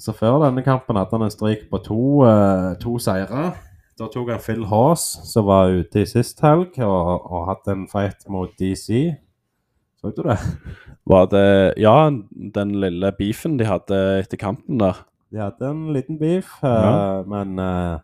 Så 0.00 0.14
før 0.16 0.38
denne 0.46 0.64
kampen 0.64 0.96
hadde 0.96 1.12
han 1.18 1.26
en 1.26 1.32
strik 1.32 1.66
på 1.70 1.80
to, 1.84 1.98
uh, 2.24 2.72
to 2.80 2.96
seire. 3.02 3.50
Da 4.00 4.06
tok 4.08 4.30
han 4.32 4.40
Phil 4.40 4.62
Haas, 4.70 5.02
som 5.28 5.44
var 5.50 5.74
ute 5.76 6.00
i 6.00 6.08
sist 6.08 6.40
helg, 6.40 6.78
og, 6.80 7.26
og 7.28 7.50
hadde 7.50 7.74
en 7.74 7.82
fight 7.90 8.24
mot 8.32 8.54
DC. 8.56 9.10
Så 10.00 10.14
du 10.16 10.22
det? 10.24 10.38
Var 11.04 11.26
det 11.28 11.46
Ja, 11.76 12.08
den 12.32 12.70
lille 12.80 13.10
beefen 13.18 13.58
de 13.60 13.66
hadde 13.68 13.98
etter 14.22 14.40
kampen 14.40 14.80
der. 14.80 15.02
De 15.30 15.42
hadde 15.42 15.68
en 15.68 15.90
liten 15.92 16.16
beef, 16.18 16.54
uh, 16.64 16.70
Ja. 16.70 16.94
men 17.28 17.58
eh, 17.60 17.98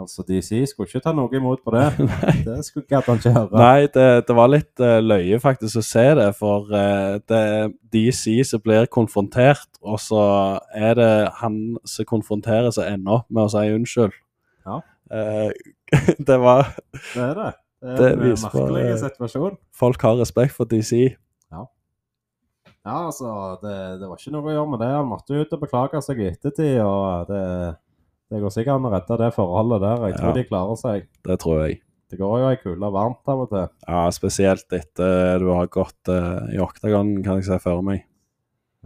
altså 0.00 0.24
DC 0.28 0.62
skulle 0.70 0.88
ikke 0.90 1.02
ta 1.04 1.12
noe 1.16 1.32
imot 1.36 1.62
på 1.64 1.72
det. 1.74 2.08
det 2.48 2.58
skulle 2.66 2.86
gadd 2.90 3.08
han 3.08 3.20
ikke 3.20 3.32
høre. 3.34 3.60
Nei, 3.60 3.88
det, 3.92 4.06
det 4.28 4.36
var 4.38 4.52
litt 4.52 4.82
uh, 4.82 4.98
løye 5.02 5.40
faktisk 5.42 5.80
å 5.80 5.84
se 5.86 6.06
det, 6.18 6.28
for 6.38 6.70
uh, 6.72 7.16
det 7.28 7.42
er 7.56 7.74
DC 7.94 8.38
som 8.50 8.62
blir 8.64 8.88
konfrontert, 8.92 9.68
og 9.82 10.00
så 10.02 10.22
er 10.76 10.96
det 11.00 11.12
han 11.40 11.60
som 11.88 12.08
konfronterer 12.08 12.72
seg 12.76 12.96
ennå 12.96 13.22
med 13.28 13.46
å 13.46 13.52
si 13.52 13.66
unnskyld. 13.76 14.16
Ja. 14.68 14.80
Uh, 15.12 15.52
det 16.28 16.40
var 16.42 16.74
Det 17.12 17.22
er 17.30 17.38
det. 17.42 17.52
Det 17.86 18.02
er 18.02 18.16
en 18.16 18.22
det 18.24 18.40
merkelig 18.40 18.86
situasjon. 19.02 19.56
Folk 19.76 20.02
har 20.02 20.16
respekt 20.18 20.56
for 20.56 20.68
DC. 20.68 21.14
Ja, 22.86 23.00
altså, 23.08 23.58
det, 23.62 23.74
det 23.98 24.06
var 24.06 24.20
ikke 24.20 24.30
noe 24.30 24.46
å 24.46 24.52
gjøre 24.54 24.70
med 24.70 24.80
det. 24.84 24.88
Han 24.94 25.08
måtte 25.10 25.34
ut 25.34 25.54
og 25.56 25.62
beklage 25.64 25.98
seg 26.06 26.20
i 26.22 26.28
ettertid, 26.30 26.76
og 26.84 27.26
det, 27.26 27.40
det 28.30 28.40
går 28.42 28.50
sikkert 28.54 28.74
an 28.80 28.86
å 28.88 28.92
redde 28.94 29.18
det 29.20 29.32
forholdet 29.36 29.80
der. 29.84 30.06
Jeg 30.08 30.16
tror 30.18 30.28
Ja. 30.32 30.32
de 30.38 30.44
klarer 30.48 30.76
seg. 30.80 31.06
Det 31.24 31.38
tror 31.42 31.60
jeg. 31.66 31.80
Det 32.10 32.18
går 32.20 32.38
jo 32.40 32.48
ei 32.48 32.56
kule 32.62 32.90
varmt 32.94 33.26
av 33.28 33.40
og 33.44 33.48
til. 33.50 33.68
Ja, 33.88 34.10
spesielt 34.14 34.70
etter 34.72 35.38
du 35.42 35.48
har 35.52 35.66
gått 35.66 36.08
uh, 36.08 36.46
i 36.54 36.58
oktagon, 36.62 37.22
kan 37.24 37.36
jeg 37.40 37.44
se 37.48 37.58
for 37.62 37.82
meg. 37.82 38.04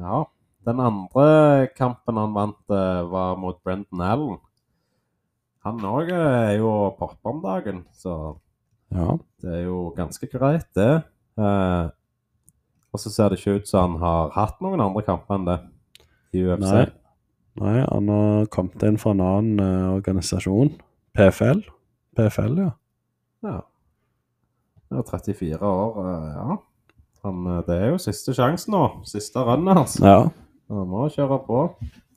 Ja. 0.01 0.25
Den 0.65 0.81
andre 0.81 1.69
kampen 1.77 2.17
han 2.21 2.33
vant, 2.37 2.57
uh, 2.71 3.05
var 3.09 3.37
mot 3.41 3.63
Brendan 3.65 4.01
Allen. 4.01 4.39
Han 5.65 5.81
òg 5.85 6.09
er 6.17 6.57
jo 6.59 6.71
popper 6.99 7.31
om 7.35 7.43
dagen, 7.45 7.85
så 7.93 8.39
Ja. 8.93 9.19
det 9.43 9.51
er 9.53 9.65
jo 9.67 9.93
ganske 9.97 10.27
greit, 10.33 10.67
det. 10.75 11.05
Uh, 11.39 11.91
og 12.93 12.99
så 13.01 13.11
ser 13.13 13.29
det 13.31 13.39
ikke 13.41 13.61
ut 13.61 13.69
som 13.69 13.93
han 13.97 14.01
har 14.01 14.31
hatt 14.31 14.61
noen 14.61 14.81
andre 14.81 15.03
kamper 15.03 15.35
enn 15.37 15.45
det 15.47 15.61
i 16.35 16.43
UFC. 16.43 16.73
Nei. 16.73 16.87
Nei, 17.59 17.81
han 17.83 18.09
har 18.13 18.47
kommet 18.55 18.83
inn 18.87 18.99
fra 19.01 19.13
en 19.17 19.23
annen 19.25 19.63
eh, 19.65 19.89
organisasjon. 19.97 20.71
PFL. 21.19 21.65
PFL, 22.17 22.59
ja. 22.63 22.71
Ja. 23.43 23.57
Han 24.91 25.01
er 25.01 25.09
34 25.11 25.59
år, 25.67 25.99
eh, 26.05 26.29
ja. 26.37 26.59
Han, 27.27 27.47
eh, 27.47 27.63
det 27.67 27.79
er 27.81 27.89
jo 27.95 28.03
siste 28.03 28.35
sjansen 28.37 28.77
nå. 28.77 28.85
Siste 29.09 29.43
runnet 29.45 29.81
hans. 29.81 29.99
Ja. 30.01 30.29
Han 30.71 30.93
må 30.93 31.09
kjøre 31.11 31.41
på. 31.49 31.65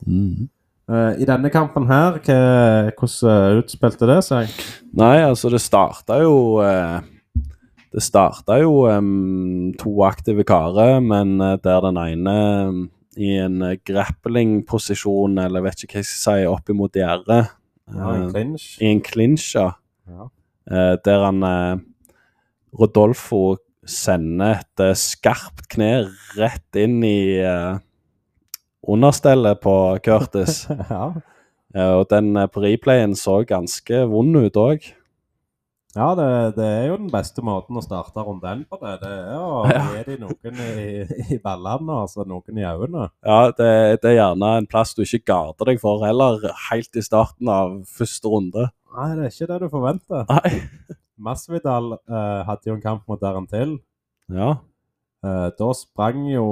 Mm. 0.06 0.50
Eh, 0.92 1.22
I 1.24 1.28
denne 1.28 1.50
kampen 1.52 1.88
her, 1.88 2.20
hva, 2.26 2.40
hvordan 3.00 3.62
utspilte 3.62 4.10
det 4.10 4.20
seg? 4.28 4.52
Nei, 5.00 5.18
altså, 5.24 5.52
det 5.54 5.62
starta 5.64 6.18
jo 6.20 6.60
eh, 6.64 7.00
Det 7.94 8.02
starta 8.04 8.58
jo 8.60 8.82
to 9.80 9.94
aktive 10.04 10.44
karer, 10.44 10.98
men 11.00 11.38
eh, 11.40 11.60
der 11.64 11.80
den 11.86 12.00
ene 12.02 12.36
i 13.20 13.34
en 13.42 13.62
eh, 13.66 13.78
grappling-posisjon, 13.88 15.38
eller 15.44 15.66
vet 15.66 15.86
ikke 15.86 16.00
hva 16.00 16.04
jeg 16.04 16.10
skal 16.10 16.40
si, 16.40 16.48
opp 16.50 16.72
imot 16.74 16.98
gjerdet. 16.98 17.52
Ja, 17.94 18.14
Eh. 18.32 18.80
I 18.82 18.92
en 18.94 19.04
clinch, 19.04 19.52
ja. 19.58 19.74
Ja. 20.08 20.30
Eh, 20.72 20.96
der 21.06 21.26
han 21.28 21.44
Rodolfo 22.74 23.58
sender 23.86 24.62
et 24.64 24.84
skarpt 24.98 25.68
kne 25.70 26.08
rett 26.40 26.80
inn 26.80 27.04
i 27.04 27.44
understellet 28.88 29.60
på 29.62 29.76
Curtis. 30.04 30.64
ja. 30.90 31.12
Og 31.84 32.08
den 32.10 32.32
på 32.54 32.64
replayen 32.64 33.14
så 33.20 33.42
ganske 33.46 34.06
vond 34.10 34.40
ut 34.40 34.58
òg. 34.58 34.88
Ja, 35.94 36.08
det, 36.18 36.28
det 36.58 36.66
er 36.66 36.88
jo 36.90 36.96
den 36.98 37.12
beste 37.14 37.44
måten 37.46 37.78
å 37.78 37.84
starte 37.86 38.24
runden 38.26 38.64
på 38.66 38.80
det. 38.82 38.96
Det 39.04 39.12
er 39.14 39.36
å 39.38 39.60
gi 39.70 40.06
dem 40.08 40.24
noen 40.24 40.62
i, 40.64 40.88
i 41.36 41.38
ballene, 41.44 42.00
altså 42.02 42.26
noen 42.26 42.58
i 42.58 42.66
øynene. 42.66 43.12
Ja, 43.22 43.52
det, 43.54 43.70
det 44.02 44.10
er 44.10 44.18
gjerne 44.18 44.50
en 44.58 44.70
plass 44.70 44.96
du 44.98 45.04
ikke 45.04 45.22
garder 45.30 45.70
deg 45.70 45.84
for 45.84 46.02
heller, 46.06 46.42
helt 46.72 46.98
i 46.98 47.06
starten 47.06 47.52
av 47.54 47.78
første 47.94 48.34
runde. 48.34 48.66
Nei, 48.94 49.12
det 49.20 49.28
er 49.28 49.36
ikke 49.36 49.50
det 49.54 49.62
du 49.62 49.70
forventer. 49.74 50.26
Nei. 50.34 50.98
Masvidal 51.24 51.94
eh, 51.96 52.42
hadde 52.48 52.72
jo 52.72 52.78
en 52.80 52.84
kamp 52.84 53.06
mot 53.10 53.22
Darren 53.22 53.46
Till. 53.50 53.78
Ja. 54.34 54.56
Eh, 55.24 55.48
da 55.60 55.72
sprang 55.78 56.26
jo 56.32 56.48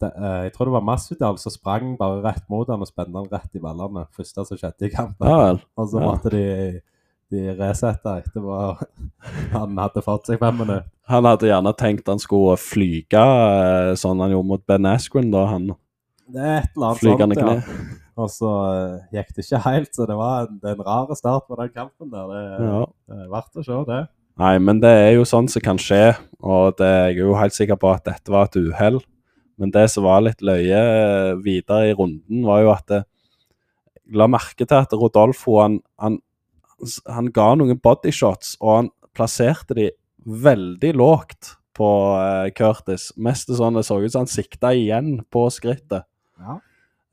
det, 0.00 0.10
eh, 0.10 0.38
Jeg 0.48 0.54
tror 0.54 0.68
det 0.68 0.74
var 0.74 0.86
Masvidal 0.90 1.38
som 1.38 1.54
sprang 1.54 1.94
bare 2.00 2.22
rett 2.24 2.46
mot 2.50 2.68
han 2.68 2.82
og 2.82 2.90
spente 2.90 3.14
han 3.14 3.30
rett 3.30 3.54
i 3.54 3.62
ballene. 3.62 4.08
Første 4.16 4.46
som 4.48 4.58
skjedde 4.58 4.88
i 4.88 4.94
kampen. 4.94 5.28
ja 5.28 5.38
vel. 5.38 5.62
Og 5.78 5.90
så 5.92 6.02
ja. 6.02 6.06
måtte 6.08 6.32
de, 7.30 7.44
resetta 7.58 8.18
etter 8.18 8.30
etterpå. 8.30 8.58
Han 9.54 9.78
hadde 9.80 10.02
fått 10.04 10.30
seg 10.30 10.40
fem 10.42 10.58
minutter. 10.60 10.88
Han 11.10 11.26
hadde 11.26 11.48
gjerne 11.50 11.72
tenkt 11.78 12.08
han 12.10 12.22
skulle 12.22 12.56
flyge 12.60 13.20
eh, 13.20 13.94
sånn 13.98 14.20
han 14.22 14.34
gjorde 14.34 14.50
mot 14.52 14.62
Ben 14.68 14.86
Askren 14.86 15.32
da 15.32 15.46
han 15.50 15.72
Det 16.30 16.38
er 16.38 16.60
et 16.60 16.70
eller 16.76 16.92
annet 16.92 17.02
flygende 17.02 17.38
sånt, 17.38 17.66
kne. 17.66 17.98
Og 18.20 18.30
så 18.30 18.52
eh, 18.70 18.96
gikk 19.16 19.34
det 19.34 19.44
ikke 19.46 19.62
helt, 19.66 19.92
så 19.96 20.06
det 20.06 20.16
var 20.18 20.46
en, 20.46 20.60
en 20.70 20.82
rar 20.86 21.12
start 21.18 21.48
på 21.48 21.58
den 21.58 21.72
kampen 21.74 22.10
der. 22.12 22.30
Det 22.30 22.40
er, 22.40 22.66
Ja. 22.68 22.80
er 23.16 23.30
verdt 23.32 23.58
å 23.62 23.66
se, 23.66 23.78
det. 23.90 24.00
Nei, 24.40 24.54
men 24.62 24.80
det 24.80 24.90
er 24.96 25.14
jo 25.18 25.26
sånn 25.28 25.50
som 25.52 25.62
kan 25.64 25.80
skje, 25.80 26.14
og 26.40 26.76
det, 26.78 26.88
jeg 27.10 27.18
er 27.18 27.26
jo 27.26 27.36
helt 27.36 27.56
sikker 27.56 27.76
på 27.80 27.90
at 27.92 28.06
dette 28.06 28.32
var 28.32 28.48
et 28.48 28.56
uhell. 28.60 29.00
Men 29.60 29.72
det 29.74 29.84
som 29.92 30.06
var 30.06 30.22
litt 30.24 30.40
løye 30.40 30.78
eh, 30.80 31.34
videre 31.44 31.90
i 31.90 31.96
runden, 31.96 32.44
var 32.46 32.62
jo 32.64 32.70
at 32.72 32.86
det, 32.88 33.02
la 34.16 34.26
merke 34.30 34.64
til 34.64 34.78
at 34.78 34.94
Rodolfo 34.96 35.58
han, 35.60 35.78
han, 36.00 36.18
han 37.08 37.30
ga 37.34 37.52
noen 37.58 37.80
bodyshots, 37.82 38.56
og 38.60 38.76
han 38.76 38.90
plasserte 39.16 39.76
de 39.76 39.90
veldig 40.24 40.94
lågt 40.98 41.54
på 41.76 41.90
eh, 42.20 42.48
Curtis. 42.56 43.10
Mest 43.16 43.52
sånn 43.56 43.78
det 43.78 43.86
så 43.88 44.00
ut 44.00 44.12
som 44.12 44.24
han 44.24 44.30
sikta 44.30 44.72
igjen 44.76 45.20
på 45.32 45.46
skrittet. 45.52 46.06
Ja. 46.40 46.58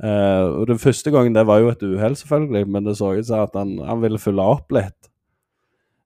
Eh, 0.03 0.45
og 0.45 0.67
Den 0.69 0.81
første 0.81 1.13
gangen 1.13 1.35
det 1.35 1.45
var 1.49 1.61
jo 1.63 1.71
et 1.71 1.83
uhell, 1.83 2.17
selvfølgelig, 2.19 2.67
men 2.69 2.87
det 2.87 2.97
så 2.99 3.13
ut 3.17 3.27
som 3.27 3.45
at 3.45 3.55
han, 3.57 3.77
han 3.85 4.03
ville 4.03 4.21
fylle 4.21 4.45
opp 4.55 4.73
litt. 4.75 5.11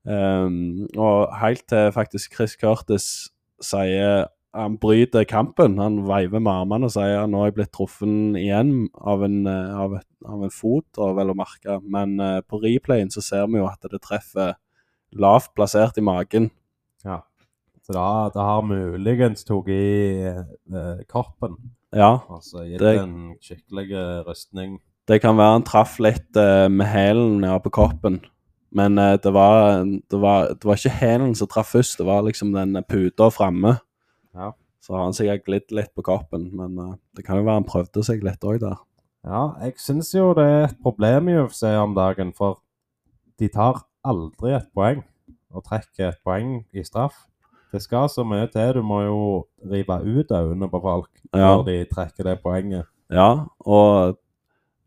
Um, 0.02 0.88
og 0.98 1.30
helt 1.38 1.62
til 1.70 1.92
faktisk 1.94 2.34
Chris 2.34 2.56
Curtis 2.58 3.08
sier 3.62 4.32
Han 4.54 4.76
bryter 4.82 5.24
kampen. 5.24 5.78
Han 5.80 6.02
veiver 6.08 6.42
med 6.44 6.52
armene 6.52 6.90
og 6.90 6.92
sier 6.92 7.28
nå 7.30 7.40
er 7.44 7.52
jeg 7.52 7.56
blitt 7.60 7.72
truffet 7.76 8.38
igjen 8.40 8.90
av 9.00 9.24
en, 9.24 9.46
eh, 9.48 9.76
av 9.80 10.00
av 10.28 10.44
en 10.46 10.54
fot, 10.54 10.86
og 11.02 11.16
vel 11.18 11.32
å 11.34 11.38
merke. 11.38 11.80
Men 11.82 12.20
uh, 12.22 12.42
på 12.46 12.60
replayen 12.62 13.10
så 13.10 13.24
ser 13.26 13.48
vi 13.50 13.58
jo 13.58 13.66
at 13.66 13.82
det 13.90 14.02
treffer 14.04 14.54
lavt 15.18 15.54
plassert 15.58 15.98
i 15.98 16.06
magen. 16.06 16.52
ja. 17.06 17.22
Så 17.82 17.96
da, 17.98 18.30
da 18.30 18.44
har 18.46 18.62
muligens 18.62 19.42
tatt 19.44 19.68
i 19.74 20.22
uh, 20.30 21.00
kroppen. 21.10 21.56
Ja, 21.92 22.20
Altså 22.30 22.62
gitt 22.68 22.80
Det- 22.80 23.00
en 23.02 23.36
skikkelig 23.42 24.26
rustning. 24.28 24.80
Det 25.10 25.18
kan 25.20 25.36
være 25.36 25.56
han 25.58 25.64
traff 25.66 25.98
litt 26.00 26.38
uh, 26.38 26.70
med 26.70 26.86
hælen 26.86 27.42
ja, 27.44 27.58
på 27.58 27.72
kroppen. 27.74 28.22
Men 28.72 28.96
det, 28.96 29.34
var, 29.34 29.82
det, 29.84 30.20
var, 30.22 30.54
det 30.54 30.64
var 30.64 30.78
ikke 30.78 30.94
hælen 31.02 31.34
som 31.36 31.48
traff 31.50 31.74
først, 31.74 31.98
det 31.98 32.06
var 32.06 32.22
liksom 32.22 32.54
den 32.54 32.78
puta 32.88 33.28
framme. 33.34 33.80
Ja. 34.38 34.52
Så 34.82 34.96
har 34.96 35.04
han 35.06 35.14
sikkert 35.14 35.46
glidd 35.46 35.74
litt 35.78 35.92
på 35.94 36.04
kappen, 36.06 36.50
men 36.58 36.78
uh, 36.80 36.94
det 37.18 37.26
kan 37.28 37.38
jo 37.38 37.46
være 37.46 37.60
han 37.62 37.68
prøvde 37.70 38.04
seg 38.06 38.24
litt 38.26 38.42
òg 38.48 38.62
der. 38.64 38.80
Ja, 39.28 39.42
jeg 39.62 39.76
syns 39.78 40.10
jo 40.16 40.32
det 40.34 40.46
er 40.50 40.64
et 40.72 40.80
problem 40.82 41.30
i 41.30 41.36
UFC 41.38 41.64
om 41.78 41.94
dagen, 41.94 42.32
for 42.34 42.58
de 43.38 43.50
tar 43.54 43.84
aldri 44.08 44.56
et 44.58 44.72
poeng 44.74 45.04
og 45.54 45.66
trekker 45.68 46.08
et 46.10 46.22
poeng 46.26 46.64
i 46.74 46.82
straff. 46.88 47.28
Det 47.72 47.80
skal 47.84 48.10
så 48.12 48.26
mye 48.28 48.48
til. 48.52 48.74
Du 48.80 48.82
må 48.84 49.02
jo 49.06 49.20
rive 49.72 50.00
ut 50.02 50.32
øynene 50.34 50.68
på 50.72 50.82
folk 50.84 51.10
Ja. 51.34 51.56
når 51.56 51.64
de 51.70 51.76
trekker 51.92 52.24
det 52.28 52.42
poenget. 52.44 52.90
Ja, 53.12 53.46
og 53.60 54.18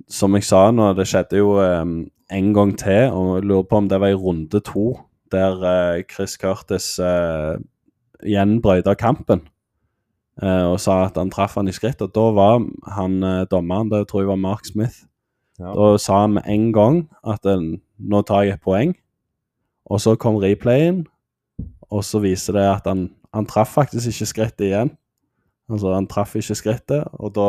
som 0.09 0.35
jeg 0.35 0.45
sa 0.45 0.71
nå, 0.71 0.91
det 0.97 1.07
skjedde 1.09 1.39
jo 1.39 1.55
um, 1.61 2.11
en 2.33 2.51
gang 2.57 2.75
til, 2.79 3.13
og 3.13 3.37
jeg 3.39 3.45
lurer 3.49 3.69
på 3.69 3.77
om 3.77 3.89
det 3.89 4.01
var 4.01 4.13
i 4.13 4.19
runde 4.19 4.61
to, 4.61 4.99
der 5.33 5.57
uh, 5.63 6.03
Chris 6.11 6.37
Curtis 6.41 6.99
eh, 6.99 7.57
igjen 8.25 8.61
brøyta 8.65 8.95
kampen. 8.99 9.43
eh, 10.43 10.65
og 10.67 10.81
sa 10.83 11.05
at 11.07 11.15
han 11.17 11.31
traff 11.31 11.55
han 11.55 11.69
i 11.71 11.73
skritt, 11.73 12.01
og 12.03 12.11
da 12.15 12.25
var 12.35 12.63
han 12.97 13.23
eh, 13.23 13.45
dommeren, 13.51 13.89
det 13.93 14.09
tror 14.11 14.21
jeg 14.25 14.29
var 14.33 14.37
Mark 14.43 14.65
Smith, 14.67 15.05
Ja. 15.61 15.71
da 15.73 15.97
sa 16.03 16.23
han 16.25 16.33
med 16.35 16.43
en 16.51 16.73
gang 16.75 17.09
at 17.25 17.47
eh, 17.47 17.61
nå 18.01 18.23
tar 18.27 18.43
jeg 18.43 18.55
et 18.57 18.61
poeng, 18.65 18.95
og 19.87 20.01
så 20.01 20.17
kom 20.19 20.37
replayen, 20.43 21.05
og 21.91 22.03
så 22.03 22.19
viser 22.19 22.53
det 22.57 22.65
at 22.67 22.87
han, 22.91 23.11
han 23.35 23.47
traff 23.47 23.75
faktisk 23.77 24.09
ikke 24.11 24.27
skrittet 24.27 24.67
igjen. 24.67 24.91
Altså, 25.71 25.93
han 25.95 26.07
traff 26.11 26.35
ikke 26.37 26.55
skrittet, 26.59 27.05
og 27.13 27.35
da 27.37 27.49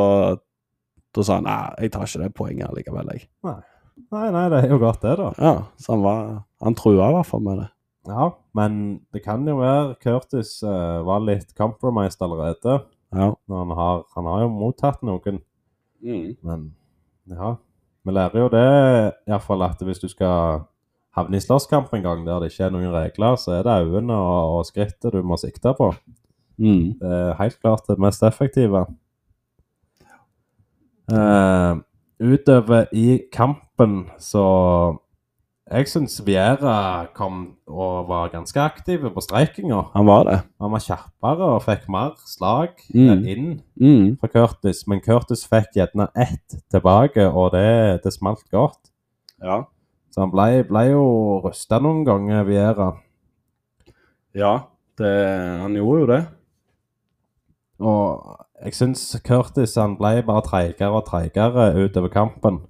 da 1.15 1.23
sa 1.23 1.37
han 1.39 1.45
nei, 1.47 1.57
jeg 1.81 1.91
tar 1.95 2.03
ikke 2.05 2.21
det 2.25 2.33
poenget 2.35 2.73
likevel. 2.75 3.07
Jeg. 3.15 3.29
Nei, 4.11 4.25
nei, 4.35 4.45
det 4.51 4.57
er 4.65 4.69
jo 4.69 4.77
godt, 4.81 5.01
det, 5.01 5.13
da. 5.17 5.29
Ja, 5.39 5.53
Så 5.79 5.93
han 5.95 6.03
var, 6.03 6.43
han 6.61 6.75
trua 6.75 7.09
i 7.09 7.13
hvert 7.15 7.25
fall 7.29 7.41
med 7.41 7.57
det. 7.63 7.67
Ja, 8.05 8.29
men 8.53 9.01
det 9.13 9.23
kan 9.25 9.45
jo 9.47 9.57
være 9.59 9.95
Curtis 10.03 10.59
uh, 10.63 11.01
var 11.05 11.23
litt 11.25 11.55
compromised 11.57 12.21
allerede. 12.21 12.79
Ja. 13.15 13.31
Når 13.49 13.63
han 13.63 13.73
har, 13.79 14.03
han 14.15 14.29
har 14.29 14.43
jo 14.43 14.51
mottatt 14.53 15.01
noen, 15.05 15.39
men 16.45 16.67
ja. 17.31 17.55
Vi 18.05 18.13
lærer 18.13 18.43
jo 18.43 18.49
det 18.53 18.65
iallfall 19.25 19.63
at 19.65 19.79
hvis 19.81 20.01
du 20.03 20.05
skal 20.11 20.65
havne 21.15 21.39
i 21.39 21.41
slåsskamp 21.41 21.93
en 21.95 22.03
gang 22.03 22.25
der 22.27 22.43
det 22.43 22.51
ikke 22.51 22.67
er 22.67 22.75
noen 22.75 22.93
regler, 22.93 23.39
så 23.39 23.55
er 23.57 23.63
det 23.65 23.79
øynene 23.87 24.13
og, 24.13 24.59
og 24.59 24.67
skrittet 24.67 25.15
du 25.15 25.23
må 25.25 25.39
sikte 25.41 25.73
på. 25.77 25.89
Mm. 26.61 26.99
Det 26.99 27.15
er 27.17 27.39
helt 27.39 27.57
klart 27.63 27.89
det 27.89 27.97
mest 27.99 28.23
effektive. 28.27 28.85
Uh, 31.09 31.81
utover 32.21 32.85
i 32.93 33.23
kampen 33.33 34.05
så 34.21 34.45
Jeg 35.65 35.87
syns 35.89 36.19
Viera 36.21 37.07
kom 37.17 37.55
og 37.65 38.07
var 38.07 38.27
ganske 38.29 38.59
aktiv 38.61 39.01
på 39.15 39.21
streikinga. 39.25 39.79
Han 39.95 40.05
var 40.05 40.23
det. 40.27 40.35
Han 40.61 40.71
var 40.75 40.83
kjappere 40.85 41.47
og 41.55 41.63
fikk 41.65 41.87
mer 41.89 42.11
slag 42.29 42.75
Mm. 42.93 43.25
inn 43.25 43.61
Mm. 43.81 44.17
fra 44.21 44.27
Curtis, 44.27 44.83
men 44.87 45.01
Curtis 45.01 45.45
fikk 45.47 45.73
gjerne 45.75 46.07
ett 46.15 46.61
tilbake, 46.71 47.25
og 47.33 47.51
det, 47.53 48.03
det 48.03 48.13
smalt 48.13 48.45
godt. 48.51 48.91
Ja. 49.41 49.63
Så 50.11 50.21
han 50.21 50.31
ble, 50.31 50.63
ble 50.63 50.91
jo 50.91 51.41
rusta 51.43 51.79
noen 51.81 52.05
ganger, 52.05 52.43
Viera. 52.45 52.91
ja 54.35 54.59
det, 54.97 55.59
han 55.61 55.73
gjorde 55.73 55.99
jo 55.99 56.05
det. 56.07 56.27
Og 57.79 58.37
jeg 58.63 58.73
syns 58.73 59.01
Curtis 59.25 59.75
han 59.75 59.97
ble 59.97 60.21
bare 60.23 60.41
treigere 60.45 60.91
og 60.93 61.05
treigere 61.09 61.73
utover 61.75 62.09
kampen. 62.13 62.61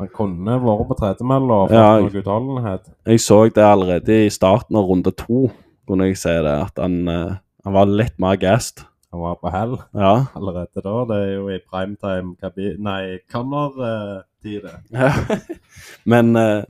Han 0.00 0.08
kunne 0.14 0.56
vært 0.62 0.86
på 0.88 0.96
tredemølla 0.98 1.58
og 1.64 1.68
fått 1.70 1.76
Ja, 1.76 1.90
noe 2.00 2.22
utholdenhet. 2.22 2.88
Jeg 3.06 3.20
så 3.22 3.36
det 3.54 3.62
allerede 3.66 4.16
i 4.26 4.30
starten 4.32 4.76
av 4.80 4.88
runde 4.88 5.12
to, 5.14 5.50
kunne 5.88 6.08
jeg 6.08 6.16
se 6.18 6.32
det, 6.42 6.54
at 6.68 6.78
han, 6.80 6.96
eh, 7.08 7.34
han 7.64 7.72
var 7.76 7.86
litt 7.90 8.18
mer 8.22 8.36
gassed. 8.40 8.84
Han 9.12 9.20
var 9.20 9.34
på 9.42 9.50
hell 9.52 9.76
Ja. 9.94 10.26
allerede 10.34 10.82
da. 10.82 10.94
Det 11.10 11.16
er 11.20 11.32
jo 11.34 11.48
i 11.52 11.58
primetime-kabin... 11.68 12.78
Nei, 12.80 13.18
Connor-tid, 13.30 14.62
det. 14.64 14.76
Ja. 14.92 15.12
Men 16.08 16.34
eh, 16.36 16.64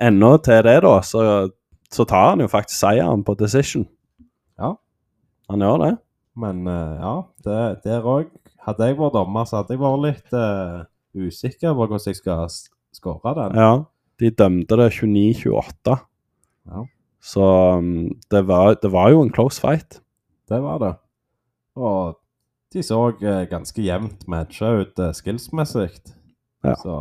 ennå 0.00 0.36
til 0.42 0.62
det, 0.64 0.78
da, 0.82 0.94
så, 1.04 1.50
så 1.92 2.04
tar 2.08 2.30
han 2.32 2.40
jo 2.40 2.48
faktisk 2.48 2.78
seieren 2.80 3.22
på 3.24 3.34
decision. 3.38 3.84
Ja. 4.58 4.72
Han 5.50 5.60
gjør 5.60 5.78
det. 5.84 5.92
Men 6.40 6.66
eh, 6.66 6.94
ja, 7.02 7.16
det, 7.44 7.58
der 7.84 8.02
òg 8.08 8.30
Hadde 8.62 8.86
jeg 8.86 8.94
vært 8.96 9.16
dommer, 9.16 9.42
så 9.44 9.56
hadde 9.58 9.74
jeg 9.74 9.80
vært 9.82 10.02
litt 10.04 10.34
eh, 10.38 10.82
usikker 11.14 11.72
på 11.72 11.86
hvordan 11.86 12.06
jeg 12.06 12.18
skal 12.20 12.48
skåre 12.94 13.34
den. 13.38 13.58
Ja. 13.58 13.72
De 14.20 14.30
dømte 14.30 14.78
det 14.78 14.90
29-28. 14.94 15.96
Ja. 16.70 16.84
Så 17.22 17.46
um, 17.78 18.10
det, 18.30 18.46
var, 18.48 18.76
det 18.82 18.92
var 18.92 19.10
jo 19.10 19.22
en 19.22 19.32
close 19.32 19.60
fight. 19.60 20.00
Det 20.48 20.62
var 20.62 20.78
det. 20.82 20.94
Og 21.78 22.18
de 22.72 22.82
så 22.84 22.98
eh, 23.20 23.44
ganske 23.48 23.82
jevnt 23.84 24.26
matcha 24.28 24.72
ut 24.80 24.98
uh, 25.00 25.12
skillsmessig. 25.16 25.90
Ja. 26.64 26.74
Så 26.80 26.96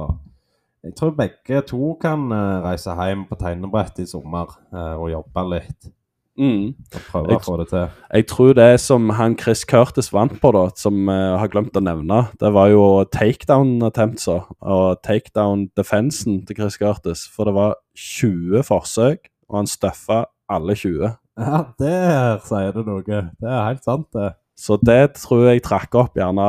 jeg 0.81 0.95
tror 0.97 1.13
begge 1.13 1.61
to 1.69 1.93
kan 2.01 2.31
eh, 2.33 2.61
reise 2.63 2.93
hjem 2.97 3.27
på 3.29 3.37
tegnebrettet 3.37 4.07
i 4.07 4.09
sommer 4.09 4.49
eh, 4.73 4.95
og 4.97 5.11
jobbe 5.11 5.43
litt. 5.51 5.91
Mm. 6.39 6.73
Jeg-. 7.13 7.89
Jeg 8.13 8.27
tror 8.27 8.53
det 8.57 8.79
som 8.79 9.09
han 9.17 9.37
Chris 9.39 9.63
Curtis 9.67 10.11
vant 10.13 10.33
på, 10.41 10.51
da, 10.55 10.65
som 10.79 11.09
jeg 11.11 11.39
har 11.41 11.51
glemt 11.51 11.77
å 11.77 11.83
nevne, 11.83 12.21
det 12.39 12.51
var 12.55 12.71
jo 12.71 12.83
takedown 13.11 13.81
attemptsa 13.87 14.41
og 14.61 15.01
takedown 15.05 15.69
defensen 15.77 16.41
til 16.47 16.61
Chris 16.61 16.79
Curtis. 16.81 17.25
For 17.31 17.49
det 17.49 17.55
var 17.57 17.75
20 17.97 18.63
forsøk, 18.67 19.27
og 19.51 19.61
han 19.61 19.69
støffa 19.69 20.23
alle 20.51 20.75
20. 20.77 21.17
Ja, 21.41 21.65
der 21.79 22.39
sier 22.45 22.75
du 22.75 22.83
noe. 22.87 23.03
Det 23.03 23.49
er 23.49 23.67
helt 23.69 23.83
sant, 23.87 24.07
det. 24.15 24.33
Så 24.61 24.75
det 24.77 25.15
tror 25.17 25.47
jeg 25.49 25.63
trakk 25.65 25.95
opp 25.97 26.17
gjerne 26.19 26.45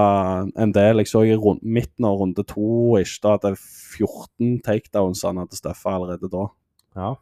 en 0.61 0.73
del. 0.75 1.01
Jeg 1.01 1.09
så 1.09 1.23
i 1.25 1.33
rund, 1.39 1.63
midten 1.65 2.05
av 2.05 2.19
runde 2.21 2.45
to 2.45 2.99
ikke 3.01 3.23
da, 3.25 3.37
at 3.39 3.47
det 3.47 3.53
er 3.55 3.63
14 4.03 4.59
takedowns 4.67 5.23
han 5.25 5.41
hadde 5.41 5.57
støffa 5.57 5.95
allerede 5.97 6.29
da. 6.33 6.49
Ja. 6.99 7.13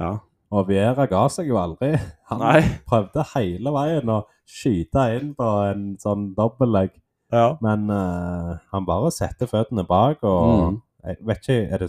Ja. 0.00 0.12
Og 0.52 0.66
Viera 0.68 1.06
ga 1.08 1.22
seg 1.32 1.48
jo 1.48 1.56
aldri. 1.60 1.94
Han 2.30 2.42
Nei. 2.44 2.60
prøvde 2.88 3.24
hele 3.34 3.72
veien 3.72 4.10
å 4.12 4.22
skyte 4.48 5.06
inn 5.16 5.30
på 5.38 5.46
en 5.70 5.86
sånn 6.02 6.34
dobbeltlegg, 6.36 6.90
Ja. 7.32 7.54
men 7.64 7.86
uh, 7.88 8.58
han 8.74 8.84
bare 8.84 9.08
setter 9.14 9.48
føttene 9.48 9.86
bak, 9.88 10.18
og 10.28 10.50
Mm. 10.72 10.82
jeg 11.06 11.16
vet 11.24 11.38
ikke 11.48 11.72
er 11.72 11.78
det, 11.86 11.88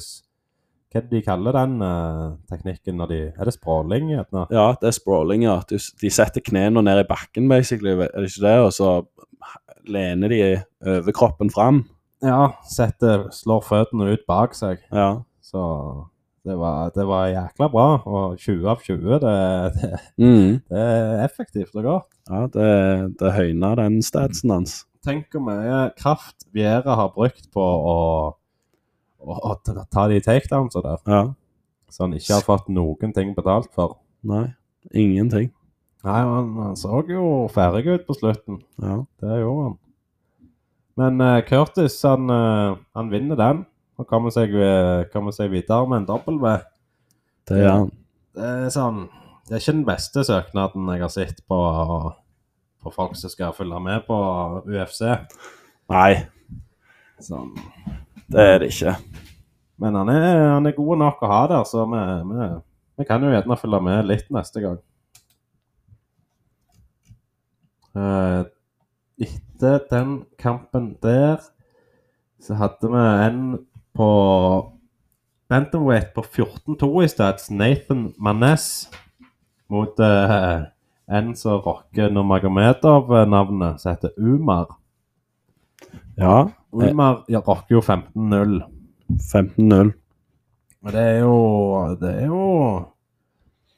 Hva 0.93 1.01
de 1.09 1.21
kaller 1.25 1.51
den 1.57 1.81
uh, 1.81 2.35
teknikken 2.47 2.95
når 3.01 3.07
de 3.09 3.19
Er 3.33 3.45
det 3.49 3.53
sprawling? 3.55 4.11
ja, 4.11 4.23
det 4.79 4.87
er 4.87 4.91
sprawling, 4.95 5.43
ja. 5.43 5.57
De, 5.67 5.75
de 6.01 6.09
setter 6.09 6.39
knærne 6.45 6.83
ned 6.85 6.99
i 7.01 7.07
bakken, 7.09 7.49
basically, 7.49 7.91
er 7.97 8.07
det 8.21 8.29
ikke 8.31 8.45
det? 8.47 8.57
Og 8.63 8.71
så 8.71 8.91
lener 9.89 10.29
de 10.29 10.41
overkroppen 10.85 11.49
fram. 11.51 11.83
Ja, 12.23 12.53
setter, 12.69 13.25
slår 13.35 13.65
føttene 13.67 14.13
ut 14.13 14.23
bak 14.29 14.53
seg. 14.55 14.79
Ja. 14.93 15.23
Så 15.41 15.59
det 16.43 16.55
var, 16.59 16.89
det 16.95 17.05
var 17.07 17.27
jækla 17.31 17.67
bra. 17.71 17.85
Og 18.05 18.37
20 18.41 18.67
av 18.69 18.81
20, 18.83 19.19
det, 19.23 19.35
det, 19.77 19.91
Mm. 20.19 20.57
det 20.69 20.81
er 20.83 21.23
effektivt 21.23 21.75
og 21.79 21.83
godt. 21.87 22.09
Ja, 22.29 22.41
det, 22.51 23.17
det 23.19 23.31
høyner 23.37 23.75
den 23.79 24.01
statsen 24.03 24.51
hans. 24.51 24.81
Tenk 25.03 25.29
hvor 25.35 25.43
mye 25.47 25.79
kraft 25.99 26.45
Viera 26.55 26.95
har 26.95 27.09
brukt 27.15 27.49
på 27.51 27.63
å, 27.63 27.95
å, 29.19 29.37
å 29.51 29.55
ta- 29.63 29.83
ta 29.91 30.05
de 30.11 30.19
takedownsa 30.23 30.83
der, 30.83 31.01
Ja. 31.07 31.23
så 31.91 32.05
han 32.05 32.13
ikke 32.19 32.37
har 32.37 32.45
fått 32.47 32.69
noen 32.71 33.11
ting 33.15 33.33
betalt 33.35 33.71
for. 33.75 33.97
Nei, 34.23 34.53
ingenting. 34.93 35.49
Nei, 36.03 36.19
han, 36.27 36.53
han 36.59 36.75
så 36.79 36.99
jo 37.07 37.47
ferdig 37.51 37.85
ut 37.87 38.05
på 38.07 38.15
slutten. 38.19 38.61
Ja. 38.83 39.01
Det 39.23 39.39
gjorde 39.39 39.63
han. 39.69 39.77
Men 40.99 41.21
uh, 41.23 41.39
Curtis, 41.47 41.95
han, 42.05 42.27
uh, 42.29 42.75
han 42.95 43.09
vinner 43.09 43.39
den. 43.39 43.63
Og 44.03 44.09
kommer 44.09 44.33
seg, 44.35 44.51
eh, 44.51 45.05
kommer 45.13 45.31
seg 45.31 45.53
videre 45.53 45.87
med 45.87 46.03
en 46.03 46.09
W. 46.11 46.57
Det 47.47 47.61
gjør 47.61 47.77
han. 47.77 47.91
Det 48.33 48.49
er 48.49 48.71
sånn 48.73 49.03
Det 49.47 49.55
er 49.55 49.61
ikke 49.61 49.75
den 49.75 49.85
beste 49.87 50.23
søknaden 50.23 50.87
jeg 50.93 51.01
har 51.03 51.11
sett 51.11 51.41
på, 51.51 51.57
på 52.83 52.91
folk 52.95 53.15
som 53.19 53.31
skal 53.31 53.55
følge 53.55 53.79
med 53.83 54.05
på 54.07 54.17
UFC. 54.67 55.01
Nei, 55.91 56.23
Sånn. 57.19 57.51
det 58.31 58.45
er 58.47 58.61
det 58.63 58.69
ikke. 58.71 58.93
Men 59.83 59.99
han 59.99 60.11
er, 60.13 60.29
han 60.55 60.67
er 60.67 60.75
god 60.77 61.01
nok 61.01 61.21
å 61.23 61.31
ha 61.31 61.41
der, 61.51 61.65
så 61.67 61.83
vi, 61.91 61.99
vi, 62.31 62.47
vi 62.99 63.07
kan 63.09 63.23
jo 63.23 63.33
gjerne 63.33 63.59
følge 63.59 63.81
med 63.83 64.07
litt 64.07 64.31
neste 64.31 64.63
gang. 64.63 64.79
Eh, 67.99 68.41
etter 69.27 69.83
den 69.91 70.15
kampen 70.39 70.93
der, 71.03 71.43
så 72.41 72.55
hadde 72.59 72.89
vi 72.95 73.03
en 73.27 73.43
på 73.95 74.09
Bantamweight 75.49 76.13
på 76.13 76.21
14-2 76.21 77.03
i 77.03 77.09
stedet. 77.11 77.49
Nathan 77.49 78.07
Manes 78.17 78.89
mot 79.69 79.99
eh, 79.99 80.61
en 81.07 81.35
som 81.35 81.61
rocker 81.61 82.09
Nurmagomedov-navnet, 82.09 83.81
som 83.81 83.91
heter 83.91 84.13
Umar. 84.17 84.67
Ja, 86.17 86.49
Umar 86.71 87.23
ja, 87.27 87.39
rocker 87.39 87.77
jo 87.77 87.81
15-0. 87.81 88.63
15-0. 89.33 89.93
Men 90.83 90.93
det 90.95 91.03
er 91.03 91.19
jo 91.21 91.35
Det 92.01 92.09
er 92.09 92.25
jo 92.27 92.41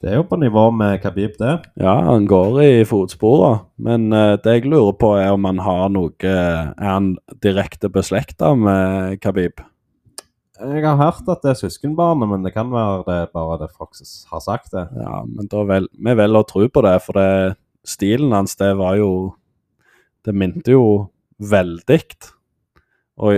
Det 0.00 0.10
er 0.10 0.16
jo 0.16 0.24
på 0.28 0.36
nivå 0.40 0.70
med 0.70 1.00
Khabib, 1.02 1.36
det. 1.38 1.54
Ja, 1.80 1.94
han 2.08 2.26
går 2.26 2.60
i 2.62 2.84
fotsporene. 2.84 3.64
Men 3.76 4.12
uh, 4.12 4.36
det 4.40 4.58
jeg 4.58 4.68
lurer 4.68 4.92
på, 4.92 5.14
er 5.16 5.32
om 5.32 5.44
han 5.48 5.60
har 5.64 5.88
noe 5.92 6.12
Er 6.24 6.74
han 6.80 7.16
direkte 7.42 7.88
beslekta 7.92 8.54
med 8.54 9.20
Khabib? 9.20 9.64
Jeg 10.56 10.84
har 10.86 10.96
hørt 10.96 11.28
at 11.28 11.42
det 11.44 11.50
er 11.52 11.58
søskenbarnet, 11.58 12.28
men 12.30 12.44
det 12.46 12.54
kan 12.54 12.70
være 12.72 13.02
det 13.04 13.18
bare 13.36 13.58
det 13.60 13.68
folk 13.76 13.98
har 14.30 14.40
sagt 14.40 14.72
det. 14.72 14.86
Ja, 14.96 15.20
men 15.28 15.50
da 15.52 15.64
vel, 15.68 15.88
vi 15.92 16.14
velger 16.16 16.40
å 16.40 16.48
tro 16.48 16.64
på 16.72 16.82
det, 16.86 16.94
for 17.04 17.18
det, 17.18 17.56
stilen 17.86 18.32
hans, 18.32 18.56
det 18.58 18.72
var 18.78 18.96
jo 19.00 19.10
Det 20.26 20.32
minte 20.34 20.72
jo 20.72 21.06
veldig. 21.38 22.00
Og 23.22 23.36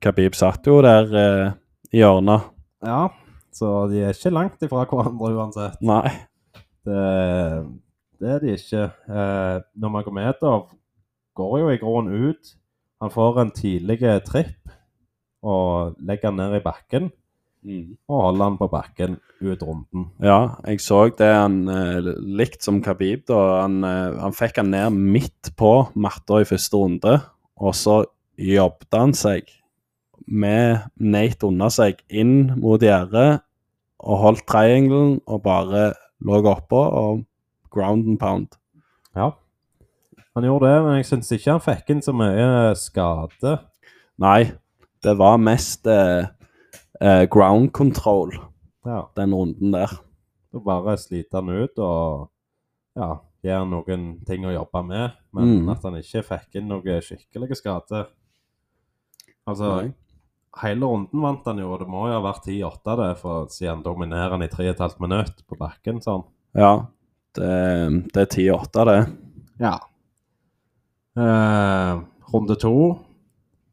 Khabib 0.00 0.32
satt 0.38 0.64
jo 0.64 0.78
der 0.80 1.10
eh, 1.12 1.50
i 1.92 2.00
hjørnet. 2.00 2.46
Ja, 2.80 3.10
så 3.52 3.84
de 3.90 4.00
er 4.00 4.14
ikke 4.16 4.32
langt 4.32 4.64
ifra 4.64 4.86
hverandre 4.88 5.34
uansett. 5.36 5.76
Nei. 5.84 6.08
Det, 6.88 7.02
det 8.16 8.32
er 8.32 8.40
de 8.40 8.54
ikke. 8.56 8.86
Eh, 9.12 9.58
Nurmagomedov 9.76 10.70
går 11.36 11.58
jo 11.60 11.68
i 11.68 11.80
grunnen 11.82 12.30
ut. 12.30 12.54
Han 13.04 13.12
får 13.12 13.42
en 13.42 13.52
tidlig 13.60 14.00
tripp 14.24 14.72
og 15.42 15.96
legger 16.04 16.30
han 16.30 16.40
ned 16.40 16.58
i 16.58 16.64
bakken. 16.64 17.10
Og 18.08 18.22
holder 18.24 18.46
han 18.46 18.56
på 18.56 18.68
bakken 18.72 19.18
ut 19.40 19.62
runden. 19.64 20.06
Ja, 20.24 20.56
jeg 20.64 20.80
så 20.80 21.02
det 21.16 21.28
han 21.28 21.62
eh, 21.68 22.08
likt 22.40 22.64
som 22.64 22.80
Khabib. 22.84 23.26
da. 23.28 23.40
Han, 23.62 23.82
eh, 23.84 24.16
han 24.20 24.36
fikk 24.36 24.62
han 24.62 24.72
ned 24.72 24.96
midt 24.96 25.52
på 25.60 25.90
matta 25.94 26.40
i 26.40 26.48
første 26.48 26.80
runde, 26.80 27.18
og 27.60 27.76
så 27.76 28.02
jobbet 28.40 28.96
han 28.96 29.12
seg 29.16 29.52
med 30.30 30.86
Nate 30.96 31.48
under 31.48 31.72
seg 31.74 32.00
inn 32.08 32.54
mot 32.60 32.80
gjerdet 32.80 33.42
og 34.00 34.22
holdt 34.22 34.46
triangelen 34.48 35.18
og 35.28 35.42
bare 35.44 35.90
lå 36.24 36.40
oppå 36.48 36.80
og 36.80 37.24
ground 37.72 38.08
and 38.08 38.18
pound. 38.20 38.48
Ja. 39.16 39.32
Han 40.36 40.46
gjorde 40.46 40.70
det, 40.70 40.82
men 40.84 40.96
jeg 41.00 41.08
syns 41.10 41.32
ikke 41.34 41.56
han 41.56 41.64
fikk 41.64 41.92
inn 41.92 42.02
så 42.04 42.14
mye 42.16 42.72
skade. 42.78 43.56
Nei, 44.20 44.52
det 45.02 45.14
var 45.18 45.38
mest 45.38 45.86
eh, 45.86 46.26
eh, 47.00 47.24
ground 47.32 47.72
control 47.72 48.34
Ja. 48.86 49.08
den 49.16 49.34
runden 49.34 49.72
der. 49.72 49.90
Så 50.52 50.60
bare 50.64 50.96
sliter 50.98 51.40
han 51.40 51.48
ut 51.48 51.78
og 51.78 52.30
ja, 52.96 53.20
han 53.44 53.70
noen 53.70 54.24
ting 54.26 54.44
å 54.44 54.52
jobbe 54.52 54.82
med. 54.86 55.12
Men 55.32 55.44
Mm. 55.62 55.68
at 55.70 55.82
han 55.86 55.94
ikke 56.00 56.22
fikk 56.26 56.54
inn 56.60 56.68
noen 56.68 57.00
skikkelig 57.00 57.56
skader. 57.56 58.06
Altså, 59.46 59.82
Nei. 59.82 59.92
hele 60.60 60.86
runden 60.86 61.22
vant 61.22 61.44
han 61.46 61.58
jo, 61.58 61.72
og 61.72 61.78
det 61.80 61.88
må 61.88 62.06
jo 62.08 62.20
ha 62.20 62.32
vært 62.32 62.44
10-8 62.44 62.96
det, 63.00 63.18
for 63.18 63.46
siden 63.48 63.76
han 63.76 63.82
dominerer 63.84 64.30
han 64.30 64.42
i 64.42 64.48
3,5 64.48 65.00
minutt 65.00 65.44
på 65.46 65.56
bakken 65.56 66.00
sånn. 66.02 66.24
Ja, 66.54 66.86
det, 67.34 68.12
det 68.12 68.24
er 68.26 68.26
10-8, 68.26 68.84
det. 68.84 68.98
Ja. 69.60 69.78
Eh, 71.16 72.00
runde 72.32 72.56
to, 72.60 72.74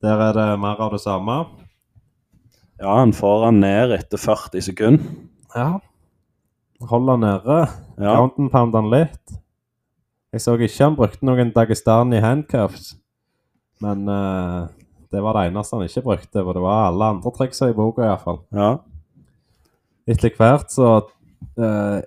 der 0.03 0.21
er 0.27 0.35
det 0.37 0.47
mer 0.61 0.79
av 0.83 0.93
det 0.93 1.01
samme. 1.01 1.39
Ja, 2.77 2.99
han 2.99 3.13
får 3.13 3.45
han 3.47 3.59
ned 3.63 3.95
etter 3.95 4.21
40 4.21 4.61
sekunder. 4.69 5.05
Ja. 5.55 5.79
Holder 6.89 7.17
han 7.17 7.25
nede. 7.25 7.59
Ja. 7.97 8.13
Ground 8.13 8.51
pound 8.53 8.75
han 8.77 8.89
litt. 8.93 9.37
Jeg 10.33 10.43
så 10.43 10.53
ikke 10.59 10.83
han 10.83 10.97
brukte 10.97 11.25
noen 11.25 11.53
Dagestani 11.55 12.19
handcuffs, 12.21 12.91
men 13.81 14.03
uh, 14.11 14.67
det 15.09 15.23
var 15.23 15.37
det 15.37 15.47
eneste 15.47 15.77
han 15.77 15.87
ikke 15.87 16.03
brukte, 16.05 16.43
for 16.43 16.53
det 16.53 16.61
var 16.61 16.89
alle 16.91 17.07
andre 17.15 17.31
triksa 17.33 17.71
i 17.71 17.77
boka 17.77 18.05
iallfall. 18.05 18.43
ja. 18.53 18.75
Etter 20.07 20.31
hvert 20.37 20.69
så 20.71 20.91
uh, 21.59 21.99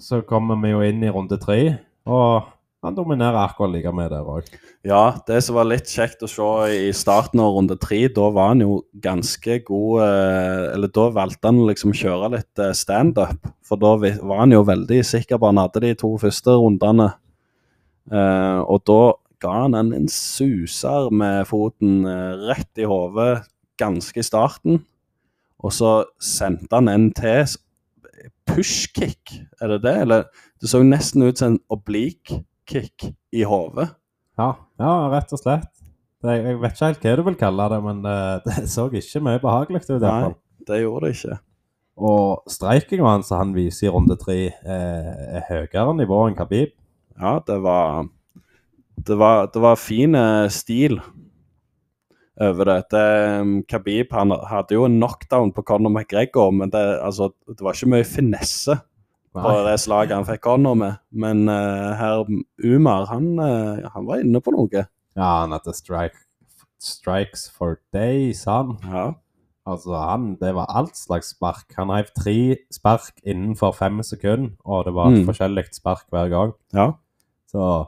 så 0.00 0.20
kommer 0.26 0.56
vi 0.62 0.70
jo 0.72 0.80
inn 0.84 1.02
i 1.04 1.10
runde 1.12 1.36
tre, 1.40 1.58
og 2.06 2.46
han 2.84 2.96
dominerer 2.96 3.38
akkurat 3.40 3.72
like 3.72 3.92
med 3.96 4.10
der 4.12 4.26
òg. 4.28 4.48
Ja, 4.84 5.16
det 5.26 5.38
som 5.46 5.56
var 5.56 5.68
litt 5.68 5.88
kjekt 5.88 6.22
å 6.24 6.28
se 6.28 6.48
i 6.76 6.92
starten 6.96 7.40
av 7.40 7.54
runde 7.56 7.78
tre, 7.80 8.02
da 8.12 8.28
var 8.34 8.52
han 8.52 8.60
jo 8.64 8.82
ganske 9.04 9.58
god 9.64 10.02
eh, 10.04 10.64
Eller 10.74 10.92
da 10.92 11.06
valgte 11.14 11.48
han 11.48 11.62
å 11.62 11.68
liksom 11.70 11.94
kjøre 11.96 12.34
litt 12.36 12.60
eh, 12.62 12.74
standup, 12.76 13.48
for 13.64 13.80
da 13.80 13.94
var 13.96 14.42
han 14.42 14.52
jo 14.52 14.64
veldig 14.68 15.00
sikker 15.06 15.40
på 15.40 15.52
han 15.52 15.62
hadde 15.62 15.84
de 15.86 15.94
to 16.04 16.12
første 16.20 16.56
rundene. 16.60 17.10
Eh, 18.12 18.60
og 18.60 18.84
da 18.84 19.00
ga 19.44 19.56
han 19.62 19.76
en, 19.80 20.08
suser 20.12 21.08
med 21.12 21.44
foten 21.48 22.04
rett 22.44 22.80
i 22.80 22.88
hodet 22.88 23.44
ganske 23.80 24.20
i 24.20 24.24
starten. 24.24 24.82
Og 25.64 25.72
så 25.72 25.98
sendte 26.20 26.76
han 26.76 26.92
en 26.92 27.10
til 27.16 27.48
Pushkick, 28.44 29.32
er 29.60 29.72
det 29.72 29.84
det? 29.84 29.94
Eller 30.04 30.26
det 30.60 30.70
så 30.70 30.82
nesten 30.84 31.24
ut 31.24 31.40
som 31.40 31.54
en 31.54 31.62
oblique 31.72 32.44
kick 32.68 33.08
i 33.34 33.44
hodet. 33.48 33.90
Ja, 34.38 34.54
ja, 34.80 34.92
rett 35.12 35.32
og 35.34 35.40
slett. 35.40 35.70
Det, 36.24 36.38
jeg 36.40 36.60
vet 36.62 36.76
ikke 36.76 36.88
helt 36.88 37.04
hva 37.04 37.16
du 37.16 37.24
vil 37.28 37.40
kalle 37.40 37.66
det, 37.70 37.80
men 37.84 38.04
eh, 38.08 38.36
det 38.46 38.68
så 38.72 38.88
ikke 38.88 39.24
mye 39.24 39.42
behagelig 39.42 39.84
ut. 39.86 39.98
Nei, 40.04 40.32
det 40.68 40.80
gjorde 40.82 41.06
det 41.06 41.18
ikke. 41.18 41.40
Og 41.94 42.50
streikinga 42.50 43.06
hans 43.06 43.30
han 43.30 43.52
viser 43.54 43.88
i 43.88 43.92
runde 43.94 44.16
tre, 44.18 44.38
eh, 44.50 45.10
er 45.38 45.46
høyere 45.50 45.94
nivå 46.00 46.24
enn 46.28 46.38
Khabib. 46.38 46.74
Ja, 47.20 47.38
det 47.46 47.60
var 47.62 48.08
Det 48.94 49.16
var, 49.18 49.48
det 49.52 49.60
var 49.60 49.76
fin 49.76 50.14
eh, 50.14 50.48
stil 50.48 51.00
over 52.40 52.64
det. 52.64 52.90
det 52.90 53.40
um, 53.40 53.62
Khabib 53.68 54.12
han 54.12 54.30
hadde 54.48 54.74
jo 54.74 54.86
en 54.86 54.98
knockdown 54.98 55.52
på 55.52 55.62
Conor 55.62 55.90
McGregor, 55.90 56.50
men 56.50 56.70
det, 56.70 56.82
altså, 57.02 57.30
det 57.46 57.60
var 57.60 57.74
ikke 57.74 57.90
mye 57.90 58.06
finesse 58.06 58.78
på 59.42 59.54
det 59.66 59.80
slaget 59.82 60.14
han 60.14 60.24
fikk 60.28 60.44
hånda 60.46 60.74
med. 60.78 60.98
Men 61.10 61.48
uh, 61.48 61.94
herr 61.98 62.22
Umar, 62.62 63.06
han, 63.10 63.32
uh, 63.40 63.82
han 63.94 64.06
var 64.06 64.22
inne 64.22 64.40
på 64.40 64.52
noe. 64.54 64.84
Ja, 65.16 65.30
han 65.42 65.50
hadde 65.56 65.74
strike, 65.74 66.16
strikes 66.78 67.48
for 67.50 67.78
days, 67.92 68.44
han. 68.46 68.76
Ja. 68.86 69.12
Altså, 69.66 69.94
han, 69.96 70.34
det 70.40 70.52
var 70.54 70.66
alt 70.68 70.96
slags 70.96 71.30
spark. 71.32 71.64
Han 71.78 71.88
heiv 71.94 72.10
tre 72.18 72.56
spark 72.74 73.14
innenfor 73.24 73.72
fem 73.78 74.02
sekunder, 74.04 74.52
og 74.64 74.84
det 74.84 74.92
var 74.94 75.08
et 75.10 75.22
Mm. 75.22 75.26
forskjellig 75.30 75.64
spark 75.72 76.04
hver 76.12 76.28
gang. 76.28 76.52
ja. 76.74 76.92
Så 77.48 77.86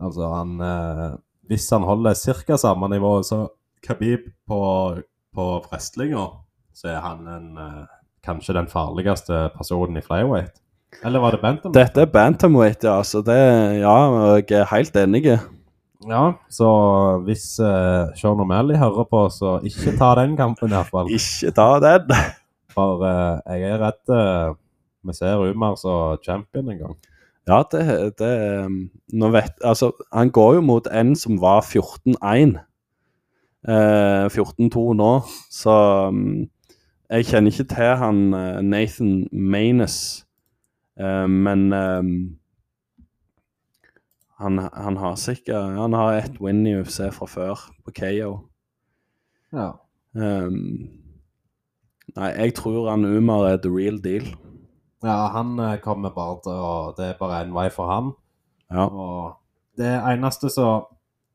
altså, 0.00 0.26
han 0.34 0.60
eh, 0.60 1.16
Hvis 1.48 1.70
han 1.70 1.82
holder 1.82 2.14
ca. 2.44 2.56
samme 2.56 2.88
nivå 2.90 3.22
som 3.24 3.48
Khabib 3.86 4.26
på, 4.46 4.98
på 5.34 5.44
wrestlinga, 5.70 6.26
så 6.74 6.88
er 6.88 7.00
han 7.00 7.26
en, 7.26 7.56
eh, 7.56 7.86
kanskje 8.22 8.52
den 8.54 8.66
farligste 8.66 9.50
personen 9.56 9.96
i 9.96 10.00
flyweight. 10.04 10.60
Eller 11.04 11.22
var 11.22 11.34
det 11.34 11.40
Bantamweight? 11.42 11.76
Dette 11.76 12.00
er 12.02 12.10
bantamweight, 12.12 12.84
ja. 12.84 13.02
Så 13.02 13.22
det 13.22 13.38
Ja, 13.80 13.96
jeg 14.36 14.50
er 14.50 14.68
helt 14.74 14.96
enig. 14.96 15.24
Ja, 16.08 16.32
så 16.50 16.68
hvis 17.26 17.58
uh, 17.60 18.10
Sean 18.16 18.40
O'Malley 18.40 18.78
hører 18.78 19.04
på, 19.10 19.28
så 19.30 19.58
ikke 19.62 19.96
ta 19.98 20.14
den 20.20 20.36
kampen 20.36 20.72
iallfall. 20.72 21.10
Ikke 21.10 21.52
ta 21.54 21.68
den. 21.82 22.14
For 22.74 23.02
uh, 23.02 23.40
jeg 23.46 23.70
er 23.70 23.82
redd 23.82 24.14
uh, 24.14 24.56
vi 25.04 25.14
ser 25.14 25.50
Umar 25.50 25.76
som 25.76 26.18
champion 26.24 26.70
en 26.70 26.78
gang. 26.78 26.96
Ja, 27.48 27.62
det, 27.72 28.18
det 28.18 28.32
Nå 29.12 29.30
vet 29.32 29.62
Altså, 29.64 29.92
han 30.12 30.30
går 30.30 30.54
jo 30.54 30.60
mot 30.60 30.88
en 30.92 31.16
som 31.16 31.40
var 31.40 31.62
14-1. 31.64 32.58
Eh, 33.68 34.26
14-2 34.30 34.82
nå, 34.94 35.12
så 35.50 35.72
um, 36.08 36.46
jeg 37.10 37.26
kjenner 37.26 37.50
ikke 37.50 37.66
til 37.72 37.96
han 38.00 38.20
eh, 38.34 38.60
Nathan 38.62 39.26
Maines. 39.32 40.26
Eh, 40.98 41.26
men 41.30 41.72
um, 41.72 42.38
han, 44.38 44.58
han 44.72 44.96
har 44.96 45.14
sikkert 45.18 45.78
Han 45.78 45.92
har 45.92 46.12
ett 46.12 46.40
win 46.40 46.66
i 46.66 46.74
UFC 46.78 47.00
fra 47.14 47.26
før, 47.26 47.64
på 47.84 47.94
KO. 47.94 48.32
Ja. 49.52 49.70
Um, 50.14 50.88
nei, 52.16 52.28
jeg 52.34 52.54
tror 52.58 52.90
han 52.90 53.06
Umar 53.06 53.46
er 53.48 53.58
the 53.62 53.70
real 53.70 53.98
deal. 54.02 54.26
ja, 55.02 55.28
han 55.32 55.58
eh, 55.58 55.78
kommer 55.80 56.10
bare 56.10 56.40
til 56.42 56.52
å 56.58 56.94
Det 56.96 57.12
er 57.12 57.18
bare 57.20 57.44
én 57.44 57.54
vei 57.54 57.68
for 57.70 57.90
han. 57.92 58.12
Ja. 58.70 58.86
Og 58.88 59.36
det 59.78 59.94
eneste 59.96 60.50
som 60.50 60.88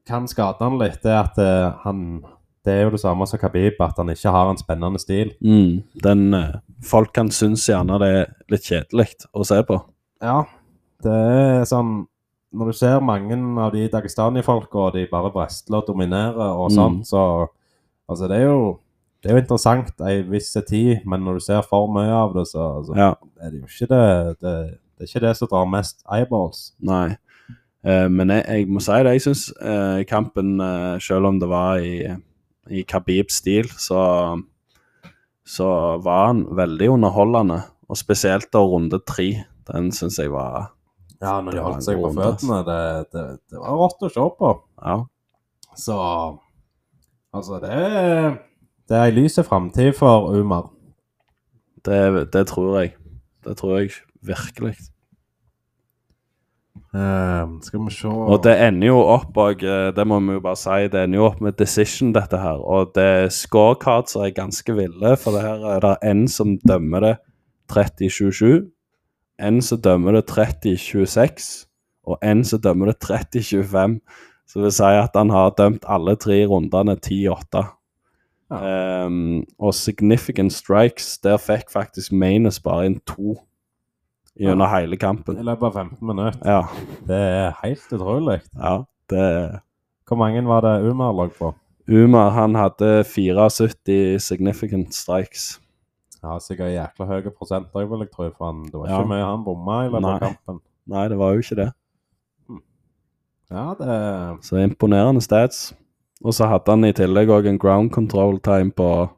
kan 0.07 0.27
skade 0.27 0.59
han 0.59 0.79
litt, 0.81 1.05
er 1.05 1.21
at 1.23 1.37
eh, 1.39 1.71
han 1.85 2.23
Det 2.63 2.71
er 2.71 2.85
jo 2.85 2.93
det 2.93 3.01
samme 3.01 3.25
som 3.27 3.39
Khabib, 3.39 3.79
at 3.83 3.97
han 3.99 4.09
ikke 4.09 4.31
har 4.31 4.49
en 4.49 4.59
spennende 4.59 4.99
stil. 4.99 5.33
Mm, 5.43 5.83
den 6.03 6.33
eh, 6.33 6.59
Folk 6.83 7.13
kan 7.15 7.29
synes 7.31 7.63
gjerne 7.69 7.99
det 8.01 8.09
er 8.13 8.31
litt 8.51 8.65
kjedelig 8.67 9.07
å 9.33 9.45
se 9.47 9.61
på. 9.67 9.77
Ja, 10.23 10.43
det 11.03 11.11
er 11.11 11.63
sånn 11.69 12.07
Når 12.53 12.69
du 12.69 12.73
ser 12.77 12.99
mange 13.01 13.33
av 13.63 13.71
de 13.73 13.87
Dagestani-folka, 13.89 14.91
de 14.93 15.07
bare 15.09 15.31
brestler 15.33 15.79
og 15.81 15.87
dominerer 15.87 16.51
og 16.53 16.69
Mm. 16.69 16.75
sånn, 16.77 16.97
så 17.05 17.47
Altså, 18.09 18.27
det 18.27 18.37
er 18.41 18.45
jo 18.51 18.79
det 19.23 19.31
er 19.31 19.35
jo 19.37 19.41
interessant 19.41 20.01
ei 20.03 20.21
viss 20.21 20.51
tid, 20.67 21.05
men 21.07 21.21
når 21.23 21.33
du 21.33 21.39
ser 21.39 21.61
for 21.63 21.87
mye 21.87 22.11
av 22.11 22.33
det, 22.35 22.43
så 22.47 22.59
altså, 22.83 22.95
Ja, 22.95 23.13
er 23.41 23.49
det 23.51 23.61
jo 23.61 23.65
ikke 23.65 23.87
det, 23.87 24.39
det 24.41 24.77
Det 24.99 25.01
er 25.01 25.19
ikke 25.19 25.27
det 25.27 25.37
som 25.37 25.47
drar 25.47 25.65
mest 25.65 26.03
eyeballs. 26.11 26.73
nei. 26.79 27.17
Eh, 27.85 28.07
men 28.07 28.29
jeg, 28.29 28.45
jeg 28.47 28.67
må 28.67 28.79
si 28.81 28.91
det, 28.91 29.11
jeg 29.13 29.21
syns 29.21 29.51
eh, 29.61 30.03
kampen, 30.03 30.59
eh, 30.61 30.99
selv 30.99 31.25
om 31.25 31.39
det 31.39 31.49
var 31.49 31.77
i, 31.79 32.15
i 32.69 32.83
Khabibs 32.83 33.33
stil, 33.41 33.65
så, 33.67 34.41
så 35.45 35.97
var 36.03 36.29
han 36.31 36.45
veldig 36.55 36.89
underholdende. 36.95 37.59
Og 37.91 37.99
spesielt 37.99 38.47
da 38.53 38.61
runde 38.63 38.99
tre. 39.05 39.43
Den 39.67 39.91
syns 39.95 40.19
jeg 40.19 40.31
var 40.33 40.71
Ja, 41.21 41.39
når 41.39 41.51
de 41.51 41.63
holdt 41.63 41.85
seg 41.85 41.99
på 41.99 42.09
runde, 42.09 42.23
føttene, 42.25 42.61
det, 42.67 42.79
det, 43.15 43.25
det 43.51 43.59
var 43.59 43.77
rått 43.79 44.03
å 44.03 44.09
se 44.11 44.25
på. 44.39 44.53
Ja. 44.83 44.97
Så 45.79 45.99
Altså, 47.33 47.57
det 47.63 47.69
er 47.73 48.35
Det 48.89 48.97
er 48.97 49.05
ei 49.07 49.13
lys 49.15 49.39
framtid 49.47 49.93
for 49.97 50.29
Umar. 50.35 50.67
Det, 51.85 52.27
det 52.33 52.47
tror 52.47 52.81
jeg. 52.81 52.93
Det 53.43 53.55
tror 53.57 53.79
jeg 53.79 53.95
virkelig. 54.21 54.75
Eh, 56.93 57.45
skal 57.65 57.81
vi 57.81 57.91
se 57.91 58.07
Og 58.07 58.43
det 58.45 58.53
ender 58.61 58.91
jo 58.91 58.99
opp 59.01 59.37
og 59.41 59.63
eh, 59.65 59.89
det 59.97 60.03
må 60.05 60.19
vi 60.21 60.35
jo 60.35 60.43
bare 60.45 60.59
si, 60.61 60.89
det 60.93 60.99
ender 61.01 61.17
jo 61.17 61.25
opp 61.25 61.39
med 61.41 61.57
decision, 61.57 62.11
dette 62.13 62.37
her. 62.37 62.61
Og 62.61 62.91
det 62.93 63.33
scorecards 63.33 64.15
er 64.15 64.35
ganske 64.35 64.75
ville, 64.77 65.15
for 65.17 65.33
det 65.33 65.41
her 65.41 65.65
er 65.73 65.81
det 65.81 65.95
en 66.05 66.27
som 66.29 66.57
dømmer 66.61 67.07
det 67.07 67.15
30-27, 67.73 68.69
en 69.41 69.61
som 69.65 69.81
dømmer 69.81 70.19
det 70.19 70.27
30-26, 70.29 71.65
og 72.05 72.19
en 72.21 72.43
som 72.45 72.61
dømmer 72.61 72.91
det 72.91 72.99
30-25. 73.01 73.97
Så 74.45 74.59
det 74.59 74.67
vil 74.67 74.75
si 74.75 74.91
at 74.99 75.17
han 75.17 75.31
har 75.33 75.55
dømt 75.57 75.87
alle 75.89 76.13
tre 76.15 76.43
rundene 76.45 76.93
10-8. 76.99 77.63
Ja. 78.53 79.05
Um, 79.07 79.47
og 79.57 79.73
significant 79.73 80.53
strikes, 80.53 81.17
der 81.17 81.39
fikk 81.41 81.71
faktisk 81.73 82.11
Maines 82.13 82.59
bare 82.61 82.85
inn 82.85 82.99
to 83.09 83.39
gjennom 84.39 84.69
hele 84.69 84.97
kampen. 84.97 85.37
I 85.37 85.43
løpet 85.43 85.63
av 85.63 85.73
15 85.73 86.07
minutter. 86.07 86.39
Ja, 86.45 86.61
Det 87.07 87.19
er 87.19 87.51
helt 87.63 87.93
utrolig. 87.93 88.41
ja, 88.55 88.83
det 89.09 89.59
Hvor 90.07 90.17
mange 90.17 90.43
var 90.45 90.61
det 90.61 90.89
Umar 90.91 91.13
lå 91.13 91.27
på? 91.37 91.53
Umar 91.87 92.29
han 92.31 92.55
hadde 92.55 93.03
74 93.03 94.19
significant 94.19 94.93
strikes. 94.93 95.59
Ja, 96.23 96.37
Sikkert 96.39 96.71
jækla 96.71 97.05
høye 97.05 97.31
prosenter, 97.31 97.85
vil 97.89 97.99
jeg 97.99 98.11
tro. 98.11 98.29
For 98.37 98.45
han, 98.51 98.63
det 98.65 98.73
var 98.73 98.87
Ja. 98.87 98.99
ikke 99.01 99.09
mye 99.09 99.25
han 99.25 99.43
bomma 99.43 99.85
i 99.85 99.89
løpet 99.89 100.05
av 100.05 100.19
kampen. 100.19 100.59
Nei, 100.87 101.07
det 101.09 101.17
var 101.17 101.33
jo 101.33 101.39
ikke 101.39 101.55
det. 101.55 101.73
Ja, 103.51 103.73
det 103.77 104.43
Så 104.43 104.55
imponerende 104.63 105.21
stats. 105.21 105.73
Og 106.23 106.31
så 106.33 106.47
hadde 106.47 106.71
han 106.71 106.85
i 106.85 106.93
tillegg 106.93 107.27
òg 107.27 107.45
en 107.47 107.59
ground 107.59 107.91
control 107.91 108.39
time 108.39 108.71
på 108.71 109.09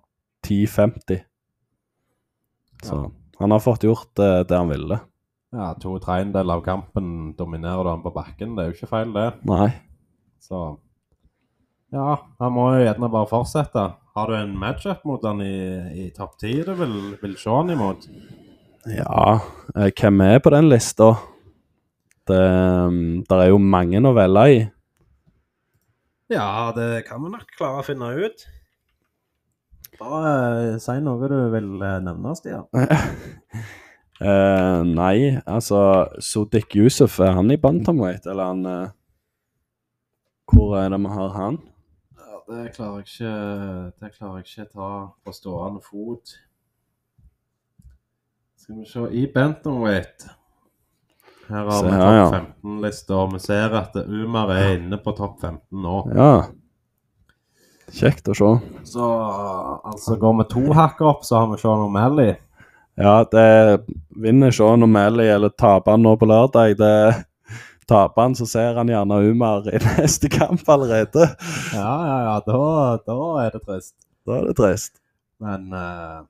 10.50. 0.43 1.21
Så 2.83 2.95
Ja. 3.03 3.09
Han 3.45 3.53
har 3.53 3.61
fått 3.61 3.85
gjort 3.85 4.19
eh, 4.19 4.39
det 4.47 4.57
han 4.57 4.71
ville. 4.71 4.97
Ja, 5.55 5.69
to 5.79 5.95
tredjedeler 6.01 6.57
av 6.57 6.63
kampen 6.65 7.35
dominerer 7.37 7.85
du 7.85 7.91
han 7.91 8.01
på 8.03 8.11
bakken. 8.15 8.55
Det 8.55 8.63
er 8.63 8.71
jo 8.71 8.75
ikke 8.79 8.89
feil, 8.89 9.13
det. 9.15 9.27
Nei. 9.47 9.69
Så 10.41 10.65
Ja, 11.93 12.17
han 12.41 12.51
må 12.51 12.71
jo 12.73 12.81
gjerne 12.81 13.11
bare 13.13 13.29
fortsette. 13.29 13.83
Har 14.17 14.31
du 14.31 14.35
en 14.35 14.55
matchup 14.57 15.05
mot 15.05 15.23
han 15.23 15.43
i, 15.45 15.53
i 16.01 16.09
topp 16.15 16.39
ti 16.41 16.57
du 16.65 16.73
vil, 16.75 16.97
vil 17.21 17.37
se 17.39 17.53
han 17.53 17.69
imot? 17.71 18.09
Ja, 18.89 19.37
eh, 19.75 19.91
hvem 19.93 20.25
er 20.25 20.41
på 20.41 20.51
den 20.55 20.71
lista? 20.73 21.13
Det, 22.25 22.41
um, 22.41 23.21
der 23.29 23.43
er 23.43 23.51
jo 23.53 23.61
mange 23.61 24.01
å 24.01 24.15
velge 24.17 24.47
i. 24.49 24.59
Ja, 26.33 26.73
det 26.73 27.05
kan 27.05 27.21
vi 27.21 27.29
nok 27.35 27.53
klare 27.53 27.83
å 27.83 27.85
finne 27.85 28.09
ut. 28.17 28.47
Bare 29.99 30.31
eh, 30.73 30.77
si 30.81 30.97
noe 31.03 31.29
du 31.29 31.37
vil 31.53 31.69
eh, 31.79 31.99
nevne, 32.03 32.33
Stian. 32.35 32.65
uh, 34.21 34.81
nei, 34.99 35.37
altså 35.47 35.79
Sodik 36.19 36.75
Yusuf, 36.75 37.19
er 37.23 37.35
han 37.37 37.51
i 37.53 37.59
bantamweight, 37.61 38.27
eller 38.27 38.51
han 38.51 38.65
uh, 38.67 38.93
Hvor 40.51 40.75
er 40.81 40.89
det 40.91 40.99
vi 41.01 41.13
har 41.15 41.35
han? 41.35 41.59
Ja, 42.19 42.41
det 42.49 42.65
klarer 42.75 43.01
jeg 43.01 43.07
ikke 43.07 43.35
Det 44.01 44.11
klarer 44.17 44.41
jeg 44.41 44.49
ikke 44.49 44.67
ta 44.73 44.89
på 45.23 45.35
stående 45.35 45.83
fot. 45.85 46.35
Skal 48.59 48.81
vi 48.81 48.89
se 48.89 49.07
I 49.13 49.25
bantamweight 49.31 50.27
Her 51.47 51.71
har 51.71 51.81
vi 51.85 51.95
topp 51.95 52.35
15-lista, 52.35 53.17
og 53.21 53.33
vi 53.35 53.41
ser 53.43 53.79
at 53.79 53.97
Umar 54.05 54.51
er 54.55 54.75
inne 54.79 54.97
på 54.97 55.13
topp 55.15 55.41
15 55.43 55.83
nå. 55.85 55.97
Ja. 56.17 56.31
Kjekt 57.93 58.27
å 58.31 58.35
se. 58.37 58.49
Så 58.87 59.11
altså 59.85 60.17
går 60.21 60.39
vi 60.39 60.47
to 60.55 60.65
hakk 60.73 61.03
opp, 61.05 61.23
så 61.27 61.41
har 61.41 61.51
vi 61.51 61.59
Sean 61.61 61.85
O'Malley. 61.85 62.35
Ja, 62.95 63.19
det 63.29 63.85
vinner 64.15 64.53
Sean 64.55 64.83
O'Malley 64.87 65.29
eller 65.35 65.53
taper 65.53 65.95
han 65.95 66.05
nå 66.05 66.15
på 66.17 66.29
lørdag. 66.29 66.77
Det 66.79 66.95
Taper 67.85 68.21
han, 68.21 68.35
så 68.35 68.47
ser 68.49 68.79
han 68.79 68.89
gjerne 68.89 69.19
Umar 69.29 69.67
i 69.69 69.77
neste 69.85 70.29
kamp 70.33 70.69
allerede. 70.69 71.27
Ja, 71.73 71.91
ja, 72.09 72.15
ja, 72.27 72.37
da, 72.47 72.61
da 73.05 73.17
er 73.43 73.51
det 73.53 73.61
trist. 73.67 73.95
Da 74.25 74.39
er 74.39 74.47
det 74.49 74.55
trist. 74.57 74.97
Men 75.43 75.67
uh, 75.69 76.25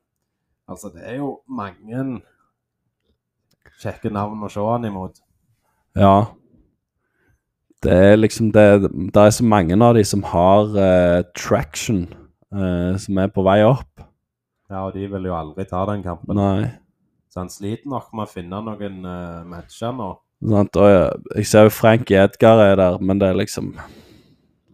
altså, 0.68 0.92
det 0.92 1.06
er 1.08 1.22
jo 1.22 1.38
mange 1.48 2.20
kjekke 3.80 4.12
navn 4.12 4.44
å 4.44 4.52
se 4.52 4.66
han 4.68 4.90
imot. 4.90 5.22
Ja. 5.96 6.18
Det 7.86 7.94
er 7.94 8.16
liksom 8.18 8.52
det 8.56 8.90
Det 8.90 9.22
er 9.22 9.34
så 9.34 9.46
mange 9.46 9.78
av 9.78 9.96
de 9.98 10.04
som 10.08 10.24
har 10.26 10.72
uh, 10.74 11.22
traction, 11.38 12.06
uh, 12.54 12.98
som 13.02 13.18
er 13.22 13.32
på 13.34 13.46
vei 13.46 13.60
opp. 13.66 13.90
Ja, 14.72 14.88
og 14.88 14.96
de 14.96 15.06
vil 15.12 15.28
jo 15.30 15.36
aldri 15.38 15.68
ta 15.70 15.84
den 15.92 16.04
kampen. 16.06 16.38
Nei. 16.40 16.72
Så 17.30 17.44
han 17.44 17.52
sliter 17.54 17.90
nok 17.92 18.14
med 18.16 18.26
å 18.26 18.32
finne 18.32 18.62
noen 18.66 19.02
uh, 19.06 19.44
matcher 19.48 19.94
nå. 19.94 20.14
Sant? 20.46 20.78
Og 20.80 20.90
jeg, 20.90 21.26
jeg 21.38 21.50
ser 21.52 21.68
jo 21.68 21.74
Frank 21.74 22.12
Edgar 22.12 22.62
er 22.64 22.80
der, 22.80 22.98
men 23.00 23.22
det 23.22 23.30
er 23.32 23.38
liksom 23.40 23.70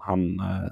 Han 0.08 0.24
uh, 0.42 0.72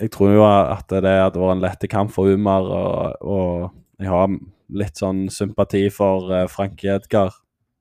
Jeg 0.00 0.10
tror 0.14 0.32
jo 0.32 0.44
at 0.46 0.88
det 0.88 1.02
hadde 1.04 1.42
vært 1.42 1.58
en 1.58 1.64
lett 1.66 1.88
kamp 1.92 2.14
for 2.14 2.32
Umar, 2.32 2.64
og, 2.64 3.18
og 3.20 4.00
jeg 4.00 4.12
har 4.12 4.38
litt 4.76 5.00
sånn 5.00 5.26
sympati 5.32 5.86
for 5.94 6.32
Frank 6.52 6.80
Edgar. 6.84 7.34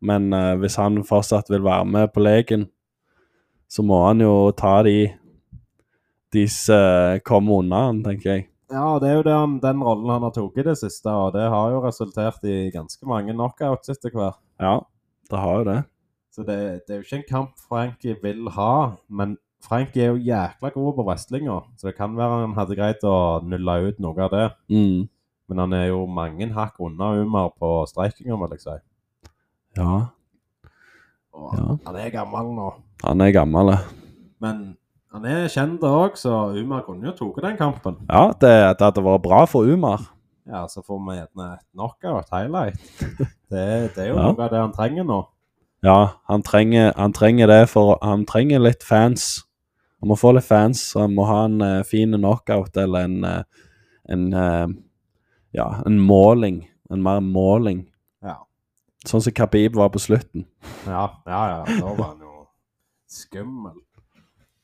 Men 0.05 0.29
uh, 0.35 0.53
hvis 0.61 0.77
han 0.81 1.01
fortsatt 1.07 1.49
vil 1.53 1.65
være 1.65 1.85
med 1.89 2.11
på 2.13 2.23
leken, 2.23 2.67
så 3.71 3.83
må 3.85 4.03
han 4.05 4.21
jo 4.21 4.51
ta 4.55 4.77
de 4.85 5.13
de 6.35 6.43
som 6.51 7.21
kommer 7.25 7.61
unna 7.61 7.87
han, 7.87 8.03
tenker 8.03 8.31
jeg. 8.31 8.47
Ja, 8.73 8.97
det 8.99 9.09
er 9.09 9.19
jo 9.19 9.25
det 9.27 9.35
han, 9.35 9.57
den 9.63 9.83
rollen 9.85 10.09
han 10.09 10.25
har 10.25 10.33
tatt 10.35 10.57
i 10.59 10.65
det 10.65 10.75
siste, 10.79 11.11
og 11.11 11.35
det 11.35 11.45
har 11.53 11.71
jo 11.71 11.83
resultert 11.83 12.47
i 12.49 12.71
ganske 12.73 13.07
mange 13.07 13.35
knockouts 13.35 13.93
etter 13.93 14.13
hvert. 14.15 14.39
Ja, 14.59 14.79
det 15.31 15.41
har 15.41 15.59
jo 15.61 15.67
det. 15.69 15.77
Så 16.33 16.43
det, 16.43 16.57
det 16.83 16.95
er 16.95 16.99
jo 16.99 17.05
ikke 17.05 17.19
en 17.21 17.29
kamp 17.29 17.67
Frankie 17.69 18.17
vil 18.23 18.49
ha, 18.57 18.97
men 19.07 19.37
Frankie 19.63 20.03
er 20.03 20.11
jo 20.11 20.25
jækla 20.25 20.73
god 20.73 20.97
på 20.97 21.05
wrestlinga, 21.07 21.59
så 21.77 21.89
det 21.89 21.95
kan 21.97 22.17
være 22.17 22.41
han 22.41 22.57
hadde 22.57 22.77
greit 22.77 23.05
å 23.07 23.15
nulle 23.45 23.77
ut 23.87 24.01
noe 24.03 24.25
av 24.25 24.33
det. 24.33 24.49
Mm. 24.73 25.05
Men 25.49 25.61
han 25.61 25.77
er 25.77 25.87
jo 25.91 26.03
mange 26.09 26.49
hakk 26.53 26.81
unna 26.81 27.13
Umar 27.21 27.53
på 27.55 27.71
streikinga, 27.89 28.35
vil 28.41 28.57
jeg 28.57 28.65
si. 28.65 28.75
Ja, 29.77 30.05
Og 31.35 31.53
Ja. 31.57 31.77
han 31.85 31.95
er 31.99 32.09
gammel 32.13 32.51
nå. 32.55 32.73
han 33.03 33.21
er 33.21 33.31
gammel. 33.31 33.67
det. 33.73 33.79
Men 34.41 34.77
han 35.11 35.25
er 35.25 35.47
kjent 35.47 35.81
òg, 35.83 36.15
så 36.15 36.53
Umar 36.55 36.83
kunne 36.85 37.05
jo 37.09 37.11
tatt 37.11 37.43
den 37.43 37.57
kampen. 37.57 37.97
Ja, 38.09 38.27
det, 38.39 38.77
det 38.79 38.85
hadde 38.85 39.03
vært 39.03 39.21
bra 39.23 39.45
for 39.45 39.63
Umar. 39.67 40.01
Ja, 40.47 40.65
så 40.67 40.81
får 40.85 40.99
vi 41.09 41.15
gjerne 41.17 41.53
et 41.53 41.65
knockout, 41.73 42.29
highlight. 42.31 42.79
Det, 43.49 43.93
det 43.95 43.97
er 44.03 44.07
jo 44.09 44.15
Ja. 44.15 44.23
noe 44.31 44.43
av 44.43 44.49
det 44.51 44.59
han 44.59 44.71
trenger 44.73 45.03
nå. 45.05 45.19
Ja, 45.83 46.11
han 46.27 46.41
trenger, 46.41 46.93
han 46.97 47.13
trenger 47.13 47.47
det, 47.47 47.69
for 47.69 47.97
han 48.01 48.25
trenger 48.25 48.59
litt 48.59 48.81
fans. 48.83 49.43
Han 50.01 50.09
må 50.09 50.15
få 50.17 50.31
litt 50.33 50.43
fans, 50.47 50.81
så 50.91 51.01
han 51.01 51.13
må 51.15 51.25
ha 51.29 51.45
en 51.45 51.61
eh, 51.61 51.83
fin 51.83 52.11
knockout 52.11 52.75
eller 52.77 53.03
en, 53.05 53.23
eh, 53.23 53.43
en 54.09 54.33
eh, 54.33 54.67
Ja, 55.53 55.81
en 55.85 55.99
måling. 55.99 56.65
En 56.91 57.01
mer 57.03 57.19
måling. 57.21 57.85
Sånn 59.05 59.21
som 59.21 59.33
Khabib 59.37 59.75
var 59.77 59.89
på 59.93 59.99
slutten. 60.01 60.45
Ja, 60.87 61.09
ja, 61.27 61.41
ja. 61.51 61.79
Da 61.79 61.93
var 61.93 62.07
han 62.13 62.19
jo 62.25 62.47
skummel. 63.07 63.77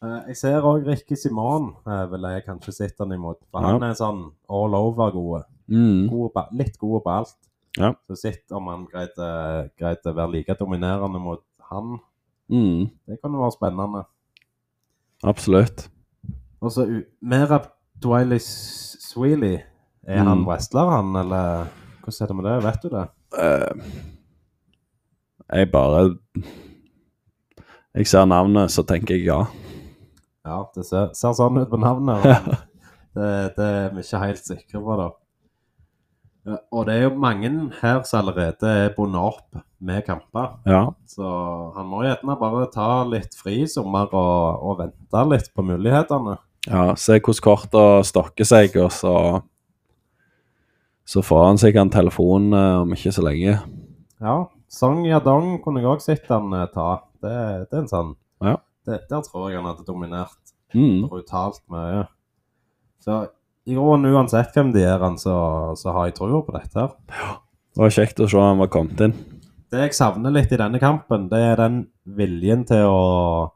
Eh, 0.04 0.22
jeg 0.32 0.38
ser 0.40 0.62
òg 0.66 0.88
Ricky 0.88 1.16
Simon, 1.16 1.76
uh, 1.86 2.06
vil 2.10 2.22
jeg 2.26 2.46
kanskje 2.48 2.74
sitte 2.74 3.04
han 3.06 3.12
imot. 3.14 3.38
For 3.52 3.62
Ja. 3.62 3.68
han 3.76 3.84
er 3.84 3.94
sånn 3.94 4.32
all 4.50 4.74
over 4.76 5.12
gode. 5.12 5.44
Mm. 5.70 6.10
gode 6.10 6.34
på- 6.34 6.48
litt 6.58 6.78
god 6.80 7.04
på 7.04 7.10
alt. 7.20 7.36
Ja. 7.78 7.94
Så 8.10 8.18
sitt 8.18 8.52
om 8.52 8.66
han 8.68 8.86
greide, 8.92 9.70
greide 9.80 10.04
å 10.12 10.16
være 10.16 10.32
like 10.32 10.56
dominerende 10.60 11.20
mot 11.22 11.44
han. 11.70 12.00
Mm. 12.50 12.90
Det 13.08 13.22
kan 13.22 13.32
jo 13.32 13.40
være 13.40 13.56
spennende. 13.56 14.06
Absolutt. 15.24 15.88
Og 16.62 16.72
så 16.72 16.86
Merab 17.22 17.70
Dwiley 18.02 18.40
Sweeley, 18.40 19.62
Er 20.08 20.24
Mm. 20.24 20.28
han 20.28 20.46
wrestler, 20.46 20.90
han, 20.90 21.16
eller 21.16 21.68
hvordan 22.02 22.22
er 22.22 22.28
det 22.28 22.36
med 22.36 22.46
det? 22.46 22.64
Vet 22.64 22.82
du 22.82 22.90
det? 22.90 23.08
Eh, 23.38 23.74
jeg 25.52 25.72
bare 25.72 26.16
Jeg 27.96 28.08
ser 28.08 28.26
navnet, 28.26 28.72
så 28.72 28.84
tenker 28.88 29.18
jeg 29.18 29.26
ja. 29.28 29.42
Ja, 30.48 30.62
det 30.76 30.86
ser, 30.88 31.12
ser 31.14 31.34
sånn 31.38 31.60
ut 31.60 31.70
på 31.70 31.78
navnet. 31.78 32.24
det, 33.18 33.32
det 33.58 33.66
er 33.66 33.90
vi 33.94 34.06
ikke 34.06 34.22
helt 34.24 34.46
sikre 34.46 34.80
på, 34.82 34.96
da. 34.98 35.10
Og 36.74 36.88
det 36.88 36.96
er 36.96 37.04
jo 37.06 37.18
mange 37.22 37.52
her 37.82 38.00
som 38.08 38.24
allerede 38.24 38.70
er 38.70 38.94
bundet 38.96 39.22
opp 39.22 39.60
med 39.82 40.02
kamper. 40.08 40.56
Ja. 40.66 40.88
Så 41.10 41.26
han 41.76 41.90
må 41.90 42.02
gjerne 42.06 42.38
bare 42.40 42.66
ta 42.74 43.04
litt 43.06 43.36
fri 43.38 43.60
i 43.66 43.70
sommer 43.70 44.10
og, 44.10 44.64
og 44.66 44.80
vente 44.80 45.26
litt 45.30 45.52
på 45.54 45.66
mulighetene. 45.66 46.40
ja 46.70 46.88
se 46.98 47.20
hvordan 47.20 47.44
korta 47.46 47.84
stokker 48.06 48.48
seg, 48.48 48.78
og 48.82 48.92
så 48.92 49.16
Så 51.06 51.22
får 51.22 51.46
han 51.46 51.58
sikkert 51.58 51.82
en 51.82 51.90
telefon 51.90 52.54
eh, 52.54 52.82
om 52.82 52.92
ikke 52.94 53.12
så 53.12 53.22
lenge. 53.26 53.58
Ja, 54.22 54.36
Song 54.72 55.02
Yadong 55.06 55.58
kunne 55.64 55.82
jeg 55.84 55.90
òg 55.92 56.02
sett 56.04 56.30
han 56.32 56.54
eh, 56.56 56.68
ta. 56.74 57.02
Det, 57.22 57.34
det 57.70 57.76
er 57.78 57.82
en 57.84 57.92
sånn 57.92 58.14
Ja. 58.42 58.56
det, 58.88 59.02
Der 59.10 59.22
tror 59.28 59.50
jeg 59.52 59.60
han 59.60 59.68
hadde 59.70 59.86
dominert 59.88 60.38
Mm. 60.74 61.10
brutalt 61.12 61.60
mye. 61.70 62.06
Så 63.04 63.28
i 63.68 63.74
grunnen 63.76 64.14
uansett 64.16 64.54
hvem 64.56 64.70
de 64.72 64.86
er, 64.88 65.02
så, 65.20 65.76
så 65.76 65.92
har 65.92 66.06
jeg 66.08 66.16
trua 66.16 66.40
på 66.48 66.54
dette. 66.56 66.80
her. 66.80 66.94
Det 67.76 67.82
var 67.84 67.90
kjekt 67.92 68.22
å 68.24 68.30
se 68.32 68.40
han 68.40 68.58
var 68.62 68.68
kommet 68.72 69.02
inn. 69.04 69.14
Det 69.72 69.80
jeg 69.84 69.94
savner 69.98 70.32
litt 70.32 70.52
i 70.52 70.58
denne 70.60 70.80
kampen, 70.80 71.28
det 71.32 71.40
er 71.40 71.56
den 71.60 71.88
viljen 72.08 72.64
til 72.68 72.88
å, 72.88 73.52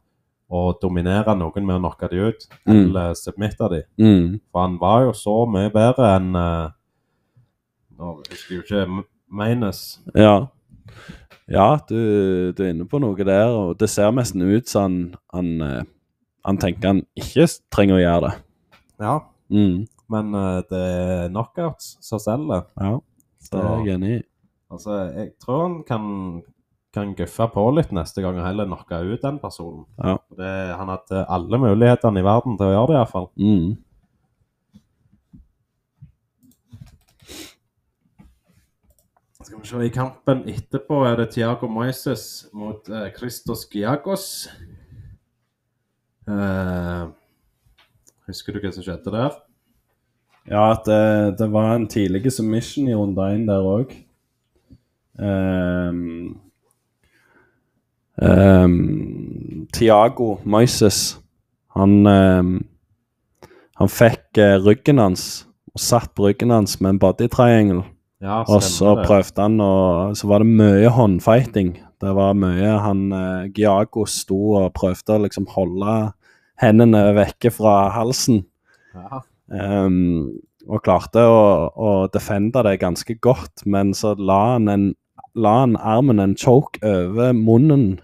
å 0.51 0.61
dominere 0.81 1.35
noen 1.39 1.65
med 1.65 1.77
å 1.77 1.79
knocke 1.85 2.09
de 2.11 2.19
ut, 2.27 2.47
Mm. 2.67 2.89
eller 2.89 3.13
submitte 3.15 3.69
de. 3.71 3.81
Mm. 3.97 4.39
For 4.51 4.61
han 4.67 4.77
var 4.79 5.05
jo 5.07 5.11
så 5.15 5.37
mye 5.47 5.71
bedre 5.71 6.11
enn 6.17 6.35
uh, 6.35 6.69
Nå 7.97 8.17
husker 8.29 8.55
jeg 8.55 8.59
jo 8.59 8.63
ikke 8.67 9.03
Maines. 9.31 9.99
Ja. 10.13 10.47
Ja, 11.51 11.77
du, 11.89 12.51
du 12.57 12.63
er 12.65 12.71
inne 12.73 12.87
på 12.89 12.97
noe 13.03 13.25
der, 13.27 13.51
og 13.53 13.75
det 13.77 13.89
ser 13.93 14.09
nesten 14.15 14.41
ut 14.41 14.69
som 14.71 14.81
han, 14.81 14.95
han, 15.35 15.51
eh, 15.61 15.83
han 16.47 16.57
tenker 16.61 16.87
han 16.93 17.03
ikke 17.19 17.45
trenger 17.73 17.99
å 17.99 18.03
gjøre 18.03 18.21
det. 18.29 18.35
Ja, 19.05 19.15
Mm. 19.53 19.83
men 20.09 20.33
eh, 20.33 20.61
det 20.71 20.79
er 20.81 21.27
knockouts 21.29 21.97
som 22.01 22.17
selger. 22.17 22.63
Ja, 22.81 22.95
det 23.51 23.59
er 23.61 23.83
jeg 23.85 23.93
enig 23.99 24.09
i. 24.15 24.21
Altså, 24.73 24.95
jeg 25.13 25.35
tror 25.37 25.59
han 25.67 25.75
kan, 25.85 26.07
kan 26.95 27.11
guffe 27.13 27.45
på 27.53 27.65
litt 27.77 27.91
neste 27.93 28.23
gang 28.25 28.39
og 28.39 28.47
heller 28.47 28.65
knocke 28.65 29.03
ut 29.05 29.21
den 29.21 29.37
personen. 29.37 29.83
Ja. 30.01 30.15
Det, 30.33 30.49
han 30.79 30.89
hadde 30.89 31.21
alle 31.29 31.59
mulighetene 31.61 32.23
i 32.23 32.25
verden 32.25 32.57
til 32.57 32.71
å 32.71 32.73
gjøre 32.73 32.89
det, 32.89 32.97
iallfall. 32.97 33.29
Mm. 33.37 33.75
Se, 39.65 39.79
I 39.81 39.89
kampen 39.89 40.43
etterpå 40.45 40.99
er 41.07 41.15
det 41.17 41.31
Tiago 41.33 41.65
Moises 41.71 42.45
mot 42.53 42.85
eh, 42.85 43.07
Christos 43.15 43.63
Giagos. 43.71 44.45
Eh, 46.29 47.05
husker 48.27 48.53
du 48.53 48.59
hva 48.61 48.71
som 48.75 48.85
skjedde 48.85 49.13
der? 49.15 49.39
Ja, 50.51 50.67
at 50.75 50.85
det, 50.85 51.39
det 51.39 51.47
var 51.55 51.71
en 51.73 51.87
tidlig 51.89 52.29
submission 52.35 52.91
i 52.91 52.93
runde 52.93 53.25
én 53.33 53.47
der 53.49 53.65
òg. 53.65 53.95
Um, 55.17 56.37
um, 58.21 59.65
Tiago 59.73 60.35
Moises, 60.43 61.17
han 61.73 62.05
um, 62.05 62.55
Han 63.79 63.89
fikk 63.91 64.37
eh, 64.37 64.59
ryggen 64.61 65.01
hans 65.01 65.47
og 65.73 65.81
satt 65.83 66.13
på 66.15 66.29
ryggen 66.29 66.53
hans 66.53 66.77
med 66.79 66.93
en 66.93 66.99
body 66.99 67.27
triangle. 67.31 67.83
Ja, 68.25 68.41
Og 68.49 68.63
så 68.65 68.95
prøvde 69.05 69.43
han 69.43 69.59
å 69.61 69.73
Så 70.17 70.29
var 70.29 70.41
det 70.41 70.49
mye 70.49 70.89
håndfighting. 70.89 71.75
Det 72.01 72.13
var 72.17 72.33
mye 72.37 72.71
Han 72.81 73.05
eh, 73.13 73.51
Giago 73.55 74.05
sto 74.09 74.39
og 74.59 74.73
prøvde 74.77 75.15
å 75.15 75.23
liksom 75.27 75.47
holde 75.53 75.95
hendene 76.61 77.01
vekke 77.15 77.51
fra 77.51 77.91
halsen. 77.93 78.45
Ja. 78.95 79.21
Um, 79.51 80.39
og 80.65 80.81
klarte 80.85 81.21
å, 81.27 81.41
å 81.75 81.89
defende 82.09 82.63
det 82.65 82.79
ganske 82.81 83.17
godt, 83.21 83.65
men 83.69 83.91
så 83.93 84.15
la 84.17 84.39
han, 84.55 84.69
en, 84.71 84.85
la 85.37 85.51
han 85.61 85.75
armen 85.77 86.23
en 86.23 86.37
choke 86.39 86.79
over 86.81 87.35
munnen, 87.37 87.99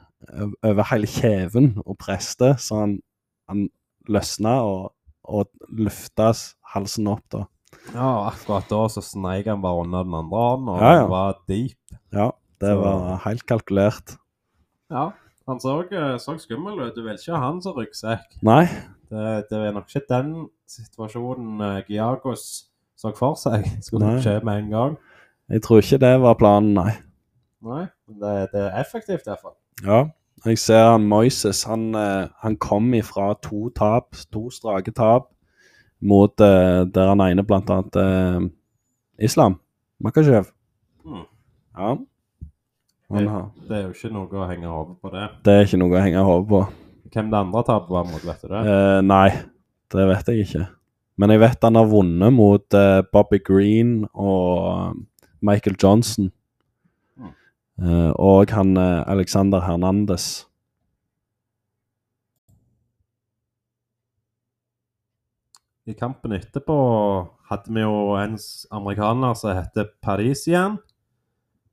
over 0.61 0.83
hele 0.91 1.09
kjeven, 1.09 1.73
og 1.85 1.97
preste, 2.03 2.53
så 2.61 2.83
han, 2.83 2.97
han 3.49 3.65
løsna 4.11 4.59
og, 4.67 4.91
og 5.25 5.49
løfta 5.71 6.33
halsen 6.75 7.09
opp, 7.11 7.25
da. 7.33 7.45
Ja, 7.93 8.09
akkurat 8.29 8.67
da 8.69 8.81
så 8.89 9.01
sneik 9.03 9.47
han 9.49 9.61
bare 9.63 9.81
under 9.85 10.03
den 10.03 10.13
andre 10.13 10.37
hånden, 10.37 10.69
og 10.69 10.81
Ja, 10.81 10.91
ja. 10.93 11.01
det 11.01 11.09
var 11.09 11.37
deep. 11.47 11.77
Ja, 12.13 12.29
det 12.61 12.69
Så- 12.69 12.81
var 12.81 13.17
helt 13.25 13.45
kalkulert. 13.45 14.17
Ja, 14.91 15.09
han 15.47 15.59
så, 15.59 15.79
eh, 15.91 16.17
så 16.19 16.37
skummel 16.39 16.79
ut. 16.79 16.95
Du 16.95 17.01
vil 17.03 17.13
ikke 17.17 17.35
ha 17.35 17.45
han 17.51 17.61
som 17.61 17.73
ryggsekk. 17.73 18.41
Nei, 18.43 18.65
Det, 19.11 19.45
det 19.49 19.57
er 19.59 19.71
nok 19.73 19.89
ikke 19.89 20.07
den 20.09 20.47
situasjonen 20.69 21.61
eh, 21.61 21.81
Giagos 21.89 22.67
så 22.95 23.11
for 23.17 23.35
seg 23.35 23.65
skulle 23.83 24.21
skje 24.21 24.37
med 24.43 24.63
en 24.63 24.69
gang. 24.69 24.97
jeg 25.49 25.61
tror 25.63 25.81
ikke 25.81 25.97
det 25.99 26.21
var 26.21 26.33
planen, 26.35 26.73
nei. 26.73 26.93
Nei, 27.61 27.87
det, 28.07 28.51
det 28.53 28.61
er 28.61 28.79
effektivt 28.79 29.25
fall. 29.41 29.55
Ja, 29.83 30.05
jeg 30.45 30.57
ser 30.57 30.91
han 30.91 31.07
Moises, 31.09 31.63
han, 31.67 31.93
eh, 31.95 32.27
han 32.41 32.55
kom 32.57 32.93
ifra 32.93 33.33
to 33.41 33.69
tap, 33.75 34.15
to 34.31 34.49
strake 34.49 34.93
tap, 34.95 35.27
mot 36.01 36.41
eh, 36.41 36.81
der 36.89 37.11
han 37.11 37.23
ene 37.25 37.45
blant 37.47 37.69
annet 37.69 37.99
eh, 38.01 38.47
Islam, 39.27 39.59
Makachev. 40.01 40.49
Mm. 41.05 41.25
Ja. 41.77 41.95
Han 43.11 43.27
har, 43.27 43.47
Det 43.67 43.77
er 43.77 43.87
jo 43.87 43.93
ikke 43.95 44.13
noe 44.15 44.39
å 44.39 44.47
henge 44.49 44.69
hodet 44.71 44.97
på 45.03 45.11
det. 45.13 45.25
det 45.45 45.53
er 45.53 45.65
ikke 45.67 45.79
noe 45.81 45.97
å 45.97 46.03
henge 46.03 46.25
hodet 46.25 46.49
på. 46.51 46.61
Hvem 47.11 47.31
det 47.31 47.39
andre 47.41 47.63
tapet 47.67 47.91
var 47.91 48.05
mot, 48.07 48.23
vet 48.23 48.43
du 48.45 48.53
det? 48.53 48.61
Eh, 48.71 48.99
nei, 49.03 49.29
det 49.91 50.05
vet 50.13 50.31
jeg 50.31 50.45
ikke. 50.45 50.67
Men 51.19 51.33
jeg 51.33 51.41
vet 51.43 51.65
han 51.67 51.77
har 51.77 51.89
vunnet 51.91 52.33
mot 52.33 52.77
eh, 52.77 53.01
Bobby 53.13 53.41
Green 53.43 54.05
og 54.13 54.95
Michael 55.43 55.75
Johnson. 55.81 56.31
Mm. 57.19 57.33
Eh, 57.83 58.11
og 58.15 58.53
han 58.55 58.77
eh, 58.79 59.01
Alexander 59.11 59.61
Hernandez. 59.65 60.47
I 65.91 65.97
kampen 65.99 66.31
etterpå 66.37 66.75
hadde 67.51 67.73
vi 67.75 67.83
jo 67.83 68.15
en 68.15 68.37
amerikaner 68.71 69.35
som 69.35 69.51
heter 69.57 69.89
Parisian. 70.03 70.77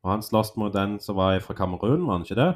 Og 0.02 0.12
han 0.12 0.22
sloss 0.22 0.52
mot 0.58 0.74
en 0.78 0.96
som 1.02 1.18
var 1.18 1.38
fra 1.42 1.54
Kamerun, 1.58 2.04
var 2.06 2.18
han 2.18 2.26
ikke 2.26 2.38
det? 2.38 2.50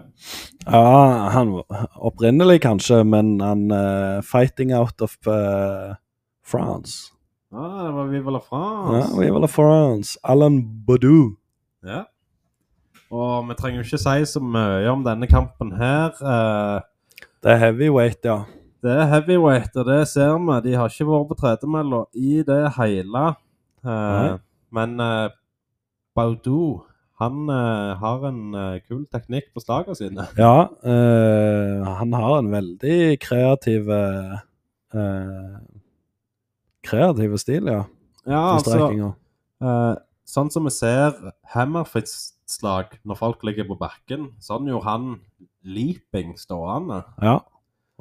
Ja, 0.67 1.29
han 1.35 1.57
opprinnelig 1.99 2.61
kanskje, 2.65 3.03
men 3.07 3.35
han 3.43 3.67
uh, 3.75 4.23
fighting 4.27 4.73
out 4.75 5.03
of 5.03 5.17
uh, 5.27 5.95
France. 6.47 7.13
Ja, 7.53 7.67
det 7.83 7.93
var 7.99 8.11
Viva 8.11 8.35
la 8.35 8.41
France. 8.41 8.95
Ja, 8.97 9.21
vil 9.21 9.41
la 9.43 9.51
France. 9.51 10.17
Alan 10.23 10.63
Baudou. 10.87 11.35
Ja. 11.85 12.05
Og 13.13 13.51
vi 13.51 13.59
trenger 13.59 13.83
jo 13.83 13.87
ikke 13.91 14.01
si 14.01 14.31
så 14.33 14.41
mye 14.41 14.89
om 14.91 15.03
denne 15.05 15.29
kampen 15.29 15.75
her. 15.77 16.15
Uh, 16.23 16.81
Det 17.43 17.51
er 17.53 17.59
heavyweight, 17.59 18.23
ja. 18.25 18.45
Det 18.83 18.91
er 18.91 19.07
heavyweight, 19.07 19.77
og 19.79 19.87
det 19.87 20.01
ser 20.11 20.33
vi. 20.43 20.57
De 20.65 20.73
har 20.75 20.91
ikke 20.91 21.07
vært 21.07 21.29
på 21.31 21.37
tredemølla 21.39 22.01
i 22.19 22.41
det 22.47 22.63
hele. 22.75 23.27
Uh, 23.87 24.41
men 24.75 24.97
uh, 24.99 25.29
Baudou 26.19 26.83
han 27.23 27.47
uh, 27.47 27.95
har 28.01 28.25
en 28.27 28.41
kul 28.83 29.05
teknikk 29.15 29.53
på 29.55 29.63
slagene 29.63 29.95
sine. 29.95 30.27
Ja, 30.35 30.67
han 30.83 32.17
har 32.19 32.39
en 32.41 32.51
veldig 32.51 33.19
kreativ 33.23 33.91
Kreativ 36.83 37.37
stil, 37.39 37.71
ja. 37.71 37.85
Ja, 38.27 38.41
altså 38.59 39.13
Sånn 40.33 40.51
som 40.51 40.67
vi 40.67 40.73
ser 40.75 41.15
hammerfist-slag 41.55 42.99
når 43.07 43.19
folk 43.21 43.47
ligger 43.47 43.67
på 43.71 43.79
bakken, 43.79 44.33
sånn 44.43 44.67
gjorde 44.71 44.89
han 44.89 45.09
leaping 45.63 46.35
stående. 46.41 47.03
Ja. 47.23 47.39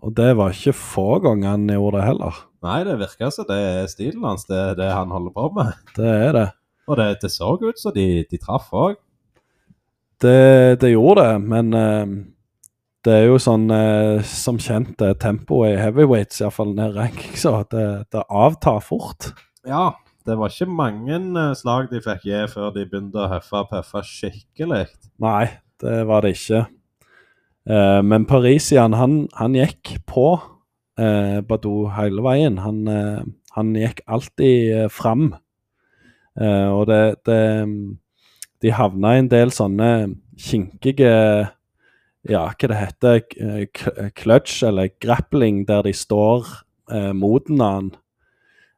Og 0.01 0.15
det 0.17 0.31
var 0.37 0.55
ikke 0.55 0.73
få 0.73 1.19
ganger 1.21 1.53
han 1.53 1.69
gjorde 1.69 1.99
det 1.99 2.07
heller. 2.07 2.41
Nei, 2.65 2.79
det 2.85 2.97
virker 2.99 3.31
som 3.33 3.47
det 3.49 3.57
er 3.57 3.87
stilen 3.89 4.25
hans, 4.25 4.47
det 4.49 4.57
er 4.57 4.75
det 4.77 4.89
han 4.89 5.13
holder 5.13 5.33
på 5.35 5.47
med. 5.57 5.71
Det 5.97 6.09
er 6.09 6.35
det. 6.37 6.49
Og 6.89 6.97
det, 6.97 7.07
det 7.21 7.31
så 7.33 7.53
ut 7.61 7.79
som 7.79 7.93
de, 7.95 8.07
de 8.29 8.39
traff 8.41 8.69
òg. 8.73 8.97
Det, 10.21 10.77
det 10.81 10.91
gjorde 10.91 11.25
det, 11.25 11.37
men 11.49 11.73
uh, 11.73 12.17
det 13.05 13.15
er 13.15 13.27
jo 13.29 13.39
sånn 13.41 13.65
uh, 13.73 14.21
som 14.25 14.59
kjent 14.61 14.93
det 15.01 15.13
er 15.13 15.21
tempoet 15.21 15.75
i 15.75 15.79
heavyweights, 15.81 16.41
iallfall 16.43 16.75
ned 16.77 16.97
ranking, 16.97 17.33
så 17.43 17.61
det, 17.73 17.87
det 18.13 18.25
avtar 18.29 18.81
fort. 18.85 19.31
Ja, 19.65 19.91
det 20.25 20.37
var 20.37 20.53
ikke 20.53 20.69
mange 20.69 21.17
eh, 21.17 21.55
slag 21.57 21.87
de 21.89 22.01
fikk 22.03 22.27
gi 22.29 22.43
før 22.51 22.69
de 22.75 22.85
begynte 22.85 23.23
å 23.23 23.29
høffe 23.31 23.63
og 23.63 23.71
pøffe 23.71 24.03
skikkelig. 24.05 24.83
Nei, 25.21 25.47
det 25.81 26.03
var 26.09 26.25
det 26.25 26.35
ikke. 26.35 26.65
Eh, 27.69 28.01
men 28.01 28.25
Parisian, 28.25 28.95
han, 28.97 29.27
han 29.37 29.55
gikk 29.57 29.97
på 30.09 30.33
eh, 30.99 31.39
Badou 31.45 31.91
hele 31.95 32.23
veien. 32.25 32.59
Han, 32.63 32.83
eh, 32.89 33.21
han 33.57 33.73
gikk 33.77 34.03
alltid 34.07 34.75
eh, 34.75 34.89
fram. 34.91 35.33
Og 36.41 36.85
det, 36.87 37.25
det 37.27 37.67
De 38.63 38.69
havna 38.71 39.09
i 39.17 39.19
en 39.19 39.27
del 39.27 39.49
sånne 39.51 39.87
kinkige 40.39 41.09
Ja, 42.29 42.43
hva 42.47 42.69
det 42.71 42.77
heter 42.79 43.19
Clutch 44.15 44.61
eller 44.63 44.93
grappling, 45.03 45.65
der 45.67 45.83
de 45.83 45.91
står 45.91 46.47
mot 47.11 47.51
hverandre. 47.51 47.99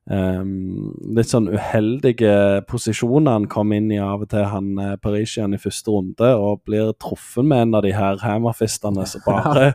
Um, 0.04 0.91
litt 1.16 1.30
sånn 1.32 1.45
uheldige 1.47 2.64
posisjoner 2.68 3.38
han 3.38 3.45
kom 3.51 3.72
inn 3.72 3.88
i 3.93 4.01
av 4.04 4.26
og 4.26 4.34
til, 4.34 4.43
han 4.51 4.74
eh, 4.76 4.97
Parisian 4.99 5.56
i 5.56 5.60
første 5.62 5.93
runde, 5.93 6.32
og 6.36 6.66
blir 6.68 6.91
truffet 6.99 7.47
med 7.47 7.70
en 7.70 7.78
av 7.80 7.86
de 7.86 7.93
her 7.95 8.20
hammerfistene 8.20 9.06
som 9.08 9.24
bare 9.24 9.70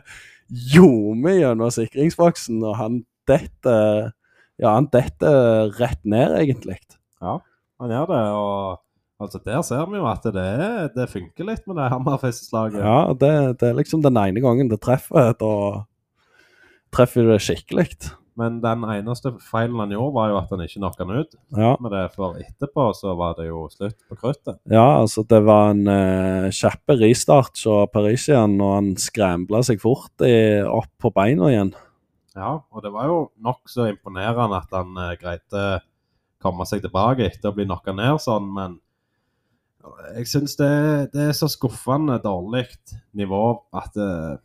ljomer 0.73 1.39
gjennom 1.39 1.73
sikringsboksen, 1.73 2.61
og 2.61 2.77
han 2.77 3.01
detter 3.29 4.11
Ja, 4.59 4.73
han 4.75 4.89
detter 4.91 5.69
rett 5.79 6.01
ned, 6.03 6.33
egentlig. 6.35 6.77
Ja, 7.23 7.37
han 7.79 7.91
gjør 7.93 8.09
det. 8.09 8.23
Og 8.35 9.23
altså, 9.23 9.39
der 9.45 9.61
ser 9.63 9.85
vi 9.87 10.01
jo 10.01 10.07
at 10.11 10.25
det, 10.35 10.49
det 10.97 11.05
funker 11.13 11.47
litt 11.47 11.63
med 11.63 11.79
det 11.79 11.85
hammerfistslaget. 11.93 12.81
Ja, 12.83 13.13
det, 13.15 13.31
det 13.61 13.69
er 13.69 13.77
liksom 13.79 14.03
den 14.03 14.19
ene 14.19 14.43
gangen 14.43 14.67
det 14.67 14.81
treffer, 14.83 15.31
da 15.39 15.53
treffer 16.91 17.31
det 17.31 17.39
skikkelig. 17.45 17.87
Men 18.39 18.61
den 18.63 18.85
eneste 18.87 19.33
feilen 19.43 19.81
han 19.81 19.91
gjorde, 19.91 20.15
var 20.15 20.31
jo 20.31 20.37
at 20.39 20.53
han 20.53 20.63
ikke 20.63 20.79
knocka 20.79 21.05
han 21.05 21.19
ut. 21.19 21.35
Ja. 21.57 21.73
med 21.83 21.91
det, 21.91 22.05
For 22.15 22.39
etterpå 22.39 22.85
så 22.95 23.13
var 23.19 23.35
det 23.39 23.49
jo 23.49 23.65
slutt 23.73 23.97
på 24.07 24.15
kruttet. 24.19 24.61
Ja, 24.71 25.01
altså 25.01 25.25
det 25.27 25.41
var 25.47 25.73
en 25.73 25.83
uh, 25.89 26.47
kjapp 26.55 26.95
restart 27.01 27.59
fra 27.59 27.83
Parisian, 27.91 28.55
og 28.63 28.75
han 28.77 28.89
skrambla 29.01 29.63
seg 29.67 29.83
fort 29.83 30.25
i, 30.25 30.63
opp 30.63 30.91
på 31.01 31.11
beina 31.15 31.51
igjen. 31.51 31.73
Ja, 32.37 32.55
og 32.71 32.85
det 32.85 32.93
var 32.95 33.09
jo 33.09 33.21
nokså 33.43 33.89
imponerende 33.89 34.61
at 34.61 34.71
han 34.75 34.95
uh, 34.95 35.15
greide 35.19 35.65
å 35.65 35.79
komme 36.39 36.63
seg 36.69 36.85
tilbake 36.85 37.27
etter 37.27 37.51
å 37.51 37.57
bli 37.57 37.67
knocka 37.67 37.91
ned 37.91 38.21
sånn, 38.23 38.47
men 38.55 38.79
jeg 40.15 40.27
syns 40.27 40.55
det, 40.59 40.71
det 41.13 41.29
er 41.29 41.35
så 41.35 41.47
skuffende 41.51 42.19
dårlig 42.23 42.65
nivå 43.17 43.43
at 43.75 43.95
uh, 43.99 44.35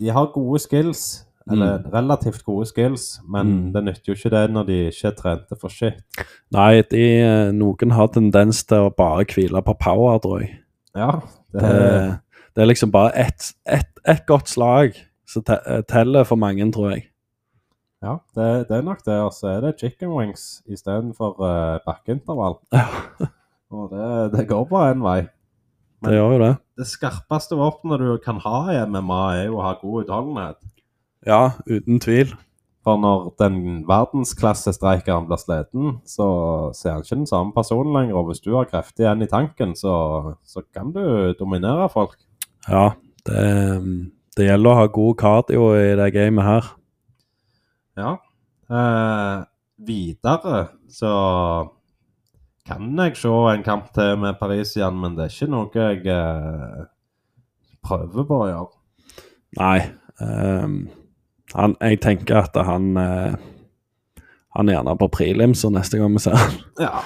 de 0.00 0.10
har 0.14 0.30
gode 0.34 0.62
skills, 0.62 1.26
eller 1.50 1.84
relativt 1.92 2.44
gode 2.44 2.66
skills, 2.66 3.20
men 3.28 3.46
Mm. 3.46 3.72
det 3.72 3.82
nytter 3.84 4.12
jo 4.12 4.14
ikke 4.14 4.30
det 4.30 4.50
når 4.54 4.66
de 4.66 4.78
ikke 4.90 5.06
er 5.08 5.16
trente 5.18 5.56
for 5.60 5.68
shit. 5.68 6.00
Nei, 6.52 6.82
de, 6.90 7.04
eh, 7.20 7.50
noen 7.52 7.90
har 7.96 8.08
tendens 8.08 8.64
til 8.64 8.86
å 8.88 8.94
bare 8.96 9.24
hvile 9.24 9.62
på 9.62 9.74
power, 9.78 10.18
tror 10.18 10.40
jeg. 10.40 10.58
Ja, 10.96 11.20
det, 11.52 11.60
Det, 11.62 12.20
det 12.56 12.62
er 12.62 12.66
liksom 12.66 12.90
bare 12.92 13.12
ett 13.14 13.52
et, 13.66 13.86
et 14.06 14.26
godt 14.26 14.48
slag 14.48 14.94
som 15.26 15.42
te, 15.42 15.58
eh, 15.66 15.82
teller 15.82 16.24
for 16.24 16.36
mange, 16.36 16.66
tror 16.72 16.90
jeg. 16.94 17.04
ja, 18.02 18.16
det, 18.34 18.68
det 18.68 18.76
er 18.78 18.82
nok 18.82 19.04
det. 19.04 19.18
Og 19.20 19.32
så 19.32 19.48
er 19.56 19.60
det 19.60 19.78
chicken 19.80 20.08
wings 20.16 20.62
istedenfor 20.68 21.36
uh, 21.40 21.78
bakkeintervall. 21.86 22.58
Ja, 22.72 22.86
Og 23.70 23.90
det, 23.92 24.32
det 24.38 24.48
går 24.48 24.64
bare 24.66 24.94
én 24.94 25.02
vei. 25.04 25.20
det 26.02 26.12
gjør 26.16 26.32
jo 26.32 26.38
det. 26.42 26.56
Det 26.80 26.86
skarpeste 26.90 27.54
våpenet 27.54 28.00
du 28.00 28.16
kan 28.24 28.40
ha 28.42 28.64
i 28.72 28.80
MMA, 28.86 29.18
er 29.36 29.44
jo 29.46 29.58
å 29.60 29.62
ha 29.62 29.74
god 29.78 30.04
utholdenhet. 30.08 30.56
Ja, 31.26 31.50
uten 31.66 32.00
tvil. 32.00 32.32
For 32.80 32.96
når 32.96 33.34
den 33.36 33.82
verdensklassestreikeren 33.88 35.26
blir 35.28 35.40
sliten, 35.40 35.98
så 36.08 36.26
ser 36.76 36.94
han 36.94 37.04
ikke 37.04 37.18
den 37.18 37.28
samme 37.28 37.52
personen 37.52 37.92
lenger. 37.92 38.16
Og 38.16 38.30
hvis 38.30 38.40
du 38.40 38.54
har 38.56 38.68
krefter 38.70 39.04
igjen 39.04 39.26
i 39.26 39.28
tanken, 39.28 39.74
så, 39.76 39.94
så 40.48 40.64
kan 40.72 40.94
du 40.94 41.34
dominere 41.38 41.90
folk. 41.92 42.16
Ja, 42.68 42.94
det, 43.28 43.42
det 44.36 44.48
gjelder 44.48 44.72
å 44.72 44.78
ha 44.78 44.86
god 44.88 45.18
cardio 45.20 45.66
i 45.76 45.92
det 46.00 46.08
gamet 46.16 46.46
her. 46.46 46.70
Ja. 48.00 48.14
Eh, 48.70 49.42
videre 49.84 50.62
så 50.88 51.12
kan 52.68 52.96
jeg 52.96 53.16
se 53.18 53.32
en 53.50 53.64
kamp 53.66 53.90
til 53.92 54.16
med 54.22 54.38
Paris 54.40 54.72
igjen, 54.78 54.96
men 55.02 55.18
det 55.18 55.26
er 55.26 55.34
ikke 55.34 55.50
noe 55.52 55.84
jeg 55.84 56.06
eh, 56.14 56.88
prøver 57.84 58.28
på 58.28 58.40
å 58.40 58.48
gjøre. 58.48 58.72
Nei. 59.58 59.78
ehm, 60.22 60.80
han, 61.56 61.76
jeg 61.80 62.00
tenker 62.04 62.44
at 62.44 62.56
han 62.66 62.96
eh, 62.96 63.34
Han 64.56 64.68
er 64.68 64.76
gjerne 64.78 64.96
på 64.98 65.10
prelims 65.14 65.64
neste 65.70 66.00
gang 66.00 66.14
vi 66.16 66.22
ser 66.24 66.38
han. 66.38 66.56
Ja. 66.80 67.02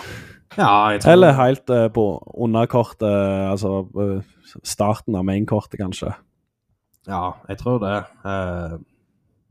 ja 0.57 0.73
jeg 0.95 1.03
tror 1.03 1.13
Eller 1.13 1.37
helt 1.39 1.71
eh, 1.71 1.89
på 1.93 2.07
underkortet, 2.35 3.05
altså 3.51 3.85
eh, 4.01 4.23
starten 4.65 5.17
av 5.19 5.27
mainkortet, 5.29 5.77
kanskje. 5.81 6.15
Ja, 7.09 7.37
jeg 7.49 7.61
tror 7.61 7.81
det. 7.83 7.99
Eh, 8.25 8.77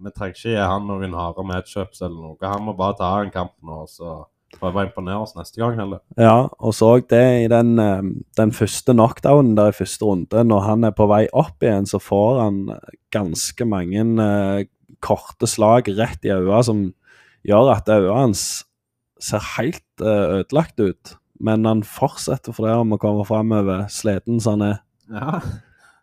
vi 0.03 0.11
trenger 0.11 0.33
ikke 0.33 0.49
gi 0.49 0.59
han 0.59 0.87
noen 0.89 1.13
harde 1.15 1.45
matchups 1.47 2.01
eller 2.01 2.17
noe. 2.17 2.37
Han 2.41 2.65
må 2.65 2.73
bare 2.77 2.97
ta 2.99 3.11
en 3.21 3.33
kamp 3.33 3.53
nå, 3.63 3.83
så 3.87 4.23
prøve 4.59 4.81
å 4.81 4.87
imponere 4.87 5.21
oss 5.23 5.35
neste 5.37 5.61
gang 5.61 5.77
heller. 5.79 6.01
Ja, 6.19 6.47
og 6.59 6.75
så 6.77 6.95
det 7.09 7.23
i 7.43 7.47
den, 7.51 7.77
eh, 7.79 8.01
den 8.37 8.51
første 8.51 8.93
knockdownen 8.93 9.55
der 9.57 9.71
i 9.71 9.77
første 9.77 10.05
runde. 10.05 10.43
Når 10.43 10.61
han 10.67 10.83
er 10.83 10.91
på 10.91 11.07
vei 11.09 11.27
opp 11.33 11.63
igjen, 11.63 11.85
så 11.89 11.99
får 12.01 12.41
han 12.41 12.59
ganske 13.13 13.65
mange 13.65 14.01
eh, 14.01 14.65
korte 15.03 15.49
slag 15.49 15.89
rett 15.97 16.23
i 16.25 16.31
øyet 16.33 16.69
som 16.69 16.85
gjør 17.47 17.73
at 17.75 17.91
øyet 17.91 18.13
hans 18.15 18.45
ser 19.23 19.43
helt 19.57 20.03
eh, 20.03 20.39
ødelagt 20.39 20.79
ut. 20.79 21.17
Men 21.43 21.67
han 21.67 21.83
fortsetter 21.83 22.55
for 22.55 22.67
det 22.67 22.75
om 22.79 22.95
å 22.95 23.01
komme 23.01 23.25
framover, 23.27 23.87
sliten 23.91 24.39
som 24.43 24.61
han 24.61 24.73
er. 24.73 24.79
Ja. 25.11 25.41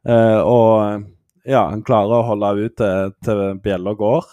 Uh, 0.00 0.40
og 0.44 1.04
ja, 1.48 1.66
han 1.70 1.84
klarer 1.84 2.20
å 2.20 2.28
holde 2.30 2.66
ut 2.66 2.76
til, 2.80 3.14
til 3.24 3.40
bjella 3.64 3.94
går. 3.96 4.28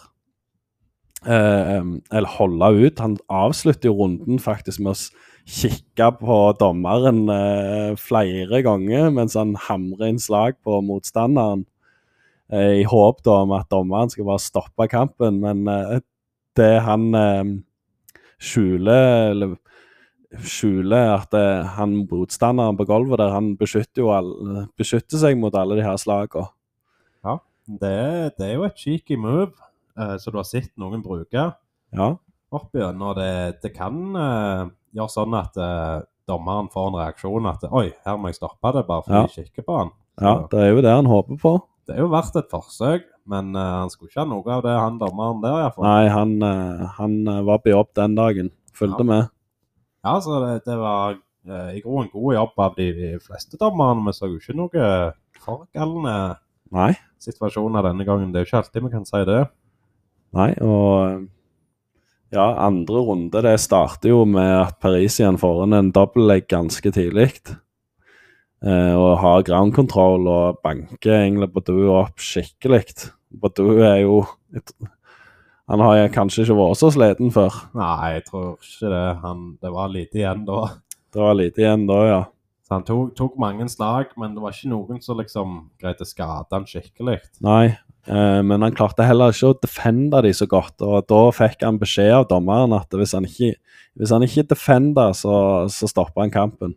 Uh, 1.24 1.96
eller 2.12 2.36
holde 2.36 2.70
ut. 2.76 3.00
Han 3.04 3.16
avslutter 3.32 3.90
jo 3.90 3.96
runden 4.02 4.40
faktisk 4.42 4.82
med 4.84 4.94
å 4.94 5.24
kikke 5.48 6.10
på 6.20 6.38
dommeren 6.60 7.24
uh, 7.32 7.96
flere 8.00 8.60
ganger 8.64 9.08
mens 9.14 9.36
han 9.38 9.56
hamrer 9.68 10.12
inn 10.12 10.20
slag 10.20 10.58
på 10.64 10.82
motstanderen. 10.84 11.64
Eh, 12.52 12.80
I 12.82 12.84
håp 12.88 13.22
da 13.26 13.40
om 13.44 13.52
at 13.56 13.68
dommeren 13.72 14.10
skal 14.12 14.24
bare 14.28 14.42
stoppe 14.42 14.88
kampen, 14.92 15.40
men 15.44 15.64
eh, 15.68 16.00
det 16.58 16.72
han 16.86 17.08
eh, 17.14 17.44
skjuler 18.38 19.30
eller 19.32 19.56
skjuler 20.44 21.14
at 21.14 21.32
han 21.78 21.94
motstanderen 22.10 22.76
på 22.76 22.84
gulvet 22.84 23.16
der, 23.18 23.30
han 23.32 23.54
beskytter 23.56 24.02
jo 24.02 24.10
alle, 24.12 24.66
beskytter 24.76 25.16
seg 25.22 25.38
mot 25.40 25.54
alle 25.56 25.78
de 25.78 25.86
her 25.86 25.96
slagene. 26.00 26.50
Det, 27.68 28.36
det 28.38 28.46
er 28.46 28.54
jo 28.56 28.62
et 28.64 28.78
cheeky 28.80 29.16
move 29.20 29.50
eh, 29.98 30.14
som 30.16 30.32
du 30.32 30.38
har 30.40 30.46
sett 30.48 30.70
noen 30.80 31.02
bruke 31.04 31.42
Ja. 31.92 32.06
opp 32.48 32.76
igjen. 32.76 33.02
Og 33.04 33.18
det, 33.18 33.58
det 33.60 33.74
kan 33.74 33.98
eh, 34.16 34.62
gjøre 34.96 35.12
sånn 35.12 35.34
at 35.36 35.58
eh, 35.60 35.98
dommeren 36.28 36.70
får 36.72 36.86
en 36.88 36.96
reaksjon 37.02 37.48
at 37.50 37.66
Oi, 37.68 37.90
her 38.06 38.16
må 38.16 38.30
jeg 38.32 38.38
stoppe 38.38 38.72
det, 38.72 38.86
bare 38.88 39.04
fordi 39.04 39.18
Ja. 39.18 39.26
jeg 39.28 39.50
kikker 39.50 39.66
på 39.68 39.76
han. 39.82 39.90
ja, 40.16 40.32
det 40.48 40.62
er 40.64 40.70
jo 40.72 40.80
det 40.86 40.94
han 40.96 41.10
håper 41.12 41.36
på. 41.44 41.52
Det 41.88 41.96
er 41.96 42.04
jo 42.04 42.10
verdt 42.12 42.36
et 42.36 42.50
forsøk, 42.52 43.06
men 43.32 43.54
uh, 43.56 43.80
han 43.82 43.92
skulle 43.92 44.10
ikke 44.10 44.20
ha 44.20 44.28
noe 44.28 44.52
av 44.52 44.64
det, 44.66 44.74
han 44.76 44.98
dommeren 45.00 45.40
der 45.40 45.56
iallfall. 45.62 45.86
Nei, 45.86 46.10
han, 46.12 46.34
uh, 46.44 46.84
han 46.98 47.14
eh, 47.24 47.40
var 47.48 47.62
på 47.64 47.72
jobb 47.72 47.94
den 47.96 48.18
dagen. 48.18 48.50
Fulgte 48.76 49.06
Ja. 49.06 49.08
med. 49.08 49.30
Ja, 50.04 50.18
så 50.24 50.40
det, 50.44 50.52
det 50.68 50.76
var 50.78 51.16
uh, 51.16 51.70
i 51.72 51.80
grunnen 51.80 52.06
en 52.06 52.12
god 52.12 52.36
jobb 52.36 52.62
av 52.66 52.76
de, 52.76 52.90
de 52.98 53.14
fleste 53.24 53.60
dommerne. 53.60 54.04
Vi 54.06 54.14
så 54.16 54.28
jo 54.28 54.36
ikke 54.36 54.58
noe 54.58 54.90
forgalne 55.40 56.18
situasjoner 57.24 57.88
denne 57.88 58.04
gangen. 58.04 58.30
Det 58.32 58.42
er 58.42 58.44
jo 58.44 58.50
ikke 58.50 58.62
alltid 58.62 58.84
vi 58.84 58.92
kan 58.92 59.08
si 59.08 59.24
det. 59.28 59.40
Nei, 60.36 60.50
og 60.60 61.24
ja, 62.36 62.44
andre 62.66 63.00
runde 63.00 63.40
det 63.44 63.54
starter 63.64 64.12
jo 64.12 64.26
med 64.28 64.50
at 64.58 64.76
Paris 64.84 65.16
igjen 65.16 65.40
får 65.40 65.64
inn 65.64 65.78
en 65.78 65.92
dobbeltlegg 65.96 66.50
ganske 66.52 66.92
tidlig. 66.92 67.30
Eh, 68.58 68.94
og 68.98 69.20
har 69.22 69.44
ground 69.46 69.74
control 69.76 70.26
og 70.26 70.58
banker 70.66 71.20
egentlig 71.20 71.50
Badu 71.54 71.76
opp 71.94 72.18
skikkelig. 72.18 72.82
Badu 73.30 73.78
er 73.86 74.02
jo 74.02 74.24
Han 75.68 75.82
har 75.84 76.08
kanskje 76.08 76.46
ikke 76.46 76.56
vært 76.56 76.80
så 76.80 76.88
sliten 76.94 77.30
før. 77.30 77.52
Nei, 77.76 78.14
jeg 78.16 78.24
tror 78.30 78.54
ikke 78.56 78.88
det. 78.88 79.06
Han, 79.22 79.42
det 79.60 79.72
var 79.74 79.90
lite 79.92 80.22
igjen 80.22 80.46
da. 80.48 80.62
Det 81.12 81.20
var 81.20 81.36
lite 81.36 81.60
igjen 81.60 81.84
da, 81.88 81.98
ja. 82.08 82.22
Så 82.64 82.74
han 82.76 82.86
tok, 82.88 83.12
tok 83.16 83.36
mange 83.40 83.64
slag, 83.72 84.10
men 84.20 84.34
det 84.36 84.42
var 84.44 84.56
ikke 84.56 84.72
noen 84.72 84.98
som 85.04 85.20
liksom 85.20 85.52
greide 85.80 86.04
å 86.04 86.08
skade 86.08 86.52
han 86.52 86.66
skikkelig. 86.68 87.18
Nei, 87.44 87.76
eh, 88.08 88.40
men 88.44 88.64
han 88.64 88.74
klarte 88.76 89.06
heller 89.08 89.32
ikke 89.32 89.52
å 89.52 89.58
defende 89.60 90.24
de 90.24 90.32
så 90.36 90.48
godt. 90.48 90.80
Og 90.84 91.06
da 91.08 91.22
fikk 91.36 91.64
han 91.68 91.80
beskjed 91.80 92.16
av 92.16 92.26
dommeren 92.32 92.74
at 92.76 92.92
hvis 92.96 93.14
han 93.16 93.28
ikke, 93.28 93.54
hvis 94.00 94.12
han 94.16 94.24
ikke 94.24 94.48
defender, 94.50 95.12
så, 95.16 95.38
så 95.72 95.88
stopper 95.88 96.26
han 96.26 96.34
kampen. 96.34 96.76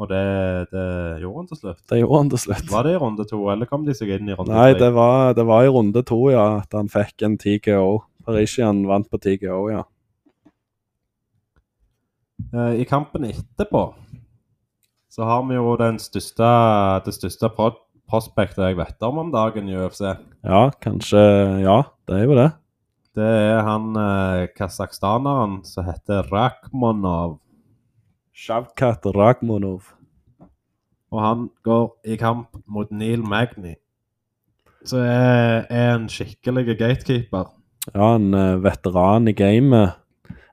Og 0.00 0.08
det, 0.08 0.22
det 0.72 0.86
gjorde 1.20 1.42
han 1.42 1.48
til 1.50 1.58
slutt. 1.60 1.82
Det 1.90 1.98
gjorde 2.00 2.20
han 2.22 2.30
til 2.32 2.40
slutt. 2.46 2.70
Var 2.72 2.86
det 2.88 2.94
i 2.94 3.00
runde 3.02 3.26
to, 3.28 3.40
eller 3.52 3.68
kom 3.68 3.84
de 3.86 3.94
seg 3.96 4.14
inn 4.16 4.30
i 4.32 4.36
runde 4.38 4.54
Nei, 4.54 4.70
tre? 4.72 4.80
det 4.80 4.92
var, 4.96 5.34
det 5.36 5.44
var 5.46 5.66
i 5.66 5.72
runde 5.72 6.02
to, 6.08 6.20
ja, 6.32 6.46
at 6.62 6.76
han 6.76 6.88
fikk 6.92 7.26
en 7.28 7.36
TKO. 7.40 8.00
Parisian 8.24 8.84
vant 8.88 9.08
på 9.10 9.20
TKO, 9.20 9.60
ja. 9.72 9.82
Eh, 12.52 12.80
I 12.82 12.88
kampen 12.88 13.28
etterpå 13.28 13.92
så 15.12 15.26
har 15.28 15.42
vi 15.44 15.58
jo 15.58 15.74
den 15.76 15.98
største, 16.00 16.48
det 17.04 17.12
største 17.12 17.50
prospektet 18.08 18.64
jeg 18.64 18.78
vet 18.78 19.04
om 19.04 19.18
om 19.20 19.32
dagen 19.32 19.68
i 19.68 19.76
UFC. 19.76 20.00
Ja, 20.40 20.70
kanskje 20.80 21.20
Ja, 21.60 21.82
det 22.08 22.16
er 22.16 22.24
jo 22.24 22.38
det. 22.38 22.48
Det 23.12 23.28
er 23.28 23.60
han 23.66 23.90
eh, 24.00 24.46
kasakhstaneren 24.56 25.58
som 25.68 25.84
heter 25.84 26.24
Rakhmonov. 26.32 27.41
Shavkat 28.32 29.04
Ragmonov. 29.12 29.92
Og 31.12 31.20
han 31.20 31.48
går 31.64 31.88
i 32.08 32.16
kamp 32.16 32.56
mot 32.66 32.88
Neil 32.90 33.20
Magny. 33.20 33.74
Så 34.88 35.02
er, 35.04 35.66
er 35.68 35.92
en 35.94 36.08
skikkelig 36.10 36.72
gatekeeper. 36.78 37.52
Ja, 37.92 38.14
en 38.16 38.32
eh, 38.34 38.56
veteran 38.64 39.28
i 39.28 39.34
gamet. 39.36 39.98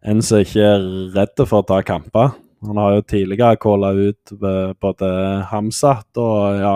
En 0.03 0.21
som 0.23 0.43
ikke 0.43 0.65
er 0.75 0.85
redd 1.15 1.39
for 1.45 1.61
å 1.61 1.67
ta 1.67 1.79
kamper. 1.87 2.35
Han 2.67 2.79
har 2.79 2.97
jo 2.97 3.05
tidligere 3.07 3.59
calla 3.63 3.93
ut 3.95 4.33
både 4.83 5.09
Hamzat 5.47 6.19
og 6.19 6.59
ja, 6.59 6.75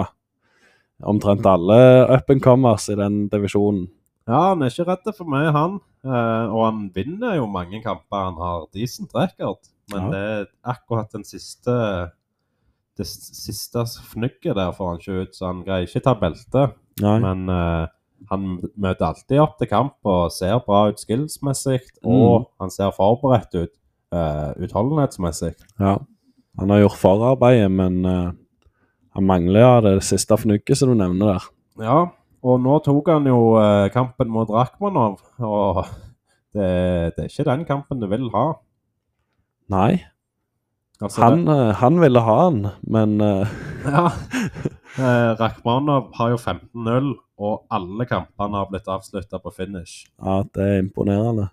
omtrent 1.03 1.47
alle 1.47 1.77
up 2.07 2.31
and 2.31 2.43
comers 2.43 2.87
i 2.87 2.95
den 2.99 3.25
divisjonen. 3.31 3.89
Ja, 4.23 4.53
han 4.53 4.63
er 4.63 4.71
ikke 4.71 4.87
redd 4.87 5.11
for 5.17 5.27
meg, 5.27 5.49
han. 5.51 5.81
Eh, 6.07 6.45
og 6.47 6.63
han 6.63 6.83
vinner 6.95 7.35
jo 7.35 7.51
mange 7.51 7.83
kamper. 7.83 8.29
Han 8.29 8.39
har 8.39 8.67
decent 8.71 9.11
record. 9.17 9.59
Men 9.93 10.05
Ja. 10.05 10.11
det 10.11 10.51
akkurat 10.63 11.11
den 11.11 11.23
siste 11.23 12.11
Det 12.93 13.07
siste 13.07 13.81
fnugget 14.05 14.53
der 14.53 14.71
får 14.71 14.87
han 14.87 14.99
ikke 14.99 15.21
ut, 15.23 15.35
så 15.35 15.47
han 15.47 15.63
greier 15.65 15.87
ikke 15.87 16.03
ta 16.05 16.13
belte. 16.13 16.67
Nei. 17.01 17.15
Men 17.23 17.49
uh, 17.49 17.87
han 18.29 18.43
møter 18.77 19.07
alltid 19.07 19.39
opp 19.41 19.55
til 19.57 19.67
kamp 19.71 19.95
og 20.05 20.29
ser 20.31 20.59
bra 20.61 20.83
ut 20.91 21.01
skillsmessig. 21.01 21.79
Og 22.05 22.51
han 22.61 22.69
ser 22.69 22.93
forberedt 22.93 23.57
ut 23.57 23.73
uh, 24.13 24.53
utholdenhetsmessig. 24.61 25.55
Ja. 25.81 25.95
Han 26.59 26.69
har 26.69 26.83
gjort 26.83 26.99
forarbeidet, 27.01 27.71
men 27.73 28.05
uh, 28.05 28.29
han 29.17 29.25
mangler 29.25 29.65
ja, 29.65 29.73
det 29.81 29.95
siste 30.05 30.37
fnugget 30.37 30.77
som 30.77 30.93
du 30.93 30.97
nevner 30.99 31.33
der. 31.33 31.49
Ja, 31.81 31.99
og 32.45 32.61
nå 32.61 32.77
tok 32.85 33.09
han 33.09 33.25
jo 33.25 33.57
kampen 33.89 34.29
mot 34.29 34.53
Rakhmanov, 34.53 35.17
og 35.41 35.85
det, 36.53 37.15
det 37.15 37.25
er 37.25 37.29
ikke 37.31 37.49
den 37.49 37.65
kampen 37.65 38.01
du 38.01 38.05
vil 38.11 38.29
ha. 38.35 38.51
Nei, 39.71 40.03
Altså, 41.03 41.21
han, 41.21 41.47
eh, 41.47 41.73
han 41.81 41.99
ville 41.99 42.21
ha 42.23 42.35
han, 42.45 42.59
men 42.81 43.17
eh, 43.21 43.53
ja. 43.95 44.05
Eh, 44.93 45.31
Rakhmanov 45.39 46.11
har 46.15 46.31
jo 46.31 46.37
15-0, 46.37 47.09
og 47.43 47.73
alle 47.73 48.07
kampene 48.07 48.61
har 48.61 48.69
blitt 48.69 48.87
avslutta 48.91 49.41
på 49.43 49.51
finish. 49.51 50.05
ja, 50.21 50.43
det 50.55 50.67
er 50.69 50.83
imponerende. 50.83 51.49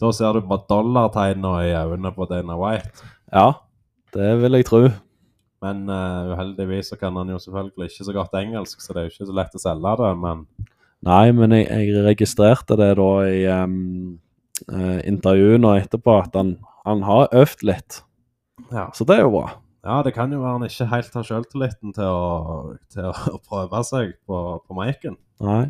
Da 0.00 0.10
ser 0.14 0.34
du 0.34 0.46
bare 0.48 0.66
dollartegna 0.70 1.52
i 1.66 1.72
øynene 1.76 2.12
på 2.14 2.26
Dana 2.30 2.56
White. 2.58 3.04
Ja, 3.32 3.50
det 4.14 4.30
vil 4.40 4.58
jeg 4.58 4.66
tro. 4.68 4.82
Men 5.64 5.86
uh, 5.88 6.34
uheldigvis 6.34 6.90
så 6.92 6.98
kan 7.00 7.16
han 7.16 7.30
jo 7.30 7.38
selvfølgelig 7.40 7.88
ikke 7.88 8.06
så 8.08 8.14
godt 8.14 8.34
engelsk, 8.40 8.82
så 8.82 8.92
det 8.92 9.00
er 9.00 9.06
jo 9.06 9.12
ikke 9.14 9.28
så 9.30 9.36
lett 9.38 9.56
å 9.56 9.62
selge 9.62 9.94
det. 10.00 10.10
Men 10.24 10.44
Nei, 11.04 11.24
men 11.36 11.54
jeg, 11.56 11.68
jeg 11.68 12.04
registrerte 12.04 12.76
det 12.80 12.90
da 12.98 13.10
i 13.28 13.40
um, 13.52 14.18
intervjuene 15.04 15.76
etterpå, 15.82 16.18
at 16.24 16.36
han, 16.40 16.56
han 16.84 17.02
har 17.06 17.28
øvd 17.32 17.62
litt. 17.66 18.02
ja. 18.72 18.88
Så 18.94 19.04
det 19.08 19.18
er 19.18 19.24
jo 19.26 19.30
bra. 19.34 19.46
ja, 19.84 20.02
det 20.04 20.14
kan 20.16 20.32
jo 20.32 20.40
være 20.40 20.58
han 20.58 20.66
ikke 20.68 20.86
helt 20.90 21.14
har 21.14 21.24
sjøltilliten 21.28 21.92
til 21.96 22.08
å, 22.08 22.74
til 22.92 23.08
å 23.10 23.38
prøve 23.48 23.80
seg 23.84 24.14
på, 24.28 24.42
på 24.64 24.76
miken. 24.78 25.16
Nei. 25.44 25.64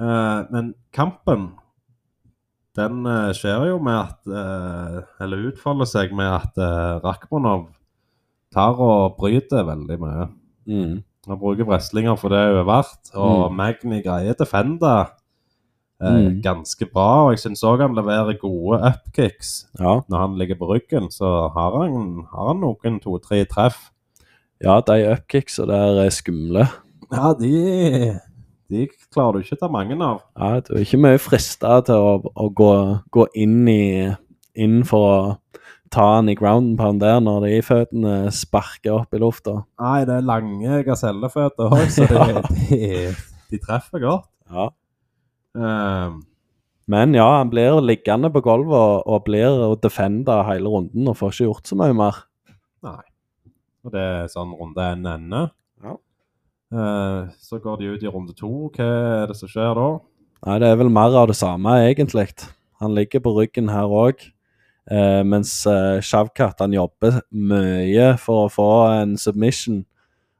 Eh, 0.00 0.40
men 0.54 0.72
kampen, 0.96 1.50
den 2.78 3.04
eh, 3.06 3.32
skjer 3.36 3.66
jo 3.68 3.78
med 3.82 3.98
at 3.98 4.30
eh, 4.30 4.98
Eller 5.20 5.48
utfolder 5.50 5.88
seg 5.90 6.12
med 6.16 6.30
at 6.30 6.56
uh, 6.62 7.00
Rakhmonov 7.04 7.66
tar 8.54 8.78
og 8.80 9.16
bryter 9.18 9.66
veldig 9.66 9.98
mye. 10.00 10.28
Mm. 10.70 10.94
Han 11.28 11.38
bruker 11.38 11.66
wrestlinger 11.68 12.16
for 12.18 12.32
det 12.32 12.40
hun 12.48 12.60
er 12.62 12.68
verdt, 12.70 13.10
og 13.14 13.50
Mm. 13.50 13.56
Magni 13.58 14.00
greier 14.02 14.34
defende 14.38 14.94
eh, 14.96 15.10
Mm. 16.00 16.40
ganske 16.42 16.86
bra. 16.92 17.26
Og 17.26 17.32
jeg 17.34 17.42
syns 17.44 17.62
òg 17.68 17.82
han 17.84 17.94
leverer 17.98 18.38
gode 18.40 18.78
upkicks 18.88 19.66
Ja. 19.78 19.98
når 20.08 20.18
han 20.22 20.38
ligger 20.40 20.56
på 20.56 20.68
ryggen. 20.72 21.10
Så 21.12 21.28
har 21.52 21.76
han, 21.76 22.24
har 22.32 22.46
han 22.54 22.60
noen 22.62 23.00
to-tre 23.04 23.44
treff. 23.44 23.90
ja, 24.62 24.80
de 24.80 24.96
upkicksa 25.12 25.66
der 25.68 26.00
er 26.06 26.10
skumle. 26.10 26.66
Ja, 27.12 27.32
de, 27.34 28.18
de 28.70 28.86
klarer 29.12 29.32
du 29.40 29.44
ikke 29.44 29.56
å 29.58 29.60
ta 29.64 29.68
mange 29.72 29.96
av. 30.00 30.20
Ja, 30.38 30.60
du 30.60 30.74
er 30.76 30.84
ikke 30.84 31.00
mye 31.02 31.18
frista 31.18 31.80
til 31.84 31.94
å, 31.96 32.16
å 32.36 32.48
gå, 32.54 32.72
gå 33.10 33.26
inn, 33.34 33.68
i, 33.68 34.08
inn 34.54 34.82
for 34.88 35.06
å 35.10 35.36
ta 35.90 36.04
han 36.16 36.28
i 36.30 36.36
grounden 36.38 36.76
på 36.78 36.84
han 36.86 37.00
der 37.02 37.16
når 37.20 37.48
de 37.48 37.56
føttene 37.66 38.30
sparker 38.30 39.00
opp 39.00 39.16
i 39.16 39.18
lufta. 39.18 39.56
Nei, 39.82 40.04
det 40.06 40.20
er 40.20 40.28
lange 40.28 40.82
gaselleføtter 40.86 41.72
òg, 41.74 41.88
så 41.90 42.06
de, 42.12 42.44
de, 42.70 43.14
de 43.50 43.58
treffer 43.64 43.98
godt. 44.04 44.28
Ja. 44.50 44.68
Ehm, 45.58 46.20
Men 46.90 47.14
ja, 47.14 47.26
han 47.38 47.50
blir 47.52 47.78
liggende 47.84 48.32
på 48.34 48.42
gulvet 48.42 48.74
og, 48.74 49.06
og 49.06 49.24
blir 49.28 49.46
å 49.46 49.76
defende 49.78 50.40
hele 50.48 50.70
runden 50.72 51.06
og 51.06 51.18
får 51.18 51.34
ikke 51.36 51.46
gjort 51.46 51.70
så 51.70 51.78
mye 51.78 51.94
mer. 51.94 52.16
nei. 52.82 53.02
Og 53.86 53.92
det 53.94 54.00
er 54.00 54.32
sånn 54.32 54.50
runde 54.58 54.84
én 54.84 55.06
ender. 55.08 55.52
Ja. 55.84 55.94
Uh, 56.70 57.30
så 57.40 57.60
går 57.62 57.78
de 57.80 57.92
ut 57.94 58.02
i 58.02 58.10
runde 58.10 58.34
to. 58.36 58.68
Hva 58.74 58.88
er 59.22 59.30
det 59.30 59.38
som 59.38 59.48
skjer 59.48 59.78
da? 59.78 59.86
Nei, 60.46 60.58
det 60.60 60.68
er 60.68 60.80
vel 60.80 60.90
mer 60.92 61.14
av 61.16 61.30
det 61.30 61.38
samme, 61.38 61.78
egentlig. 61.86 62.26
Han 62.80 62.94
ligger 62.96 63.22
på 63.24 63.32
ryggen 63.38 63.70
her 63.72 63.88
òg. 63.88 64.20
Uh, 64.90 65.22
mens 65.22 65.52
uh, 65.70 66.00
Shavkat 66.02 66.60
han 66.64 66.74
jobber 66.74 67.20
mye 67.30 68.12
for 68.18 68.48
å 68.48 68.52
få 68.52 68.70
en 68.98 69.16
submission. 69.20 69.84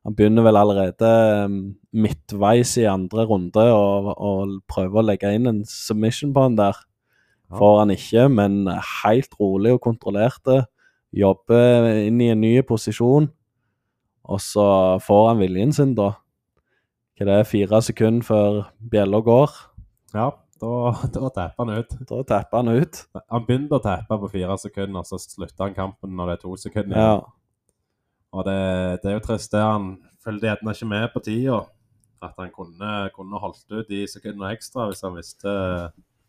Han 0.05 0.16
begynner 0.16 0.47
vel 0.47 0.57
allerede 0.57 1.09
eh, 1.09 1.57
midtveis 1.90 2.76
i 2.78 2.86
andre 2.86 3.24
runde 3.26 3.64
og, 3.74 4.12
og 4.14 4.54
prøve 4.70 5.00
å 5.00 5.06
legge 5.06 5.32
inn 5.34 5.50
en 5.50 5.64
submission 5.66 6.34
på 6.34 6.44
han 6.46 6.58
der. 6.58 6.78
Ja. 7.50 7.58
Får 7.58 7.78
han 7.80 7.94
ikke, 7.94 8.28
men 8.30 8.62
helt 9.02 9.34
rolig 9.40 9.74
og 9.74 9.82
kontrollerte. 9.88 10.62
Jobber 11.10 11.88
inn 12.06 12.20
i 12.22 12.30
en 12.30 12.42
ny 12.44 12.52
posisjon. 12.66 13.26
Og 14.30 14.42
så 14.44 14.66
får 15.02 15.24
han 15.32 15.40
viljen 15.42 15.74
sin, 15.74 15.96
da. 15.98 16.12
Hva 17.18 17.26
det 17.26 17.40
er, 17.40 17.48
fire 17.48 17.82
sekunder 17.84 18.24
før 18.24 18.60
bjella 18.92 19.18
går. 19.26 19.56
Ja. 20.14 20.30
da, 20.62 20.70
da 21.10 21.32
tapper 21.34 21.64
han 21.64 21.82
ut. 21.82 21.98
Da 22.06 22.22
tapper 22.28 22.62
han 22.62 22.70
ut. 22.78 23.02
Han 23.18 23.44
begynte 23.48 23.80
å 23.80 23.84
tappe 23.84 24.20
på 24.22 24.30
fire 24.36 24.56
sekunder, 24.62 25.02
og 25.02 25.08
så 25.08 25.18
slutta 25.20 25.66
han 25.66 25.76
kampen 25.76 26.14
når 26.16 26.30
det 26.30 26.38
er 26.38 26.42
to 26.46 26.56
sekunder 26.60 27.02
Ja. 27.02 27.18
Og 28.30 28.46
det, 28.46 28.60
det 29.02 29.10
er 29.10 29.16
jo 29.16 29.26
trist, 29.26 29.50
det. 29.50 29.60
Han 29.66 29.96
følger 30.22 30.52
gjerne 30.52 30.74
ikke 30.76 30.86
med 30.86 31.08
på 31.10 31.22
tida. 31.26 31.60
At 32.20 32.34
han 32.36 32.51
kunne, 32.52 33.09
kunne 33.16 33.40
holdt 33.40 33.64
ut 33.72 33.92
i 33.97 34.02
sekundene 34.10 34.51
ekstra 34.52 34.90
hvis 34.90 35.01
han 35.06 35.14
visste 35.16 35.52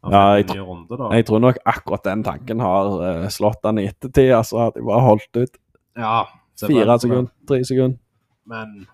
han 0.02 0.14
Ja, 0.16 0.22
jeg 0.40 0.48
en 0.50 0.56
ny 0.56 0.64
runde, 0.66 0.98
da. 0.98 1.10
Jeg 1.14 1.26
tror 1.28 1.42
nok 1.44 1.60
akkurat 1.68 2.06
den 2.08 2.24
tanken 2.26 2.64
har 2.64 2.94
uh, 3.02 3.28
slått 3.30 3.60
han 3.68 3.82
i 3.82 3.90
ettertid. 3.90 4.32
Altså, 4.38 4.62
at 4.70 4.80
de 4.80 4.86
bare 4.88 5.04
holdt 5.06 5.42
ut 5.42 5.60
Ja, 6.00 6.24
fire 6.62 6.98
sekunder, 7.04 7.30
tre 7.50 7.60
sekunder. 7.68 8.00
Men 8.50 8.88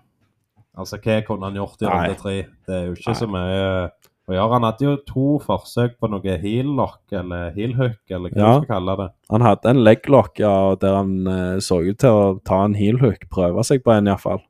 altså, 0.76 0.98
hva 1.00 1.20
kunne 1.26 1.48
han 1.48 1.56
gjort 1.60 1.82
i 1.82 1.88
runde 1.88 2.18
tre? 2.20 2.36
Det 2.66 2.74
er 2.76 2.86
jo 2.90 2.98
ikke 2.98 3.14
Nei. 3.14 3.18
så 3.22 3.30
mye 3.30 3.46
å 3.48 3.56
gjøre. 3.56 4.48
Han 4.52 4.66
hadde 4.66 4.84
jo 4.84 4.94
to 5.08 5.26
forsøk 5.40 5.94
på 6.02 6.10
noe 6.12 6.34
heel 6.42 6.74
lock, 6.76 7.00
eller 7.16 7.54
heel 7.54 7.72
hook, 7.78 8.00
eller 8.10 8.34
hva 8.34 8.42
Ja. 8.42 8.50
du 8.58 8.66
skal 8.66 8.74
kalle 8.74 8.96
det. 9.00 9.06
Han 9.32 9.46
hadde 9.46 9.70
en 9.70 9.84
leg 9.86 10.08
lock, 10.12 10.34
ja, 10.42 10.74
der 10.82 10.98
han 10.98 11.14
uh, 11.30 11.60
så 11.64 11.78
ut 11.86 12.02
til 12.02 12.10
å 12.10 12.26
ta 12.44 12.64
en 12.66 12.74
heel 12.76 12.98
hook, 13.00 13.24
prøve 13.32 13.64
seg 13.64 13.80
på 13.86 13.94
en 13.94 14.10
iallfall. 14.10 14.42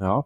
Ja. 0.00 0.22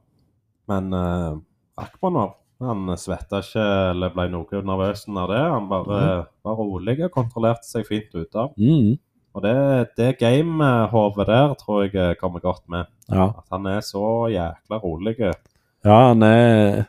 Men 0.70 0.93
uh, 0.94 1.40
Akmanov 1.81 2.35
han 2.62 2.93
svetta 3.01 3.40
ikke 3.43 3.62
eller 3.93 4.12
ble 4.15 4.28
noe 4.31 4.61
nervøs 4.66 5.07
av 5.11 5.31
det. 5.32 5.40
Han 5.40 5.65
bare 5.70 6.03
var 6.47 6.59
rolig 6.59 6.99
og 7.03 7.15
kontrollerte 7.15 7.66
seg 7.66 7.89
fint 7.89 8.12
ut 8.15 8.39
av. 8.39 8.53
Mm. 8.55 8.99
Og 9.32 9.44
det, 9.44 9.55
det 9.97 10.11
gamehodet 10.20 11.27
der 11.31 11.55
tror 11.59 11.86
jeg 11.86 11.97
eh, 11.97 12.15
kommer 12.20 12.43
godt 12.44 12.62
med. 12.70 12.90
Ja. 13.09 13.31
At 13.40 13.49
han 13.55 13.66
er 13.70 13.81
så 13.85 14.28
jækla 14.31 14.78
rolig. 14.82 15.16
ja, 15.19 15.99
han 16.12 16.23
er 16.23 16.85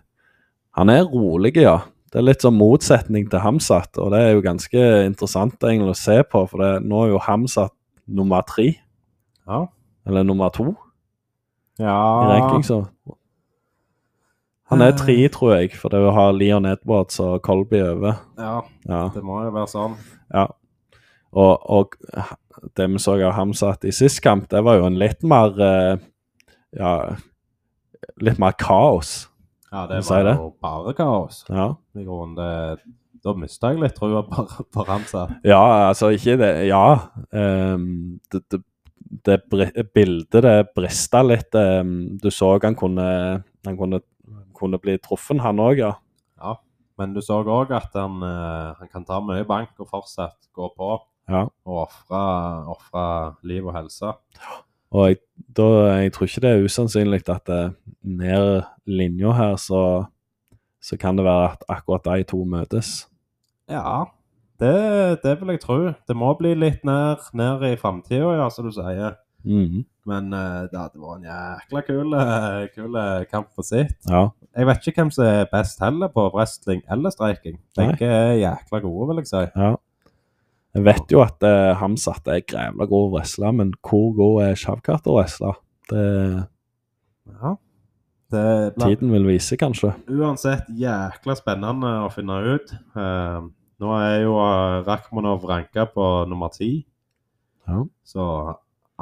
Han 0.74 0.90
er 0.90 1.04
rolig, 1.06 1.56
ja. 1.62 1.80
Det 2.12 2.18
er 2.20 2.26
litt 2.26 2.42
sånn 2.42 2.58
motsetning 2.58 3.28
til 3.30 3.42
Hamsat, 3.42 3.98
og 3.98 4.12
det 4.14 4.20
er 4.22 4.32
jo 4.34 4.42
ganske 4.46 4.82
interessant 5.06 5.62
egentlig 5.62 5.94
å 5.94 5.98
se 5.98 6.18
på, 6.26 6.44
for 6.50 6.62
det, 6.62 6.72
nå 6.86 7.04
er 7.04 7.12
jo 7.14 7.22
Hamsat 7.22 7.74
nummer 8.06 8.42
tre, 8.46 8.76
Ja. 9.48 9.68
eller 10.06 10.24
nummer 10.24 10.50
to 10.54 10.76
i 11.80 11.86
ja. 11.86 11.94
ranking, 12.30 12.62
så 12.66 12.84
Han 14.72 14.82
er 14.82 14.94
tre, 14.98 15.16
tror 15.30 15.56
jeg, 15.58 15.74
for 15.78 15.90
det 15.94 16.00
å 16.02 16.14
ha 16.16 16.30
Leon 16.32 16.66
Edwards 16.66 17.20
og 17.22 17.42
Colby 17.46 17.82
over. 17.84 18.16
Ja, 18.40 18.62
Ja. 18.90 19.02
det 19.14 19.24
må 19.24 19.42
jo 19.44 19.52
være 19.52 19.68
sånn. 19.70 19.98
Ja. 20.34 20.48
Og, 21.34 21.70
og 21.70 21.96
det 22.78 22.88
vi 22.94 23.02
så 23.02 23.18
av 23.26 23.34
Hamzat 23.38 23.84
i 23.86 23.92
sist 23.92 24.22
kamp, 24.24 24.48
det 24.50 24.62
var 24.64 24.78
jo 24.80 24.86
en 24.88 24.98
litt 25.02 25.24
mer 25.28 25.60
eh, 25.62 25.98
Ja, 26.78 27.16
litt 28.22 28.40
mer 28.42 28.56
kaos. 28.58 29.28
Ja, 29.72 29.88
det 29.90 30.04
var 30.08 30.16
var 30.24 30.24
det. 30.30 30.36
jo 30.40 30.50
bare 30.62 30.94
kaos. 30.98 31.44
Ja. 31.50 31.68
I 31.98 32.04
grunnen, 32.06 32.36
det, 32.38 32.80
da 33.24 33.34
mista 33.38 33.72
jeg 33.74 33.82
litt 33.82 33.96
trua 33.98 34.24
på, 34.30 34.46
på 34.74 34.86
Ramsa. 34.88 35.28
Ja, 35.46 35.62
altså 35.90 36.12
ikke 36.14 36.38
det 36.42 36.52
Ja. 36.70 37.10
Um, 37.32 38.20
det, 38.32 38.42
det, 38.52 38.62
det 39.26 39.38
bildet 39.94 40.42
det 40.46 40.56
brista 40.76 41.22
litt. 41.26 41.54
Um, 41.56 42.18
du 42.22 42.30
så 42.32 42.56
han 42.64 42.76
kunne 42.76 43.44
Han 43.66 43.78
kunne, 43.80 44.02
kunne 44.64 44.80
bli 44.82 44.98
truffet, 45.04 45.42
han 45.44 45.62
òg, 45.62 45.84
ja. 45.84 45.94
Ja. 46.40 46.58
Men 47.00 47.16
du 47.16 47.22
så 47.26 47.42
òg 47.42 47.74
at 47.76 47.96
han, 47.98 48.22
eh, 48.24 48.74
han 48.80 48.92
kan 48.92 49.06
ta 49.06 49.20
mye 49.24 49.46
bank 49.50 49.76
og 49.82 49.90
fortsatt 49.92 50.52
gå 50.54 50.70
på 50.78 50.92
ja. 51.30 51.48
og 51.66 51.88
ofre 51.88 53.04
liv 53.44 53.66
og 53.66 53.76
helse. 53.78 54.14
Og 54.94 55.08
jeg, 55.10 55.22
da, 55.58 55.68
jeg 56.04 56.14
tror 56.14 56.30
ikke 56.30 56.44
det 56.44 56.52
er 56.52 56.68
usannsynlig 56.68 57.24
at 57.34 57.48
det, 57.50 57.62
ned 58.04 58.62
linja 58.86 59.34
her, 59.34 59.56
så, 59.58 60.06
så 60.84 61.00
kan 61.02 61.18
det 61.18 61.26
være 61.26 61.54
at 61.56 61.66
akkurat 61.72 62.06
de 62.06 62.28
to 62.30 62.44
møtes. 62.46 63.08
Ja, 63.72 64.06
det, 64.62 65.24
det 65.24 65.40
vil 65.40 65.56
jeg 65.56 65.64
tro. 65.64 65.80
Det 66.08 66.16
må 66.16 66.34
bli 66.38 66.54
litt 66.54 66.84
ned, 66.86 67.26
ned 67.34 67.66
i 67.72 67.76
framtida, 67.80 68.36
ja, 68.38 68.50
som 68.54 68.70
du 68.70 68.76
sier. 68.76 69.18
Mhm. 69.46 69.86
Men 70.06 70.34
eh, 70.36 70.62
det 70.68 70.76
vært 70.76 70.98
en 71.00 71.26
jækla 71.30 71.82
kul, 71.88 72.14
eh, 72.20 72.68
kul 72.76 72.96
eh, 73.00 73.26
kamp 73.32 73.48
for 73.56 73.64
sitt. 73.64 73.96
Ja. 74.10 74.26
Jeg 74.56 74.68
vet 74.68 74.88
ikke 74.88 75.02
hvem 75.02 75.12
som 75.16 75.26
er 75.26 75.46
best 75.52 75.80
heller 75.80 76.12
på 76.12 76.26
wrestling 76.34 76.82
eller 76.92 77.14
streiking. 77.14 77.58
Begge 77.78 78.10
er 78.10 78.34
jækla 78.42 78.82
gode, 78.84 79.08
vil 79.14 79.22
jeg 79.24 79.32
si. 79.32 79.44
ja. 79.56 79.76
Jeg 80.74 80.86
vet 80.88 81.12
jo 81.14 81.20
at 81.22 81.44
uh, 81.46 81.76
Hamsat 81.78 82.26
er 82.34 82.40
grævla 82.50 82.88
god 82.90 83.04
å 83.06 83.10
wrestle, 83.14 83.52
men 83.54 83.76
hvor 83.86 84.08
god 84.18 84.40
er 84.42 84.56
Shavkat 84.58 85.06
å 85.06 85.20
wrestle? 85.20 85.52
Det 85.92 86.06
Ja. 87.30 87.52
Det 88.34 88.74
blant... 88.74 88.88
tiden 88.90 89.12
vil 89.14 89.28
vise, 89.30 89.54
kanskje. 89.62 89.92
uansett 90.10 90.66
jækla 90.74 91.36
spennende 91.38 91.92
å 92.02 92.10
finne 92.10 92.40
ut. 92.56 92.74
Uh, 92.98 93.46
nå 93.84 93.94
er 94.00 94.24
jo 94.24 94.34
uh, 94.42 94.82
Rakhmonov 94.88 95.46
ranka 95.46 95.86
på 95.94 96.08
nummer 96.28 96.50
ti, 96.50 96.88
Ja. 97.70 97.84
så 98.04 98.26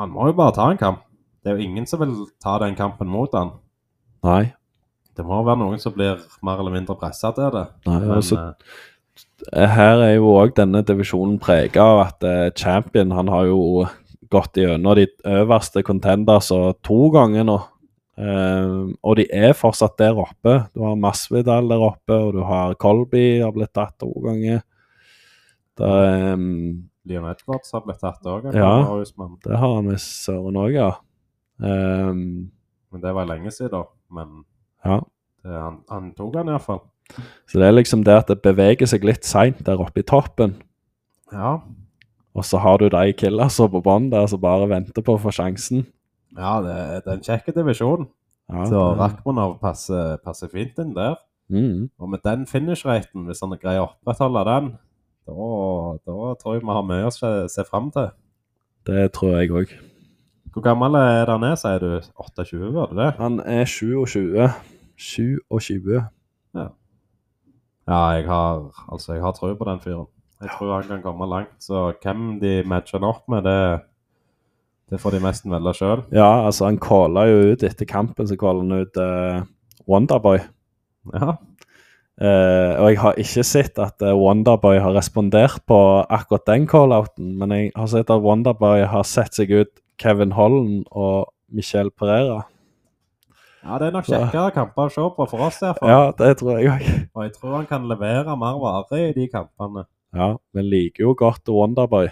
han 0.02 0.14
må 0.14 0.30
jo 0.30 0.38
bare 0.38 0.56
ta 0.58 0.70
en 0.72 0.80
kamp. 0.82 1.04
Det 1.42 1.52
er 1.52 1.58
jo 1.58 1.66
ingen 1.66 1.88
som 1.90 2.02
vil 2.02 2.16
ta 2.42 2.58
den 2.62 2.78
kampen 2.78 3.10
mot 3.10 3.34
han. 3.38 3.56
Nei. 4.26 4.52
Det 5.18 5.26
må 5.28 5.42
være 5.44 5.60
noen 5.60 5.82
som 5.82 5.94
blir 5.96 6.22
mer 6.46 6.62
eller 6.62 6.74
mindre 6.76 6.96
pressa 7.00 7.34
til 7.36 7.50
det. 7.54 7.66
Nei 7.88 7.98
Men, 8.00 8.14
altså, 8.18 8.44
eh, 9.52 9.76
her 9.76 10.04
er 10.06 10.14
jo 10.16 10.36
òg 10.38 10.54
denne 10.58 10.84
divisjonen 10.88 11.40
prega 11.42 11.84
av 11.84 12.04
at 12.06 12.28
eh, 12.28 12.52
champion 12.58 13.14
han 13.18 13.32
har 13.32 13.50
jo 13.50 13.62
gått 14.32 14.62
gjennom 14.62 14.96
de 14.96 15.10
øverste 15.28 15.84
contenders 15.84 16.52
to 16.86 17.00
ganger 17.14 17.48
nå. 17.50 17.58
Eh, 18.22 18.76
og 19.02 19.18
de 19.18 19.26
er 19.34 19.58
fortsatt 19.58 19.98
der 20.00 20.20
oppe. 20.20 20.58
Du 20.76 20.84
har 20.86 21.00
Masvidal 21.00 21.70
der 21.72 21.84
oppe, 21.84 22.16
og 22.16 22.36
du 22.38 22.42
har 22.48 22.78
Colby 22.80 23.42
har 23.42 23.54
blitt 23.56 23.74
tatt 23.76 23.98
to 24.00 24.12
ganger. 24.24 24.62
Det, 25.80 25.90
eh, 25.90 26.38
Leon 27.10 27.26
Edwards 27.32 27.72
har 27.74 27.82
blitt 27.86 28.00
tatt 28.04 28.26
òg, 28.30 28.52
Ja. 28.54 28.72
men 29.18 29.38
det 29.44 29.58
har 29.58 29.76
han 29.76 29.88
visst 29.90 30.24
søren 30.26 30.58
òg, 30.62 30.74
ja. 30.76 30.92
Um, 31.62 32.52
men 32.92 33.02
det 33.02 33.14
var 33.16 33.26
lenge 33.30 33.52
siden. 33.52 33.84
Men 34.12 34.44
ja. 34.86 35.00
det, 35.44 35.52
han, 35.56 35.80
han 35.90 36.12
tok 36.18 36.36
han 36.36 36.50
iallfall. 36.52 36.82
Så 37.48 37.60
det 37.60 37.68
er 37.68 37.76
liksom 37.76 38.04
det 38.08 38.14
at 38.22 38.28
det 38.32 38.42
beveger 38.44 38.88
seg 38.88 39.04
litt 39.08 39.26
seint 39.28 39.64
der 39.68 39.82
oppe 39.82 40.00
i 40.02 40.08
toppen. 40.08 40.56
Ja. 41.32 41.58
Og 42.36 42.46
så 42.48 42.60
har 42.64 42.78
du 42.80 42.88
de 42.90 43.14
killersa 43.18 43.68
på 43.72 43.82
bånn 43.84 44.10
der 44.12 44.28
som 44.32 44.40
bare 44.44 44.70
venter 44.72 45.04
på 45.04 45.18
å 45.18 45.20
få 45.22 45.32
sjansen. 45.36 45.86
ja, 46.38 46.62
det, 46.64 46.76
det 47.04 47.12
er 47.12 47.18
en 47.18 47.26
kjekk 47.28 47.54
divisjon. 47.56 48.08
Ja, 48.52 48.66
Så 48.66 48.80
det- 48.94 49.00
Rakhmonov 49.02 49.60
passer, 49.60 50.18
passer 50.24 50.48
fint 50.52 50.78
inn 50.80 50.94
der. 50.96 51.16
mm. 51.50 51.90
Og 52.00 52.10
med 52.10 52.20
den 52.24 52.46
finish-raten, 52.46 53.26
hvis 53.28 53.42
han 53.42 53.58
greier 53.60 53.82
å 53.86 53.90
opprettholde 53.92 54.46
den, 54.48 54.78
da, 55.32 56.12
da 56.12 56.34
tror 56.42 56.58
jeg 56.58 56.66
vi 56.66 56.76
har 56.76 56.86
mye 56.88 57.08
å 57.10 57.14
se, 57.16 57.32
se 57.52 57.66
fram 57.68 57.90
til. 57.96 58.12
Det 58.88 59.10
tror 59.16 59.38
jeg 59.40 59.54
òg. 59.56 59.76
Hvor 60.52 60.64
gammel 60.66 60.98
er 61.00 61.30
han 61.32 61.46
er, 61.48 61.56
sier 61.60 61.80
du? 61.80 61.92
28, 62.20 62.72
var 62.76 62.92
det 62.92 63.00
det? 63.00 63.12
Han 63.22 63.40
er 63.46 63.70
27. 63.70 64.50
27. 65.00 66.02
Ja, 67.92 68.02
jeg 68.16 68.26
har, 68.28 68.68
altså, 68.92 69.14
jeg 69.14 69.24
har 69.24 69.34
tro 69.36 69.54
på 69.58 69.68
den 69.68 69.80
fyren. 69.84 70.10
Jeg 70.42 70.50
tror 70.56 70.74
han 70.74 70.90
kan 70.90 71.02
komme 71.06 71.28
langt. 71.30 71.56
Så 71.60 71.92
hvem 72.02 72.40
de 72.42 72.62
matcher 72.68 73.00
han 73.00 73.10
opp 73.10 73.28
med, 73.30 73.46
det, 73.46 73.82
det 74.90 75.00
får 75.02 75.18
de 75.18 75.24
nesten 75.26 75.54
velge 75.54 75.74
sjøl. 75.78 76.04
Ja, 76.14 76.46
altså, 76.46 76.70
han 76.70 76.80
calla 76.82 77.26
jo 77.30 77.52
ut 77.52 77.66
etter 77.68 77.90
kampen, 77.90 78.30
så 78.30 78.38
calla 78.40 78.64
han 78.64 78.86
ut 78.86 79.02
uh, 79.02 79.44
Wonderboy. 79.90 80.42
Ja. 81.16 81.36
Eh, 82.22 82.74
og 82.78 82.92
jeg 82.92 83.00
har 83.02 83.18
ikke 83.18 83.44
sett 83.48 83.80
at 83.82 84.04
uh, 84.06 84.14
Wonderboy 84.14 84.78
har 84.78 84.94
respondert 84.94 85.64
på 85.66 85.78
akkurat 86.06 86.44
den 86.52 86.68
call-outen, 86.70 87.32
men 87.40 87.54
jeg 87.56 87.72
har 87.74 87.88
sett 87.90 88.12
at 88.14 88.22
Wonderboy 88.22 88.84
har 88.92 89.08
sett 89.10 89.34
seg 89.34 89.50
ut 89.50 89.72
Kevin 90.02 90.36
Holland 90.38 90.84
og 90.92 91.32
Michel 91.50 91.90
Pereira. 91.90 92.44
ja, 93.64 93.80
det 93.82 93.88
er 93.88 93.96
nok 93.96 94.06
kjekkere 94.06 94.54
kamper 94.54 94.92
å 94.92 94.94
se 94.94 95.08
på 95.18 95.28
for 95.34 95.48
oss, 95.48 95.58
derfor. 95.64 95.90
Ja, 95.90 96.12
det 96.20 96.36
tror 96.38 96.60
jeg 96.60 96.70
òg. 96.70 96.86
Og 97.16 97.26
jeg 97.26 97.34
tror 97.40 97.58
han 97.58 97.68
kan 97.74 97.90
levere 97.90 98.38
mer 98.38 98.62
varer 98.62 99.08
i 99.08 99.18
de 99.18 99.26
kampene. 99.32 99.88
Ja, 100.14 100.36
vi 100.54 100.68
liker 100.68 101.08
jo 101.08 101.16
godt 101.18 101.50
Wonderboy, 101.50 102.12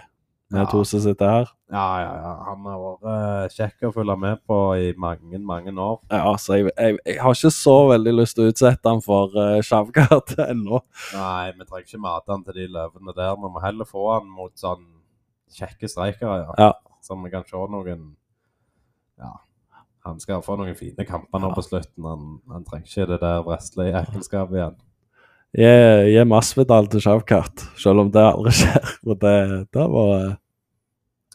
vi 0.49 0.57
Ja. 0.57 0.65
to 0.65 0.83
som 0.83 0.99
sitter 1.03 1.29
her. 1.29 1.49
Ja, 1.71 1.99
ja, 2.01 2.13
ja. 2.23 2.31
Han 2.47 2.63
har 2.65 2.79
vært 2.81 3.09
eh, 3.11 3.49
kjekk 3.53 3.83
å 3.89 3.93
følge 3.93 4.15
med 4.17 4.39
på 4.49 4.57
i 4.81 4.93
mange, 4.97 5.37
mange 5.39 5.73
år. 5.77 5.99
Ja, 6.09 6.31
så 6.41 6.57
jeg, 6.57 6.71
jeg, 6.77 6.97
jeg 7.05 7.19
har 7.21 7.35
ikke 7.37 7.51
så 7.53 7.75
veldig 7.91 8.13
lyst 8.17 8.35
til 8.35 8.47
å 8.47 8.53
utsette 8.53 8.89
han 8.89 9.01
for 9.05 9.35
uh, 9.37 9.59
Shavkat 9.61 10.33
ennå. 10.51 10.81
Nei, 11.13 11.51
vi 11.53 11.65
trenger 11.69 11.85
ikke 11.85 12.01
mate 12.01 12.33
han 12.33 12.43
til 12.47 12.57
de 12.57 12.65
løvene 12.73 13.13
der. 13.15 13.35
Vi 13.37 13.51
må 13.53 13.61
heller 13.61 13.85
få 13.85 14.07
han 14.15 14.25
mot 14.33 14.55
sånn 14.57 14.87
kjekke 15.53 15.89
streikere, 15.89 16.39
ja. 16.47 16.57
Ja. 16.57 16.71
Så 17.05 17.15
vi 17.21 17.29
kan 17.33 17.45
se 17.45 17.55
noen 17.69 18.15
Ja. 19.19 19.35
Han 20.07 20.17
skal 20.23 20.41
få 20.41 20.55
noen 20.57 20.73
fine 20.79 21.05
kamper 21.05 21.41
nå 21.43 21.49
Ja. 21.51 21.55
på 21.57 21.61
slutten. 21.61 22.05
Han, 22.07 22.39
han 22.49 22.63
trenger 22.65 22.87
ikke 22.87 23.07
det 23.13 23.19
der 23.21 23.41
wrestling-ekkelskapet 23.45 24.55
igjen. 24.57 24.77
Gi 25.57 25.69
gi 26.13 26.23
Masvidal 26.29 26.85
til 26.93 27.01
Shavkat, 27.01 27.63
selv 27.81 28.03
om 28.03 28.09
det 28.13 28.21
aldri 28.21 28.53
skjer. 28.59 28.89
For 29.01 29.17
det, 29.17 29.37
det 29.73 29.85
var 29.95 30.11
eh, 30.17 30.33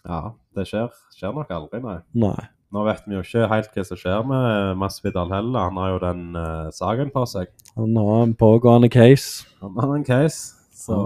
Ja, 0.04 0.20
det 0.54 0.66
skjer, 0.70 0.92
skjer 1.16 1.32
nok 1.34 1.50
aldri, 1.50 1.80
nei. 1.82 1.96
Nei. 2.22 2.42
Nå 2.74 2.82
vet 2.88 3.04
vi 3.06 3.14
jo 3.14 3.22
ikke 3.22 3.48
helt 3.50 3.74
hva 3.74 3.84
som 3.86 3.98
skjer 3.98 4.22
med 4.26 4.78
Masvidal 4.78 5.30
heller. 5.30 5.66
Han 5.68 5.76
har 5.78 5.90
jo 5.92 5.98
den 6.02 6.22
uh, 6.34 6.70
saken 6.74 7.10
på 7.14 7.22
seg. 7.30 7.50
Han 7.78 7.94
har 7.98 8.24
en 8.24 8.34
pågående 8.38 8.90
case. 8.90 9.46
Han 9.62 9.78
har 9.78 9.92
en 9.94 10.06
case. 10.06 10.56
Så 10.74 10.96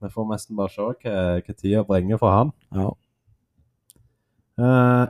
vi 0.00 0.10
får 0.14 0.28
nesten 0.30 0.58
bare 0.58 0.70
se 0.70 0.86
hva, 0.86 1.16
hva 1.42 1.56
tida 1.56 1.82
bringer 1.86 2.22
for 2.22 2.34
han. 2.34 2.52
Ja. 2.70 2.92
Uh, 4.62 5.06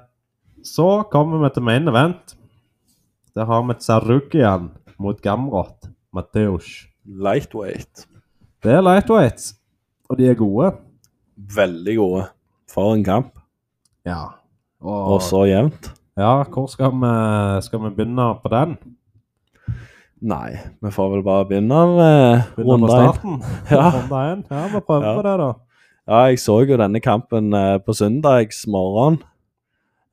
så 0.64 0.89
kommer 1.12 1.44
vi 1.44 1.52
til 1.52 1.68
main 1.68 1.93
event. 1.93 2.36
Der 3.36 3.48
har 3.48 3.64
vi 3.68 3.77
Tsarukian 3.81 4.70
mot 4.97 5.20
Gamrot. 5.20 5.90
Mateusz. 6.12 6.89
Lightweight. 7.11 8.07
Det 8.62 8.73
er 8.77 8.82
lightweights, 8.85 9.55
og 10.11 10.19
de 10.20 10.28
er 10.31 10.35
gode. 10.39 10.70
Veldig 11.57 11.97
gode. 11.97 12.27
For 12.70 12.95
en 12.95 13.05
kamp. 13.05 13.32
Ja. 14.07 14.20
Og 14.81 15.19
så 15.24 15.43
jevnt. 15.49 15.91
Ja, 16.20 16.43
hvor 16.45 16.66
skal 16.70 16.93
vi, 17.01 17.11
skal 17.65 17.82
vi 17.82 17.91
begynne 17.97 18.28
på 18.43 18.51
den? 18.53 18.77
Nei, 20.20 20.51
vi 20.85 20.91
får 20.93 21.09
vel 21.15 21.23
bare 21.24 21.47
begynne 21.49 21.81
med 21.97 22.43
Begynne 22.57 22.74
runde 22.77 22.99
én. 23.09 23.43
Ja. 23.73 23.85
Ja, 24.51 24.66
vi 24.74 24.81
prøver 24.85 25.07
Ja. 25.09 25.15
på 25.16 25.23
det, 25.24 25.35
da. 25.41 25.51
Ja, 26.11 26.20
jeg 26.28 26.39
så 26.43 26.59
jo 26.69 26.77
denne 26.77 27.01
kampen 27.01 27.55
eh, 27.55 27.78
på 27.87 27.93
søndags 27.97 28.66
morgen. 28.69 29.20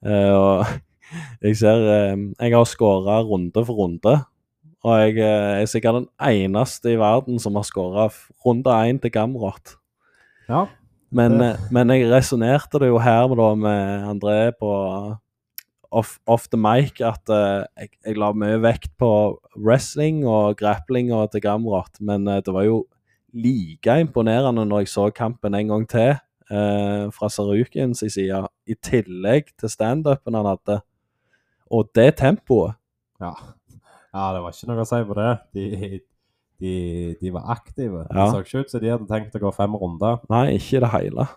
Eh, 0.06 0.32
og 0.32 0.65
jeg 1.44 1.57
ser 1.60 1.84
eh, 1.91 2.18
Jeg 2.40 2.56
har 2.56 2.64
skåra 2.69 3.19
runde 3.28 3.65
for 3.65 3.74
runde. 3.84 4.15
Og 4.88 5.01
jeg 5.03 5.19
eh, 5.19 5.61
er 5.61 5.68
sikkert 5.68 6.01
den 6.01 6.09
eneste 6.23 6.93
i 6.93 6.99
verden 6.99 7.41
som 7.43 7.57
har 7.59 7.68
skåra 7.68 8.07
runde 8.45 8.73
én 8.88 9.01
til 9.03 9.11
Gamrot. 9.11 9.76
Ja. 10.47 10.65
Men, 11.11 11.41
eh, 11.43 11.59
men 11.72 11.91
jeg 11.91 12.07
resonnerte 12.11 12.80
det 12.80 12.91
jo 12.91 12.99
her 13.03 13.27
med, 13.27 13.39
da, 13.41 13.49
med 13.55 14.11
André 14.14 14.39
på 14.59 14.72
off, 15.91 16.18
off 16.27 16.47
the 16.51 16.59
mic 16.59 17.01
at 17.03 17.31
uh, 17.31 17.64
jeg, 17.80 17.91
jeg 18.05 18.19
la 18.19 18.31
mye 18.35 18.59
vekt 18.64 18.91
på 18.99 19.09
wrestling 19.55 20.23
og 20.27 20.57
grappling 20.59 21.14
og 21.15 21.31
til 21.31 21.43
Gamrot, 21.45 21.99
men 22.03 22.27
uh, 22.27 22.39
det 22.43 22.53
var 22.53 22.68
jo 22.68 22.81
like 23.34 23.99
imponerende 24.01 24.65
når 24.68 24.85
jeg 24.85 24.93
så 24.93 25.09
kampen 25.15 25.55
en 25.55 25.73
gang 25.73 25.85
til 25.89 26.15
uh, 26.51 27.07
fra 27.15 27.30
Sarukins 27.31 28.03
side, 28.03 28.43
i 28.68 28.76
tillegg 28.84 29.53
til 29.59 29.72
standupen 29.72 30.38
han 30.38 30.49
hadde. 30.53 30.81
Og 31.72 31.89
det 31.95 32.14
tempoet. 32.22 32.77
Ja. 33.19 33.34
Ja, 34.13 34.34
det 34.34 34.41
var 34.43 34.51
ikke 34.55 34.67
noe 34.71 34.84
å 34.84 34.88
si 34.89 35.01
på 35.09 35.17
det. 35.17 35.31
De, 35.53 35.99
de, 36.61 36.73
de 37.21 37.34
var 37.35 37.51
aktive. 37.53 38.05
Det 38.07 38.15
Ja. 38.17 38.29
så 38.31 38.41
ikke 38.43 38.63
ut 38.63 38.71
som 38.71 38.81
de 38.81 38.89
hadde 38.93 39.07
tenkt 39.09 39.35
å 39.35 39.43
gå 39.43 39.53
fem 39.53 39.75
runder. 39.75 40.19
Nei, 40.29 40.55
ikke 40.57 40.77
i 40.77 40.84
det 40.85 40.89
hele. 40.95 41.27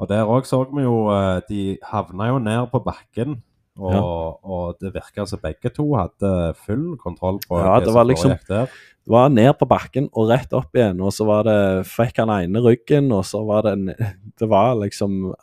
Og 0.00 0.08
der 0.10 0.24
òg 0.26 0.46
så 0.46 0.64
vi 0.74 0.82
jo 0.82 1.08
eh, 1.14 1.40
De 1.48 1.78
havna 1.86 2.28
jo 2.32 2.38
ned 2.42 2.70
på 2.72 2.80
bakken. 2.84 3.42
Og, 3.76 4.38
og 4.46 4.76
det 4.78 4.92
virka 4.94 5.24
som 5.26 5.40
begge 5.42 5.70
to 5.74 5.88
hadde 5.98 6.54
full 6.62 6.96
kontroll 6.96 7.40
på 7.42 7.58
Ja, 7.58 7.80
det 7.82 7.90
var 7.94 8.04
liksom- 8.06 8.30
foregikk 8.30 8.46
der. 8.46 8.66
Det 9.04 9.10
var 9.10 9.28
ned 9.28 9.52
på 9.58 9.66
bakken 9.68 10.06
og 10.14 10.30
rett 10.30 10.52
opp 10.54 10.72
igjen, 10.74 11.00
og 11.02 11.10
så 11.12 11.26
var 11.26 11.42
det, 11.44 11.84
fikk 11.84 12.16
han 12.22 12.30
ene 12.30 12.62
ryggen, 12.62 13.10
og 13.12 13.24
så 13.26 13.42
var 13.44 13.62
det 13.66 13.72
en, 13.72 13.86
Det 14.38 14.48
var 14.48 14.76
liksom 14.76 15.34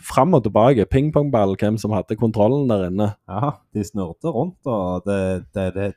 fram 0.00 0.34
og 0.34 0.42
tilbake, 0.44 0.86
pingpongball, 0.90 1.56
hvem 1.60 1.78
som 1.80 1.94
hadde 1.94 2.16
kontrollen 2.18 2.68
der 2.70 2.88
inne. 2.88 3.12
Ja, 3.30 3.54
de 3.74 3.84
snurte 3.86 4.32
rundt, 4.32 4.60
og 4.66 5.06
det, 5.06 5.46
det, 5.54 5.68
det, 5.74 5.88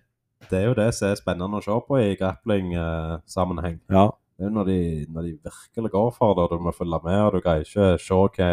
det 0.49 0.59
er 0.59 0.65
jo 0.69 0.77
det 0.77 0.91
som 0.95 1.11
er 1.11 1.19
spennende 1.19 1.59
å 1.59 1.65
se 1.65 1.77
på 1.87 1.99
i 2.01 2.15
grappling-sammenheng. 2.19 3.79
Ja, 3.93 4.09
det 4.37 4.45
er 4.45 4.51
jo 4.51 4.55
når 4.59 4.69
de, 4.69 4.79
når 5.09 5.27
de 5.27 5.35
virkelig 5.49 5.93
går 5.93 6.09
for 6.17 6.37
det, 6.37 6.47
og 6.47 6.55
du 6.57 6.65
må 6.67 6.75
følge 6.75 7.01
med, 7.03 7.19
og 7.25 7.35
du 7.35 7.41
greier 7.41 7.65
ikke 7.65 7.93
se 8.01 8.19
hva, 8.37 8.51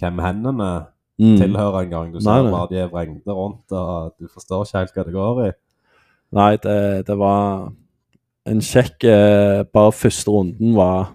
hvem 0.00 0.24
hendene 0.24 0.70
mm. 1.20 1.36
tilhører 1.40 1.84
engang. 1.84 2.12
Du 2.14 2.20
Nei, 2.20 2.24
ser 2.24 2.50
bare 2.52 2.70
de 2.72 2.80
er 2.82 2.92
vrengte 2.92 3.36
rundt, 3.36 3.66
og 3.72 4.16
du 4.18 4.28
forstår 4.28 4.66
ikke 4.66 4.82
helt 4.82 4.98
hva 4.98 5.06
det 5.06 5.16
går 5.16 5.44
i. 5.46 5.52
Nei, 6.40 6.50
det, 6.62 6.80
det 7.08 7.16
var 7.18 7.70
en 8.50 8.60
kjekk 8.62 9.04
eh, 9.10 9.62
Bare 9.74 9.92
første 9.92 10.30
runden 10.30 10.76
var 10.76 11.10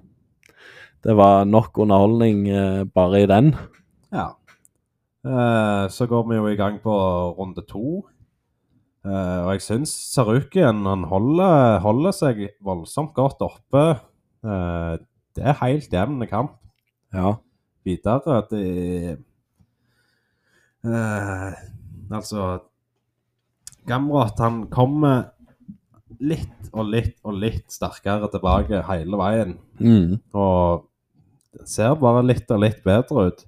Det 1.06 1.14
var 1.14 1.46
nok 1.46 1.78
underholdning 1.84 2.48
eh, 2.50 2.84
bare 2.90 3.22
i 3.22 3.28
den. 3.30 3.52
Ja. 4.14 4.32
Eh, 5.26 5.86
så 5.94 6.08
går 6.10 6.24
vi 6.30 6.36
jo 6.40 6.48
i 6.50 6.58
gang 6.58 6.80
på 6.82 6.94
runde 7.38 7.62
to. 7.70 8.02
Eh, 9.06 9.40
og 9.46 9.52
jeg 9.54 9.62
syns 9.62 9.94
Sarukien 10.16 10.82
han 10.90 11.04
holder, 11.12 11.78
holder 11.86 12.16
seg 12.16 12.42
voldsomt 12.66 13.14
godt 13.18 13.42
oppe. 13.46 13.86
Det 14.46 15.42
er 15.42 15.58
helt 15.62 15.94
jevn 15.94 16.26
kamp 16.30 16.52
Ja. 17.14 17.36
videre. 17.86 18.42
Det 18.50 19.18
eh, 20.86 21.54
Altså 22.14 22.60
Gamrot 23.90 24.40
han 24.40 24.68
kommer 24.70 25.32
litt 26.22 26.70
og 26.74 26.86
litt 26.90 27.18
og 27.26 27.34
litt 27.42 27.70
sterkere 27.74 28.30
tilbake 28.34 28.82
hele 28.90 29.18
veien. 29.18 29.56
Mm. 29.82 30.20
Og 30.34 30.86
det 30.86 30.95
ser 31.68 31.96
bare 32.02 32.24
litt 32.26 32.52
og 32.52 32.64
litt 32.64 32.82
bedre 32.86 33.30
ut. 33.30 33.46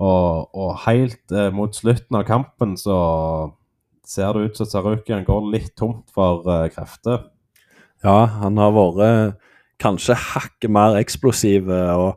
Og, 0.00 0.48
og 0.56 0.70
helt 0.86 1.34
eh, 1.34 1.50
mot 1.52 1.74
slutten 1.76 2.16
av 2.16 2.24
kampen 2.28 2.76
så 2.80 2.96
ser 4.06 4.32
det 4.32 4.48
ut 4.48 4.56
som 4.60 4.68
Sarukian 4.68 5.26
går 5.26 5.50
litt 5.52 5.74
tomt 5.76 6.08
for 6.14 6.46
eh, 6.48 6.70
krefter. 6.72 7.26
Ja, 8.00 8.24
han 8.40 8.56
har 8.56 8.72
vært 8.72 9.36
kanskje 9.80 10.16
hakket 10.16 10.72
mer 10.72 10.96
eksplosiv 11.00 11.68
eh, 11.68 11.92
og 11.92 12.16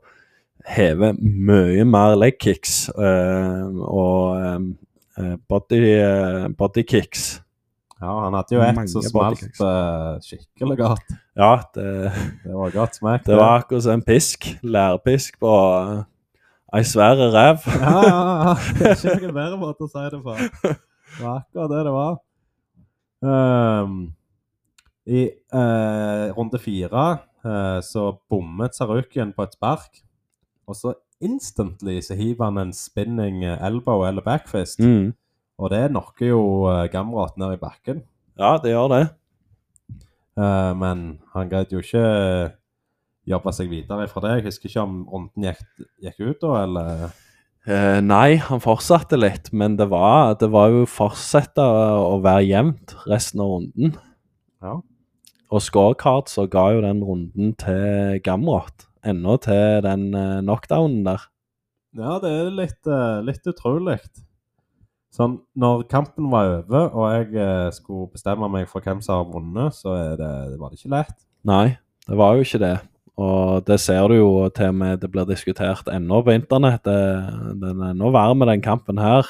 hever 0.64 1.18
mye 1.20 1.84
mer 1.88 2.16
leg 2.16 2.40
kicks 2.42 2.88
eh, 2.96 3.68
og 3.84 4.40
eh, 4.40 5.36
body, 5.50 5.82
eh, 6.00 6.48
body 6.58 6.86
kicks. 6.88 7.43
Ja, 8.04 8.14
han 8.20 8.36
hadde 8.36 8.56
jo 8.58 8.64
ett 8.66 8.90
som 8.92 9.04
smalt 9.06 9.44
eh, 9.64 10.16
skikkelig 10.26 10.76
godt. 10.82 11.14
Ja, 11.40 11.54
det, 11.76 11.86
Det 12.44 12.56
var 12.56 12.74
godt 12.74 12.98
smakt. 13.00 13.26
det 13.26 13.38
var 13.40 13.62
akkurat 13.62 13.84
som 13.86 13.94
en 13.96 14.04
pisk. 14.04 14.50
Lærpisk 14.64 15.38
på 15.40 15.54
eh, 15.78 16.02
ei 16.76 16.84
svære 16.84 17.30
rev. 17.32 17.64
Ja, 17.80 17.94
ja, 18.04 18.20
ja. 18.50 18.58
Det 18.80 18.90
er 18.90 18.98
ikke 18.98 19.30
noen 19.30 19.38
bedre 19.38 19.62
måte 19.62 19.88
å 19.88 19.92
si 19.94 20.04
det 20.12 20.20
på. 20.26 20.36
Det 20.36 21.22
var 21.22 21.40
akkurat 21.40 21.72
det 21.72 21.82
det 21.88 21.96
var. 21.96 22.20
Um, 23.24 23.98
I 25.08 25.24
uh, 25.56 26.28
runde 26.36 26.60
fire 26.60 27.08
uh, 27.48 27.80
så 27.86 28.10
bommet 28.28 28.76
Sarukien 28.76 29.32
på 29.32 29.48
et 29.48 29.56
spark. 29.56 30.04
Og 30.68 30.76
så 30.76 30.98
instantly 31.24 32.02
så 32.04 32.20
hiver 32.20 32.50
han 32.50 32.60
en 32.60 32.76
spinning 32.76 33.46
elbow 33.48 34.04
eller 34.04 34.26
backfist. 34.26 34.84
Mm. 34.84 35.14
Og 35.62 35.70
det 35.74 35.88
knocker 35.92 36.32
jo 36.32 36.44
uh, 36.66 36.86
Gamrot 36.92 37.38
ned 37.42 37.56
i 37.56 37.62
bakken. 37.62 38.02
Ja, 38.40 38.56
det 38.62 38.74
gjør 38.74 38.90
det. 38.94 39.04
Uh, 40.40 40.72
men 40.78 41.04
han 41.36 41.52
greide 41.52 41.76
jo 41.76 41.84
ikke 41.84 42.06
jobbe 43.30 43.54
seg 43.56 43.70
videre 43.72 44.08
fra 44.12 44.24
det. 44.24 44.38
Jeg 44.40 44.48
husker 44.50 44.72
ikke 44.72 44.86
om 44.88 44.96
runden 45.12 45.46
gikk, 45.48 45.68
gikk 46.04 46.24
ut 46.24 46.42
da, 46.42 46.56
eller 46.64 47.04
uh, 47.06 48.00
nei, 48.04 48.40
han 48.42 48.64
fortsatte 48.64 49.20
litt, 49.20 49.52
men 49.54 49.78
det 49.80 49.88
var, 49.94 50.34
det 50.42 50.50
var 50.52 50.74
jo 50.74 50.88
fortsette 50.90 51.64
å 51.64 52.18
være 52.24 52.50
jevnt 52.50 52.98
resten 53.08 53.46
av 53.46 53.54
runden. 53.54 53.96
Ja. 54.64 54.80
Og 55.54 55.62
scorecard 55.62 56.32
så 56.32 56.48
ga 56.50 56.66
jo 56.74 56.82
den 56.82 57.04
runden 57.06 57.54
til 57.62 58.18
Gamrot. 58.26 58.88
Ennå 59.06 59.36
til 59.44 59.84
den 59.86 60.08
eh, 60.16 60.40
knockdownen 60.42 61.04
der. 61.06 61.28
Ja, 61.94 62.18
det 62.24 62.32
er 62.32 62.54
litt, 62.56 62.80
eh, 62.88 63.20
litt 63.28 63.50
utrolig. 63.52 64.00
Sånn, 65.14 65.36
når 65.62 65.84
kampen 65.92 66.32
var 66.32 66.48
over, 66.64 66.88
og 66.98 67.12
jeg 67.14 67.36
eh, 67.38 67.68
skulle 67.76 68.08
bestemme 68.16 68.48
meg 68.50 68.66
for 68.72 68.82
hvem 68.82 69.02
som 69.06 69.20
har 69.20 69.28
vunnet, 69.30 69.76
så 69.78 69.94
er 69.94 70.16
det, 70.18 70.32
det 70.54 70.58
var 70.60 70.72
det 70.74 70.80
ikke 70.80 70.90
lett. 70.96 71.14
Nei, 71.46 71.78
det 72.08 72.18
var 72.18 72.34
jo 72.40 72.42
ikke 72.48 72.60
det. 72.64 72.72
Og 73.22 73.62
det 73.68 73.78
ser 73.84 74.08
du 74.10 74.16
jo 74.18 74.30
til 74.50 74.72
og 74.72 74.78
med 74.80 75.04
det 75.04 75.12
blir 75.14 75.28
diskutert 75.30 75.86
ennå 75.94 76.24
på 76.26 76.34
internett. 76.34 76.82
Det- 76.84 77.60
Den 77.62 77.82
er 77.86 77.92
ennå 77.94 78.10
varm, 78.12 78.40
den 78.50 78.62
kampen 78.66 78.98
her, 78.98 79.22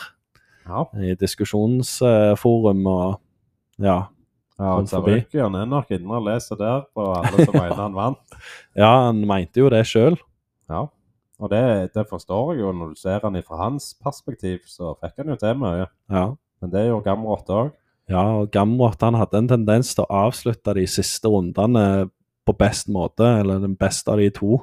Ja. 0.66 0.86
i 0.96 1.16
diskusjonsforum 1.20 2.86
og 2.88 3.20
ja. 3.80 3.98
ja 4.60 4.76
Kom 4.78 4.88
forbi. 4.88 5.20
Sarukian 5.20 5.56
er 5.60 5.66
nok 5.66 5.92
inne 5.92 6.16
og 6.16 6.24
leser 6.28 6.56
der 6.60 6.86
på 6.96 7.10
alle 7.18 7.46
som 7.46 7.54
mener 7.60 7.76
han 7.76 7.94
vant. 7.98 8.38
Ja, 8.78 8.92
han 9.10 9.20
mente 9.28 9.60
jo 9.60 9.70
det 9.74 9.84
sjøl. 9.90 10.16
Ja. 10.70 10.86
Og 11.42 11.50
det, 11.52 11.64
det 11.96 12.06
forstår 12.10 12.54
jeg 12.54 12.62
jo, 12.62 12.74
når 12.78 12.94
du 12.94 13.00
ser 13.00 13.24
han 13.24 13.40
fra 13.46 13.62
hans 13.64 13.94
perspektiv, 14.04 14.60
så 14.70 14.94
fikk 15.02 15.24
han 15.24 15.34
jo 15.34 15.40
til 15.42 15.58
mye. 15.60 15.88
Ja. 16.14 16.28
Men 16.62 16.74
det 16.74 16.86
gjorde 16.88 17.08
Gamrot 17.10 17.50
òg. 17.52 17.72
Ja, 18.12 18.24
og 18.42 18.52
Gamrot 18.54 19.02
han 19.04 19.18
hadde 19.18 19.40
en 19.40 19.50
tendens 19.50 19.94
til 19.96 20.06
å 20.06 20.28
avslutte 20.28 20.76
de 20.78 20.86
siste 20.90 21.32
rundene 21.32 22.10
på 22.44 22.56
best 22.60 22.90
måte, 22.92 23.26
eller 23.40 23.64
den 23.64 23.76
beste 23.80 24.12
av 24.12 24.20
de 24.20 24.30
to. 24.36 24.60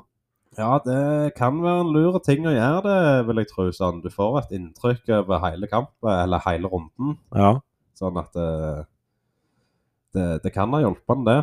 Ja, 0.59 0.77
det 0.85 1.35
kan 1.37 1.61
være 1.63 1.85
en 1.85 1.93
lur 1.95 2.19
ting 2.25 2.47
å 2.49 2.53
gjøre 2.53 2.83
det, 2.85 3.27
vil 3.29 3.41
jeg 3.41 3.51
tro. 3.53 3.69
Sånn. 3.75 4.03
Du 4.05 4.11
får 4.13 4.43
et 4.43 4.57
inntrykk 4.59 5.13
over 5.21 5.43
hele 5.47 5.71
kampen, 5.71 6.11
eller 6.11 6.43
hele 6.47 6.71
runden. 6.71 7.17
Ja. 7.33 7.55
Sånn 7.99 8.19
at 8.21 8.35
det, 8.37 8.51
det, 10.17 10.27
det 10.45 10.53
kan 10.55 10.73
ha 10.75 10.83
hjulpet 10.83 11.15
han, 11.15 11.25
det. 11.29 11.41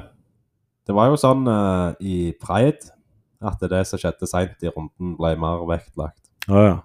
Det 0.87 0.95
var 0.95 1.11
jo 1.11 1.19
sånn 1.19 1.47
uh, 1.49 1.95
i 1.99 2.31
Pride 2.39 2.93
at 3.41 3.61
det 3.69 3.83
som 3.87 3.99
skjedde 4.01 4.27
seint 4.29 4.63
i 4.65 4.71
runden, 4.71 5.15
ble 5.19 5.33
mer 5.39 5.63
vektlagt. 5.69 6.21
Å 6.49 6.63
ja. 6.63 6.75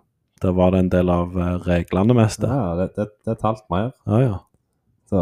Da 0.42 0.50
var 0.56 0.72
det 0.74 0.80
en 0.82 0.88
del 0.90 1.10
av 1.12 1.36
eh, 1.38 1.52
reglene 1.68 2.16
mest. 2.18 2.42
Ja, 2.42 2.72
det, 2.80 2.88
det, 2.96 3.06
det 3.28 3.36
talt 3.38 3.62
mer. 3.70 3.92
Ja, 4.10 4.18
ja. 4.24 4.38
Så 5.12 5.20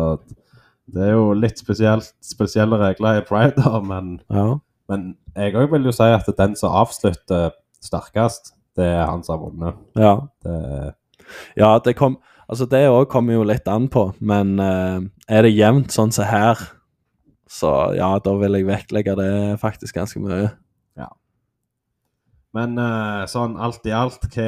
Det 0.91 1.03
er 1.07 1.13
jo 1.13 1.33
litt 1.37 1.61
spesielt, 1.61 2.09
spesielle 2.25 2.79
regler 2.81 3.21
i 3.21 3.27
Pride, 3.27 3.61
da, 3.61 3.79
men, 3.85 4.17
Ja. 4.33 4.57
men 4.89 5.13
jeg 5.37 5.55
òg 5.55 5.71
vil 5.75 5.85
jo 5.91 5.93
si 5.95 6.09
at 6.09 6.27
den 6.39 6.57
som 6.59 6.73
avslutter 6.81 7.53
sterkest, 7.85 8.55
det 8.77 8.89
er 8.89 9.07
han 9.07 9.23
som 9.23 9.37
har 9.39 9.45
vunnet. 9.51 9.79
ja. 9.95 10.17
Det, 10.43 10.95
Ja, 11.57 11.79
det 11.79 11.95
kom 11.97 12.17
Altså, 12.51 12.67
det 12.67 12.89
òg 12.91 13.05
kommer 13.13 13.37
jo 13.37 13.45
litt 13.47 13.69
an 13.71 13.85
på, 13.87 14.09
men 14.19 14.57
uh, 14.59 14.99
er 15.31 15.43
det 15.47 15.53
jevnt 15.55 15.93
sånn 15.95 16.11
som 16.11 16.27
her, 16.27 16.59
så 17.47 17.95
ja, 17.95 18.09
da 18.19 18.33
vil 18.41 18.57
jeg 18.59 18.67
vektlegge 18.67 19.15
det 19.15 19.61
faktisk 19.63 19.95
ganske 19.95 20.19
mye. 20.19 20.49
Men 22.57 22.79
eh, 22.83 23.25
sånn 23.31 23.57
alt 23.63 23.85
i 23.87 23.93
alt, 23.95 24.25
hva, 24.35 24.47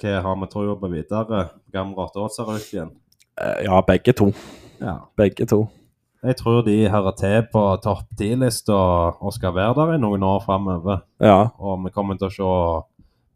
hva 0.00 0.14
har 0.24 0.38
vi 0.40 0.48
troa 0.50 0.78
på 0.80 0.90
videre? 0.90 1.44
Gamle 1.72 2.08
igjen. 2.58 2.90
Eh, 3.40 3.64
ja, 3.68 3.82
begge 3.86 4.14
to. 4.16 4.32
Ja. 4.80 4.96
Begge 5.16 5.46
to. 5.46 5.66
Jeg 6.20 6.36
tror 6.36 6.62
de 6.66 6.74
hører 6.92 7.14
til 7.16 7.46
på 7.52 7.60
topp 7.80 8.10
10-lista 8.18 8.76
og 8.76 9.32
skal 9.32 9.54
være 9.56 9.76
der 9.78 9.94
i 9.94 10.00
noen 10.02 10.24
år 10.26 10.42
framover. 10.44 11.04
Ja. 11.22 11.46
Og 11.58 11.80
vi 11.86 11.92
kommer 11.94 12.18
til 12.20 12.28
å 12.28 12.34
se 12.34 12.86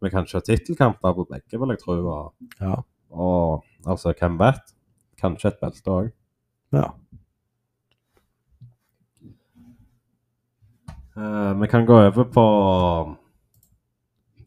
Vi 0.03 0.09
kan 0.11 0.27
se 0.27 0.37
tittelkamper 0.43 1.13
på 1.15 1.23
begge, 1.25 1.57
vil 1.57 1.71
jeg 1.71 1.79
tro. 1.81 1.93
Og, 1.95 2.33
Ja. 2.61 2.75
og 3.09 3.63
altså, 3.87 4.13
hvem 4.13 4.37
vet? 4.37 4.75
Kanskje 5.17 5.47
et 5.47 5.59
belte 5.61 5.89
òg. 5.91 6.11
ja. 6.73 6.91
Uh, 11.17 11.61
vi 11.61 11.67
kan 11.67 11.85
gå 11.85 11.95
over 11.95 12.23
på 12.23 12.45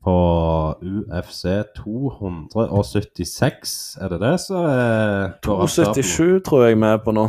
på 0.09 0.17
UFC 0.81 1.45
276. 1.77 3.75
Er 4.01 4.09
det 4.15 4.21
det 4.23 4.35
som 4.41 4.65
er 4.65 5.35
går 5.45 5.61
av 5.67 5.69
277 5.69 6.41
tror 6.49 6.65
jeg 6.65 6.79
vi 6.81 6.89
er 6.89 7.01
på 7.05 7.13
nå. 7.13 7.27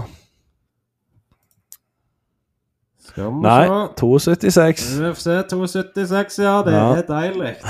Skal 3.10 3.32
vi 3.34 3.42
Nei, 3.44 3.66
se. 3.68 3.78
276. 4.00 4.86
UFC 5.10 5.28
276, 5.52 6.40
ja. 6.44 6.56
Det 6.64 6.74
Ja. 6.78 6.88
er 6.96 7.08
deilig. 7.10 7.56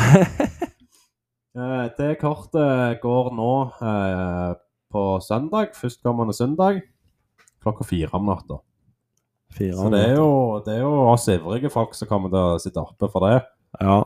Eh, 1.59 1.87
det 1.97 2.19
kortet 2.21 2.99
går 3.01 3.31
nå 3.35 3.53
eh, 3.81 4.51
på 4.93 5.01
søndag, 5.25 5.71
førstkommende 5.75 6.31
søndag, 6.37 6.77
klokka 7.65 7.83
fire 7.89 8.09
om 8.13 8.25
natta. 8.29 8.59
Så 9.57 9.89
det 9.89 9.99
er, 10.11 10.13
jo, 10.21 10.61
det 10.63 10.75
er 10.77 10.83
jo 10.85 10.91
oss 11.09 11.25
ivrige 11.27 11.71
folk 11.73 11.95
som 11.97 12.07
kommer 12.07 12.29
til 12.29 12.37
å 12.37 12.59
sitte 12.61 12.79
oppe 12.79 13.09
for 13.11 13.25
det. 13.25 13.41
Ja. 13.81 13.97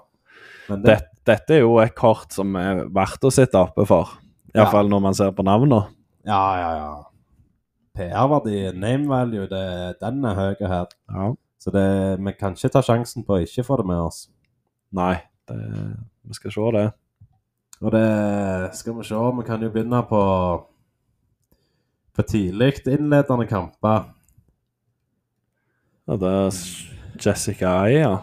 Men 0.70 0.84
det, 0.84 0.94
Det, 0.94 1.22
dette 1.30 1.56
er 1.58 1.64
jo 1.64 1.78
et 1.84 1.96
kort 1.96 2.34
som 2.36 2.56
er 2.60 2.86
verdt 2.94 3.24
å 3.24 3.32
sitte 3.34 3.60
oppe 3.60 3.86
for. 3.88 4.18
Iallfall 4.54 4.92
når 4.92 5.02
man 5.02 5.18
ser 5.18 5.32
på 5.36 5.46
navnene. 5.46 5.88
ja, 6.28 6.44
ja, 6.60 6.72
ja. 6.78 6.94
PR-verdi, 7.94 8.72
name 8.74 9.06
value, 9.06 9.46
det, 9.46 10.00
den 10.02 10.24
er 10.26 10.34
høy 10.34 10.66
her. 10.66 10.88
Ja. 11.14 11.28
Så 11.62 11.70
det, 11.72 11.86
vi 12.26 12.32
kan 12.34 12.56
ikke 12.58 12.72
ta 12.74 12.82
sjansen 12.82 13.24
på 13.24 13.36
å 13.38 13.44
ikke 13.46 13.64
få 13.68 13.78
det 13.78 13.86
med 13.86 14.02
oss. 14.02 14.24
Nei, 14.98 15.14
det, 15.48 15.60
vi 16.26 16.34
skal 16.34 16.56
se 16.56 16.72
det. 16.74 16.88
Og 17.84 17.94
det 17.94 18.08
skal 18.80 18.98
vi 18.98 19.06
se, 19.06 19.22
vi 19.38 19.46
kan 19.46 19.62
jo 19.62 19.70
begynne 19.70 20.02
på 20.10 20.22
på 22.14 22.26
tidlig 22.30 22.76
innledende 22.86 23.48
kamper. 23.50 24.04
Ja, 26.08 26.18
det 26.20 26.30
er 26.30 26.60
Jessica 27.24 27.78
Aya 27.86 28.20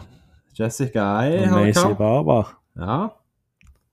Jessica 0.61 1.05
Ai 1.23 1.41
har 1.45 1.65
Macy. 1.65 1.93
Barber. 1.99 2.53
Ja. 2.79 2.99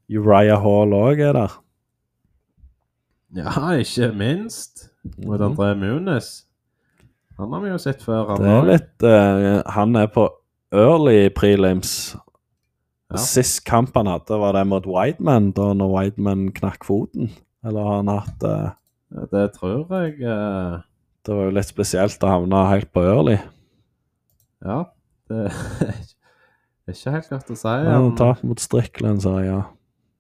Uriah 0.09 0.61
Hall 0.65 0.95
òg 0.97 1.21
er 1.21 1.33
der. 1.37 1.57
ja, 3.37 3.53
ikke 3.77 4.13
minst. 4.17 4.87
Mot 5.25 5.41
Mhm. 5.41 5.51
André 5.53 5.75
Munes. 5.79 6.45
Han 7.39 7.53
har 7.53 7.61
vi 7.63 7.69
jo 7.71 7.79
sett 7.79 8.03
før. 8.03 8.29
Han 8.35 8.43
Det 8.43 8.51
er 8.55 8.65
litt 8.67 9.05
uh, 9.07 9.63
Han 9.73 9.97
er 9.97 10.07
på 10.07 10.29
early 10.73 11.29
prelims. 11.31 12.17
Ja. 13.11 13.17
Sist 13.17 13.63
kamp 13.65 13.95
han 13.97 14.07
hadde, 14.11 14.37
var 14.39 14.53
det 14.53 14.67
mot 14.69 14.85
Whiteman, 14.87 15.53
da 15.57 15.71
når 15.73 15.93
Whiteman 15.95 16.49
knakk 16.53 16.85
foten. 16.85 17.31
Eller 17.65 17.81
har 17.87 17.97
han 18.03 18.09
hatt 18.13 18.43
eh, 18.45 18.71
Det 19.33 19.47
tror 19.55 19.87
jeg 20.03 20.19
uh... 20.29 20.81
Det 21.25 21.35
var 21.37 21.45
jo 21.49 21.55
litt 21.57 21.69
spesielt 21.71 22.23
å 22.25 22.29
havne 22.29 22.61
helt 22.69 22.91
på 22.93 23.01
early. 23.05 23.39
Ja. 24.65 24.83
Det 25.29 25.47
er 25.47 25.57
ikke 26.95 27.13
helt 27.15 27.29
godt 27.29 27.51
å 27.51 27.57
si. 27.57 27.69
Ja, 27.69 27.97
han- 27.99 28.17
Tap 28.17 28.43
mot 28.45 28.61
Strickland, 28.61 29.21
sa 29.23 29.39
jeg, 29.39 29.53
ja. 29.53 29.63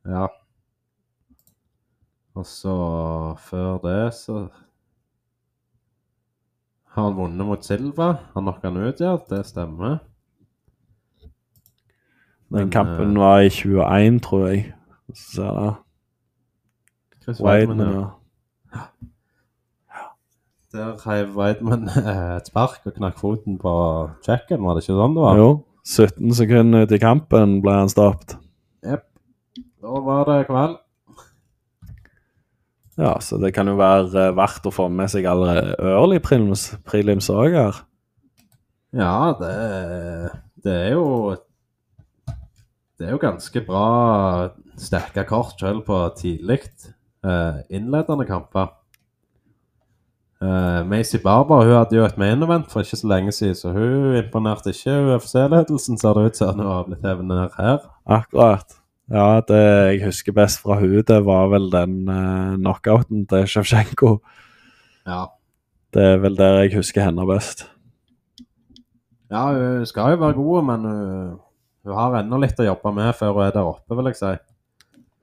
Ja. 0.08 0.26
Og 2.38 2.46
så 2.46 2.74
før 3.38 3.78
det, 3.82 4.14
så 4.14 4.48
har 6.94 7.02
han 7.08 7.16
vunnet 7.16 7.46
mot 7.46 7.64
Silva. 7.64 8.12
Han 8.34 8.44
knocka 8.44 8.70
han 8.70 8.76
ut, 8.76 9.00
ja. 9.00 9.16
Det 9.28 9.46
stemmer. 9.46 9.98
Den 12.48 12.64
Men, 12.64 12.70
kampen 12.70 13.16
uh, 13.16 13.20
var 13.22 13.40
i 13.40 13.50
21, 13.50 14.20
tror 14.24 14.46
jeg. 14.48 14.72
Så 15.12 15.32
ser 15.34 15.52
det 15.60 15.74
Chris 17.22 17.40
Weidman, 17.44 17.78
Weidman 17.78 17.94
ja. 17.94 18.06
ja. 18.74 18.80
Der 20.72 21.10
heiv 21.10 21.34
Weidman 21.36 21.88
eh, 21.88 22.36
et 22.36 22.46
spark 22.48 22.86
og 22.86 22.94
knakk 22.96 23.18
foten 23.20 23.58
på 23.60 23.72
checken, 24.24 24.62
var 24.64 24.76
det 24.76 24.84
ikke 24.84 24.96
sånn 24.96 25.16
det 25.16 25.24
var? 25.24 25.36
Jo. 25.40 25.48
17 25.88 26.34
sekunder 26.36 26.84
ut 26.84 26.92
i 26.92 27.00
kampen 27.00 27.58
ble 27.64 27.78
han 27.80 27.90
stoppet. 27.92 28.36
Jepp. 28.84 29.06
Da 29.80 30.02
var 30.04 30.28
det 30.28 30.42
kveld. 30.50 30.76
Ja, 32.98 33.14
så 33.22 33.38
det 33.38 33.52
kan 33.54 33.70
jo 33.70 33.76
være 33.78 34.10
eh, 34.26 34.34
verdt 34.34 34.66
å 34.66 34.74
få 34.74 34.88
med 34.90 35.10
seg 35.12 35.26
alle 35.30 35.54
early 35.78 36.18
prelims, 36.22 36.72
prelims 36.88 37.30
også 37.30 37.52
her. 37.54 37.78
Ja, 38.98 39.36
det, 39.38 39.52
det 40.64 40.74
er 40.88 40.94
jo 40.96 41.36
Det 42.98 43.06
er 43.06 43.12
jo 43.12 43.20
ganske 43.22 43.62
bra 43.62 43.84
sterke 44.80 45.22
kort 45.28 45.60
selv 45.60 45.84
på 45.86 46.00
tidlig 46.18 46.64
eh, 47.22 47.60
innledende 47.70 48.26
kamper. 48.26 48.74
Eh, 50.38 50.82
Macy 50.86 51.18
Barber 51.18 51.64
hun 51.66 51.74
hadde 51.74 51.96
jo 51.96 52.04
et 52.06 52.18
main 52.18 52.42
event 52.46 52.68
for 52.70 52.86
ikke 52.86 52.96
så 53.00 53.08
lenge 53.10 53.32
siden, 53.34 53.56
så 53.58 53.72
hun 53.74 54.14
imponerte 54.20 54.70
ikke 54.70 54.94
UFC-ledelsen, 55.16 55.98
ser 55.98 56.14
det 56.14 56.28
ut 56.28 56.38
som, 56.38 56.60
hun 56.60 56.68
har 56.70 56.84
blitt 56.86 57.06
hevet 57.06 57.26
ned 57.26 57.56
her. 57.56 57.80
Akkurat. 58.06 58.76
Ja, 59.10 59.40
det 59.48 59.58
jeg 59.58 60.04
husker 60.04 60.36
best 60.36 60.62
fra 60.62 60.76
hun, 60.78 61.00
det 61.08 61.18
var 61.26 61.50
vel 61.50 61.66
den 61.72 62.04
uh, 62.06 62.54
knockouten 62.60 63.26
til 63.26 63.48
Sjevtsjenko. 63.50 64.12
Ja. 65.08 65.24
Det 65.96 66.06
er 66.12 66.22
vel 66.22 66.38
der 66.38 66.62
jeg 66.62 66.76
husker 66.76 67.02
henne 67.02 67.26
best. 67.26 67.66
ja, 69.32 69.44
hun 69.50 69.86
skal 69.86 70.14
jo 70.14 70.22
være 70.22 70.38
god, 70.38 70.64
men 70.70 70.84
hun, 70.86 71.36
hun 71.84 71.98
har 71.98 72.20
ennå 72.20 72.38
litt 72.44 72.60
å 72.60 72.68
jobbe 72.68 72.94
med 72.94 73.14
før 73.16 73.34
hun 73.34 73.48
er 73.48 73.54
der 73.56 73.74
oppe, 73.74 73.96
vil 73.96 74.12
jeg 74.12 74.22
si. 74.22 74.34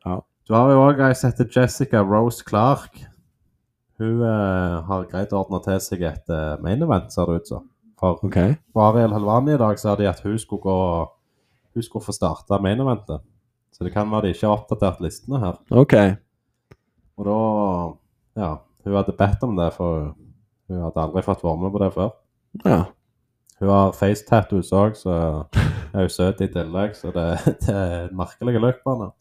Ja. 0.05 0.19
Du 0.45 0.53
har 0.53 0.73
jo 0.73 0.87
òg 0.89 0.99
ei 1.07 1.15
som 1.15 1.31
heter 1.31 1.47
Jessica 1.47 2.03
Rose 2.03 2.43
Clark. 2.43 3.05
Hun 4.01 4.19
uh, 4.19 4.81
har 4.88 5.07
greid 5.11 5.31
å 5.31 5.39
ordne 5.43 5.61
til 5.63 5.80
seg 5.84 6.03
et 6.03 6.34
uh, 6.34 6.57
main 6.63 6.81
event, 6.84 7.07
ser 7.13 7.30
det 7.30 7.41
ut 7.41 7.51
som. 7.53 7.69
For 7.99 8.19
okay. 8.27 8.57
på 8.76 8.84
Ariel 8.84 9.13
Helvani 9.15 9.53
i 9.55 9.61
dag 9.61 9.80
sa 9.80 9.93
de 9.95 10.09
at 10.09 10.19
hun 10.26 10.35
skulle 10.35 10.65
gå 10.65 10.80
Hun 11.76 11.84
skulle 11.84 12.03
få 12.03 12.15
starte 12.15 12.59
main 12.63 12.80
eventet. 12.80 13.23
Så 13.76 13.84
det 13.84 13.91
kan 13.91 14.11
være 14.11 14.27
de 14.27 14.35
ikke 14.35 14.47
har 14.47 14.61
oppdatert 14.61 15.01
listene 15.03 15.39
her. 15.41 15.57
OK. 15.72 15.95
Og 17.19 17.27
da 17.27 17.39
Ja, 18.39 18.51
hun 18.84 18.95
hadde 18.95 19.15
bedt 19.15 19.43
om 19.43 19.55
det, 19.55 19.72
for 19.76 20.13
hun 20.67 20.84
hadde 20.84 21.03
aldri 21.03 21.23
fått 21.23 21.43
være 21.43 21.59
med 21.59 21.73
på 21.73 21.81
det 21.84 21.91
før. 21.95 22.13
Ja. 22.63 22.80
Hun 23.59 23.72
har 23.72 23.93
face 23.95 24.23
tattoos 24.27 24.72
òg, 24.76 24.95
så 24.99 25.13
er 25.55 26.01
hun 26.01 26.11
søt 26.11 26.43
i 26.43 26.49
tillegg. 26.51 26.95
Så 26.95 27.11
det, 27.15 27.27
det 27.65 27.76
er 27.76 27.95
en 28.05 28.15
merkelig 28.19 28.59
løp 28.59 28.81
på 28.84 28.95
henne. 28.95 29.11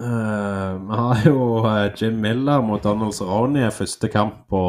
Eh, 0.00 0.72
Vi 0.86 0.96
har 1.00 1.22
jo 1.24 1.38
eh, 1.64 1.86
Jim 1.96 2.18
Miller 2.20 2.60
mot 2.62 2.82
Donald 2.84 3.14
Cerrone 3.16 3.62
i 3.66 3.70
første 3.72 4.08
kamp 4.12 4.42
på, 4.52 4.60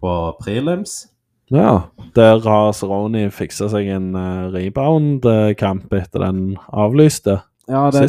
på 0.00 0.12
prelims. 0.42 1.06
ja. 1.50 1.88
Der 2.14 2.38
har 2.44 2.72
Cerrone 2.72 3.26
fiksa 3.34 3.66
seg 3.72 3.88
en 3.90 4.12
uh, 4.14 4.46
rebound-kamp 4.54 5.92
etter 5.98 6.22
den 6.22 6.54
avlyste 6.70 7.40
Ja, 7.66 7.88
det, 7.90 8.04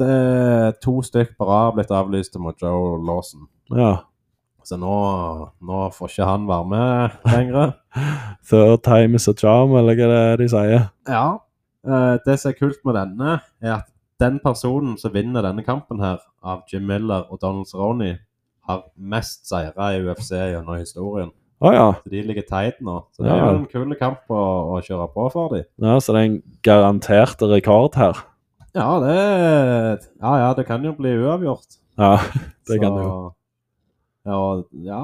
det 0.00 0.08
er 0.08 0.72
to 0.82 0.96
stykk 1.06 1.36
på 1.38 1.46
rad 1.46 1.76
blitt 1.76 1.92
avlyst 1.94 2.34
mot 2.42 2.58
Joe 2.58 2.98
Lawson. 3.04 3.46
Ja. 3.70 3.92
Så 4.64 4.78
nå, 4.80 4.96
nå 5.60 5.80
får 5.94 6.10
ikke 6.10 6.26
han 6.26 6.46
være 6.48 6.66
med 6.72 7.18
lenger. 7.30 7.74
Third 8.50 8.82
time 8.82 9.20
is 9.20 9.28
a 9.28 9.34
charm, 9.36 9.76
eller 9.76 9.94
hva 9.94 10.08
det 10.10 10.20
er 10.32 10.40
de 10.40 10.48
sier. 10.50 10.86
Ja. 11.06 11.26
Uh, 11.86 12.16
det 12.26 12.40
som 12.40 12.50
er 12.50 12.58
kult 12.58 12.80
med 12.88 12.96
denne, 12.98 13.38
er 13.62 13.76
at 13.76 13.90
den 14.20 14.38
personen 14.42 14.98
som 15.00 15.12
vinner 15.14 15.42
denne 15.44 15.64
kampen 15.66 16.02
her, 16.02 16.20
av 16.44 16.64
Jim 16.70 16.86
Miller 16.86 17.26
og 17.30 17.40
Donald 17.42 17.66
Cerrone, 17.70 18.18
har 18.68 18.84
mest 18.96 19.48
seire 19.48 19.90
i 19.92 20.02
UFC 20.04 20.32
gjennom 20.32 20.78
historien. 20.80 21.32
Oh, 21.64 21.72
ja. 21.72 21.86
Så 22.02 22.10
de 22.12 22.22
ligger 22.26 22.44
teit 22.48 22.80
nå. 22.84 22.98
Så 23.14 23.24
det 23.24 23.32
er 23.32 23.40
jo 23.40 23.50
en 23.54 23.66
kul 23.70 23.94
kamp 23.96 24.32
å, 24.32 24.44
å 24.74 24.80
kjøre 24.84 25.06
på 25.14 25.26
for 25.32 25.54
dem. 25.54 25.66
ja. 25.80 25.96
Så 26.02 26.12
det 26.14 26.20
er 26.20 26.28
en 26.30 26.40
garantert 26.66 27.44
rekord 27.48 27.96
her. 28.00 28.20
Ja, 28.74 28.88
det 29.00 29.14
Ja, 30.20 30.32
ja, 30.40 30.52
det 30.56 30.66
kan 30.66 30.84
jo 30.84 30.92
bli 30.98 31.14
uavgjort. 31.22 31.78
Ja, 32.00 32.16
det 32.66 32.74
Så 32.74 32.80
kan 32.82 32.96
det 32.98 33.04
jo. 33.06 33.32
Ja, 34.24 34.40
ja. 34.90 35.02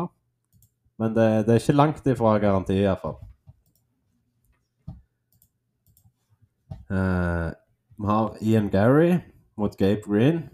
Men 1.00 1.14
det, 1.16 1.28
det 1.46 1.54
er 1.54 1.62
ikke 1.62 1.78
langt 1.78 2.06
ifra 2.06 2.34
garanti, 2.42 2.76
iallfall. 2.76 3.16
Uh, 6.90 7.54
vi 8.00 8.08
har 8.08 8.36
Ian 8.40 8.70
Gary 8.72 9.18
mot 9.60 9.76
Gabe 9.76 10.00
Green. 10.06 10.44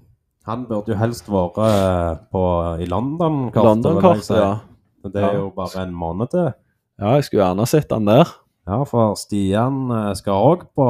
Han 0.47 0.65
burde 0.67 0.93
jo 0.93 0.99
helst 0.99 1.29
vært 1.31 1.59
eh, 1.63 2.17
på, 2.31 2.43
i. 2.83 2.87
London-kortet, 2.91 4.25
si. 4.27 4.35
ja. 4.39 4.57
Men 5.03 5.15
Det 5.15 5.23
er 5.23 5.39
jo 5.39 5.51
bare 5.55 5.87
en 5.87 5.95
måned 5.95 6.31
til. 6.35 6.53
Ja, 6.99 7.15
jeg 7.15 7.27
skulle 7.27 7.45
gjerne 7.45 7.67
sett 7.71 7.93
han 7.93 8.07
der. 8.09 8.31
Ja, 8.67 8.83
for 8.89 9.15
Stian 9.19 9.91
eh, 9.95 10.13
skal 10.19 10.43
òg 10.53 10.69
på 10.75 10.87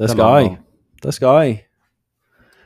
Det 0.00 0.10
skal 0.12 0.36
jeg. 0.38 0.52
Det 1.02 1.14
skal 1.14 1.40
jeg. 1.44 1.58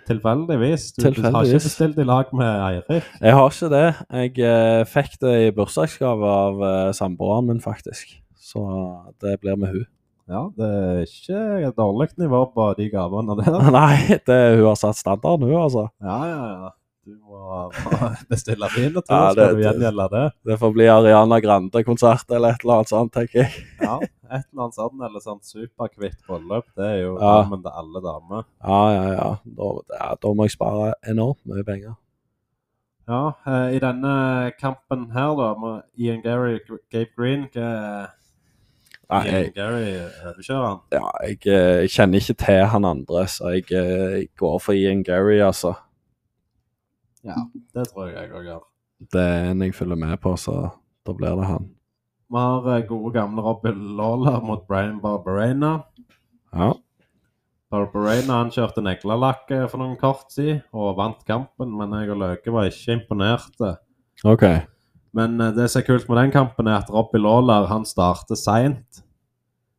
Tilfeldigvis. 0.06 0.92
Du, 0.92 1.02
Tilfeldigvis. 1.02 1.34
har 1.34 1.48
ikke 1.48 1.66
bestilt 1.66 1.98
i 1.98 2.06
lag 2.06 2.34
med 2.34 2.50
Eirik. 2.66 3.08
Jeg 3.20 3.34
har 3.38 3.50
ikke 3.50 3.70
det. 3.72 3.88
Jeg 4.10 4.38
eh, 4.50 4.84
fikk 4.86 5.18
det 5.22 5.34
i 5.46 5.50
bursdagsgave 5.56 6.36
av 6.46 6.62
eh, 6.68 6.92
samboeren 6.94 7.50
min, 7.50 7.62
faktisk. 7.62 8.14
Så 8.38 8.62
det 9.22 9.38
blir 9.40 9.56
med 9.56 9.74
hun. 9.74 9.86
Ja, 10.30 10.44
det 10.56 10.68
er 10.68 11.00
ikke 11.06 11.40
et 11.68 11.76
dårlig 11.76 12.08
nivå 12.20 12.44
på 12.54 12.68
de 12.78 12.86
gavene 12.92 13.34
der. 13.40 13.56
Nei, 13.74 14.18
det, 14.26 14.38
hun 14.58 14.68
har 14.70 14.78
satt 14.78 14.96
standarden, 15.00 15.48
hun, 15.50 15.58
altså. 15.64 15.88
Ja, 16.02 16.20
ja, 16.30 16.44
ja. 16.62 16.70
Du 17.02 17.16
må 17.26 17.72
bestille 18.30 18.68
dine 18.76 19.00
to, 19.02 19.10
Ja, 19.10 19.32
skal 19.34 19.56
du 19.56 19.62
gjengjelde 19.64 20.04
det. 20.12 20.26
Det 20.46 20.58
får 20.60 20.74
bli 20.76 20.86
Ariana 20.86 21.40
Grande-konsert 21.42 22.30
eller 22.30 22.54
et 22.54 22.62
eller 22.62 22.76
annet 22.78 22.92
sånt, 22.92 23.10
tenker 23.16 23.42
jeg. 23.42 23.64
Ja, 23.82 23.96
et 24.30 24.44
eller 24.46 24.62
annet 24.68 24.78
sånt, 24.78 25.02
eller 25.08 25.24
sånn 25.24 25.40
superkvitt 25.42 26.20
bryllup. 26.28 26.68
Det 26.78 26.86
er 26.86 27.00
jo 27.02 27.16
Ja. 27.18 27.34
til 27.50 27.72
alle 27.74 28.04
damer. 28.06 28.46
Ja, 28.62 28.78
ja, 28.94 29.02
ja. 29.16 29.28
Da, 29.58 29.72
ja, 29.98 30.08
da 30.22 30.32
må 30.38 30.46
jeg 30.46 30.54
spare 30.54 30.92
enormt 31.10 31.42
mye 31.50 31.66
penger. 31.66 31.98
Ja, 33.10 33.32
eh, 33.50 33.74
i 33.74 33.82
denne 33.82 34.52
kampen 34.62 35.08
her, 35.10 35.34
da, 35.42 35.50
med 35.58 35.82
Ian 35.98 36.22
Gary 36.22 36.60
Gabe 36.94 37.10
Green 37.18 37.48
hva- 37.50 38.12
Nei, 39.12 39.22
jeg, 39.28 39.52
Gary 39.56 39.82
overkjører 40.00 40.66
han. 40.66 40.82
ja, 40.94 41.06
jeg, 41.26 41.38
eh, 41.46 41.78
jeg 41.84 41.92
kjenner 41.92 42.22
ikke 42.22 42.38
til 42.44 42.60
han 42.72 42.88
andre, 42.88 43.24
så 43.28 43.52
jeg, 43.52 43.66
eh, 43.76 44.04
jeg 44.16 44.28
går 44.40 44.58
for 44.64 44.78
Ian 44.78 45.02
Gary, 45.06 45.38
altså. 45.44 45.74
Ja, 47.22 47.38
det 47.76 47.86
tror 47.92 48.08
jeg 48.08 48.16
jeg 48.16 48.32
òg 48.34 48.48
gjør. 48.48 48.64
Det 49.12 49.22
er 49.22 49.50
en 49.52 49.62
jeg 49.62 49.74
følger 49.74 49.98
med 49.98 50.16
på, 50.22 50.34
så 50.38 50.56
da 51.06 51.14
blir 51.16 51.38
det 51.38 51.50
han. 51.50 51.68
Vi 52.32 52.40
har 52.40 52.70
eh, 52.72 52.86
gode 52.88 53.12
gamle 53.12 53.42
Robin 53.44 53.80
Lawler 53.98 54.40
mot 54.40 54.64
Brian 54.68 55.00
Barbarena. 55.02 55.82
Ja. 56.54 56.72
Barbarena 57.72 58.38
han 58.40 58.52
kjørte 58.54 58.84
neglelakk 58.84 59.50
eh, 59.52 59.66
for 59.68 59.82
noen 59.82 59.98
kort 60.00 60.32
siden 60.32 60.62
og 60.72 60.96
vant 60.96 61.20
kampen, 61.28 61.74
men 61.76 61.92
jeg 61.98 62.14
og 62.14 62.22
Løke 62.22 62.54
var 62.54 62.70
ikke 62.70 62.96
imponerte. 62.96 63.74
OK. 64.24 64.46
Men 65.12 65.36
eh, 65.40 65.52
det 65.56 65.68
som 65.68 65.82
er 65.82 65.88
kult 65.90 66.08
med 66.08 66.22
den 66.22 66.34
kampen, 66.34 66.70
er 66.70 66.80
at 66.80 66.92
Robbie 66.92 67.20
Lawler 67.20 67.68
han 67.68 67.84
starter 67.88 68.38
seint, 68.38 69.01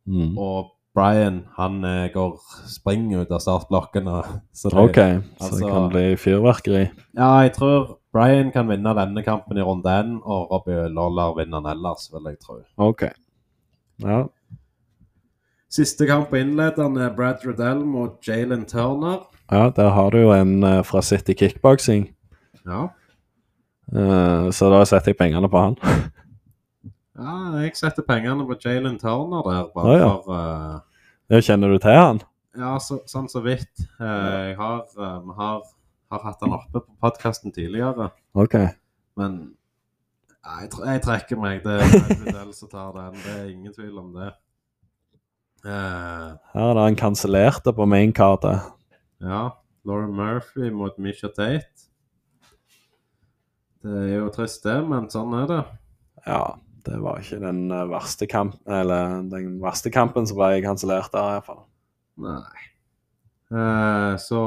Mm. 0.06 0.36
og 0.38 0.70
Brian 0.94 1.40
han 1.56 1.80
eh, 1.84 2.10
går 2.12 2.36
spring 2.70 3.08
ut 3.16 3.30
av 3.32 3.40
startblokken. 3.42 4.06
Så 4.52 4.70
det, 4.70 4.78
OK, 4.78 4.94
så 4.94 5.44
altså- 5.44 5.58
det 5.58 5.72
kan 5.72 5.88
bli 5.90 6.04
fyrverkeri. 6.20 6.84
Ja, 7.16 7.30
jeg 7.42 7.52
tror 7.56 7.98
Brian 8.14 8.52
kan 8.54 8.68
vinne 8.70 8.92
denne 8.94 9.24
kampen 9.26 9.58
i 9.58 9.64
runde 9.66 9.90
én, 9.90 10.20
og 10.22 10.52
Robbie 10.52 10.86
Lollar 10.88 11.34
vinner 11.34 11.58
den 11.64 11.72
ellers, 11.72 12.06
vil 12.12 12.28
jeg 12.30 12.38
tro. 12.38 12.60
OK. 12.78 13.02
Ja. 14.04 14.20
Siste 15.70 16.06
kamp 16.06 16.28
på 16.30 16.38
innlederen 16.38 16.96
er 17.02 17.10
Brad 17.16 17.42
Riddell 17.46 17.82
mot 17.84 18.20
Jalen 18.28 18.64
Turner. 18.64 19.24
ja, 19.50 19.70
der 19.76 19.88
har 19.90 20.10
du 20.10 20.18
jo 20.18 20.30
en 20.32 20.62
eh, 20.62 20.82
fra 20.84 21.02
City 21.02 21.34
Kickboxing, 21.34 22.12
Ja. 22.66 22.86
Uh, 23.92 24.48
så 24.50 24.70
da 24.72 24.78
setter 24.88 25.12
jeg 25.12 25.18
pengene 25.18 25.48
på 25.52 25.60
han. 25.60 25.74
ja, 27.14 27.34
jeg 27.62 27.76
setter 27.78 28.06
pengene 28.06 28.46
på 28.48 28.56
Jalen 28.58 28.96
Turner 28.98 29.44
der, 29.46 29.66
bare 29.74 29.90
Å, 29.90 29.98
ja. 29.98 30.12
for 30.24 30.34
uh, 30.34 31.10
Ja, 31.30 31.40
Kjenner 31.46 31.70
du 31.70 31.78
til 31.82 31.98
han? 31.98 32.22
Ja, 32.58 32.76
så, 32.82 33.00
sånn 33.10 33.28
så 33.30 33.42
vidt. 33.42 33.72
Uh, 33.98 34.50
jeg 34.50 34.56
har, 34.58 34.82
um, 34.98 35.30
har, 35.34 35.62
har 36.14 36.24
hatt 36.26 36.42
han 36.44 36.54
oppe 36.54 36.82
på 36.82 36.96
podkasten 37.02 37.54
tidligere, 37.54 38.10
OK. 38.38 38.56
men 39.18 39.38
jeg, 40.44 40.70
jeg 40.76 41.02
trekker 41.06 41.40
meg. 41.40 41.62
Det 41.64 41.78
er 41.80 41.94
Riddell 42.20 42.52
som 42.54 42.70
tar 42.70 42.92
den. 42.98 43.20
Det 43.22 43.34
er 43.34 43.46
ingen 43.48 43.74
tvil 43.74 43.94
om 44.02 44.10
det. 44.14 44.30
Uh, 45.64 46.34
Her 46.52 46.68
er 46.68 46.76
det 46.76 46.88
han 46.90 46.98
kansellerte 47.00 47.72
på 47.74 47.86
mainkartet. 47.88 48.66
Ja, 49.24 49.48
Lauren 49.88 50.12
Murphy 50.14 50.68
mot 50.70 50.98
Misha 50.98 51.30
Tate. 51.32 51.88
Det 53.84 54.02
er 54.02 54.18
jo 54.18 54.28
trist, 54.32 54.62
det, 54.64 54.76
men 54.88 55.08
sånn 55.12 55.32
er 55.42 55.48
det. 55.48 55.62
Ja, 56.24 56.44
det 56.84 57.00
var 57.00 57.20
ikke 57.20 57.40
den 57.42 57.64
eh, 57.72 57.86
verste 57.88 58.28
kamp, 58.30 58.56
eller 58.68 59.22
den 59.30 59.56
verste 59.62 59.92
kampen 59.92 60.28
som 60.28 60.38
ble 60.38 60.60
kansellert 60.64 61.12
der, 61.14 61.38
iallfall. 61.38 61.64
Nei. 62.20 62.68
Eh, 63.54 64.16
så 64.22 64.40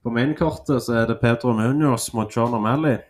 På 0.00 0.12
mainkortet 0.14 0.80
så 0.86 0.96
er 1.02 1.10
det 1.10 1.18
Pedro 1.20 1.52
Munoz 1.52 2.08
mot 2.16 2.32
Sean 2.32 2.54
O'Malley. 2.56 3.02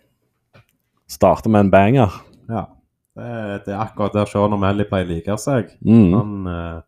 Starter 1.11 1.53
med 1.53 1.67
en 1.67 1.71
banger. 1.71 2.17
Ja. 2.51 2.65
Det 3.15 3.61
det 3.67 3.75
er 3.75 3.83
akkurat 3.85 4.17
der 4.17 4.31
Sean 4.31 4.57
O'Malley 4.57 4.89
pleier 4.89 5.07
å 5.07 5.13
like 5.13 5.37
seg. 5.39 5.71
Mm. 5.87 6.17
Han, 6.17 6.33
eh, 6.51 6.81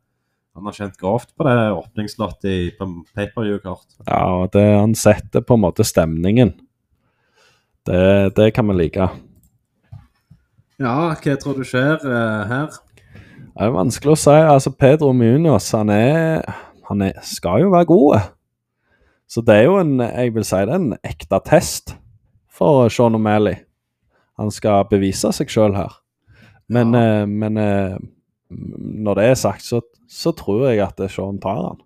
han 0.57 0.69
har 0.69 0.77
kjent 0.77 0.99
grovt 0.99 1.31
på 1.37 1.47
det 1.47 1.57
åpningslottet 1.77 2.49
i 2.51 2.59
på 2.79 2.89
pay-per-view-kort. 3.15 3.87
Ja, 4.09 4.25
og 4.43 4.51
det, 4.57 4.65
han 4.81 4.97
setter 4.99 5.45
på 5.47 5.55
en 5.57 5.65
måte 5.69 5.87
stemningen. 5.87 6.57
Det, 7.87 8.35
det 8.37 8.51
kan 8.57 8.69
vi 8.71 8.79
like. 8.79 9.09
Ja, 10.83 11.13
hva 11.15 11.35
tror 11.39 11.59
du 11.59 11.65
skjer 11.67 12.03
eh, 12.03 12.43
her? 12.51 12.79
Det 13.53 13.67
er 13.67 13.75
vanskelig 13.75 14.15
å 14.15 14.19
si. 14.19 14.35
Altså, 14.35 14.73
Pedro 14.75 15.13
Munoz, 15.15 15.71
han 15.77 15.93
er 15.93 16.43
Han 16.89 17.03
er, 17.07 17.19
skal 17.25 17.63
jo 17.63 17.71
være 17.73 17.89
god. 17.89 18.31
Så 19.31 19.41
det 19.47 19.55
er 19.61 19.69
jo 19.69 19.79
en 19.81 20.01
Jeg 20.01 20.35
vil 20.35 20.45
si 20.45 20.57
det 20.57 20.75
er 20.75 20.81
en 20.81 20.97
ekte 21.07 21.39
test 21.47 21.95
for 22.53 22.89
Sean 22.93 23.15
O'Malley. 23.17 23.63
Han 24.41 24.51
skal 24.53 24.85
bevise 24.91 25.31
seg 25.33 25.49
sjøl 25.53 25.77
her. 25.77 25.95
Men, 26.69 26.95
eh, 26.97 27.25
men 27.29 27.57
eh, 27.61 27.97
når 28.51 29.15
det 29.15 29.25
er 29.31 29.39
sagt, 29.41 29.65
så, 29.65 29.81
så 30.09 30.33
tror 30.37 30.67
jeg 30.69 30.83
at 30.85 31.01
Sean 31.11 31.39
tar 31.41 31.63
han. 31.63 31.81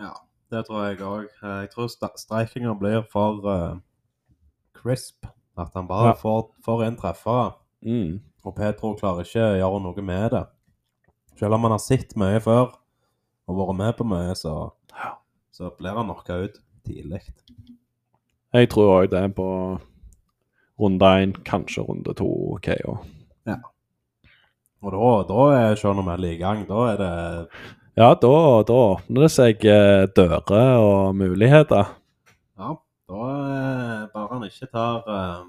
Ja, 0.00 0.14
det 0.50 0.64
tror 0.66 0.86
jeg 0.86 1.02
òg. 1.02 1.28
Jeg 1.42 1.70
tror 1.74 1.90
streikinga 1.90 2.74
blir 2.78 3.04
for 3.12 3.42
uh, 3.46 3.78
crisp. 4.74 5.26
At 5.58 5.74
han 5.74 5.88
bare 5.88 6.12
Ja. 6.14 6.18
får, 6.18 6.50
får 6.64 6.84
en 6.86 6.96
treffer. 6.96 7.56
Mm. 7.84 8.18
Og 8.46 8.54
Petro 8.56 8.94
klarer 8.98 9.26
ikke 9.26 9.44
å 9.44 9.58
gjøre 9.58 9.82
noe 9.84 10.04
med 10.04 10.30
det. 10.34 10.44
Selv 11.38 11.54
om 11.58 11.66
han 11.66 11.76
har 11.76 11.82
sett 11.82 12.16
mye 12.18 12.40
før 12.42 12.72
og 13.48 13.60
vært 13.60 13.78
med 13.78 13.96
på 13.98 14.06
mye, 14.08 14.34
så, 14.36 14.54
så 15.54 15.70
blir 15.78 15.96
han 15.96 16.08
knocka 16.10 16.40
ut 16.44 16.58
tidlig. 16.86 17.22
Jeg 18.56 18.70
tror 18.72 18.94
òg 18.94 19.12
det 19.12 19.22
er 19.22 19.32
på 19.36 19.48
runde 20.78 21.10
én, 21.20 21.34
kanskje 21.44 21.84
runde 21.84 22.14
to 22.16 22.28
KO. 22.64 22.98
Og 24.78 24.94
da, 24.94 25.06
da 25.26 25.44
er 25.56 25.78
Sean 25.78 25.98
O'Malley 25.98 26.36
i 26.36 26.40
gang. 26.40 26.62
Da 26.68 26.84
er 26.92 26.98
det 27.00 27.12
Ja, 27.98 28.12
da, 28.14 28.34
da 28.62 28.74
åpner 28.94 29.24
det 29.24 29.30
seg 29.34 29.64
eh, 29.66 30.04
dører 30.14 30.78
og 30.78 31.16
muligheter. 31.18 31.96
Ja, 32.58 32.76
da 33.10 33.30
er 33.32 34.04
bare 34.12 34.28
han 34.30 34.46
ikke 34.46 34.68
tar 34.70 35.08
eh, 35.10 35.40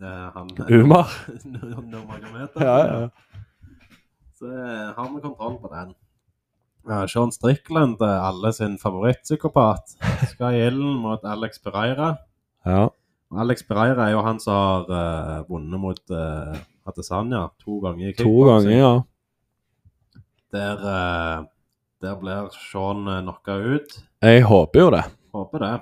han 0.00 0.50
Umar. 0.68 1.08
Ja, 2.60 2.78
ja. 2.86 3.10
Så 4.34 4.46
har 4.96 5.14
vi 5.14 5.20
kontroll 5.20 5.58
på 5.62 5.68
den. 5.74 5.94
Ja, 6.88 7.06
Sean 7.08 7.32
Strickland, 7.32 8.02
er 8.02 8.20
alle 8.28 8.52
sin 8.52 8.74
favorittpsykopat, 8.78 9.94
skal 10.28 10.54
i 10.54 10.66
ilden 10.66 10.98
mot 11.00 11.24
Alex 11.24 11.62
Pereira. 11.62 12.16
ja. 12.64 12.90
Alex 13.34 13.64
Pereira 13.66 14.04
er 14.06 14.12
jo 14.12 14.20
han 14.22 14.38
som 14.38 14.54
har 14.54 14.90
uh, 14.90 15.48
vunnet 15.48 15.80
mot 15.80 16.10
uh, 16.14 16.54
Adesanya 16.86 17.48
to 17.58 17.80
ganger 17.82 18.12
i 18.12 18.12
To 18.20 18.44
ganger, 18.46 18.70
ja. 18.70 18.92
Der, 20.54 20.84
uh, 20.84 21.46
der 22.04 22.14
blir 22.20 22.52
Sean 22.54 23.02
knocka 23.24 23.56
ut. 23.58 23.96
Jeg 24.22 24.44
håper 24.46 24.80
jo 24.80 24.90
det. 24.94 25.02
Håper 25.34 25.64
det. 25.64 25.72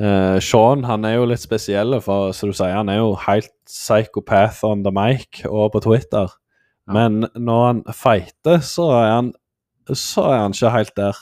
Eh, 0.00 0.38
Sean 0.40 0.86
han 0.88 1.04
er 1.04 1.18
jo 1.18 1.26
litt 1.28 1.42
spesiell, 1.42 1.98
for 2.00 2.32
som 2.36 2.48
du 2.52 2.56
sier, 2.56 2.72
han 2.78 2.88
er 2.88 3.02
jo 3.02 3.12
helt 3.26 3.52
psychopath 3.68 4.62
on 4.64 4.84
the 4.86 4.92
mic 4.94 5.42
og 5.48 5.74
på 5.74 5.82
Twitter. 5.84 6.32
Ja. 6.88 6.94
Men 6.96 7.26
når 7.36 7.66
han 7.66 7.82
fighter, 7.94 8.62
så 8.64 8.88
er 8.96 9.10
han, 9.10 9.30
så 9.92 10.24
er 10.30 10.40
han 10.46 10.56
ikke 10.56 10.72
helt 10.74 10.96
der. 10.96 11.20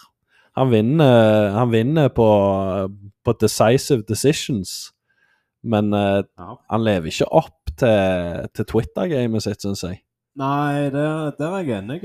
Han 0.58 0.70
vinner, 0.72 1.50
han 1.54 1.70
vinner 1.72 2.08
på, 2.14 2.26
på 3.24 3.34
decisive 3.40 4.02
decisions, 4.08 4.92
men 5.62 5.92
uh, 5.94 6.22
Ja. 6.38 6.54
han 6.70 6.84
lever 6.84 7.10
ikke 7.10 7.28
opp 7.36 7.70
til, 7.78 8.48
til 8.56 8.66
Twitter-gamet 8.66 9.44
sitt, 9.44 9.62
syns 9.62 9.84
jeg. 9.84 10.00
Nei, 10.40 10.88
der, 10.94 11.30
der 11.38 11.54
er 11.58 11.64
jeg 11.66 11.82
enig. 11.82 12.02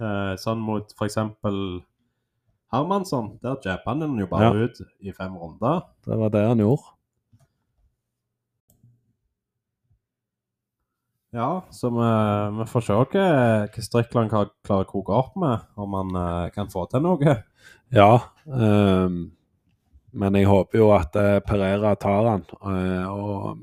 Uh, 0.00 0.34
sånn 0.40 0.58
mot 0.64 0.90
for 0.98 1.06
eksempel 1.06 1.56
Hermansson, 2.72 3.38
sånn? 3.38 3.38
der 3.42 3.56
jabba 3.64 3.94
han 3.94 4.18
jo 4.18 4.26
bare 4.26 4.44
Ja. 4.54 4.64
ut 4.64 4.80
i 5.00 5.12
fem 5.12 5.36
runder. 5.36 5.82
Det 6.06 6.16
var 6.18 6.28
det 6.30 6.46
han 6.48 6.58
gjorde. 6.58 6.90
Ja, 11.34 11.64
så 11.70 11.90
vi, 11.90 12.58
vi 12.58 12.64
får 12.70 12.80
se 12.86 12.94
hva, 12.94 13.04
hva 13.10 13.82
Strickland 13.82 14.30
kan- 14.30 14.50
klarer 14.62 14.84
å 14.86 14.90
koke 14.90 15.12
opp 15.12 15.36
med, 15.36 15.64
om 15.76 15.94
han 15.98 16.14
eh, 16.20 16.50
kan 16.54 16.68
få 16.70 16.84
til 16.90 17.02
noe. 17.02 17.40
Ja. 17.90 18.20
ehm, 18.46 19.32
men 20.14 20.34
jeg 20.38 20.46
håper 20.46 20.78
jo 20.78 20.92
at 20.94 21.16
eh, 21.16 21.40
Pereira 21.40 21.96
tar 21.98 22.28
han. 22.30 22.44
eh, 22.62 23.06
og 23.10 23.58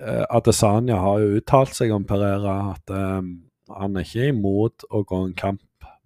eh, 0.00 0.24
Adesanya 0.30 0.96
har 0.98 1.20
jo 1.22 1.36
uttalt 1.38 1.74
seg 1.78 1.92
om 1.94 2.04
Pereira 2.04 2.72
at 2.74 2.90
ehm, 2.90 3.30
han 3.70 3.96
er 3.96 4.02
ikke 4.06 4.28
imot 4.32 4.84
å 4.90 5.04
gå 5.06 5.22
en 5.28 5.34
kamp 5.34 5.62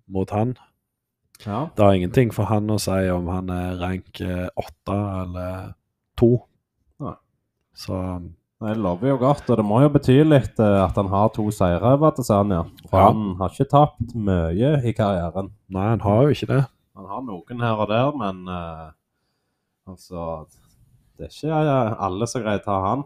mot 0.07 0.31
han. 0.36 0.55
Ja. 1.47 1.61
Det 1.77 1.85
har 1.85 1.95
ingenting 1.97 2.33
for 2.35 2.49
han 2.51 2.69
å 2.71 2.79
si 2.83 2.99
om 3.12 3.29
han 3.33 3.49
er 3.55 3.79
rank 3.81 4.21
eh, 4.25 4.49
åtte 4.61 4.97
eller 5.23 5.73
to. 6.21 6.35
Nei. 7.01 7.15
Så 7.75 7.97
Nei, 8.61 8.75
Det 8.75 8.83
lover 8.85 9.09
jo 9.09 9.17
godt, 9.23 9.47
og 9.49 9.57
det 9.57 9.65
må 9.65 9.79
jo 9.81 9.89
bety 9.95 10.19
litt 10.27 10.59
eh, 10.61 10.79
at 10.85 10.99
han 11.01 11.09
har 11.09 11.31
to 11.33 11.47
seire 11.55 11.81
over 11.95 12.11
Adesanya. 12.11 12.59
For 12.91 12.99
Ja. 13.01 13.07
han 13.09 13.37
har 13.39 13.55
ikke 13.55 13.71
tapt 13.73 14.12
mye 14.15 14.75
i 14.85 14.93
karrieren. 14.93 15.49
nei, 15.73 15.87
han 15.95 16.01
har 16.05 16.23
jo 16.27 16.35
ikke 16.35 16.51
det. 16.51 16.65
Han 16.97 17.07
har 17.09 17.23
noen 17.25 17.62
her 17.65 17.81
og 17.81 17.89
der, 17.89 18.11
men 18.21 18.43
uh, 18.53 18.91
altså 19.89 20.47
Det 21.17 21.31
er 21.31 21.33
ikke 21.33 21.97
alle 22.05 22.27
som 22.29 22.43
greier 22.45 22.61
å 22.61 22.65
ta 22.67 22.77
han. 22.85 23.05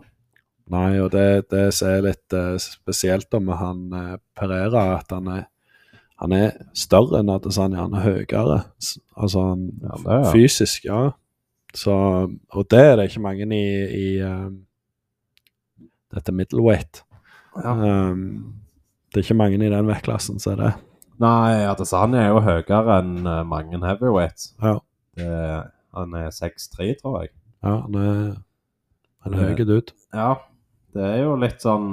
Nei, 0.74 0.98
og 1.04 1.12
det, 1.12 1.46
det 1.52 1.68
som 1.76 1.88
er 1.92 2.02
litt 2.08 2.34
uh, 2.34 2.56
spesielt 2.58 3.30
med 3.38 3.54
han 3.60 3.80
uh, 3.94 4.16
Perera, 4.34 4.98
at 4.98 5.12
han 5.14 5.28
er, 5.28 5.44
han 6.22 6.32
er 6.36 6.52
større 6.78 7.20
enn 7.20 7.32
Adesanya, 7.34 7.84
han 7.84 7.96
er 7.98 8.04
høyere. 8.04 8.60
Altså 9.16 9.48
han, 9.50 9.68
Ja, 9.82 9.96
det 10.04 10.18
ja. 10.20 10.32
fysisk, 10.32 10.84
ja. 10.86 11.02
Så, 11.74 11.94
og 12.54 12.66
det 12.70 12.80
er 12.80 12.96
det 12.96 13.08
ikke 13.10 13.24
mange 13.24 13.48
i, 13.50 13.66
i 13.98 14.08
uh, 14.22 14.50
dette 16.14 16.32
middleweight. 16.32 17.02
Ja. 17.58 17.74
Um, 17.74 18.54
det 19.10 19.20
er 19.20 19.26
ikke 19.26 19.38
mange 19.38 19.58
i 19.58 19.70
den 19.70 19.90
vektklassen 19.90 20.38
som 20.42 20.54
er 20.54 20.62
det. 20.62 20.72
Nei, 21.22 21.62
Adesanya 21.70 22.24
er 22.24 22.32
jo 22.32 22.40
høyere 22.42 22.96
enn 22.98 23.26
eh, 23.30 23.42
mange 23.46 23.78
heavyweights. 23.78 24.48
Ja. 24.62 24.80
Det, 25.14 25.28
han 25.94 26.16
er 26.18 26.32
6'3, 26.34 26.88
tror 26.98 27.20
jeg. 27.22 27.30
Ja, 27.62 27.76
han 27.84 27.94
er 28.00 28.16
en 29.24 29.36
høy 29.38 29.54
dude. 29.62 29.94
Ja, 30.14 30.32
det 30.94 31.04
er 31.06 31.20
jo 31.24 31.36
litt 31.38 31.62
sånn 31.62 31.86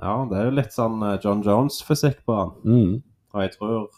Ja, 0.00 0.14
det 0.30 0.38
er 0.40 0.48
jo 0.48 0.54
litt 0.56 0.72
sånn 0.74 0.96
eh, 1.04 1.18
John 1.22 1.44
Jones-fysikk 1.44 2.24
på 2.24 2.38
han. 2.38 2.54
Mm. 2.64 2.94
Og 3.34 3.42
jeg 3.42 3.50
tror, 3.58 3.88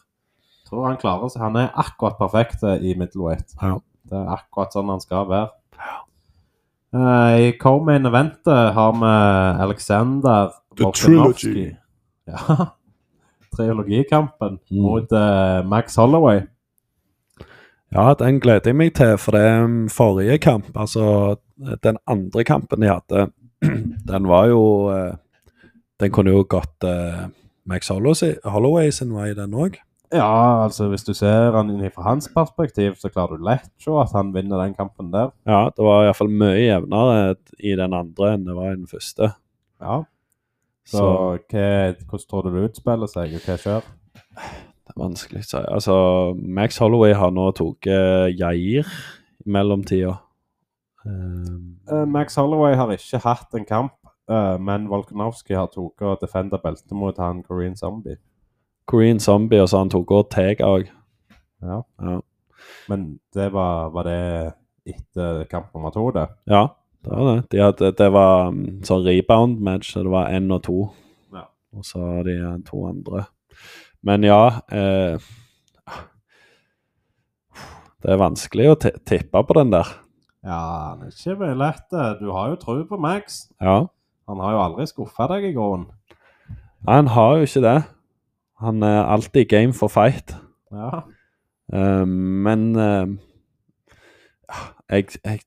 tror 0.68 0.86
han 0.88 0.96
klarer 1.00 1.28
seg. 1.32 1.42
Han 1.44 1.58
er 1.60 1.72
akkurat 1.76 2.16
perfekt 2.18 2.62
eh, 2.64 2.80
i 2.80 2.94
middleweight. 2.98 3.52
Ja. 3.62 3.76
Det 4.06 4.16
er 4.16 4.32
akkurat 4.36 4.72
sånn 4.74 4.88
han 4.92 5.02
skal 5.02 5.26
være. 5.28 5.50
Eh, 6.96 7.36
I 7.48 7.52
co-main 7.60 8.06
eventet 8.08 8.72
har 8.76 8.92
vi 8.96 9.12
Alexander 9.66 10.52
The 10.78 10.90
Ja. 12.26 12.66
Triologikampen 13.56 14.58
Mm. 14.70 14.82
mot 14.82 15.12
uh, 15.12 15.62
Max 15.64 15.94
Holloway. 15.96 16.40
Ja, 17.94 18.14
den 18.18 18.40
gleder 18.42 18.66
jeg 18.72 18.76
meg 18.76 18.94
til, 18.98 19.14
for 19.16 19.32
det 19.36 19.40
er 19.46 19.68
forrige 19.94 20.38
kamp, 20.42 20.72
altså 20.76 21.36
den 21.84 21.96
andre 22.10 22.44
kampen 22.44 22.82
de 22.82 22.90
hadde, 22.90 23.28
den 24.10 24.26
var 24.28 24.48
jo 24.50 24.60
eh, 24.92 25.14
Den 26.00 26.10
kunne 26.12 26.34
jo 26.34 26.42
gått 26.44 26.84
eh, 26.84 27.28
Max 27.66 27.90
Holloway, 27.90 28.90
sin 28.94 29.12
vei, 29.16 29.32
den 29.36 29.54
òg. 29.58 29.78
Ja, 30.14 30.62
altså 30.62 30.86
hvis 30.92 31.02
du 31.02 31.10
ser 31.18 31.56
han 31.56 31.72
fra 31.90 32.04
hans 32.06 32.28
perspektiv, 32.30 32.94
så 33.00 33.10
klarer 33.10 33.40
du 33.40 33.44
lett 33.44 33.66
se 33.82 33.90
at 33.98 34.12
han 34.14 34.30
vinner 34.34 34.60
den 34.62 34.76
kampen 34.78 35.08
der. 35.10 35.32
Ja, 35.50 35.64
det 35.74 35.82
var 35.82 36.04
iallfall 36.06 36.30
mye 36.30 36.60
jevnere 36.62 37.34
i 37.58 37.74
den 37.78 37.96
andre 37.96 38.36
enn 38.36 38.44
det 38.46 38.54
var 38.54 38.70
i 38.70 38.76
den 38.78 38.86
første. 38.86 39.32
Ja. 39.82 40.04
Så, 40.86 41.00
Så 41.00 41.08
hva, 41.50 41.66
hvordan 42.06 42.28
tror 42.30 42.46
du 42.46 42.54
det 42.54 42.68
utspiller 42.70 43.10
seg, 43.10 43.34
og 43.34 43.48
hva 43.48 43.58
skjer? 43.58 43.90
det 44.86 44.94
er 44.94 45.00
vanskelig 45.02 45.42
å 45.42 45.48
si. 45.50 45.62
Altså, 45.74 45.96
Max 46.38 46.78
Holloway 46.78 47.16
har 47.18 47.34
nå 47.34 47.48
tatt 47.58 47.88
geir 47.90 48.30
Jair 48.38 48.86
i 49.42 49.50
mellomtida. 49.50 50.20
Um, 51.06 51.72
Eh, 51.86 52.04
Max 52.06 52.34
Holloway 52.34 52.74
har 52.74 52.90
ikke 52.90 53.20
hatt 53.22 53.54
en 53.54 53.64
kamp, 53.66 53.92
eh, 54.30 54.56
men 54.58 54.88
Volkanovski 54.90 55.56
har 55.56 55.70
tatt 55.72 56.06
og 56.06 56.22
defenda 56.22 56.60
beltet 56.62 56.92
mot 56.96 57.18
han 57.22 57.42
Korean 57.46 57.76
Zombie. 57.76 58.18
Korean 58.86 59.20
Zombie, 59.20 59.60
og 59.62 59.68
så 59.68 59.82
han 59.82 59.90
tatt 59.90 60.12
Ortega 60.14 60.70
òg. 60.70 60.90
Ja. 61.62 61.82
Ja. 62.02 62.20
Men 62.88 63.06
det 63.34 63.50
var, 63.54 63.90
var 63.94 64.06
det 64.06 64.20
etter 64.86 65.44
kamp 65.50 65.72
nummer 65.74 65.90
to, 65.94 66.10
det? 66.14 66.28
Ja, 66.50 66.68
det 67.04 67.10
var 67.10 67.32
det. 67.32 67.40
De 67.50 67.62
hadde, 67.62 67.90
det 67.98 68.10
var 68.14 68.52
um, 68.52 68.62
sånn 68.86 69.04
rebound-match, 69.06 69.92
så 69.94 70.04
det 70.06 70.12
var 70.14 70.30
én 70.34 70.50
og 70.54 70.62
to. 70.66 70.78
Ja. 71.34 71.48
Og 71.74 71.86
så 71.86 72.02
har 72.02 72.26
de 72.28 72.36
eh, 72.38 72.56
to 72.66 72.84
andre. 72.88 73.26
Men 74.06 74.22
ja 74.22 74.60
eh, 74.70 75.16
Det 78.04 78.12
er 78.12 78.20
vanskelig 78.20 78.66
å 78.70 78.76
tippe 78.78 79.40
på 79.48 79.56
den 79.56 79.72
der. 79.72 79.88
Ja, 80.46 80.94
det 81.00 81.08
er 81.08 81.14
ikke 81.16 81.38
veldig 81.40 81.58
lett. 81.58 81.86
Du 82.20 82.28
har 82.30 82.52
jo 82.52 82.58
tro 82.60 82.76
på 82.86 82.98
Max. 83.02 83.48
Ja. 83.58 83.88
Han 84.30 84.42
har 84.42 84.56
jo 84.56 84.62
aldri 84.64 84.86
skuffa 84.90 85.28
deg 85.34 85.50
i 85.50 85.54
grunnen. 85.56 85.90
Nei, 86.86 86.96
han 87.00 87.12
har 87.14 87.36
jo 87.38 87.46
ikke 87.46 87.64
det. 87.64 87.76
Han 88.62 88.82
er 88.86 89.04
alltid 89.12 89.48
game 89.50 89.76
for 89.76 89.92
fight. 89.92 90.34
Ja. 90.72 91.04
Uh, 91.72 92.06
men 92.06 92.68
uh, 92.78 93.10
jeg, 94.90 95.18
jeg, 95.24 95.40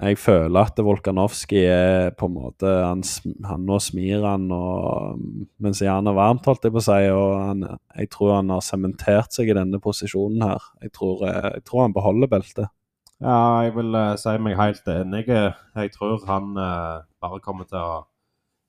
jeg 0.00 0.18
føler 0.18 0.68
at 0.70 0.78
Volkanovski 0.80 1.64
er 1.66 2.12
på 2.16 2.28
en 2.30 2.36
måte 2.36 2.70
han, 2.70 3.02
han 3.44 3.64
Nå 3.68 3.80
smir 3.82 4.24
han 4.24 4.46
og, 4.54 5.20
mens 5.60 5.82
jernet 5.84 6.12
er 6.12 6.16
varmt, 6.16 6.46
holdt 6.48 6.64
jeg 6.64 6.74
på 6.74 6.80
å 6.80 6.86
si. 6.86 7.00
Og 7.12 7.34
han, 7.36 7.66
jeg 7.98 8.12
tror 8.14 8.36
han 8.38 8.52
har 8.54 8.64
sementert 8.64 9.36
seg 9.36 9.50
i 9.50 9.58
denne 9.58 9.82
posisjonen 9.82 10.46
her. 10.46 10.70
Jeg 10.86 10.94
tror, 10.96 11.26
eh, 11.28 11.50
jeg 11.58 11.66
tror 11.68 11.84
han 11.84 11.96
beholder 11.96 12.32
beltet. 12.32 12.72
Ja, 13.20 13.60
jeg 13.66 13.74
vil 13.76 13.94
uh, 13.94 14.14
si 14.16 14.36
meg 14.38 14.56
helt 14.56 14.86
enig. 14.88 15.26
Jeg 15.28 15.92
tror 15.96 16.24
han 16.26 16.56
uh, 16.56 17.02
bare 17.20 17.40
kommer 17.44 17.64
til 17.68 17.78
å 17.78 18.04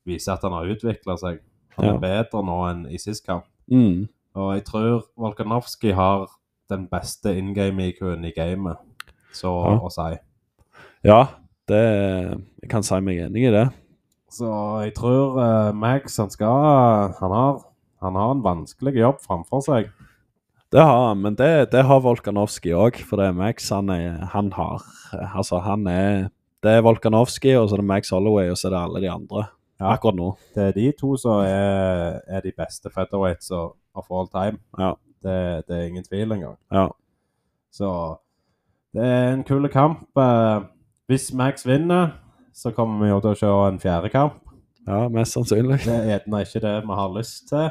vise 0.07 0.31
at 0.33 0.43
han 0.43 0.51
har 0.57 0.69
utvikla 0.73 1.17
seg. 1.19 1.39
Han 1.77 1.85
Ja. 1.85 1.93
er 1.95 1.99
bedre 2.03 2.43
nå 2.43 2.57
enn 2.69 2.85
i 2.91 2.97
sist 2.99 3.25
kamp. 3.25 3.45
Mm. 3.71 4.07
Og 4.35 4.53
jeg 4.55 4.65
tror 4.67 5.05
Volkanovski 5.17 5.91
har 5.95 6.27
den 6.69 6.87
beste 6.87 7.33
in 7.37 7.53
game-IQ-en 7.53 8.25
i 8.25 8.31
gamet, 8.35 8.77
så 9.33 9.51
Ja. 9.67 9.77
å 9.79 9.89
si. 9.91 10.19
Ja, 11.03 11.27
det 11.67 12.41
Jeg 12.61 12.69
kan 12.69 12.83
si 12.83 12.99
meg 12.99 13.17
enig 13.19 13.47
i 13.47 13.51
det. 13.51 13.69
Så 14.29 14.47
jeg 14.83 14.93
tror 14.95 15.39
uh, 15.39 15.71
Max 15.73 16.17
han 16.17 16.29
skal 16.29 17.13
han 17.19 17.31
har, 17.31 17.61
han 18.01 18.15
har 18.15 18.31
en 18.31 18.43
vanskelig 18.43 18.95
jobb 18.95 19.19
framfor 19.19 19.61
seg. 19.61 19.89
Det 20.71 20.79
har 20.79 21.07
han, 21.07 21.19
men 21.19 21.35
det, 21.35 21.71
det 21.73 21.83
har 21.83 22.03
Volkanovski 22.03 22.71
òg. 22.71 23.01
For 23.03 23.19
det 23.19 23.27
er 23.27 23.35
Max 23.35 23.67
han, 23.73 23.89
er, 23.91 24.21
han 24.31 24.53
har 24.55 24.85
Altså, 25.35 25.59
han 25.59 25.87
er 25.91 26.29
Det 26.63 26.77
er 26.77 26.83
Volkanovski, 26.85 27.55
og 27.57 27.67
så 27.67 27.75
er 27.75 27.81
det 27.81 27.89
Max 27.89 28.11
Holloway, 28.13 28.51
og 28.53 28.57
så 28.57 28.69
er 28.69 28.75
det 28.75 28.81
alle 28.85 29.01
de 29.01 29.09
andre. 29.11 29.45
Ja. 29.81 29.95
Akkurat 29.95 30.15
nå. 30.15 30.27
Det 30.55 30.63
er 30.63 30.75
de 30.75 30.91
to 30.99 31.15
som 31.17 31.41
er, 31.41 32.19
er 32.27 32.43
de 32.45 32.51
beste 32.53 32.91
featherweights 32.93 33.49
of 33.51 34.11
all 34.13 34.29
time. 34.29 34.61
Ja. 34.77 34.91
Det, 35.23 35.63
det 35.67 35.77
er 35.77 35.87
ingen 35.89 36.05
tvil 36.05 36.31
engang. 36.31 36.57
Ja. 36.71 36.87
Så 37.73 37.89
det 38.93 39.03
er 39.05 39.33
en 39.33 39.43
kul 39.43 39.67
kamp. 39.73 40.05
Eh, 40.17 40.61
hvis 41.09 41.33
Max 41.33 41.65
vinner, 41.65 42.13
så 42.53 42.71
kommer 42.71 43.05
vi 43.05 43.09
jo 43.09 43.19
til 43.19 43.33
å 43.33 43.39
se 43.39 43.51
en 43.67 43.79
fjerde 43.81 44.09
kamp. 44.13 44.39
ja, 44.87 45.07
mest 45.09 45.33
sannsynlig. 45.33 45.81
Det 45.85 45.93
er 45.93 46.09
gjerne 46.09 46.41
ikke 46.45 46.61
det 46.63 46.75
vi 46.85 46.97
har 47.01 47.17
lyst 47.17 47.47
til, 47.49 47.69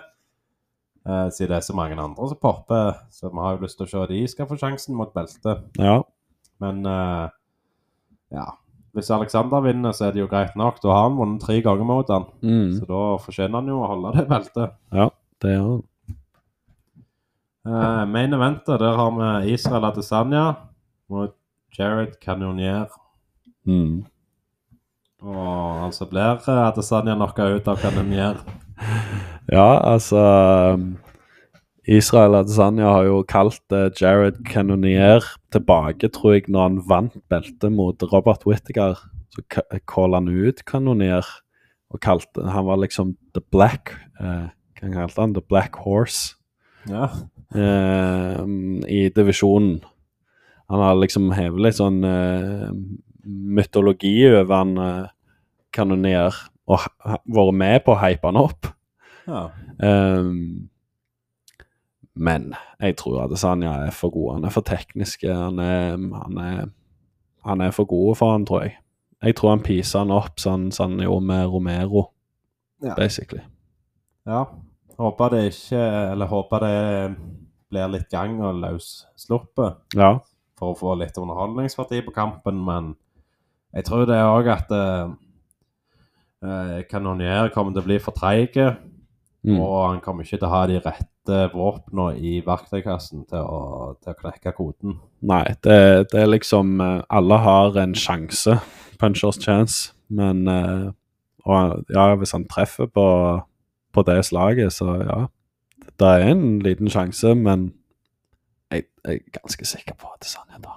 eh, 1.07 1.27
siden 1.35 1.53
det 1.53 1.59
er 1.59 1.67
så 1.67 1.77
mange 1.77 1.99
andre 1.99 2.31
som 2.31 2.41
popper. 2.41 3.03
Så 3.11 3.31
vi 3.31 3.43
har 3.45 3.57
jo 3.57 3.65
lyst 3.65 3.79
til 3.81 3.89
å 3.89 3.91
se 3.93 4.07
de 4.13 4.23
skal 4.31 4.49
få 4.51 4.59
sjansen 4.61 4.97
mot 4.99 5.13
beltet. 5.15 5.67
Ja. 5.81 6.01
Men 6.61 6.83
uh, 6.85 7.31
ja 8.29 8.47
Hvis 8.93 9.09
Alexander 9.15 9.63
vinner, 9.65 9.95
så 9.97 10.09
er 10.09 10.17
det 10.17 10.21
jo 10.21 10.31
greit 10.31 10.57
nok. 10.59 10.81
Da 10.83 10.93
har 10.93 11.07
han 11.09 11.19
vunnet 11.19 11.45
tre 11.45 11.61
ganger 11.65 11.87
mot 11.87 12.09
han. 12.11 12.27
Mm. 12.43 12.75
Så 12.79 12.89
da 12.91 13.03
fortjener 13.23 13.61
han 13.61 13.71
jo 13.71 13.79
å 13.81 13.91
holde 13.93 14.17
det 14.19 14.27
beltet. 14.31 14.77
Det 15.41 15.55
gjør 15.55 15.69
han. 15.69 15.87
Uh, 17.61 18.07
main 18.09 18.33
eventet, 18.33 18.81
der 18.81 18.97
har 18.97 19.13
vi 19.13 19.53
Israel 19.53 19.85
Adesanya 19.91 20.45
mot 21.13 21.37
Jared 21.77 22.17
Cannonier. 22.21 22.89
Mm. 23.69 24.01
Og 25.21 25.85
altså 25.85 26.09
blir 26.09 26.41
Adesanya 26.51 27.15
knocka 27.19 27.51
ut 27.53 27.69
av 27.69 27.79
Cannonier. 27.83 28.41
Ja, 29.51 29.81
altså 29.83 30.21
um, 30.77 30.99
Israel 31.91 32.37
Adesanya 32.39 32.87
har 32.87 33.07
jo 33.09 33.23
kalt 33.27 33.73
eh, 33.75 33.89
Jared 33.99 34.37
Cannonier 34.47 35.25
tilbake, 35.51 36.07
tror 36.15 36.37
jeg, 36.37 36.45
når 36.49 36.63
han 36.69 36.77
vant 36.87 37.17
beltet 37.33 37.73
mot 37.75 38.03
Robert 38.13 38.45
Whittaker. 38.47 39.01
Så 39.35 39.43
kalte 39.51 40.15
han 40.21 40.29
ut 40.31 40.63
Cannonier 40.67 41.27
og 41.91 42.01
kalte 42.03 42.45
Han 42.51 42.67
var 42.67 42.79
liksom 42.83 43.17
the 43.35 43.43
black 43.51 43.93
eh, 44.21 44.49
Hva 44.79 44.91
kalte 44.95 45.21
han? 45.23 45.35
The 45.35 45.43
black 45.43 45.77
horse 45.83 46.37
Ja. 46.91 47.09
eh, 47.55 48.41
i 48.91 49.09
divisjonen. 49.15 49.81
Han 50.71 50.81
har 50.83 50.95
liksom 50.99 51.33
hevet 51.35 51.63
litt 51.67 51.79
sånn 51.79 52.05
eh, 52.07 52.71
mytologi 53.27 54.15
over 54.31 54.55
han 54.55 54.77
eh, 54.79 55.11
Cannonier 55.75 56.35
og 56.69 56.81
vært 57.27 57.55
med 57.55 57.81
på 57.85 57.95
å 57.95 58.01
hype 58.03 58.27
han 58.29 58.37
opp. 58.37 58.67
Ja. 59.27 59.47
Um, 59.83 60.69
men 62.15 62.51
jeg 62.83 62.97
tror 63.01 63.23
Adesanya 63.25 63.73
er 63.87 63.91
for 63.95 64.11
god. 64.13 64.35
Han 64.35 64.45
er 64.49 64.55
for 64.55 64.67
teknisk. 64.67 65.23
Han 65.29 65.59
er, 65.63 65.97
han 65.97 66.39
er, 66.43 66.65
han 67.47 67.61
er 67.65 67.71
for 67.75 67.85
god 67.89 68.17
for 68.21 68.33
han, 68.35 68.47
tror 68.49 68.65
jeg. 68.67 68.75
Jeg 69.23 69.37
tror 69.37 69.51
han 69.55 69.63
piser 69.65 70.03
han 70.03 70.13
opp 70.17 70.41
sånn 70.41 70.71
som 70.73 70.95
han 70.97 71.05
gjorde 71.07 71.27
med 71.29 71.47
Romero, 71.53 72.07
Ja. 72.83 72.95
basically. 72.97 73.43
ja. 74.27 74.47
Håper 75.01 75.29
det 75.31 75.41
ikke 75.53 75.79
Eller 76.13 76.27
håper 76.29 76.61
det 76.61 77.17
blir 77.71 77.89
litt 77.89 78.09
gang 78.11 78.41
og 78.45 78.55
løssluppet 78.61 79.77
Ja. 79.97 80.19
for 80.59 80.73
å 80.75 80.77
få 80.79 80.95
litt 80.99 81.17
underholdningsparti 81.17 82.01
på 82.05 82.13
kampen, 82.13 82.65
men 82.65 82.97
jeg 83.75 83.85
tror 83.85 84.05
det 84.07 84.17
òg 84.25 84.49
at 84.53 84.71
uh, 84.73 85.13
Kanonier 86.91 87.51
kommer 87.55 87.75
til 87.75 87.83
å 87.83 87.89
bli 87.91 87.99
for 88.03 88.17
treige, 88.17 88.77
Mm. 89.41 89.57
og 89.57 89.89
han 89.89 90.01
kommer 90.05 90.21
ikke 90.21 90.37
til 90.37 90.45
å 90.45 90.51
ha 90.53 90.67
de 90.69 90.75
rette 90.85 91.37
våpnene 91.55 92.19
i 92.21 92.43
verktøykassen 92.45 93.23
til 93.31 93.41
å, 93.41 93.95
til 93.97 94.13
å 94.13 94.19
knekke 94.19 94.53
koden. 94.53 94.99
Nei, 95.25 95.47
det, 95.65 96.11
det 96.13 96.21
er 96.21 96.29
liksom 96.29 96.75
eh, 96.85 96.99
Alle 97.09 97.39
har 97.41 97.79
en 97.81 97.95
sjanse, 97.97 98.59
punchers 99.01 99.41
chance, 99.41 99.95
men 100.13 100.45
eh, 100.49 100.91
Og 101.49 101.87
ja, 101.89 102.11
hvis 102.21 102.35
han 102.37 102.45
treffer 102.53 102.85
på, 102.93 103.07
på 103.97 104.03
det 104.05 104.19
slaget, 104.29 104.75
så 104.77 104.99
ja. 105.01 105.23
Det 105.97 106.07
er 106.19 106.29
en 106.35 106.59
liten 106.61 106.93
sjanse, 106.93 107.33
men 107.35 107.71
jeg, 108.71 108.85
jeg 109.07 109.23
er 109.23 109.41
ganske 109.41 109.65
sikker 109.65 109.97
på 109.97 110.13
at 110.13 110.21
det 110.21 110.29
er 110.29 110.35
sannhet. 110.37 110.69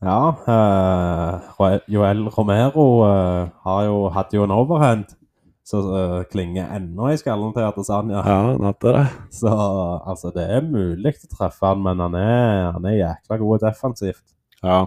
Ja, 0.00 0.32
uh, 0.48 1.78
Joel 1.88 2.22
Romero 2.32 3.04
uh, 3.04 3.48
har 3.64 3.80
jo, 3.84 3.96
hadde 4.08 4.38
jo 4.38 4.46
en 4.46 4.54
overhand 4.54 5.10
som 5.68 5.90
uh, 5.92 6.22
klinger 6.30 6.70
ennå 6.72 7.10
i 7.12 7.18
skallen 7.20 7.52
til 7.52 7.66
Adesanya. 7.66 8.22
Ja, 8.24 8.38
han 8.48 8.64
hadde 8.64 8.94
det. 8.96 9.04
Så 9.36 9.52
altså, 9.52 10.32
det 10.32 10.46
er 10.48 10.64
mulig 10.64 11.12
å 11.18 11.30
treffe 11.34 11.68
han, 11.68 11.84
men 11.84 12.00
han 12.00 12.16
er, 12.16 12.70
han 12.78 12.88
er 12.88 12.96
jækla 12.96 13.38
god 13.42 13.66
defensivt. 13.66 14.24
Ja. 14.64 14.86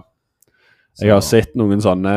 Jeg 0.98 1.14
har 1.14 1.22
sett 1.26 1.54
noen 1.58 1.82
sånne 1.82 2.16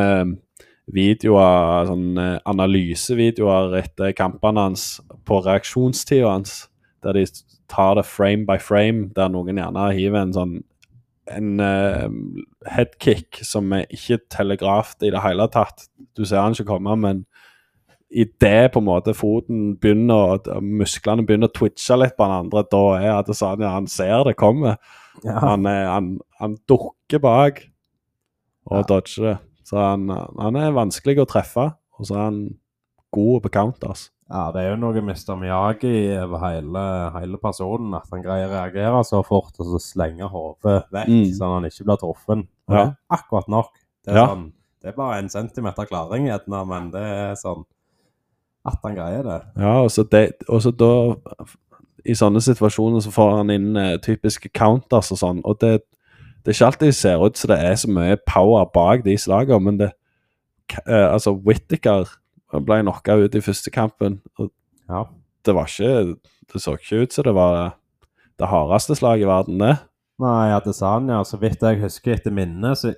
videoer, 0.94 1.86
sånne 1.86 2.26
analysevideoer 2.48 3.78
etter 3.78 4.14
kampene 4.16 4.68
hans 4.68 4.88
på 5.28 5.38
reaksjonstida 5.46 6.30
hans, 6.30 6.64
der 7.06 7.14
de 7.14 7.24
tar 7.70 7.94
det 7.98 8.06
frame 8.10 8.46
by 8.48 8.58
frame, 8.62 9.08
der 9.14 9.30
noen 9.30 9.58
gjerne 9.58 9.90
hiver 9.94 10.24
en 10.24 10.34
sånn 10.34 10.58
en 11.34 11.60
uh, 11.60 12.08
headkick 12.70 13.40
som 13.46 13.72
er 13.76 13.86
ikke 13.94 14.20
telegrafet 14.32 15.06
i 15.08 15.10
det 15.14 15.22
hele 15.24 15.46
tatt. 15.52 15.88
Du 16.16 16.24
ser 16.24 16.40
han 16.42 16.56
ikke 16.56 16.68
komme, 16.72 16.96
men 17.00 17.24
idet 18.08 18.70
på 18.72 18.80
en 18.80 18.86
måte 18.88 19.12
foten 19.16 19.74
begynner 19.80 20.38
og 20.38 20.62
musklene 20.64 21.26
begynner 21.28 21.50
å 21.50 21.56
twitche 21.58 21.98
litt 22.00 22.14
på 22.16 22.24
den 22.24 22.38
andre, 22.38 22.62
da 22.72 22.80
er 22.96 23.10
Adesanya 23.18 23.74
Han 23.74 23.86
ser 23.92 24.24
det 24.24 24.36
komme. 24.40 24.76
Ja, 25.24 25.34
Han, 25.42 25.66
er, 25.68 25.84
han, 25.92 26.14
han 26.40 26.56
dukker 26.70 27.20
bak 27.20 27.64
og 28.68 28.78
Ja. 28.78 28.86
dodger 28.88 29.24
det. 29.26 29.36
Så 29.68 29.76
han, 29.76 30.08
han 30.08 30.56
er 30.56 30.72
vanskelig 30.76 31.18
å 31.20 31.28
treffe, 31.28 31.66
og 31.98 32.06
så 32.08 32.14
er 32.16 32.24
han 32.30 32.40
god 33.12 33.42
på 33.44 33.50
counters. 33.52 34.08
Ja, 34.30 34.42
det 34.52 34.60
er 34.62 34.70
jo 34.74 34.76
noe 34.82 35.00
Mr. 35.00 35.36
Miyagi 35.40 35.92
over 36.22 36.38
hele, 36.44 36.82
hele 37.18 37.38
personen, 37.40 37.94
at 37.96 38.08
han 38.12 38.22
greier 38.22 38.48
å 38.50 38.52
reagere 38.58 39.02
så 39.08 39.22
fort 39.24 39.54
og 39.58 39.66
så 39.72 39.80
slenge 39.80 40.28
hodet 40.28 40.82
vekk, 40.92 41.08
Mm. 41.08 41.24
sånn 41.32 41.48
at 41.48 41.54
han 41.62 41.70
ikke 41.70 41.84
blir 41.88 41.96
truffet. 42.02 42.46
Ja. 42.68 42.82
akkurat 43.10 43.48
nok. 43.48 43.70
Det 44.04 44.12
er, 44.12 44.16
Ja. 44.18 44.26
sånn, 44.28 44.52
det 44.82 44.88
er 44.88 44.96
bare 44.96 45.18
en 45.18 45.28
centimeter 45.28 45.86
klaring, 45.86 46.26
gjerne, 46.28 46.66
men 46.68 46.90
det 46.90 47.00
er 47.00 47.32
sånn 47.34 47.64
at 48.66 48.76
han 48.84 48.94
greier 48.94 49.22
det. 49.22 49.42
Ja, 49.56 49.80
og 49.82 49.88
så, 49.90 50.04
det, 50.08 50.34
og 50.48 50.60
så 50.60 50.70
da 50.76 51.14
I 52.04 52.12
sånne 52.12 52.40
situasjoner 52.40 53.00
så 53.02 53.10
får 53.10 53.36
han 53.38 53.50
inn 53.50 53.76
eh, 53.76 53.96
typiske 53.98 54.48
counters 54.54 55.10
og 55.12 55.18
sånn, 55.18 55.40
og 55.44 55.58
det, 55.60 55.80
det 56.44 56.52
er 56.52 56.56
ikke 56.56 56.66
alltid 56.66 56.88
det 56.88 56.94
ser 56.94 57.24
ut 57.26 57.36
som 57.36 57.48
det 57.48 57.58
er 57.64 57.74
så 57.74 57.88
mye 57.90 58.16
power 58.26 58.64
bak 58.72 59.02
de 59.04 59.16
slagene, 59.16 59.60
men 59.62 59.78
det 59.78 59.92
eh, 60.86 61.12
Altså, 61.12 61.32
Whittaker 61.34 62.06
ble 62.52 62.80
knocka 62.82 63.16
ut 63.20 63.34
i 63.34 63.40
første 63.44 63.70
kampen, 63.74 64.20
og 64.38 64.50
Ja. 64.88 65.04
det 65.44 65.54
var 65.54 65.66
ikke 65.68 66.16
Det 66.48 66.62
så 66.62 66.72
ikke 66.78 67.02
ut 67.02 67.12
som 67.12 67.24
det 67.24 67.34
var 67.34 67.74
det 68.38 68.48
hardeste 68.48 68.94
slaget 68.96 69.26
i 69.26 69.28
verden, 69.28 69.58
det. 69.58 69.74
Nei, 70.18 70.50
Adesanya, 70.56 71.18
så 71.24 71.36
vidt 71.38 71.60
jeg 71.60 71.80
husker 71.82 72.14
etter 72.14 72.30
minnet, 72.32 72.78
så 72.78 72.94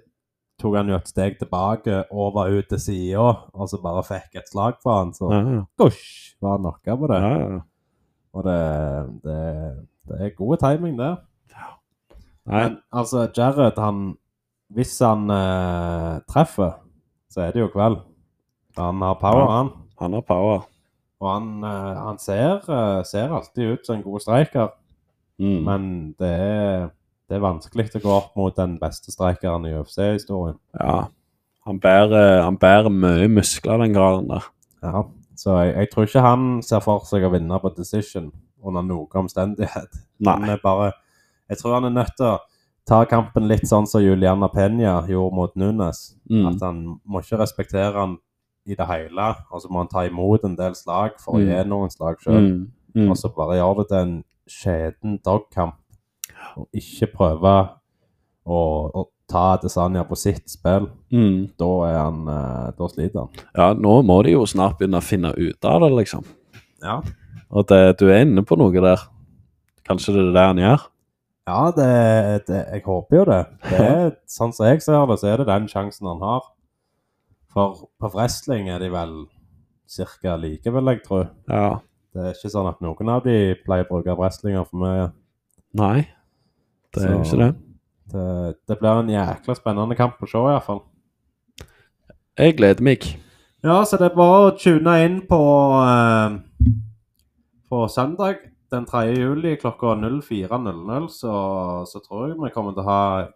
tok 0.61 0.77
han 0.77 0.89
jo 0.89 0.95
et 0.97 1.09
steg 1.09 1.39
tilbake 1.41 2.05
og 2.13 2.35
var 2.35 2.49
ut 2.53 2.69
til 2.69 2.79
sida, 2.79 3.19
og 3.53 3.69
så 3.69 3.81
bare 3.83 4.05
fikk 4.07 4.37
et 4.39 4.49
slag 4.49 4.77
på 4.85 4.93
han, 4.95 5.11
så 5.13 5.31
Ja, 5.33 5.41
ja. 5.57 5.65
gosh, 5.79 6.37
var 6.41 6.53
han 6.59 6.63
knocka 6.63 6.97
på 6.97 7.09
det. 7.11 7.21
ja, 7.23 7.39
ja. 7.57 7.61
Og 8.33 8.45
det, 8.45 8.59
det, 9.25 9.41
det 10.07 10.21
er 10.21 10.37
god 10.39 10.57
timing 10.63 10.97
der. 10.99 11.17
Nei, 12.47 12.63
Men 12.69 12.79
altså, 12.93 13.27
Jared, 13.37 13.79
han 13.79 14.17
Hvis 14.71 14.99
han 15.03 15.29
eh, 15.31 16.21
treffer, 16.31 16.77
så 17.29 17.41
er 17.43 17.51
det 17.53 17.61
jo 17.65 17.69
kveld. 17.75 17.97
Han 18.77 19.01
har 19.03 19.15
power, 19.21 19.47
han. 19.51 19.71
han 20.01 20.13
har 20.13 20.23
power. 20.23 20.61
Og 21.21 21.29
han, 21.33 21.49
eh, 21.65 21.97
han 22.05 22.19
ser, 22.19 22.61
eh, 22.71 23.03
ser 23.05 23.29
alltid 23.37 23.73
ut 23.75 23.87
som 23.87 23.97
en 23.97 24.03
god 24.03 24.21
streiker, 24.21 24.71
Mm. 25.41 25.65
men 25.65 25.85
det 26.19 26.29
er, 26.29 26.91
det 27.29 27.37
er 27.37 27.41
vanskelig 27.41 27.87
å 27.97 28.01
gå 28.03 28.11
opp 28.13 28.35
mot 28.37 28.55
den 28.57 28.79
beste 28.79 29.11
streikeren 29.11 29.65
i 29.65 29.73
UFC-historien. 29.73 30.59
Ja. 30.79 31.07
Han 31.65 31.79
bærer, 31.81 32.43
han 32.43 32.59
bærer 32.59 32.91
mye 32.93 33.29
muskler, 33.29 33.79
den 33.79 33.95
graden 33.95 34.29
der. 34.29 34.45
Ja. 34.83 35.03
Så 35.37 35.55
jeg, 35.65 35.75
jeg 35.77 35.91
tror 35.91 36.05
ikke 36.05 36.21
han 36.21 36.63
ser 36.63 36.81
for 36.85 37.01
seg 37.09 37.25
å 37.25 37.31
vinne 37.33 37.59
på 37.61 37.71
decision 37.75 38.31
under 38.63 38.83
noen 38.83 39.09
omstendighet. 39.25 39.89
Han 40.27 40.43
Nei. 40.43 40.51
er 40.53 40.59
bare 40.63 40.93
Jeg 41.49 41.59
tror 41.59 41.75
han 41.75 41.85
er 41.89 41.91
nødt 42.03 42.13
til 42.19 42.27
å 42.27 42.39
ta 42.87 43.05
kampen 43.09 43.49
litt 43.49 43.65
sånn 43.67 43.87
som 43.89 44.03
Juliana 44.05 44.49
Penya 44.53 45.01
gjorde 45.09 45.35
mot 45.35 45.55
Nunes. 45.57 46.15
Mm. 46.31 46.45
At 46.47 46.61
han 46.61 47.01
må 47.09 47.23
ikke 47.25 47.39
respektere 47.41 47.95
han 47.97 48.19
i 48.71 48.77
det 48.79 48.87
hele, 48.89 49.29
og 49.51 49.63
så 49.63 49.69
må 49.73 49.83
han 49.83 49.91
ta 49.91 50.05
imot 50.07 50.45
en 50.47 50.57
del 50.59 50.75
slag 50.79 51.19
for 51.23 51.37
å 51.39 51.43
Mm. 51.43 51.49
gi 51.51 51.69
noen 51.69 51.91
slag 51.93 52.19
sjøl. 52.23 52.41
Mm. 52.41 52.61
Mm. 52.95 53.11
Og 53.11 53.17
så 53.19 53.31
bare 53.35 53.59
gjør 53.61 53.77
det 53.81 53.89
til 53.91 53.99
en 53.99 54.15
skjeden 54.51 55.19
dogkamp, 55.27 55.75
og 56.57 56.67
ikke 56.75 57.11
prøve 57.15 57.55
å, 58.47 58.61
å 58.95 59.05
ta 59.31 59.57
Desanya 59.63 60.03
på 60.09 60.17
sitt 60.19 60.49
spill. 60.51 60.89
Mm. 61.15 61.53
Da 61.61 61.69
han 61.95 62.23
eh, 62.29 62.73
Da 62.79 62.89
sliter 62.91 63.21
han. 63.27 63.45
Ja, 63.55 63.69
nå 63.75 64.01
må 64.07 64.23
de 64.27 64.33
jo 64.35 64.47
snart 64.51 64.79
begynne 64.81 64.99
å 64.99 65.07
finne 65.07 65.31
ut 65.37 65.65
av 65.71 65.81
det, 65.85 65.91
liksom. 66.01 66.25
Ja. 66.83 67.01
Og 67.51 67.67
det, 67.71 67.99
du 68.01 68.09
er 68.11 68.25
inne 68.25 68.43
på 68.47 68.57
noe 68.59 68.73
der. 68.83 69.05
Kanskje 69.87 70.15
det 70.17 70.25
er 70.29 70.33
det 70.35 70.47
han 70.49 70.59
gjør? 70.65 70.89
Ja, 71.51 71.61
det, 71.75 71.87
det, 72.47 72.59
jeg 72.75 72.83
håper 72.85 73.17
jo 73.17 73.25
det. 73.27 73.41
det 73.71 73.79
er, 73.87 74.11
sånn 74.39 74.53
som 74.55 74.67
jeg 74.69 74.83
ser 74.85 75.07
det, 75.11 75.17
så 75.23 75.31
er 75.33 75.41
det 75.43 75.47
den 75.49 75.67
sjansen 75.71 76.07
han 76.11 76.21
har. 76.23 76.45
For 77.51 77.89
på 78.01 78.11
wrestling 78.15 78.69
er 78.71 78.79
de 78.83 78.91
vel 78.93 79.15
ca. 79.91 80.37
like, 80.39 80.71
vil 80.73 80.85
jeg 80.93 81.03
tro. 81.07 81.25
Ja. 81.49 81.81
Det 82.15 82.23
er 82.25 82.35
ikke 82.35 82.51
sånn 82.53 82.69
at 82.71 82.81
noen 82.83 83.09
av 83.11 83.25
de 83.25 83.55
pleier 83.65 83.87
å 83.87 83.89
bruke 83.91 84.17
wrestlinger 84.19 84.65
for 84.67 84.83
mye. 84.83 85.09
Nei, 85.79 86.09
det 86.95 87.03
er 87.05 87.13
jo 87.17 87.25
Så- 87.25 87.35
ikke 87.37 87.43
det. 87.45 87.51
Det, 88.11 88.57
det 88.67 88.79
blir 88.81 88.99
en 88.99 89.09
jækla 89.13 89.55
spennende 89.55 89.97
kamp 89.97 90.19
å 90.19 90.27
se, 90.27 90.39
iallfall. 90.39 90.81
Jeg 92.39 92.57
gleder 92.57 92.83
meg. 92.83 93.05
Ja, 93.63 93.83
så 93.85 93.99
det 94.01 94.11
er 94.11 94.17
bare 94.17 94.51
å 94.51 94.57
tune 94.59 94.95
inn 95.05 95.21
på 95.29 95.39
eh, 95.85 96.39
På 97.71 97.85
søndag 97.93 98.39
den 98.73 98.87
3. 98.87 99.03
juli 99.15 99.57
klokka 99.61 99.95
04.00, 99.99 101.09
så, 101.11 101.35
så 101.87 102.01
tror 102.03 102.29
jeg 102.31 102.39
vi 102.41 102.51
kommer 102.55 102.73
til 102.75 102.83
å 102.83 102.89
ha 102.89 103.29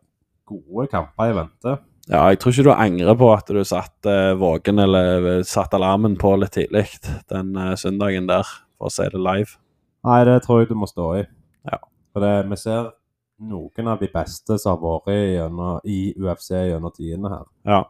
gode 0.47 0.89
kamper 0.91 1.31
i 1.31 1.37
vente. 1.39 1.77
Ja, 2.11 2.27
jeg 2.29 2.41
tror 2.41 2.53
ikke 2.53 2.67
du 2.67 2.75
angrer 2.75 3.17
på 3.17 3.31
at 3.33 3.49
du 3.49 3.63
satt 3.65 4.09
eh, 4.11 4.35
våken 4.37 4.83
eller 4.83 5.29
eh, 5.31 5.47
satt 5.49 5.73
alarmen 5.77 6.19
på 6.21 6.35
litt 6.37 6.53
tidlig 6.53 6.85
den 7.33 7.55
eh, 7.57 7.73
søndagen 7.81 8.29
der, 8.29 8.49
for 8.77 8.91
å 8.91 8.93
se 8.93 9.09
det 9.09 9.21
live. 9.21 9.57
Nei, 10.05 10.19
det 10.29 10.43
tror 10.45 10.61
jeg 10.61 10.69
du 10.69 10.77
må 10.77 10.89
stå 10.91 11.09
i. 11.23 11.25
Ja. 11.71 11.81
For 12.13 12.25
det, 12.25 12.35
vi 12.51 12.61
ser 12.61 12.93
noen 13.41 13.89
av 13.89 14.03
de 14.05 14.11
beste 14.13 14.59
som 14.61 14.77
har 14.77 15.01
vært 15.07 15.17
gjennom, 15.33 15.81
i 15.89 16.13
UFC 16.21 16.53
gjennom 16.53 16.93
tidene 16.93 17.33
her. 17.33 17.47
Ja. 17.65 17.81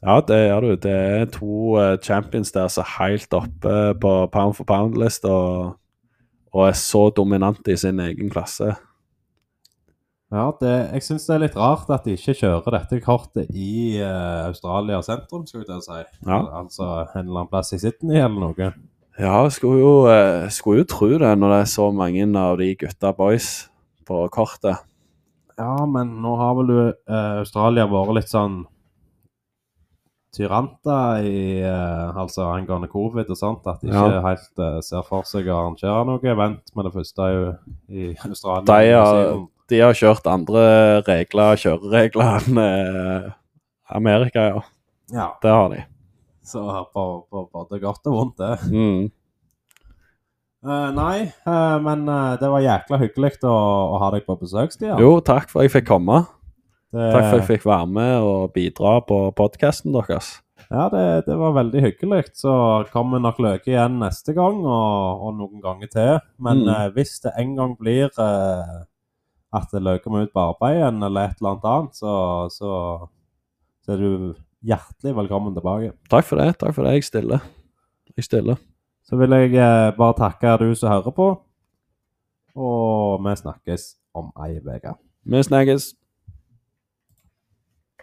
ja, 0.00 0.16
det 0.24 0.40
gjør 0.40 0.66
du. 0.66 0.72
Det 0.88 0.96
er 0.96 1.30
to 1.36 1.76
eh, 1.82 1.96
champions 2.00 2.56
der 2.56 2.72
som 2.72 2.86
er 2.86 2.94
helt 2.96 3.36
oppe 3.36 3.76
på 4.00 4.14
pound 4.32 4.56
for 4.56 4.68
pound-lista 4.72 5.30
og, 5.30 5.74
og 6.56 6.70
er 6.70 6.80
så 6.80 7.10
dominante 7.12 7.76
i 7.76 7.80
sin 7.80 8.00
egen 8.08 8.32
klasse. 8.32 8.72
Ja, 10.30 10.44
det, 10.60 10.72
jeg 10.94 11.02
syns 11.02 11.24
det 11.26 11.32
er 11.34 11.42
litt 11.42 11.56
rart 11.58 11.88
at 11.90 12.04
de 12.06 12.14
ikke 12.14 12.36
kjører 12.38 12.76
dette 12.76 13.00
kortet 13.02 13.48
i 13.50 13.98
uh, 13.98 14.46
Australia 14.46 15.00
sentrum, 15.02 15.42
skulle 15.48 15.66
jeg 15.66 15.82
si. 15.82 16.04
Ja. 16.22 16.36
Al 16.36 16.46
altså 16.60 16.86
en 17.02 17.24
eller 17.24 17.40
annen 17.40 17.50
plass 17.50 17.74
i 17.74 17.80
Sydney 17.82 18.20
eller 18.22 18.38
noe. 18.38 18.68
Ja, 19.18 19.40
skulle 19.50 19.82
jo, 19.82 19.94
uh, 20.06 20.46
skulle 20.54 20.84
jo 20.84 20.90
tro 20.92 21.10
det 21.18 21.32
når 21.34 21.56
det 21.56 21.58
er 21.64 21.72
så 21.74 21.88
mange 21.90 22.28
av 22.38 22.60
de 22.62 22.70
gutta 22.78 23.10
boys 23.18 23.50
på 24.06 24.22
kortet. 24.30 24.86
Ja, 25.58 25.74
men 25.90 26.14
nå 26.22 26.36
har 26.38 26.54
vel 26.56 26.70
du, 26.70 26.78
eh, 26.88 27.32
Australia 27.42 27.84
vært 27.90 28.14
litt 28.16 28.30
sånn 28.30 28.62
tyranter 30.32 31.26
i 31.26 31.60
altså 31.66 32.46
angående 32.54 32.88
covid 32.88 33.28
og 33.28 33.36
sånt, 33.36 33.66
at 33.68 33.82
de 33.82 33.90
ikke 33.90 34.06
Ja. 34.14 34.22
helt 34.24 34.84
ser 34.86 35.02
for 35.04 35.26
seg 35.28 35.50
å 35.50 35.58
arrangere 35.58 36.06
noe 36.06 36.32
event 36.32 36.72
med 36.74 36.86
det 36.86 36.92
første 36.94 37.28
i, 37.28 37.40
i 37.92 38.16
Australia. 38.24 38.64
De 38.64 38.92
har. 38.94 39.48
De 39.70 39.80
har 39.84 39.94
kjørt 39.96 40.26
andre 40.30 40.64
regler, 41.06 41.56
kjøreregler 41.62 42.34
enn 42.40 42.60
eh, 42.64 43.30
Amerika, 43.96 44.44
ja. 44.52 44.60
Ja, 45.10 45.28
Det 45.42 45.50
har 45.50 45.70
de. 45.72 45.80
så 46.46 46.60
på, 46.94 47.04
på 47.30 47.44
både 47.54 47.80
godt 47.82 48.06
og 48.10 48.14
vondt, 48.18 48.36
det. 48.38 48.52
Mm. 48.70 49.08
Uh, 50.60 50.90
nei, 50.92 51.30
uh, 51.48 51.78
men 51.80 52.02
uh, 52.04 52.34
det 52.40 52.50
var 52.52 52.60
jækla 52.60 52.98
hyggelig 53.00 53.38
å, 53.48 53.54
å 53.94 54.00
ha 54.02 54.10
deg 54.12 54.26
på 54.26 54.36
besøk, 54.42 54.74
Stian. 54.74 54.98
Jo, 55.00 55.14
takk 55.24 55.48
for 55.48 55.62
at 55.62 55.70
jeg 55.70 55.72
fikk 55.78 55.86
komme. 55.88 56.18
det, 56.92 57.06
Takk 57.14 57.24
for 57.24 57.32
at 57.32 57.40
jeg 57.40 57.48
fikk 57.54 57.64
være 57.70 57.88
med 57.96 58.26
og 58.28 58.52
bidra 58.52 58.98
på 59.08 59.22
podkasten 59.38 59.94
deres. 59.96 60.34
Ja, 60.70 60.84
det, 60.92 61.24
det 61.26 61.34
var 61.40 61.56
veldig 61.56 61.80
hyggelig. 61.86 62.26
Så 62.38 62.52
kommer 62.92 63.18
nok 63.24 63.40
Løke 63.42 63.72
igjen 63.72 63.96
neste 64.02 64.34
gang, 64.36 64.60
og, 64.60 65.24
og 65.24 65.32
noen 65.40 65.62
ganger 65.64 65.90
til. 65.90 66.12
Men 66.38 66.60
Mm. 66.68 66.92
hvis 66.94 67.16
det 67.24 67.32
en 67.40 67.56
gang 67.56 67.72
blir 67.80 68.12
eh, 68.12 68.76
at 69.52 69.72
løker 69.74 70.12
vi 70.12 70.24
ut 70.26 70.32
på 70.34 70.42
arbeid 70.52 70.78
igjen, 70.78 71.02
eller 71.02 71.26
et 71.26 71.40
eller 71.40 71.50
annet 71.54 71.68
annet, 71.70 71.98
så, 71.98 72.12
så, 72.54 72.72
så 73.84 73.94
er 73.94 74.02
du 74.02 74.34
hjertelig 74.66 75.14
velkommen 75.16 75.56
tilbake. 75.56 75.94
Takk 76.12 76.28
for 76.28 76.40
det. 76.40 76.52
Takk 76.60 76.76
for 76.76 76.86
det. 76.86 76.98
Jeg 76.98 77.08
stiller. 77.08 77.46
Jeg 78.16 78.26
stiller. 78.26 78.60
Så 79.06 79.18
vil 79.18 79.34
jeg 79.34 79.54
eh, 79.58 79.92
bare 79.96 80.18
takke 80.18 80.56
du 80.62 80.68
som 80.78 80.92
hører 80.92 81.14
på, 81.14 81.30
og 82.54 83.24
vi 83.24 83.34
snakkes 83.40 83.88
om 84.14 84.30
ei 84.44 84.60
uke. 84.60 84.94
Vi 85.24 85.42
snakkes. 85.42 85.94